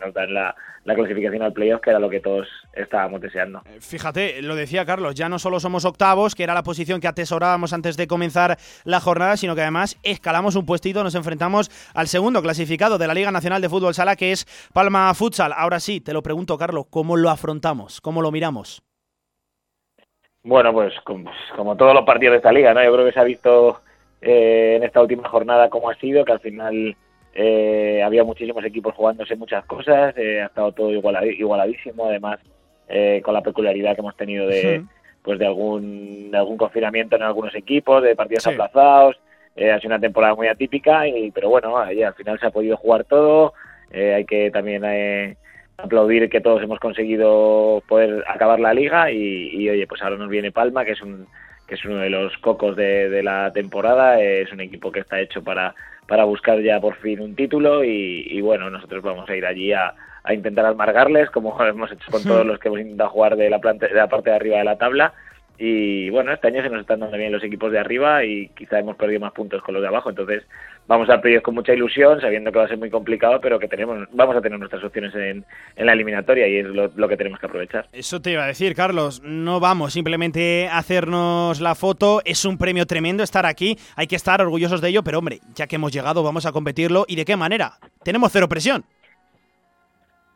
nos 0.00 0.14
dan 0.14 0.32
la, 0.32 0.54
la, 0.84 0.94
clasificación 0.94 1.42
al 1.42 1.52
playoff, 1.52 1.80
que 1.80 1.90
era 1.90 1.98
lo 1.98 2.08
que 2.08 2.20
todos 2.20 2.46
estábamos 2.72 3.20
deseando. 3.20 3.62
Fíjate, 3.80 4.42
lo 4.42 4.54
decía 4.54 4.84
Carlos, 4.84 5.14
ya 5.14 5.28
no 5.28 5.40
solo 5.40 5.58
somos 5.58 5.84
octavos, 5.84 6.36
que 6.36 6.44
era 6.44 6.54
la 6.54 6.62
posición 6.62 7.00
que 7.00 7.08
atesorábamos 7.08 7.72
antes 7.72 7.96
de 7.96 8.06
comenzar 8.06 8.58
la 8.84 9.00
jornada, 9.00 9.36
sino 9.36 9.56
que 9.56 9.62
además 9.62 9.98
escalamos 10.04 10.54
un 10.54 10.66
puestito, 10.66 11.02
nos 11.02 11.16
enfrentamos 11.16 11.70
al 11.94 12.06
segundo 12.06 12.40
clasificado 12.40 12.98
de 12.98 13.08
la 13.08 13.14
Liga 13.14 13.32
Nacional 13.32 13.60
de 13.60 13.68
Fútbol 13.68 13.94
Sala, 13.94 14.14
que 14.14 14.30
es 14.30 14.46
Palma 14.72 15.12
Futsal. 15.14 15.52
Ahora 15.56 15.80
sí, 15.80 16.00
te 16.00 16.12
lo 16.12 16.22
pregunto, 16.22 16.56
Carlos, 16.56 16.86
¿cómo 16.90 17.16
lo 17.16 17.30
afrontamos? 17.30 18.00
¿Cómo 18.00 18.22
lo 18.22 18.30
miramos? 18.30 18.84
Bueno, 20.44 20.72
pues 20.72 20.94
como, 21.00 21.30
como, 21.56 21.76
todos 21.76 21.94
los 21.94 22.04
partidos 22.04 22.32
de 22.32 22.36
esta 22.36 22.52
liga, 22.52 22.74
¿no? 22.74 22.84
Yo 22.84 22.92
creo 22.92 23.06
que 23.06 23.12
se 23.12 23.20
ha 23.20 23.24
visto 23.24 23.80
eh, 24.20 24.74
en 24.76 24.84
esta 24.84 25.00
última 25.00 25.28
jornada 25.28 25.70
cómo 25.70 25.88
ha 25.90 25.94
sido, 25.96 26.24
que 26.24 26.32
al 26.32 26.40
final 26.40 26.96
eh, 27.34 28.02
había 28.04 28.24
muchísimos 28.24 28.64
equipos 28.64 28.94
jugándose 28.94 29.36
muchas 29.36 29.64
cosas, 29.64 30.14
eh, 30.16 30.42
ha 30.42 30.46
estado 30.46 30.72
todo 30.72 30.92
igualad, 30.92 31.22
igualadísimo, 31.22 32.06
además 32.06 32.38
eh, 32.88 33.22
con 33.24 33.34
la 33.34 33.42
peculiaridad 33.42 33.94
que 33.94 34.02
hemos 34.02 34.16
tenido 34.16 34.46
de, 34.46 34.80
sí. 34.80 34.86
pues 35.22 35.38
de 35.38 35.46
algún, 35.46 36.30
de 36.30 36.36
algún 36.36 36.58
confinamiento 36.58 37.16
en 37.16 37.22
algunos 37.22 37.54
equipos, 37.54 38.02
de 38.02 38.14
partidos 38.14 38.44
sí. 38.44 38.50
aplazados, 38.50 39.18
eh, 39.56 39.72
ha 39.72 39.78
sido 39.78 39.94
una 39.94 40.00
temporada 40.00 40.34
muy 40.34 40.48
atípica, 40.48 41.08
y, 41.08 41.30
pero 41.30 41.48
bueno, 41.48 41.78
ahí 41.78 42.02
al 42.02 42.14
final 42.14 42.38
se 42.38 42.46
ha 42.46 42.50
podido 42.50 42.76
jugar 42.76 43.04
todo, 43.04 43.54
eh, 43.90 44.14
hay 44.14 44.24
que 44.24 44.50
también 44.50 44.82
eh, 44.84 45.36
aplaudir 45.76 46.28
que 46.28 46.40
todos 46.40 46.62
hemos 46.62 46.78
conseguido 46.78 47.82
poder 47.88 48.24
acabar 48.28 48.60
la 48.60 48.74
liga 48.74 49.10
y, 49.10 49.50
y, 49.52 49.68
oye, 49.68 49.86
pues 49.86 50.02
ahora 50.02 50.16
nos 50.16 50.28
viene 50.28 50.52
Palma, 50.52 50.84
que 50.84 50.92
es 50.92 51.02
un 51.02 51.26
que 51.66 51.76
es 51.76 51.84
uno 51.84 51.96
de 51.96 52.10
los 52.10 52.36
cocos 52.38 52.76
de, 52.76 53.08
de 53.08 53.22
la 53.22 53.50
temporada, 53.52 54.20
es 54.20 54.52
un 54.52 54.60
equipo 54.60 54.92
que 54.92 55.00
está 55.00 55.18
hecho 55.20 55.42
para, 55.42 55.74
para 56.06 56.24
buscar 56.24 56.60
ya 56.60 56.80
por 56.80 56.96
fin 56.96 57.20
un 57.20 57.34
título 57.34 57.84
y, 57.84 58.26
y 58.28 58.40
bueno, 58.40 58.68
nosotros 58.70 59.02
vamos 59.02 59.28
a 59.28 59.36
ir 59.36 59.46
allí 59.46 59.72
a, 59.72 59.94
a, 60.22 60.34
intentar 60.34 60.66
amargarles, 60.66 61.30
como 61.30 61.58
hemos 61.64 61.90
hecho 61.90 62.10
con 62.10 62.22
todos 62.22 62.46
los 62.46 62.58
que 62.58 62.68
hemos 62.68 62.80
intentado 62.80 63.10
jugar 63.10 63.36
de 63.36 63.48
la, 63.48 63.60
planta, 63.60 63.86
de 63.86 63.94
la 63.94 64.08
parte 64.08 64.30
de 64.30 64.36
arriba 64.36 64.58
de 64.58 64.64
la 64.64 64.76
tabla. 64.76 65.14
Y 65.56 66.10
bueno, 66.10 66.32
este 66.32 66.48
año 66.48 66.62
se 66.62 66.68
nos 66.68 66.80
están 66.80 67.00
dando 67.00 67.16
bien 67.16 67.30
los 67.30 67.44
equipos 67.44 67.70
de 67.70 67.78
arriba 67.78 68.24
y 68.24 68.48
quizá 68.48 68.80
hemos 68.80 68.96
perdido 68.96 69.20
más 69.20 69.32
puntos 69.32 69.62
con 69.62 69.74
los 69.74 69.82
de 69.82 69.88
abajo, 69.88 70.10
entonces 70.10 70.42
vamos 70.86 71.08
al 71.08 71.20
playoff 71.20 71.42
con 71.42 71.54
mucha 71.54 71.72
ilusión, 71.72 72.20
sabiendo 72.20 72.52
que 72.52 72.58
va 72.58 72.64
a 72.64 72.68
ser 72.68 72.78
muy 72.78 72.90
complicado, 72.90 73.40
pero 73.40 73.58
que 73.58 73.68
tenemos, 73.68 74.06
vamos 74.12 74.36
a 74.36 74.40
tener 74.40 74.58
nuestras 74.58 74.84
opciones 74.84 75.14
en, 75.14 75.44
en 75.76 75.86
la 75.86 75.92
eliminatoria 75.92 76.46
y 76.46 76.58
es 76.58 76.66
lo, 76.66 76.90
lo, 76.94 77.08
que 77.08 77.16
tenemos 77.16 77.38
que 77.38 77.46
aprovechar. 77.46 77.86
Eso 77.92 78.20
te 78.20 78.32
iba 78.32 78.44
a 78.44 78.48
decir, 78.48 78.74
Carlos, 78.74 79.22
no 79.24 79.60
vamos 79.60 79.92
simplemente 79.92 80.68
a 80.68 80.78
hacernos 80.78 81.60
la 81.60 81.74
foto, 81.74 82.20
es 82.24 82.44
un 82.44 82.58
premio 82.58 82.86
tremendo 82.86 83.22
estar 83.22 83.46
aquí, 83.46 83.76
hay 83.96 84.06
que 84.06 84.16
estar 84.16 84.40
orgullosos 84.40 84.80
de 84.80 84.88
ello, 84.90 85.02
pero 85.02 85.18
hombre, 85.18 85.38
ya 85.54 85.66
que 85.66 85.76
hemos 85.76 85.92
llegado 85.92 86.22
vamos 86.22 86.46
a 86.46 86.52
competirlo 86.52 87.04
y 87.08 87.16
de 87.16 87.24
qué 87.24 87.36
manera, 87.36 87.72
tenemos 88.02 88.32
cero 88.32 88.48
presión. 88.48 88.84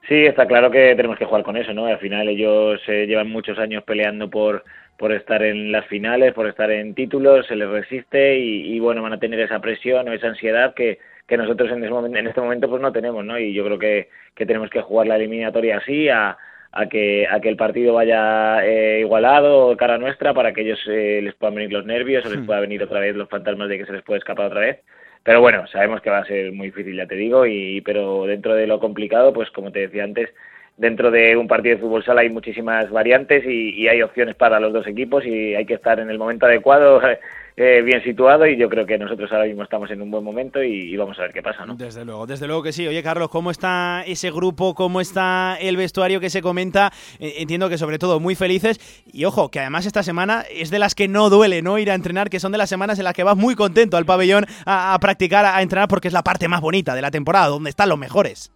Sí, 0.09 0.25
está 0.25 0.47
claro 0.47 0.71
que 0.71 0.95
tenemos 0.97 1.19
que 1.19 1.27
jugar 1.27 1.43
con 1.43 1.59
eso, 1.59 1.75
¿no? 1.75 1.85
Al 1.85 1.99
final 1.99 2.29
ellos 2.29 2.81
eh, 2.89 3.07
llevan 3.07 3.29
muchos 3.31 3.59
años 3.59 3.85
peleando 3.85 4.31
por 4.31 4.65
por 4.99 5.13
estar 5.13 5.43
en 5.43 5.73
las 5.73 5.87
finales, 5.87 6.35
por 6.35 6.49
estar 6.49 6.71
en 6.71 6.95
títulos, 6.95 7.47
se 7.47 7.57
les 7.57 7.69
resiste 7.69 8.37
y, 8.39 8.75
y 8.75 8.81
bueno, 8.81 9.03
van 9.03 9.13
a 9.13 9.21
tener 9.21 9.41
esa 9.41 9.61
presión 9.61 10.09
o 10.09 10.13
esa 10.13 10.27
ansiedad 10.27 10.75
que, 10.75 10.99
que 11.29 11.37
nosotros 11.37 11.71
en, 11.71 11.85
ese 11.85 11.93
momento, 11.93 12.19
en 12.19 12.27
este 12.27 12.41
momento 12.41 12.69
pues 12.69 12.83
no 12.83 12.91
tenemos, 12.91 13.25
¿no? 13.25 13.39
Y 13.39 13.53
yo 13.53 13.65
creo 13.65 13.79
que, 13.79 14.09
que 14.35 14.47
tenemos 14.47 14.71
que 14.71 14.81
jugar 14.81 15.07
la 15.07 15.17
eliminatoria 15.17 15.77
así, 15.77 16.09
a, 16.09 16.37
a, 16.73 16.87
que, 16.87 17.27
a 17.31 17.39
que 17.41 17.49
el 17.49 17.57
partido 17.57 17.95
vaya 17.95 18.65
eh, 18.67 19.01
igualado 19.01 19.77
cara 19.77 19.99
nuestra 19.99 20.35
para 20.35 20.53
que 20.53 20.63
ellos 20.63 20.81
eh, 20.89 21.21
les 21.23 21.35
puedan 21.35 21.55
venir 21.55 21.73
los 21.73 21.87
nervios 21.87 22.25
o 22.27 22.31
les 22.31 22.45
pueda 22.45 22.61
venir 22.61 22.83
otra 22.83 23.01
vez 23.01 23.15
los 23.15 23.29
fantasmas 23.29 23.69
de 23.69 23.79
que 23.79 23.87
se 23.87 23.93
les 23.93 24.03
puede 24.03 24.19
escapar 24.19 24.47
otra 24.47 24.61
vez. 24.61 24.81
Pero 25.23 25.41
bueno, 25.41 25.67
sabemos 25.67 26.01
que 26.01 26.11
va 26.11 26.19
a 26.19 26.25
ser 26.25 26.53
muy 26.53 26.69
difícil, 26.69 26.97
ya 26.97 27.07
te 27.07 27.15
digo, 27.15 27.47
y 27.47 27.83
pero 27.83 28.25
dentro 28.25 28.55
de 28.55 28.67
lo 28.67 28.81
complicado, 28.81 29.33
pues 29.33 29.51
como 29.51 29.71
te 29.71 29.81
decía 29.81 30.05
antes, 30.05 30.31
dentro 30.79 31.11
de 31.11 31.37
un 31.37 31.49
partido 31.49 31.75
de 31.77 31.83
fútbol 31.83 32.05
sala 32.05 32.23
hay 32.23 32.31
muchísimas 32.31 32.89
variantes 32.91 33.45
y, 33.45 33.89
hay 33.89 34.01
opciones 34.03 34.37
para 34.37 34.61
los 34.61 34.73
dos 34.73 34.87
equipos 34.87 35.25
y 35.27 35.55
hay 35.55 35.67
que 35.67 35.75
estar 35.75 35.99
en 35.99 36.09
el 36.09 36.19
momento 36.19 36.47
adecuado, 36.47 37.01
eh, 37.57 37.83
bien 37.83 38.03
situado 38.05 38.47
y 38.47 38.57
yo 38.57 38.69
creo 38.69 38.87
que 38.87 38.97
nosotros 38.97 39.31
ahora 39.33 39.47
mismo 39.47 39.65
estamos 39.65 39.91
en 39.91 40.01
un 40.01 40.11
buen 40.11 40.23
momento 40.23 40.63
y, 40.63 40.97
vamos 40.97 41.19
a 41.19 41.23
ver 41.23 41.33
qué 41.33 41.43
pasa, 41.43 41.67
¿no? 41.67 41.75
Desde 41.75 42.05
luego, 42.05 42.27
desde 42.27 42.47
luego 42.47 42.63
que 42.63 42.73
sí. 42.73 42.87
Oye, 42.87 43.03
Carlos, 43.03 43.29
¿cómo 43.29 43.51
está 43.51 44.05
ese 44.07 44.31
grupo? 44.31 44.75
¿Cómo 44.75 45.01
está 45.01 45.57
el 45.61 45.77
vestuario 45.77 46.21
que 46.21 46.31
se 46.31 46.43
comenta? 46.43 46.93
Eh, 47.19 47.35
entiendo 47.39 47.69
que 47.69 47.77
sobre 47.77 47.99
todo 47.99 48.21
muy 48.21 48.37
felices 48.37 48.79
y 49.13 49.25
ojo, 49.25 49.51
que 49.51 49.59
además 49.59 49.85
esta 49.85 50.05
semana 50.05 50.45
es 50.49 50.71
de 50.71 50.79
las 50.79 50.95
que 50.95 51.09
no 51.09 51.29
duele, 51.29 51.61
¿no? 51.63 51.79
Ir 51.79 51.91
a 51.91 51.95
entrenar, 51.95 52.31
que 52.31 52.39
son 52.39 52.53
de 52.53 52.59
las 52.59 52.71
semanas 52.71 52.99
en 52.99 53.05
las 53.05 53.15
que 53.15 53.25
vas 53.25 53.37
muy 53.37 53.57
contento 53.57 53.97
al 53.97 54.07
pabellón 54.07 54.47
a 54.65 54.97
practicar, 55.01 55.45
a 55.45 55.61
entrenar 55.61 55.89
porque 55.89 56.09
es 56.09 56.15
la 56.15 56.23
parte 56.23 56.47
más 56.47 56.61
bonita 56.61 56.95
de 56.95 57.03
la 57.03 57.11
temporada, 57.11 57.49
donde 57.49 57.71
están 57.71 57.89
los 57.89 57.99
mejores. 57.99 58.53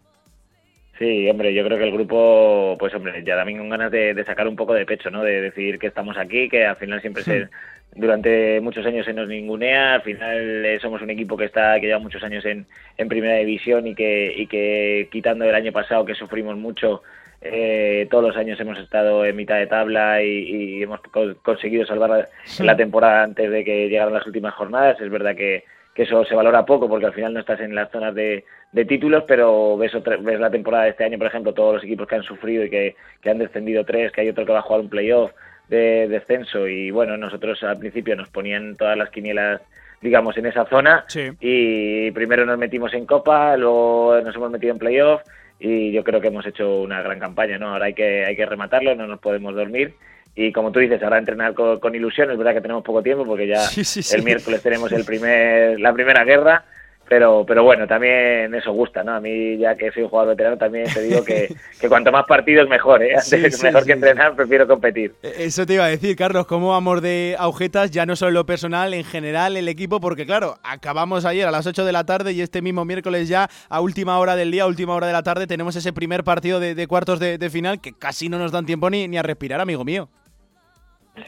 Sí, 1.03 1.29
hombre, 1.29 1.53
yo 1.53 1.65
creo 1.65 1.79
que 1.79 1.85
el 1.85 1.93
grupo, 1.93 2.77
pues 2.79 2.95
hombre, 2.95 3.25
ya 3.25 3.35
también 3.35 3.59
con 3.59 3.69
ganas 3.69 3.91
de, 3.91 4.15
de, 4.15 4.25
sacar 4.25 4.47
un 4.47 4.55
poco 4.55 4.73
de 4.73 4.87
pecho, 4.87 5.11
¿no? 5.11 5.25
De 5.25 5.41
decir 5.41 5.81
que 5.81 5.89
estamos 5.89 6.17
aquí, 6.17 6.49
que 6.49 6.65
al 6.65 6.77
final 6.77 7.01
siempre 7.01 7.25
se, 7.25 7.49
durante 7.97 8.61
muchos 8.61 8.87
años 8.87 9.05
se 9.05 9.13
nos 9.13 9.27
ningunea, 9.27 9.95
al 9.95 10.03
final 10.03 10.65
eh, 10.65 10.79
somos 10.81 11.03
un 11.03 11.11
equipo 11.11 11.37
que 11.37 11.47
está, 11.47 11.81
que 11.81 11.89
lleva 11.89 11.99
muchos 11.99 12.23
años 12.23 12.45
en, 12.45 12.67
en 12.97 13.09
primera 13.09 13.35
división 13.35 13.85
y 13.89 13.97
que, 13.97 14.33
y 14.37 14.47
que 14.47 15.09
quitando 15.11 15.45
el 15.45 15.57
año 15.57 15.73
pasado 15.73 16.05
que 16.05 16.15
sufrimos 16.15 16.57
mucho, 16.57 17.03
eh, 17.41 18.07
todos 18.09 18.23
los 18.23 18.37
años 18.37 18.61
hemos 18.61 18.79
estado 18.79 19.25
en 19.25 19.35
mitad 19.35 19.57
de 19.57 19.67
tabla 19.67 20.23
y, 20.23 20.29
y 20.29 20.83
hemos 20.85 21.01
co 21.01 21.35
conseguido 21.43 21.85
salvar 21.85 22.29
sí. 22.45 22.63
la 22.63 22.77
temporada 22.77 23.25
antes 23.25 23.51
de 23.51 23.65
que 23.65 23.89
llegaran 23.89 24.15
las 24.15 24.27
últimas 24.29 24.55
jornadas. 24.55 25.01
Es 25.01 25.11
verdad 25.11 25.35
que, 25.35 25.65
que 25.95 26.05
eso 26.05 26.25
se 26.25 26.35
valora 26.35 26.65
poco 26.65 26.89
porque 26.89 27.07
al 27.07 27.13
final 27.13 27.35
no 27.35 27.41
estás 27.41 27.61
en 27.61 27.75
las 27.75 27.91
zonas 27.91 28.15
de, 28.15 28.45
de 28.73 28.85
títulos, 28.85 29.25
pero 29.27 29.77
ves, 29.77 29.95
otra, 29.95 30.17
ves 30.17 30.41
la 30.41 30.51
temporada 30.51 30.85
de 30.85 30.91
este 30.91 31.05
año, 31.05 31.19
por 31.19 31.27
ejemplo, 31.27 31.53
todos 31.53 31.75
los 31.75 31.85
equipos 31.85 32.07
que 32.07 32.15
han 32.15 32.23
sufrido 32.23 32.65
y 32.65 32.71
que, 32.71 32.97
que 33.21 33.31
han 33.31 33.39
descendido 33.39 33.85
tres, 33.85 34.11
que 34.13 34.23
hay 34.23 34.29
otro 34.31 34.47
que 34.47 34.53
va 34.53 34.61
a 34.61 34.63
jugar 34.63 34.81
un 34.81 34.89
playoff 34.89 35.33
de 35.69 36.09
descenso 36.09 36.67
y 36.67 36.91
bueno, 36.91 37.17
nosotros 37.17 37.63
al 37.63 37.79
principio 37.79 38.17
nos 38.17 38.29
ponían 38.29 38.77
todas 38.77 38.97
las 38.97 39.11
quinielas 39.11 39.61
digamos 40.01 40.37
en 40.37 40.47
esa 40.47 40.67
zona 40.67 41.05
sí. 41.07 41.31
y 41.41 42.11
primero 42.11 42.45
nos 42.45 42.59
metimos 42.59 42.93
en 42.93 43.07
Copa, 43.07 43.57
luego 43.57 44.21
nos 44.23 44.35
hemos 44.35 44.51
metido 44.51 44.73
en 44.73 44.79
playoff 44.79 45.23
y 45.61 45.93
yo 45.93 46.03
creo 46.03 46.21
que 46.21 46.29
hemos 46.29 46.45
hecho 46.45 46.81
una 46.83 47.01
gran 47.03 47.21
campaña, 47.21 47.57
¿no? 47.57 47.69
Ahora 47.69 47.87
hay 47.87 47.95
que, 47.95 48.25
hay 48.25 48.35
que 48.35 48.45
rematarlo, 48.45 48.97
no 48.97 49.07
nos 49.07 49.21
podemos 49.21 49.55
dormir 49.55 49.95
y 50.35 50.51
como 50.53 50.73
tú 50.73 50.81
dices, 50.81 51.03
ahora 51.03 51.19
entrenar 51.19 51.55
con, 51.55 51.79
con 51.79 51.95
ilusión, 51.95 52.31
es 52.31 52.39
verdad 52.39 52.55
que 52.55 52.63
tenemos 52.63 52.83
poco 52.83 53.03
tiempo 53.03 53.25
porque 53.25 53.47
ya 53.47 53.61
sí, 53.61 53.85
sí, 53.85 54.17
el 54.17 54.23
miércoles 54.23 54.63
tenemos 54.63 54.91
el 54.93 55.05
primer, 55.05 55.79
la 55.79 55.93
primera 55.93 56.25
guerra, 56.25 56.65
pero 57.09 57.45
pero 57.47 57.63
bueno, 57.65 57.87
también 57.87 58.55
eso 58.55 58.73
gusta, 58.73 59.05
¿no? 59.05 59.13
A 59.13 59.21
mí, 59.21 59.59
ya 59.59 59.75
que 59.77 59.91
soy 59.93 60.05
un 60.05 60.09
jugador 60.09 60.31
veterano, 60.31 60.57
también 60.57 60.87
te 60.91 61.03
digo 61.03 61.23
que, 61.23 61.55
que 61.81 61.89
cuanto 61.89 62.11
más 62.11 62.25
partidos 62.25 62.67
mejor, 62.71 63.03
¿eh? 63.03 63.15
Antes, 63.17 63.63
mejor 63.63 63.85
que 63.85 63.93
entrenar, 63.93 64.35
prefiero 64.35 64.67
competir. 64.67 65.13
Eh, 65.23 65.35
Eso 65.41 65.67
te 65.67 65.75
iba 65.75 65.85
a 65.85 65.89
decir, 65.89 66.17
Carlos, 66.17 66.47
cómo 66.47 66.71
vamos 66.71 67.03
de 67.03 67.37
agujetas, 67.39 67.91
ya 67.91 68.07
no 68.07 68.17
solo 68.17 68.29
en 68.31 68.35
lo 68.37 68.47
personal, 68.47 68.95
en 68.95 69.05
general, 69.05 69.59
el 69.59 69.69
equipo, 69.69 70.01
porque 70.01 70.25
claro, 70.25 70.57
acabamos 70.63 71.27
ayer 71.27 71.47
a 71.47 71.51
las 71.51 71.67
8 71.67 71.85
de 71.85 71.93
la 71.93 72.05
tarde 72.07 72.33
y 72.33 72.41
este 72.41 72.63
mismo 72.63 72.87
miércoles 72.87 73.29
ya, 73.29 73.51
a 73.69 73.81
última 73.83 74.19
hora 74.19 74.35
del 74.35 74.51
día, 74.51 74.63
a 74.63 74.67
última 74.67 74.95
hora 74.95 75.09
de 75.09 75.13
la 75.13 75.23
tarde, 75.23 75.47
tenemos 75.47 75.77
ese 75.77 75.93
primer 75.93 76.25
partido 76.25 76.61
de, 76.61 76.75
de 76.75 76.87
cuartos 76.87 77.21
de, 77.21 77.37
de 77.37 77.51
final 77.51 77.83
que 77.83 77.93
casi 77.93 78.31
no 78.31 78.39
nos 78.39 78.53
dan 78.53 78.65
tiempo 78.65 78.89
ni, 78.89 79.07
ni 79.09 79.19
a 79.19 79.23
respirar, 79.23 79.61
amigo 79.61 79.85
mío. 79.85 80.09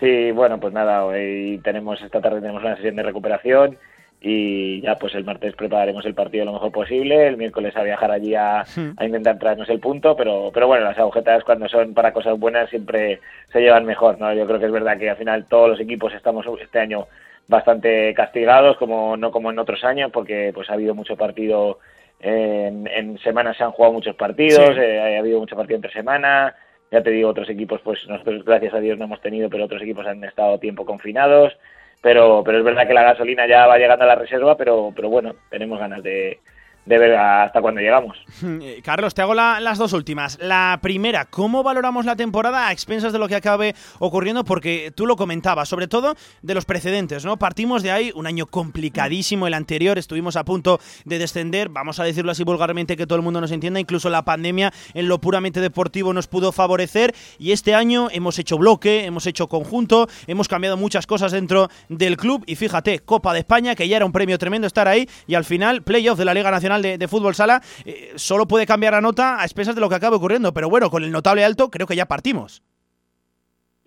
Sí, 0.01 0.31
bueno, 0.33 0.59
pues 0.59 0.73
nada, 0.73 1.05
hoy 1.05 1.61
tenemos 1.63 2.01
esta 2.03 2.21
tarde 2.21 2.41
tenemos 2.41 2.63
una 2.63 2.77
sesión 2.77 2.97
de 2.97 3.03
recuperación 3.03 3.77
y 4.21 4.81
ya 4.81 4.97
pues 4.97 5.15
el 5.15 5.25
martes 5.25 5.55
prepararemos 5.55 6.07
el 6.07 6.15
partido 6.15 6.47
lo 6.47 6.55
mejor 6.55 6.73
posible, 6.73 7.27
el 7.27 7.37
miércoles 7.37 7.77
a 7.77 7.83
viajar 7.83 8.11
allí 8.11 8.35
a, 8.35 8.61
a 8.97 9.05
intentar 9.05 9.39
traernos 9.39 9.69
el 9.69 9.81
punto, 9.81 10.17
pero 10.17 10.51
pero 10.55 10.67
bueno, 10.67 10.85
las 10.87 10.99
agujetas 10.99 11.45
cuando 11.45 11.69
son 11.69 11.93
para 11.93 12.13
cosas 12.15 12.39
buenas 12.39 12.71
siempre 12.71 13.21
se 13.53 13.61
llevan 13.61 13.85
mejor, 13.85 14.19
¿no? 14.19 14.33
Yo 14.33 14.47
creo 14.47 14.59
que 14.59 14.67
es 14.67 14.73
verdad 14.73 14.97
que 14.97 15.11
al 15.11 15.19
final 15.19 15.45
todos 15.47 15.69
los 15.69 15.81
equipos 15.81 16.15
estamos 16.15 16.47
este 16.63 16.79
año 16.79 17.07
bastante 17.47 18.15
castigados, 18.15 18.79
como 18.79 19.19
no 19.19 19.31
como 19.31 19.51
en 19.51 19.59
otros 19.59 19.85
años, 19.85 20.11
porque 20.11 20.51
pues 20.55 20.71
ha 20.71 20.75
habido 20.75 20.95
mucho 20.95 21.15
partido 21.19 21.79
en, 22.21 22.87
en 22.87 23.19
semanas 23.19 23.59
se 23.59 23.65
han 23.65 23.73
jugado 23.73 23.93
muchos 23.93 24.17
partidos, 24.17 24.75
Sí. 24.75 24.81
eh, 24.81 25.17
ha 25.17 25.19
habido 25.19 25.41
mucho 25.41 25.55
partido 25.57 25.77
entre 25.77 25.93
semana, 25.93 26.55
ya 26.95 27.03
te 27.03 27.11
digo, 27.11 27.29
otros 27.29 27.51
equipos, 27.51 27.81
pues 27.83 28.07
nosotros 28.07 28.45
gracias 28.45 28.73
a 28.73 28.79
Dios 28.79 28.97
no 28.99 29.07
hemos 29.07 29.21
tenido, 29.21 29.51
pero 29.51 29.65
otros 29.65 29.83
equipos 29.83 30.07
han 30.07 30.23
estado 30.23 30.59
tiempo 30.59 30.87
confinados. 30.87 31.53
Pero, 32.01 32.43
pero 32.45 32.59
es 32.59 32.65
verdad 32.65 32.87
que 32.87 32.95
la 32.95 33.03
gasolina 33.03 33.49
ya 33.49 33.67
va 33.67 33.79
llegando 33.79 34.05
a 34.05 34.09
la 34.09 34.15
reserva, 34.15 34.57
pero, 34.57 34.93
pero 34.95 35.09
bueno, 35.09 35.35
tenemos 35.51 35.79
ganas 35.81 36.03
de, 36.03 36.39
de 36.87 36.99
ver 36.99 37.15
hasta 37.17 37.61
cuándo 37.61 37.81
llegamos. 37.81 38.17
Eh, 38.61 38.81
Carlos, 38.85 39.15
te 39.15 39.23
hago 39.23 39.35
la- 39.35 39.59
las 39.61 39.79
dos 39.79 39.93
últimas. 39.95 40.39
La 40.41 40.79
primera, 40.83 41.25
¿cómo 41.25 41.63
valoramos 41.63 42.05
la 42.05 42.15
temporada 42.17 42.69
a 42.69 42.73
expensas 42.73 43.13
de 43.13 43.19
lo 43.19 43.27
que 43.29 43.35
acabe 43.37 43.75
ocurriendo? 43.99 44.45
Porque 44.45 44.93
tú 44.95 45.07
lo 45.07 45.17
comentabas, 45.17 45.69
sobre 45.69 45.89
todo 45.89 46.15
de 46.43 46.55
los 46.55 46.65
precedentes, 46.65 47.25
¿no? 47.25 47.39
Partimos 47.39 47.83
de 47.83 47.91
ahí, 47.91 48.13
un 48.15 48.27
año 48.27 48.47
complicadísimo 48.47 49.47
el 49.47 49.55
anterior, 49.55 49.99
estuvimos 49.99 50.37
a 50.37 50.45
punto 50.45 50.79
de 51.05 51.19
descender, 51.19 51.69
vamos 51.71 52.01
a 52.01 52.05
decirlo 52.05 52.33
así 52.33 52.45
vulgarmente 52.45 52.97
que 52.97 53.07
todo 53.07 53.17
el 53.17 53.23
mundo 53.23 53.41
nos 53.41 53.51
entienda, 53.53 53.81
incluso 53.81 54.11
la 54.11 54.25
pandemia 54.25 54.73
en 54.93 55.09
lo 55.09 55.19
puramente 55.21 55.61
deportivo 55.61 56.13
nos 56.13 56.27
pudo 56.27 56.53
favorecer 56.53 57.15
y 57.39 57.53
este 57.53 57.75
año 57.75 58.09
hemos 58.13 58.39
hecho 58.39 58.59
bloque, 58.59 59.05
hemos 59.05 59.27
hecho 59.27 59.49
conjunto, 59.49 60.07
hemos 60.27 60.49
cambiado 60.49 60.77
muchas 60.77 61.07
cosas 61.07 61.33
dentro 61.33 61.69
del 61.89 62.17
club 62.17 62.45
y 62.47 62.57
fíjate, 62.57 62.99
Copa 63.01 63.33
de 63.33 63.39
España, 63.41 63.75
que 63.75 63.89
ya 63.89 63.97
era 63.97 64.05
un 64.07 64.13
premio 64.13 64.39
tremendo 64.39 64.67
estar 64.67 64.87
ahí 64.89 65.09
y 65.27 65.35
al 65.35 65.45
final 65.45 65.83
playoff 65.83 66.19
de 66.19 66.25
la 66.27 66.35
Liga 66.35 66.51
Nacional 66.51 66.74
de, 66.83 67.09
Fútbol 67.09 67.35
Sala, 67.35 67.61
eh, 67.85 68.13
solo 68.17 68.47
puede 68.47 68.67
cambiar 68.67 68.93
la 68.95 69.01
nota 69.01 69.41
a 69.41 69.45
expensas 69.45 69.75
de 69.75 69.81
lo 69.81 69.89
que 69.89 69.95
acabe 69.97 70.17
ocurriendo, 70.17 70.53
pero 70.55 70.69
bueno, 70.71 70.91
con 70.91 71.05
el 71.05 71.11
notable 71.13 71.45
alto 71.45 71.71
creo 71.71 71.87
que 71.87 71.97
ya 71.97 72.07
partimos. 72.07 72.63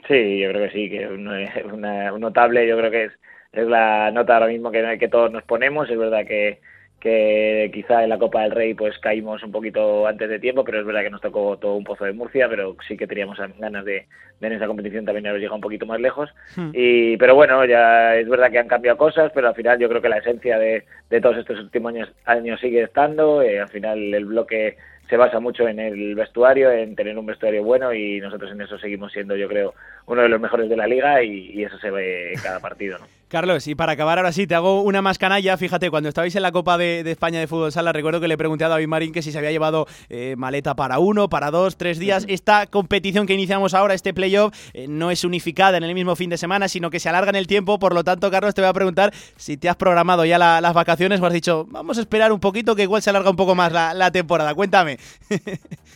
Sí, 0.07 0.39
yo 0.39 0.49
creo 0.49 0.67
que 0.67 0.73
sí, 0.73 0.89
que 0.89 1.07
un, 1.07 1.27
una- 1.73 2.13
un 2.13 2.21
notable 2.21 2.67
yo 2.67 2.77
creo 2.77 2.91
que 2.91 3.05
es, 3.05 3.11
es 3.51 3.67
la 3.67 4.11
nota 4.11 4.35
ahora 4.35 4.47
mismo 4.47 4.71
que, 4.71 4.97
que 4.99 5.07
todos 5.09 5.31
nos 5.31 5.43
ponemos. 5.43 5.89
Es 5.89 5.97
verdad 5.97 6.25
que, 6.25 6.61
que 6.99 7.69
quizá 7.73 8.03
en 8.03 8.09
la 8.09 8.17
Copa 8.17 8.41
del 8.41 8.51
Rey 8.51 8.73
pues 8.73 8.97
caímos 8.97 9.43
un 9.43 9.51
poquito 9.51 10.07
antes 10.07 10.29
de 10.29 10.39
tiempo, 10.39 10.63
pero 10.63 10.79
es 10.79 10.85
verdad 10.85 11.03
que 11.03 11.09
nos 11.11 11.21
tocó 11.21 11.57
todo 11.57 11.75
un 11.75 11.83
pozo 11.83 12.05
de 12.05 12.13
Murcia, 12.13 12.49
pero 12.49 12.75
sí 12.87 12.97
que 12.97 13.05
teníamos 13.07 13.37
ganas 13.59 13.85
de, 13.85 14.07
de 14.39 14.47
en 14.47 14.53
esa 14.53 14.67
competición 14.67 15.05
también 15.05 15.27
haber 15.27 15.39
llegado 15.39 15.55
un 15.55 15.61
poquito 15.61 15.85
más 15.85 15.99
lejos. 16.01 16.29
Y, 16.73 17.15
pero 17.17 17.35
bueno, 17.35 17.63
ya 17.65 18.15
es 18.15 18.27
verdad 18.27 18.49
que 18.49 18.59
han 18.59 18.67
cambiado 18.67 18.97
cosas, 18.97 19.31
pero 19.33 19.47
al 19.47 19.55
final 19.55 19.77
yo 19.77 19.89
creo 19.89 20.01
que 20.01 20.09
la 20.09 20.17
esencia 20.17 20.57
de, 20.57 20.85
de 21.09 21.21
todos 21.21 21.37
estos 21.37 21.59
últimos 21.59 21.93
años, 21.93 22.09
años 22.25 22.59
sigue 22.59 22.81
estando. 22.81 23.41
eh, 23.43 23.59
al 23.59 23.69
final 23.69 24.13
el 24.13 24.25
bloque 24.25 24.77
se 25.07 25.17
basa 25.17 25.39
mucho 25.39 25.67
en 25.67 25.79
el 25.79 26.15
vestuario, 26.15 26.71
en 26.71 26.95
tener 26.95 27.17
un 27.17 27.25
vestuario 27.25 27.63
bueno 27.63 27.93
y 27.93 28.19
nosotros 28.19 28.51
en 28.51 28.61
eso 28.61 28.77
seguimos 28.77 29.11
siendo, 29.13 29.35
yo 29.35 29.47
creo, 29.47 29.73
uno 30.07 30.23
de 30.23 30.29
los 30.29 30.41
mejores 30.41 30.67
de 30.67 30.75
la 30.75 30.87
liga 30.87 31.23
y, 31.23 31.51
y 31.51 31.63
eso 31.63 31.77
se 31.77 31.91
ve 31.91 32.33
en 32.33 32.39
cada 32.41 32.59
partido. 32.59 32.97
¿no? 32.97 33.05
Carlos, 33.29 33.67
y 33.67 33.75
para 33.75 33.91
acabar 33.91 34.17
ahora 34.19 34.31
sí, 34.31 34.47
te 34.47 34.55
hago 34.55 34.81
una 34.83 35.01
más 35.01 35.17
canalla. 35.17 35.57
Fíjate, 35.57 35.89
cuando 35.89 36.07
estabais 36.07 36.33
en 36.37 36.41
la 36.43 36.53
Copa 36.53 36.77
de, 36.77 37.03
de 37.03 37.11
España 37.11 37.39
de 37.41 37.47
Fútbol 37.47 37.73
Sala, 37.73 37.91
recuerdo 37.91 38.21
que 38.21 38.29
le 38.29 38.37
pregunté 38.37 38.63
a 38.63 38.69
David 38.69 38.87
Marín 38.87 39.11
que 39.11 39.21
si 39.21 39.33
se 39.33 39.37
había 39.37 39.51
llevado 39.51 39.85
eh, 40.09 40.35
maleta 40.37 40.75
para 40.75 40.99
uno, 40.99 41.27
para 41.27 41.51
dos, 41.51 41.75
tres 41.75 41.99
días. 41.99 42.25
Esta 42.29 42.67
competición 42.67 43.27
que 43.27 43.33
iniciamos 43.33 43.73
ahora, 43.73 43.93
este 43.93 44.13
playoff, 44.13 44.53
eh, 44.73 44.85
no 44.87 45.11
es 45.11 45.25
unificada 45.25 45.75
en 45.77 45.83
el 45.83 45.93
mismo 45.93 46.15
fin 46.15 46.29
de 46.29 46.37
semana, 46.37 46.69
sino 46.69 46.89
que 46.89 47.01
se 47.01 47.09
alarga 47.09 47.29
en 47.29 47.35
el 47.35 47.47
tiempo. 47.47 47.79
Por 47.79 47.93
lo 47.93 48.05
tanto, 48.05 48.31
Carlos, 48.31 48.55
te 48.55 48.61
voy 48.61 48.69
a 48.69 48.73
preguntar 48.73 49.11
si 49.35 49.57
te 49.57 49.67
has 49.67 49.75
programado 49.75 50.23
ya 50.23 50.37
la- 50.37 50.61
las 50.61 50.73
vacaciones 50.73 51.19
o 51.19 51.25
has 51.25 51.33
dicho, 51.33 51.65
vamos 51.69 51.97
a 51.97 52.01
esperar 52.01 52.31
un 52.31 52.39
poquito 52.39 52.77
que 52.77 52.83
igual 52.83 53.01
se 53.01 53.09
alarga 53.09 53.29
un 53.29 53.35
poco 53.35 53.55
más 53.55 53.73
la, 53.73 53.93
la 53.93 54.09
temporada. 54.09 54.55
Cuéntame. 54.55 54.97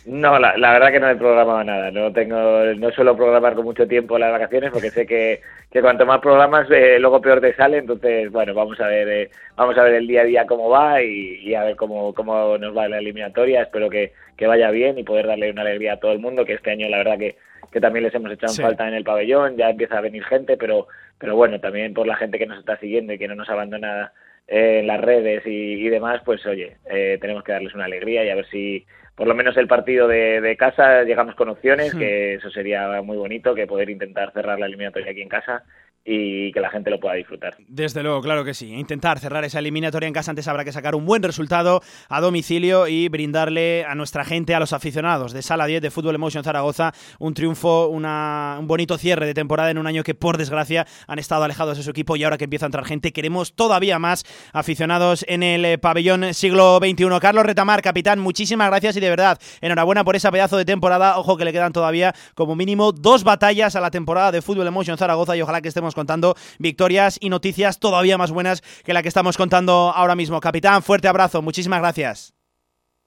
No, 0.03 0.39
la, 0.39 0.57
la 0.57 0.71
verdad 0.71 0.91
que 0.91 0.99
no 0.99 1.09
he 1.11 1.15
programado 1.15 1.63
nada. 1.63 1.91
No 1.91 2.11
tengo, 2.11 2.35
no 2.75 2.89
suelo 2.91 3.15
programar 3.15 3.53
con 3.53 3.65
mucho 3.65 3.87
tiempo 3.87 4.17
las 4.17 4.31
vacaciones 4.31 4.71
porque 4.71 4.89
sé 4.89 5.05
que, 5.05 5.41
que 5.71 5.79
cuanto 5.79 6.07
más 6.07 6.19
programas 6.19 6.67
eh, 6.71 6.97
luego 6.99 7.20
peor 7.21 7.39
te 7.41 7.53
sale. 7.55 7.77
Entonces, 7.77 8.31
bueno, 8.31 8.53
vamos 8.53 8.79
a 8.79 8.87
ver, 8.87 9.07
eh, 9.09 9.29
vamos 9.55 9.77
a 9.77 9.83
ver 9.83 9.93
el 9.95 10.07
día 10.07 10.21
a 10.21 10.25
día 10.25 10.45
cómo 10.45 10.69
va 10.69 11.01
y, 11.01 11.37
y 11.41 11.53
a 11.55 11.63
ver 11.63 11.75
cómo, 11.75 12.13
cómo 12.13 12.57
nos 12.57 12.75
va 12.75 12.89
la 12.89 12.97
eliminatoria. 12.99 13.61
Espero 13.63 13.89
que, 13.89 14.13
que 14.37 14.47
vaya 14.47 14.71
bien 14.71 14.97
y 14.97 15.03
poder 15.03 15.27
darle 15.27 15.51
una 15.51 15.61
alegría 15.61 15.93
a 15.93 15.99
todo 15.99 16.11
el 16.11 16.19
mundo. 16.19 16.45
Que 16.45 16.53
este 16.53 16.71
año 16.71 16.89
la 16.89 16.97
verdad 16.97 17.17
que, 17.19 17.37
que 17.71 17.79
también 17.79 18.03
les 18.03 18.13
hemos 18.15 18.31
echado 18.31 18.53
Sí. 18.53 18.61
falta 18.61 18.87
en 18.87 18.93
el 18.95 19.03
pabellón. 19.03 19.57
Ya 19.57 19.69
empieza 19.69 19.97
a 19.97 20.01
venir 20.01 20.23
gente, 20.25 20.57
pero, 20.57 20.87
pero 21.19 21.35
bueno, 21.35 21.59
también 21.59 21.93
por 21.93 22.07
la 22.07 22.15
gente 22.15 22.37
que 22.39 22.45
nos 22.47 22.59
está 22.59 22.77
siguiendo 22.77 23.13
y 23.13 23.17
que 23.17 23.27
no 23.27 23.35
nos 23.35 23.49
abandona 23.49 24.11
eh, 24.47 24.79
en 24.79 24.87
las 24.87 24.99
redes 24.99 25.45
y, 25.45 25.73
y 25.85 25.89
demás, 25.89 26.21
pues 26.25 26.45
oye, 26.45 26.77
eh, 26.89 27.17
tenemos 27.21 27.43
que 27.43 27.51
darles 27.53 27.73
una 27.75 27.85
alegría 27.85 28.25
y 28.25 28.29
a 28.29 28.35
ver 28.35 28.45
si 28.47 28.85
por 29.15 29.27
lo 29.27 29.35
menos 29.35 29.55
el 29.57 29.67
partido 29.67 30.07
de, 30.07 30.41
de 30.41 30.57
casa 30.57 31.03
llegamos 31.03 31.35
con 31.35 31.47
opciones, 31.49 31.93
que 31.93 32.33
eso 32.35 32.49
sería 32.49 33.01
muy 33.03 33.17
bonito, 33.17 33.53
que 33.53 33.67
poder 33.67 33.89
intentar 33.91 34.31
cerrar 34.33 34.57
la 34.59 34.65
eliminatoria 34.65 35.11
aquí 35.11 35.21
en 35.21 35.29
casa 35.29 35.63
y 36.03 36.51
que 36.51 36.59
la 36.59 36.69
gente 36.71 36.89
lo 36.89 36.99
pueda 36.99 37.13
disfrutar. 37.15 37.55
Desde 37.67 38.01
luego, 38.01 38.21
claro 38.21 38.43
que 38.43 38.53
sí. 38.53 38.73
Intentar 38.73 39.19
cerrar 39.19 39.43
esa 39.45 39.59
eliminatoria 39.59 40.07
en 40.07 40.13
casa 40.13 40.31
antes 40.31 40.47
habrá 40.47 40.63
que 40.63 40.71
sacar 40.71 40.95
un 40.95 41.05
buen 41.05 41.21
resultado 41.21 41.81
a 42.09 42.21
domicilio 42.21 42.87
y 42.87 43.07
brindarle 43.07 43.85
a 43.85 43.93
nuestra 43.93 44.25
gente, 44.25 44.55
a 44.55 44.59
los 44.59 44.73
aficionados 44.73 45.31
de 45.33 45.41
Sala 45.43 45.65
10 45.67 45.81
de 45.81 45.91
Fútbol 45.91 46.15
Emotion 46.15 46.43
Zaragoza, 46.43 46.91
un 47.19 47.33
triunfo, 47.35 47.87
una- 47.87 48.57
un 48.59 48.67
bonito 48.67 48.97
cierre 48.97 49.25
de 49.27 49.33
temporada 49.35 49.69
en 49.69 49.77
un 49.77 49.85
año 49.87 50.03
que 50.03 50.15
por 50.15 50.37
desgracia 50.37 50.87
han 51.07 51.19
estado 51.19 51.43
alejados 51.43 51.77
de 51.77 51.83
su 51.83 51.91
equipo 51.91 52.15
y 52.15 52.23
ahora 52.23 52.37
que 52.37 52.45
empieza 52.45 52.65
a 52.65 52.67
entrar 52.67 52.85
gente 52.85 53.11
queremos 53.13 53.53
todavía 53.55 53.99
más 53.99 54.23
aficionados 54.53 55.25
en 55.27 55.43
el 55.43 55.65
eh, 55.65 55.77
pabellón 55.77 56.33
siglo 56.33 56.79
XXI. 56.79 57.05
Carlos 57.19 57.45
Retamar, 57.45 57.81
capitán, 57.81 58.19
muchísimas 58.19 58.69
gracias 58.69 58.95
y 58.97 58.99
de 58.99 59.09
verdad 59.09 59.37
enhorabuena 59.61 60.03
por 60.03 60.15
esa 60.15 60.31
pedazo 60.31 60.57
de 60.57 60.65
temporada. 60.65 61.17
Ojo 61.17 61.37
que 61.37 61.45
le 61.45 61.51
quedan 61.53 61.73
todavía 61.73 62.13
como 62.35 62.55
mínimo 62.55 62.91
dos 62.91 63.23
batallas 63.23 63.75
a 63.75 63.81
la 63.81 63.91
temporada 63.91 64.31
de 64.31 64.41
Fútbol 64.41 64.67
Emotion 64.67 64.97
Zaragoza 64.97 65.35
y 65.35 65.41
ojalá 65.41 65.61
que 65.61 65.67
estemos 65.67 65.90
contando 65.95 66.35
victorias 66.59 67.17
y 67.21 67.29
noticias 67.29 67.79
todavía 67.79 68.17
más 68.17 68.31
buenas 68.31 68.61
que 68.83 68.93
la 68.93 69.01
que 69.01 69.07
estamos 69.07 69.37
contando 69.37 69.91
ahora 69.95 70.15
mismo. 70.15 70.39
Capitán, 70.39 70.81
fuerte 70.83 71.07
abrazo, 71.07 71.41
muchísimas 71.41 71.79
gracias. 71.79 72.33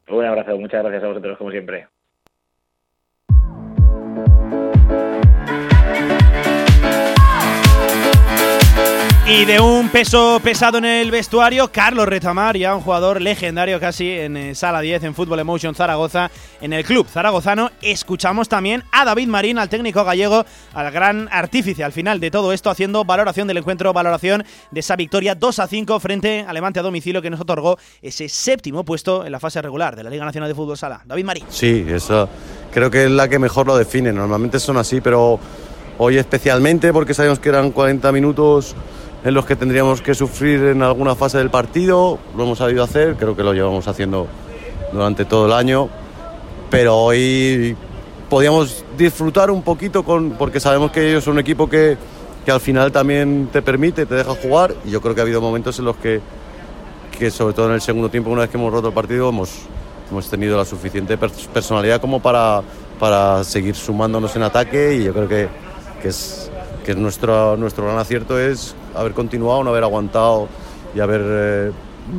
Un 0.08 0.24
abrazo, 0.24 0.58
muchas 0.58 0.82
gracias 0.82 1.02
a 1.02 1.08
vosotros 1.08 1.38
como 1.38 1.50
siempre. 1.50 1.88
Y 9.26 9.46
de 9.46 9.58
un 9.58 9.88
peso 9.88 10.38
pesado 10.44 10.76
en 10.76 10.84
el 10.84 11.10
vestuario, 11.10 11.72
Carlos 11.72 12.06
Retamar, 12.06 12.58
ya 12.58 12.76
un 12.76 12.82
jugador 12.82 13.22
legendario 13.22 13.80
casi 13.80 14.10
en 14.10 14.36
eh, 14.36 14.54
Sala 14.54 14.82
10 14.82 15.02
en 15.02 15.14
Fútbol 15.14 15.40
Emotion 15.40 15.74
Zaragoza, 15.74 16.30
en 16.60 16.74
el 16.74 16.84
club 16.84 17.06
zaragozano. 17.08 17.70
Escuchamos 17.80 18.50
también 18.50 18.82
a 18.92 19.06
David 19.06 19.28
Marín, 19.28 19.58
al 19.58 19.70
técnico 19.70 20.04
gallego, 20.04 20.44
al 20.74 20.92
gran 20.92 21.30
artífice 21.32 21.82
al 21.82 21.92
final 21.92 22.20
de 22.20 22.30
todo 22.30 22.52
esto, 22.52 22.68
haciendo 22.68 23.06
valoración 23.06 23.48
del 23.48 23.56
encuentro, 23.56 23.94
valoración 23.94 24.44
de 24.70 24.80
esa 24.80 24.94
victoria 24.94 25.34
2 25.34 25.58
a 25.58 25.66
5 25.68 26.00
frente 26.00 26.44
a 26.46 26.52
Levante 26.52 26.80
a 26.80 26.82
domicilio 26.82 27.22
que 27.22 27.30
nos 27.30 27.40
otorgó 27.40 27.78
ese 28.02 28.28
séptimo 28.28 28.84
puesto 28.84 29.24
en 29.24 29.32
la 29.32 29.40
fase 29.40 29.62
regular 29.62 29.96
de 29.96 30.04
la 30.04 30.10
Liga 30.10 30.26
Nacional 30.26 30.50
de 30.50 30.54
Fútbol 30.54 30.76
Sala. 30.76 31.00
David 31.02 31.24
Marín. 31.24 31.44
Sí, 31.48 31.82
eso 31.88 32.28
creo 32.70 32.90
que 32.90 33.04
es 33.04 33.10
la 33.10 33.26
que 33.26 33.38
mejor 33.38 33.66
lo 33.66 33.78
define. 33.78 34.12
Normalmente 34.12 34.60
son 34.60 34.76
así, 34.76 35.00
pero 35.00 35.40
hoy 35.96 36.18
especialmente 36.18 36.92
porque 36.92 37.14
sabíamos 37.14 37.38
que 37.38 37.48
eran 37.48 37.70
40 37.70 38.12
minutos 38.12 38.76
en 39.24 39.34
los 39.34 39.46
que 39.46 39.56
tendríamos 39.56 40.02
que 40.02 40.14
sufrir 40.14 40.62
en 40.64 40.82
alguna 40.82 41.14
fase 41.14 41.38
del 41.38 41.50
partido. 41.50 42.18
Lo 42.36 42.44
hemos 42.44 42.58
sabido 42.58 42.84
hacer, 42.84 43.16
creo 43.16 43.34
que 43.34 43.42
lo 43.42 43.54
llevamos 43.54 43.88
haciendo 43.88 44.26
durante 44.92 45.24
todo 45.24 45.46
el 45.46 45.52
año. 45.52 45.88
Pero 46.70 46.96
hoy 46.96 47.76
podíamos 48.28 48.84
disfrutar 48.98 49.50
un 49.50 49.62
poquito 49.62 50.02
con, 50.02 50.32
porque 50.32 50.60
sabemos 50.60 50.90
que 50.90 51.08
ellos 51.10 51.24
son 51.24 51.34
un 51.34 51.40
equipo 51.40 51.68
que, 51.68 51.96
que 52.44 52.50
al 52.50 52.60
final 52.60 52.92
también 52.92 53.48
te 53.52 53.62
permite, 53.62 54.06
te 54.06 54.14
deja 54.14 54.34
jugar. 54.34 54.74
Y 54.84 54.90
yo 54.90 55.00
creo 55.00 55.14
que 55.14 55.20
ha 55.20 55.24
habido 55.24 55.40
momentos 55.40 55.78
en 55.78 55.86
los 55.86 55.96
que, 55.96 56.20
que 57.18 57.30
sobre 57.30 57.54
todo 57.54 57.68
en 57.68 57.74
el 57.74 57.80
segundo 57.80 58.10
tiempo, 58.10 58.30
una 58.30 58.42
vez 58.42 58.50
que 58.50 58.58
hemos 58.58 58.72
roto 58.72 58.88
el 58.88 58.94
partido, 58.94 59.30
hemos, 59.30 59.50
hemos 60.10 60.28
tenido 60.28 60.58
la 60.58 60.64
suficiente 60.64 61.18
pers- 61.18 61.46
personalidad 61.48 62.00
como 62.00 62.20
para, 62.20 62.60
para 63.00 63.42
seguir 63.44 63.74
sumándonos 63.74 64.36
en 64.36 64.42
ataque 64.42 64.96
y 64.96 65.04
yo 65.04 65.12
creo 65.14 65.28
que, 65.28 65.48
que 66.02 66.08
es, 66.08 66.50
que 66.84 66.92
es 66.92 66.96
nuestro, 66.96 67.56
nuestro 67.56 67.84
gran 67.84 67.98
acierto 67.98 68.38
es 68.38 68.74
haber 68.94 69.12
continuado, 69.12 69.64
no 69.64 69.70
haber 69.70 69.82
aguantado 69.82 70.48
y 70.94 71.00
haber 71.00 71.22
eh, 71.24 71.72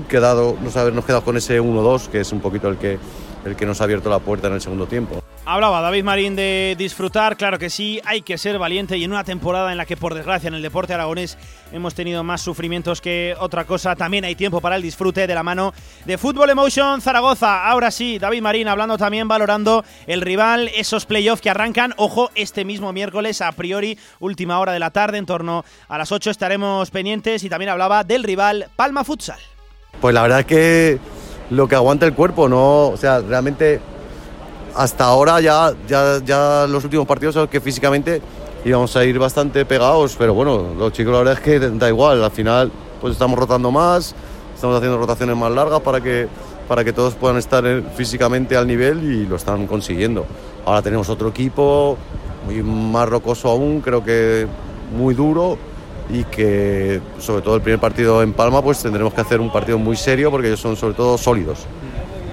quedado, 0.09 0.57
no 0.61 0.79
habernos 0.79 1.05
quedado 1.05 1.23
con 1.23 1.37
ese 1.37 1.61
1-2, 1.61 2.07
que 2.07 2.19
es 2.19 2.31
un 2.31 2.41
poquito 2.41 2.67
el 2.67 2.77
que, 2.77 2.97
el 3.45 3.55
que 3.55 3.65
nos 3.65 3.79
ha 3.79 3.85
abierto 3.85 4.09
la 4.09 4.19
puerta 4.19 4.47
en 4.47 4.55
el 4.55 4.61
segundo 4.61 4.87
tiempo. 4.87 5.21
Hablaba 5.47 5.79
David 5.79 6.03
Marín 6.03 6.35
de 6.35 6.73
disfrutar, 6.75 7.37
claro 7.37 7.59
que 7.59 7.69
sí, 7.69 8.01
hay 8.03 8.23
que 8.23 8.35
ser 8.35 8.57
valiente 8.57 8.97
y 8.97 9.03
en 9.03 9.11
una 9.11 9.23
temporada 9.23 9.71
en 9.71 9.77
la 9.77 9.85
que 9.85 9.95
por 9.95 10.15
desgracia 10.15 10.47
en 10.47 10.55
el 10.55 10.63
deporte 10.63 10.95
aragonés 10.95 11.37
hemos 11.71 11.93
tenido 11.93 12.23
más 12.23 12.41
sufrimientos 12.41 12.99
que 12.99 13.35
otra 13.39 13.65
cosa, 13.65 13.95
también 13.95 14.25
hay 14.25 14.33
tiempo 14.33 14.59
para 14.59 14.75
el 14.75 14.81
disfrute 14.81 15.27
de 15.27 15.35
la 15.35 15.43
mano 15.43 15.71
de 16.05 16.17
Fútbol 16.17 16.49
Emotion 16.49 16.99
Zaragoza. 16.99 17.67
Ahora 17.67 17.91
sí, 17.91 18.17
David 18.17 18.41
Marín 18.41 18.67
hablando 18.67 18.97
también, 18.97 19.27
valorando 19.27 19.85
el 20.07 20.21
rival, 20.21 20.71
esos 20.75 21.05
playoffs 21.05 21.43
que 21.43 21.51
arrancan, 21.51 21.93
ojo, 21.97 22.31
este 22.33 22.65
mismo 22.65 22.91
miércoles 22.91 23.39
a 23.41 23.51
priori, 23.51 23.99
última 24.19 24.57
hora 24.57 24.71
de 24.71 24.79
la 24.79 24.89
tarde, 24.89 25.19
en 25.19 25.27
torno 25.27 25.63
a 25.87 25.99
las 25.99 26.11
8 26.11 26.31
estaremos 26.31 26.89
pendientes 26.89 27.43
y 27.43 27.49
también 27.49 27.69
hablaba 27.69 28.03
del 28.03 28.23
rival 28.23 28.65
Palma 28.75 29.03
Futsal. 29.03 29.39
Pues 30.01 30.15
la 30.15 30.23
verdad 30.23 30.39
es 30.39 30.45
que 30.47 30.99
lo 31.51 31.67
que 31.67 31.75
aguanta 31.75 32.07
el 32.07 32.15
cuerpo, 32.15 32.49
no, 32.49 32.87
o 32.87 32.97
sea, 32.97 33.19
realmente 33.19 33.79
hasta 34.75 35.05
ahora 35.05 35.39
ya, 35.39 35.73
ya, 35.87 36.19
ya 36.23 36.67
los 36.67 36.83
últimos 36.83 37.07
partidos 37.07 37.47
que 37.49 37.61
físicamente 37.61 38.21
íbamos 38.65 38.95
a 38.95 39.05
ir 39.05 39.17
bastante 39.19 39.63
pegados, 39.65 40.15
pero 40.17 40.33
bueno, 40.33 40.73
los 40.77 40.91
chicos 40.91 41.13
la 41.13 41.19
verdad 41.19 41.33
es 41.35 41.39
que 41.39 41.59
da 41.59 41.87
igual, 41.87 42.23
al 42.23 42.31
final 42.31 42.71
pues 42.99 43.13
estamos 43.13 43.37
rotando 43.37 43.71
más, 43.71 44.15
estamos 44.53 44.75
haciendo 44.77 44.97
rotaciones 44.97 45.37
más 45.37 45.51
largas 45.51 45.81
para 45.81 46.01
que, 46.01 46.27
para 46.67 46.83
que 46.83 46.91
todos 46.91 47.13
puedan 47.13 47.37
estar 47.37 47.63
físicamente 47.95 48.57
al 48.57 48.67
nivel 48.67 49.03
y 49.03 49.25
lo 49.25 49.35
están 49.35 49.67
consiguiendo. 49.67 50.25
Ahora 50.65 50.81
tenemos 50.81 51.09
otro 51.09 51.29
equipo 51.29 51.97
muy 52.45 52.61
más 52.63 53.07
rocoso 53.07 53.49
aún, 53.49 53.81
creo 53.81 54.03
que 54.03 54.47
muy 54.97 55.13
duro 55.13 55.57
y 56.09 56.23
que 56.25 57.01
sobre 57.19 57.41
todo 57.41 57.55
el 57.55 57.61
primer 57.61 57.79
partido 57.79 58.21
en 58.21 58.33
Palma 58.33 58.61
pues 58.61 58.79
tendremos 58.79 59.13
que 59.13 59.21
hacer 59.21 59.39
un 59.39 59.51
partido 59.51 59.77
muy 59.77 59.95
serio 59.95 60.31
porque 60.31 60.47
ellos 60.47 60.59
son 60.59 60.75
sobre 60.75 60.95
todo 60.95 61.17
sólidos. 61.17 61.65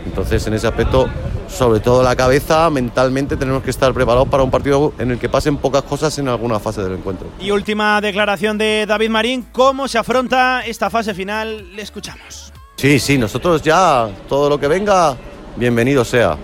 Entonces 0.05 0.47
en 0.47 0.55
ese 0.55 0.67
aspecto 0.67 1.09
sobre 1.53 1.81
todo 1.81 2.03
la 2.03 2.17
cabeza, 2.17 2.71
mentalmente 2.71 3.37
tenemos 3.37 3.63
que 3.63 3.71
estar 3.71 3.93
preparados 3.93 4.29
para 4.29 4.43
un 4.43 4.51
partido 4.51 4.95
en 4.99 5.11
el 5.11 5.19
que 5.19 5.29
pasen 5.29 5.59
pocas 5.59 5.83
cosas 5.83 6.19
en 6.19 6.29
alguna 6.29 6.59
fase 6.59 6.83
del 6.83 6.95
encuentro. 6.95 7.29
Y 7.39 7.51
última 7.51 8.01
declaración 8.01 8.57
de 8.57 8.87
David 8.87 9.11
Marín, 9.11 9.47
¿cómo 9.53 9.87
se 9.87 9.99
afronta 9.99 10.65
esta 10.65 10.89
fase 10.89 11.15
final? 11.15 11.77
Le 11.77 11.83
escuchamos. 11.83 12.53
Sí, 12.77 12.99
sí, 12.99 13.19
nosotros 13.19 13.63
ya 13.63 14.09
todo 14.29 14.49
lo 14.49 14.59
que 14.59 14.67
venga, 14.67 15.15
bienvenido 15.57 16.05
sea. 16.05 16.37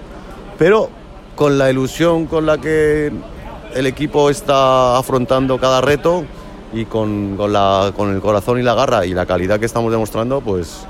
Pero 0.58 0.90
con 1.34 1.56
la 1.56 1.70
ilusión 1.70 2.26
con 2.26 2.44
la 2.44 2.58
que 2.58 3.10
el 3.74 3.86
equipo 3.86 4.28
está 4.28 4.98
afrontando 4.98 5.58
cada 5.58 5.80
reto 5.80 6.24
y 6.72 6.84
con, 6.84 7.36
con, 7.36 7.52
la, 7.52 7.92
con 7.96 8.14
el 8.14 8.20
corazón 8.20 8.60
y 8.60 8.62
la 8.62 8.74
garra 8.74 9.06
y 9.06 9.14
la 9.14 9.24
calidad 9.24 9.58
que 9.58 9.66
estamos 9.66 9.90
demostrando, 9.90 10.42
pues, 10.42 10.80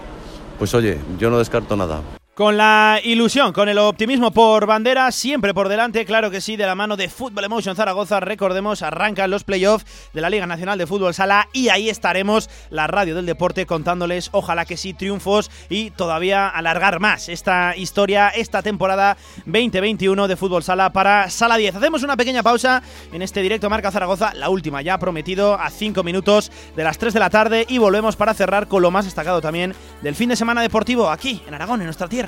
pues 0.58 0.74
oye, 0.74 0.98
yo 1.18 1.30
no 1.30 1.38
descarto 1.38 1.76
nada. 1.76 2.00
Con 2.38 2.56
la 2.56 3.00
ilusión, 3.02 3.52
con 3.52 3.68
el 3.68 3.78
optimismo 3.78 4.30
por 4.30 4.64
bandera, 4.64 5.10
siempre 5.10 5.52
por 5.52 5.68
delante, 5.68 6.04
claro 6.04 6.30
que 6.30 6.40
sí, 6.40 6.54
de 6.54 6.66
la 6.66 6.76
mano 6.76 6.96
de 6.96 7.08
Fútbol 7.08 7.42
Emotion 7.42 7.74
Zaragoza. 7.74 8.20
Recordemos, 8.20 8.82
arrancan 8.82 9.32
los 9.32 9.42
playoffs 9.42 9.84
de 10.12 10.20
la 10.20 10.30
Liga 10.30 10.46
Nacional 10.46 10.78
de 10.78 10.86
Fútbol 10.86 11.14
Sala 11.14 11.48
y 11.52 11.68
ahí 11.70 11.90
estaremos, 11.90 12.48
la 12.70 12.86
radio 12.86 13.16
del 13.16 13.26
deporte, 13.26 13.66
contándoles, 13.66 14.28
ojalá 14.30 14.66
que 14.66 14.76
sí, 14.76 14.94
triunfos 14.94 15.50
y 15.68 15.90
todavía 15.90 16.48
alargar 16.48 17.00
más 17.00 17.28
esta 17.28 17.74
historia, 17.74 18.28
esta 18.28 18.62
temporada 18.62 19.16
2021 19.46 20.28
de 20.28 20.36
Fútbol 20.36 20.62
Sala 20.62 20.92
para 20.92 21.30
Sala 21.30 21.56
10. 21.56 21.74
Hacemos 21.74 22.04
una 22.04 22.16
pequeña 22.16 22.44
pausa 22.44 22.84
en 23.12 23.22
este 23.22 23.42
directo 23.42 23.68
Marca 23.68 23.90
Zaragoza, 23.90 24.32
la 24.34 24.48
última 24.48 24.80
ya 24.80 24.96
prometido 24.98 25.54
a 25.54 25.70
5 25.70 26.04
minutos 26.04 26.52
de 26.76 26.84
las 26.84 26.98
3 26.98 27.14
de 27.14 27.18
la 27.18 27.30
tarde 27.30 27.66
y 27.68 27.78
volvemos 27.78 28.14
para 28.14 28.32
cerrar 28.32 28.68
con 28.68 28.80
lo 28.80 28.92
más 28.92 29.06
destacado 29.06 29.40
también 29.40 29.74
del 30.02 30.14
fin 30.14 30.28
de 30.28 30.36
semana 30.36 30.62
deportivo 30.62 31.10
aquí 31.10 31.42
en 31.48 31.54
Aragón, 31.54 31.80
en 31.80 31.86
nuestra 31.86 32.06
tierra. 32.06 32.27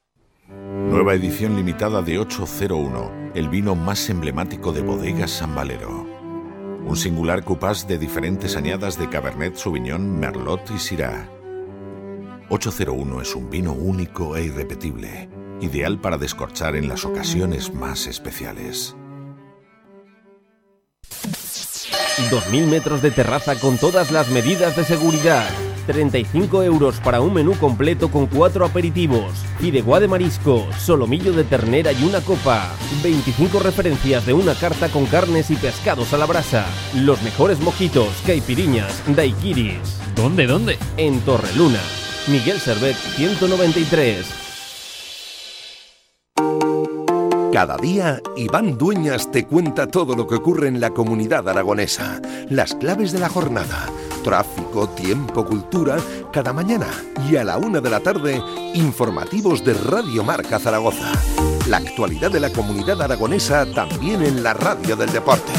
Nueva 0.51 1.13
edición 1.13 1.55
limitada 1.55 2.01
de 2.01 2.19
801, 2.19 3.31
el 3.35 3.47
vino 3.47 3.73
más 3.73 4.09
emblemático 4.09 4.73
de 4.73 4.81
bodegas 4.81 5.31
San 5.31 5.55
Valero. 5.55 6.05
Un 6.85 6.97
singular 6.97 7.45
cupás 7.45 7.87
de 7.87 7.97
diferentes 7.97 8.57
añadas 8.57 8.99
de 8.99 9.07
Cabernet 9.07 9.55
Sauvignon, 9.55 10.19
Merlot 10.19 10.69
y 10.71 10.77
Syrah. 10.77 11.29
801 12.49 13.21
es 13.21 13.33
un 13.33 13.49
vino 13.49 13.71
único 13.71 14.35
e 14.35 14.43
irrepetible, 14.43 15.29
ideal 15.61 16.01
para 16.01 16.17
descorchar 16.17 16.75
en 16.75 16.89
las 16.89 17.05
ocasiones 17.05 17.73
más 17.73 18.07
especiales. 18.07 18.97
2.000 22.29 22.67
metros 22.67 23.01
de 23.01 23.11
terraza 23.11 23.55
con 23.55 23.77
todas 23.77 24.11
las 24.11 24.27
medidas 24.29 24.75
de 24.75 24.83
seguridad. 24.83 25.49
35 25.85 26.63
euros 26.63 26.99
para 26.99 27.21
un 27.21 27.33
menú 27.33 27.53
completo 27.55 28.09
con 28.09 28.27
cuatro 28.27 28.65
aperitivos, 28.65 29.31
fideuá 29.59 29.99
de 29.99 30.07
marisco, 30.07 30.67
solomillo 30.77 31.33
de 31.33 31.43
ternera 31.43 31.91
y 31.91 32.03
una 32.03 32.21
copa. 32.21 32.69
25 33.03 33.59
referencias 33.59 34.25
de 34.25 34.33
una 34.33 34.53
carta 34.55 34.89
con 34.89 35.05
carnes 35.05 35.51
y 35.51 35.55
pescados 35.55 36.13
a 36.13 36.17
la 36.17 36.25
brasa. 36.25 36.65
Los 36.95 37.21
mejores 37.21 37.59
mojitos, 37.59 38.09
caipiriñas, 38.25 39.01
daiquiris. 39.15 39.99
¿Dónde, 40.15 40.47
dónde? 40.47 40.77
En 40.97 41.19
Torreluna. 41.21 41.79
Miguel 42.27 42.59
Servet 42.59 42.95
193. 42.95 44.41
Cada 47.51 47.75
día, 47.75 48.21
Iván 48.37 48.77
Dueñas 48.77 49.29
te 49.29 49.45
cuenta 49.45 49.85
todo 49.85 50.15
lo 50.15 50.25
que 50.25 50.35
ocurre 50.35 50.69
en 50.69 50.79
la 50.79 50.91
comunidad 50.91 51.49
aragonesa, 51.49 52.21
las 52.49 52.73
claves 52.73 53.11
de 53.11 53.19
la 53.19 53.27
jornada, 53.27 53.89
tráfico, 54.23 54.87
tiempo, 54.87 55.45
cultura, 55.45 55.97
cada 56.31 56.53
mañana 56.53 56.87
y 57.29 57.35
a 57.35 57.43
la 57.43 57.57
una 57.57 57.81
de 57.81 57.89
la 57.89 57.99
tarde, 57.99 58.41
informativos 58.73 59.65
de 59.65 59.73
Radio 59.73 60.23
Marca 60.23 60.59
Zaragoza. 60.59 61.11
La 61.67 61.77
actualidad 61.77 62.31
de 62.31 62.39
la 62.39 62.51
comunidad 62.51 63.01
aragonesa 63.01 63.65
también 63.65 64.23
en 64.23 64.43
la 64.43 64.53
radio 64.53 64.95
del 64.95 65.11
deporte. 65.11 65.51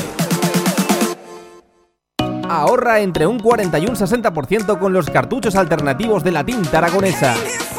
Ahorra 2.48 3.00
entre 3.00 3.26
un 3.26 3.38
40 3.38 3.78
y 3.78 3.84
un 3.84 3.96
60% 3.96 4.78
con 4.78 4.94
los 4.94 5.10
cartuchos 5.10 5.56
alternativos 5.56 6.24
de 6.24 6.32
la 6.32 6.42
tinta 6.42 6.78
aragonesa. 6.78 7.34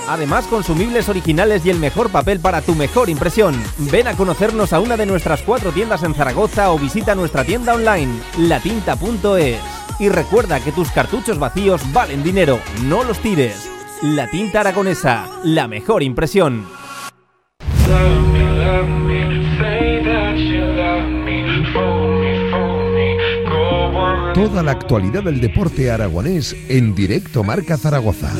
Además, 0.07 0.45
consumibles 0.47 1.07
originales 1.09 1.65
y 1.65 1.69
el 1.69 1.79
mejor 1.79 2.09
papel 2.09 2.39
para 2.39 2.61
tu 2.61 2.75
mejor 2.75 3.09
impresión. 3.09 3.55
Ven 3.91 4.07
a 4.07 4.15
conocernos 4.15 4.73
a 4.73 4.79
una 4.79 4.97
de 4.97 5.05
nuestras 5.05 5.41
cuatro 5.41 5.71
tiendas 5.71 6.03
en 6.03 6.13
Zaragoza 6.13 6.71
o 6.71 6.79
visita 6.79 7.15
nuestra 7.15 7.43
tienda 7.43 7.73
online, 7.73 8.13
latinta.es. 8.37 9.59
Y 9.99 10.09
recuerda 10.09 10.59
que 10.59 10.71
tus 10.71 10.91
cartuchos 10.91 11.39
vacíos 11.39 11.81
valen 11.93 12.23
dinero, 12.23 12.59
no 12.83 13.03
los 13.03 13.19
tires. 13.19 13.69
La 14.01 14.29
tinta 14.29 14.59
aragonesa, 14.59 15.27
la 15.43 15.67
mejor 15.67 16.03
impresión. 16.03 16.65
Toda 24.33 24.63
la 24.63 24.71
actualidad 24.71 25.23
del 25.23 25.39
deporte 25.39 25.91
aragonés 25.91 26.55
en 26.67 26.95
directo 26.95 27.43
Marca 27.43 27.77
Zaragoza. 27.77 28.33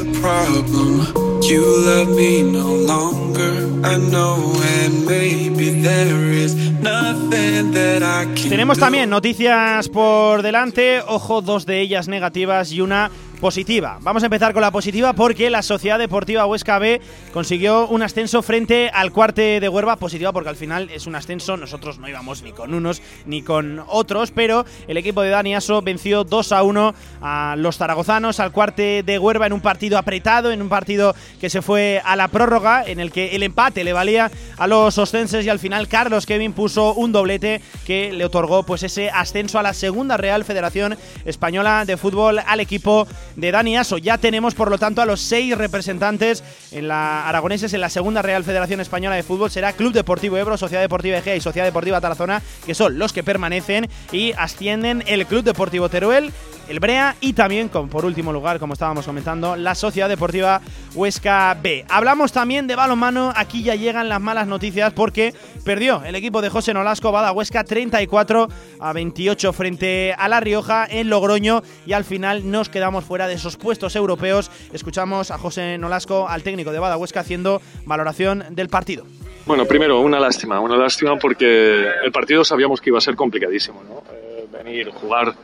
Tenemos 8.49 8.77
también 8.77 9.09
noticias 9.09 9.89
por 9.89 10.41
delante, 10.41 11.01
ojo, 11.05 11.41
dos 11.41 11.65
de 11.65 11.81
ellas 11.81 12.07
negativas 12.07 12.71
y 12.71 12.79
una 12.79 13.11
positiva. 13.43 13.97
Vamos 13.99 14.23
a 14.23 14.27
empezar 14.27 14.53
con 14.53 14.61
la 14.61 14.71
positiva 14.71 15.11
porque 15.11 15.49
la 15.49 15.61
Sociedad 15.61 15.99
Deportiva 15.99 16.45
Huesca 16.45 16.79
B 16.79 17.01
consiguió 17.33 17.89
un 17.89 18.01
ascenso 18.01 18.41
frente 18.41 18.89
al 18.89 19.11
cuarte 19.11 19.59
de 19.59 19.67
Huerva. 19.67 19.97
Positiva 19.97 20.31
porque 20.31 20.47
al 20.47 20.55
final 20.55 20.89
es 20.89 21.07
un 21.07 21.15
ascenso, 21.15 21.57
nosotros 21.57 21.99
no 21.99 22.07
íbamos 22.07 22.41
ni 22.41 22.53
con 22.53 22.73
unos 22.73 23.01
ni 23.25 23.41
con 23.41 23.83
otros, 23.89 24.31
pero 24.31 24.65
el 24.87 24.95
equipo 24.95 25.21
de 25.21 25.31
Dani 25.31 25.55
Aso 25.55 25.81
venció 25.81 26.23
2 26.23 26.51
a 26.53 26.63
1 26.63 26.95
a 27.21 27.55
los 27.57 27.77
zaragozanos 27.77 28.39
al 28.39 28.53
cuarte 28.53 29.03
de 29.03 29.19
Huerva 29.19 29.45
en 29.45 29.51
un 29.51 29.59
partido 29.59 29.97
apretado, 29.97 30.49
en 30.49 30.61
un 30.61 30.69
partido 30.69 31.13
que 31.43 31.49
se 31.49 31.61
fue 31.61 32.01
a 32.05 32.15
la 32.15 32.29
prórroga, 32.29 32.85
en 32.87 33.01
el 33.01 33.11
que 33.11 33.35
el 33.35 33.43
empate 33.43 33.83
le 33.83 33.91
valía 33.91 34.31
a 34.55 34.65
los 34.65 34.97
ostenses 34.97 35.45
y 35.45 35.49
al 35.49 35.59
final 35.59 35.89
Carlos 35.89 36.25
Kevin 36.25 36.53
puso 36.53 36.93
un 36.93 37.11
doblete 37.11 37.59
que 37.85 38.13
le 38.13 38.23
otorgó 38.23 38.63
pues 38.63 38.81
ese 38.83 39.09
ascenso 39.09 39.59
a 39.59 39.61
la 39.61 39.73
segunda 39.73 40.15
Real 40.15 40.45
Federación 40.45 40.97
Española 41.25 41.83
de 41.83 41.97
Fútbol 41.97 42.39
al 42.39 42.61
equipo 42.61 43.09
de 43.35 43.51
Dani 43.51 43.75
Aso. 43.75 43.97
Ya 43.97 44.17
tenemos 44.17 44.55
por 44.55 44.69
lo 44.69 44.77
tanto 44.77 45.01
a 45.01 45.05
los 45.05 45.19
seis 45.19 45.57
representantes 45.57 46.45
en 46.71 46.87
la 46.87 47.27
aragoneses 47.27 47.73
en 47.73 47.81
la 47.81 47.89
segunda 47.89 48.21
Real 48.21 48.45
Federación 48.45 48.79
Española 48.79 49.17
de 49.17 49.23
Fútbol. 49.23 49.51
Será 49.51 49.73
Club 49.73 49.91
Deportivo 49.91 50.37
Ebro, 50.37 50.55
Sociedad 50.55 50.81
Deportiva 50.81 51.17
Egea 51.17 51.35
y 51.35 51.41
Sociedad 51.41 51.67
Deportiva 51.67 51.99
Tarazona, 51.99 52.41
que 52.65 52.73
son 52.73 52.97
los 52.97 53.11
que 53.11 53.21
permanecen 53.21 53.89
y 54.13 54.31
ascienden 54.37 55.03
el 55.07 55.25
Club 55.25 55.43
Deportivo 55.43 55.89
Teruel, 55.89 56.31
el 56.67 56.79
Brea 56.79 57.15
y 57.21 57.33
también, 57.33 57.69
con, 57.69 57.89
por 57.89 58.05
último 58.05 58.31
lugar, 58.31 58.59
como 58.59 58.73
estábamos 58.73 59.05
comentando, 59.05 59.55
la 59.55 59.75
Sociedad 59.75 60.09
Deportiva 60.09 60.61
Huesca 60.95 61.57
B. 61.61 61.85
Hablamos 61.89 62.31
también 62.31 62.67
de 62.67 62.75
balonmano, 62.75 63.33
aquí 63.35 63.63
ya 63.63 63.75
llegan 63.75 64.09
las 64.09 64.21
malas 64.21 64.47
noticias 64.47 64.93
porque 64.93 65.33
perdió 65.65 66.03
el 66.05 66.15
equipo 66.15 66.41
de 66.41 66.49
José 66.49 66.73
Nolasco 66.73 67.11
Bada 67.11 67.31
Huesca 67.31 67.63
34 67.63 68.47
a 68.79 68.93
28 68.93 69.53
frente 69.53 70.13
a 70.17 70.27
La 70.27 70.39
Rioja 70.39 70.85
en 70.89 71.09
Logroño 71.09 71.61
y 71.85 71.93
al 71.93 72.03
final 72.03 72.49
nos 72.49 72.69
quedamos 72.69 73.03
fuera 73.03 73.27
de 73.27 73.33
esos 73.33 73.57
puestos 73.57 73.95
europeos. 73.95 74.51
Escuchamos 74.71 75.31
a 75.31 75.37
José 75.37 75.77
Nolasco, 75.77 76.27
al 76.27 76.43
técnico 76.43 76.71
de 76.71 76.79
Bada 76.79 76.97
Huesca, 76.97 77.21
haciendo 77.21 77.61
valoración 77.85 78.45
del 78.51 78.69
partido. 78.69 79.05
Bueno, 79.45 79.65
primero, 79.65 79.99
una 79.99 80.19
lástima, 80.19 80.61
una 80.61 80.77
lástima 80.77 81.17
porque 81.17 81.85
el 82.03 82.11
partido 82.13 82.45
sabíamos 82.45 82.79
que 82.79 82.89
iba 82.89 82.97
a 82.97 83.01
ser 83.01 83.15
complicadísimo, 83.15 83.83
¿no? 83.83 84.03
Eh, 84.13 84.47
venir, 84.49 84.89
jugar 84.91 85.35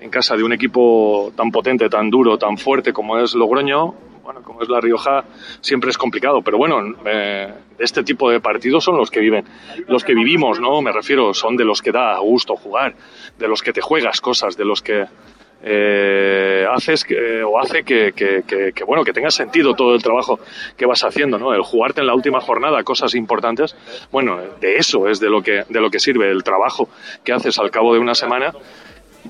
en 0.00 0.10
casa 0.10 0.36
de 0.36 0.42
un 0.42 0.52
equipo 0.52 1.32
tan 1.36 1.50
potente, 1.50 1.88
tan 1.88 2.10
duro, 2.10 2.38
tan 2.38 2.56
fuerte 2.56 2.92
como 2.92 3.18
es 3.18 3.34
Logroño, 3.34 3.94
bueno, 4.22 4.42
como 4.42 4.62
es 4.62 4.68
La 4.68 4.80
Rioja, 4.80 5.24
siempre 5.60 5.90
es 5.90 5.98
complicado. 5.98 6.40
Pero 6.42 6.56
bueno, 6.56 6.94
eh, 7.04 7.52
este 7.78 8.02
tipo 8.02 8.30
de 8.30 8.40
partidos 8.40 8.84
son 8.84 8.96
los 8.96 9.10
que 9.10 9.20
viven, 9.20 9.44
los 9.88 10.04
que 10.04 10.14
vivimos, 10.14 10.60
¿no? 10.60 10.80
Me 10.80 10.92
refiero, 10.92 11.34
son 11.34 11.56
de 11.56 11.64
los 11.64 11.82
que 11.82 11.92
da 11.92 12.18
gusto 12.18 12.56
jugar, 12.56 12.94
de 13.38 13.48
los 13.48 13.62
que 13.62 13.72
te 13.72 13.80
juegas 13.80 14.20
cosas, 14.20 14.56
de 14.56 14.64
los 14.64 14.82
que 14.82 15.04
eh, 15.62 16.64
haces 16.70 17.04
que, 17.04 17.42
o 17.42 17.58
hace 17.58 17.82
que, 17.82 18.12
que, 18.12 18.42
que, 18.46 18.84
bueno 18.84 19.04
que 19.04 19.12
tenga 19.12 19.30
sentido 19.30 19.74
todo 19.74 19.94
el 19.94 20.02
trabajo 20.02 20.40
que 20.74 20.86
vas 20.86 21.04
haciendo 21.04 21.38
no 21.38 21.52
el 21.52 21.60
jugarte 21.60 22.00
en 22.00 22.06
la 22.06 22.14
última 22.14 22.40
jornada 22.40 22.82
cosas 22.82 23.14
importantes 23.14 23.76
bueno 24.10 24.38
de 24.58 24.76
eso 24.76 25.06
es 25.06 25.20
de 25.20 25.28
lo 25.28 25.42
que 25.42 25.64
de 25.68 25.80
lo 25.82 25.90
que 25.90 26.00
sirve 26.00 26.30
el 26.30 26.44
trabajo 26.44 26.88
que 27.24 27.32
haces 27.34 27.58
al 27.58 27.70
cabo 27.70 27.92
de 27.92 28.00
una 28.00 28.14
semana 28.14 28.54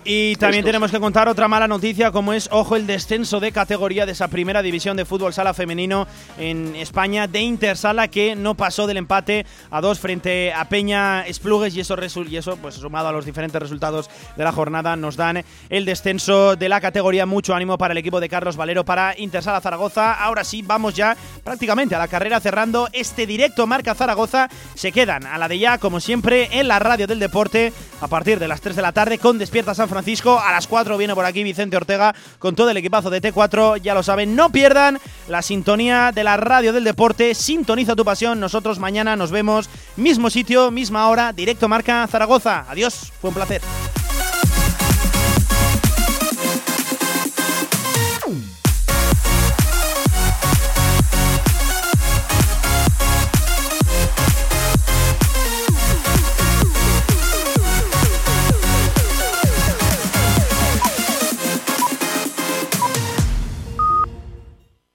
y 0.04 0.36
también 0.36 0.64
tenemos 0.64 0.90
que 0.90 1.00
contar 1.00 1.28
otra 1.28 1.48
mala 1.48 1.68
noticia, 1.68 2.10
como 2.10 2.32
es, 2.32 2.48
ojo, 2.52 2.76
el 2.76 2.86
descenso 2.86 3.40
de 3.40 3.52
categoría 3.52 4.06
de 4.06 4.12
esa 4.12 4.28
primera 4.28 4.62
división 4.62 4.96
de 4.96 5.04
fútbol 5.04 5.34
sala 5.34 5.52
femenino 5.52 6.06
en 6.38 6.74
España 6.76 7.26
de 7.26 7.40
Intersala, 7.40 8.08
que 8.08 8.34
no 8.34 8.54
pasó 8.54 8.86
del 8.86 8.96
empate 8.96 9.44
a 9.70 9.80
dos 9.80 9.98
frente 9.98 10.52
a 10.52 10.68
Peña 10.68 11.26
Esplugues, 11.26 11.74
y 11.76 11.80
eso, 11.80 11.96
y 12.28 12.36
eso 12.36 12.56
pues 12.56 12.76
sumado 12.76 13.08
a 13.08 13.12
los 13.12 13.24
diferentes 13.24 13.60
resultados 13.60 14.08
de 14.36 14.44
la 14.44 14.52
jornada, 14.52 14.96
nos 14.96 15.16
dan 15.16 15.44
el 15.68 15.84
descenso 15.84 16.56
de 16.56 16.68
la 16.68 16.80
categoría. 16.80 17.26
Mucho 17.26 17.54
ánimo 17.54 17.76
para 17.76 17.92
el 17.92 17.98
equipo 17.98 18.20
de 18.20 18.28
Carlos 18.28 18.56
Valero 18.56 18.84
para 18.84 19.18
Intersala 19.18 19.60
Zaragoza. 19.60 20.14
Ahora 20.14 20.44
sí, 20.44 20.62
vamos 20.62 20.94
ya 20.94 21.16
prácticamente 21.44 21.94
a 21.94 21.98
la 21.98 22.08
carrera 22.08 22.40
cerrando 22.40 22.88
este 22.92 23.26
directo 23.26 23.66
Marca 23.66 23.94
Zaragoza. 23.94 24.48
Se 24.74 24.92
quedan 24.92 25.26
a 25.26 25.36
la 25.36 25.48
de 25.48 25.58
ya, 25.58 25.78
como 25.78 26.00
siempre, 26.00 26.48
en 26.52 26.68
la 26.68 26.78
radio 26.78 27.06
del 27.06 27.18
deporte 27.18 27.72
a 28.00 28.08
partir 28.08 28.38
de 28.38 28.48
las 28.48 28.60
3 28.60 28.76
de 28.76 28.82
la 28.82 28.92
tarde 28.92 29.18
con 29.18 29.38
Despiertas 29.38 29.76
San 29.76 29.88
Francisco. 29.90 30.40
A 30.40 30.52
las 30.52 30.66
4 30.66 30.96
viene 30.96 31.14
por 31.14 31.26
aquí 31.26 31.42
Vicente 31.44 31.76
Ortega 31.76 32.14
con 32.38 32.54
todo 32.54 32.70
el 32.70 32.76
equipazo 32.78 33.10
de 33.10 33.20
T4. 33.20 33.82
Ya 33.82 33.92
lo 33.92 34.02
saben, 34.02 34.34
no 34.34 34.50
pierdan 34.50 34.98
la 35.28 35.42
sintonía 35.42 36.12
de 36.14 36.24
la 36.24 36.38
radio 36.38 36.72
del 36.72 36.84
deporte. 36.84 37.34
Sintoniza 37.34 37.94
tu 37.94 38.04
pasión. 38.04 38.40
Nosotros 38.40 38.78
mañana 38.78 39.16
nos 39.16 39.30
vemos. 39.30 39.68
Mismo 39.96 40.30
sitio, 40.30 40.70
misma 40.70 41.08
hora. 41.08 41.32
Directo 41.32 41.68
Marca 41.68 42.06
Zaragoza. 42.06 42.64
Adiós. 42.68 43.12
Fue 43.20 43.28
un 43.28 43.34
placer. 43.34 43.60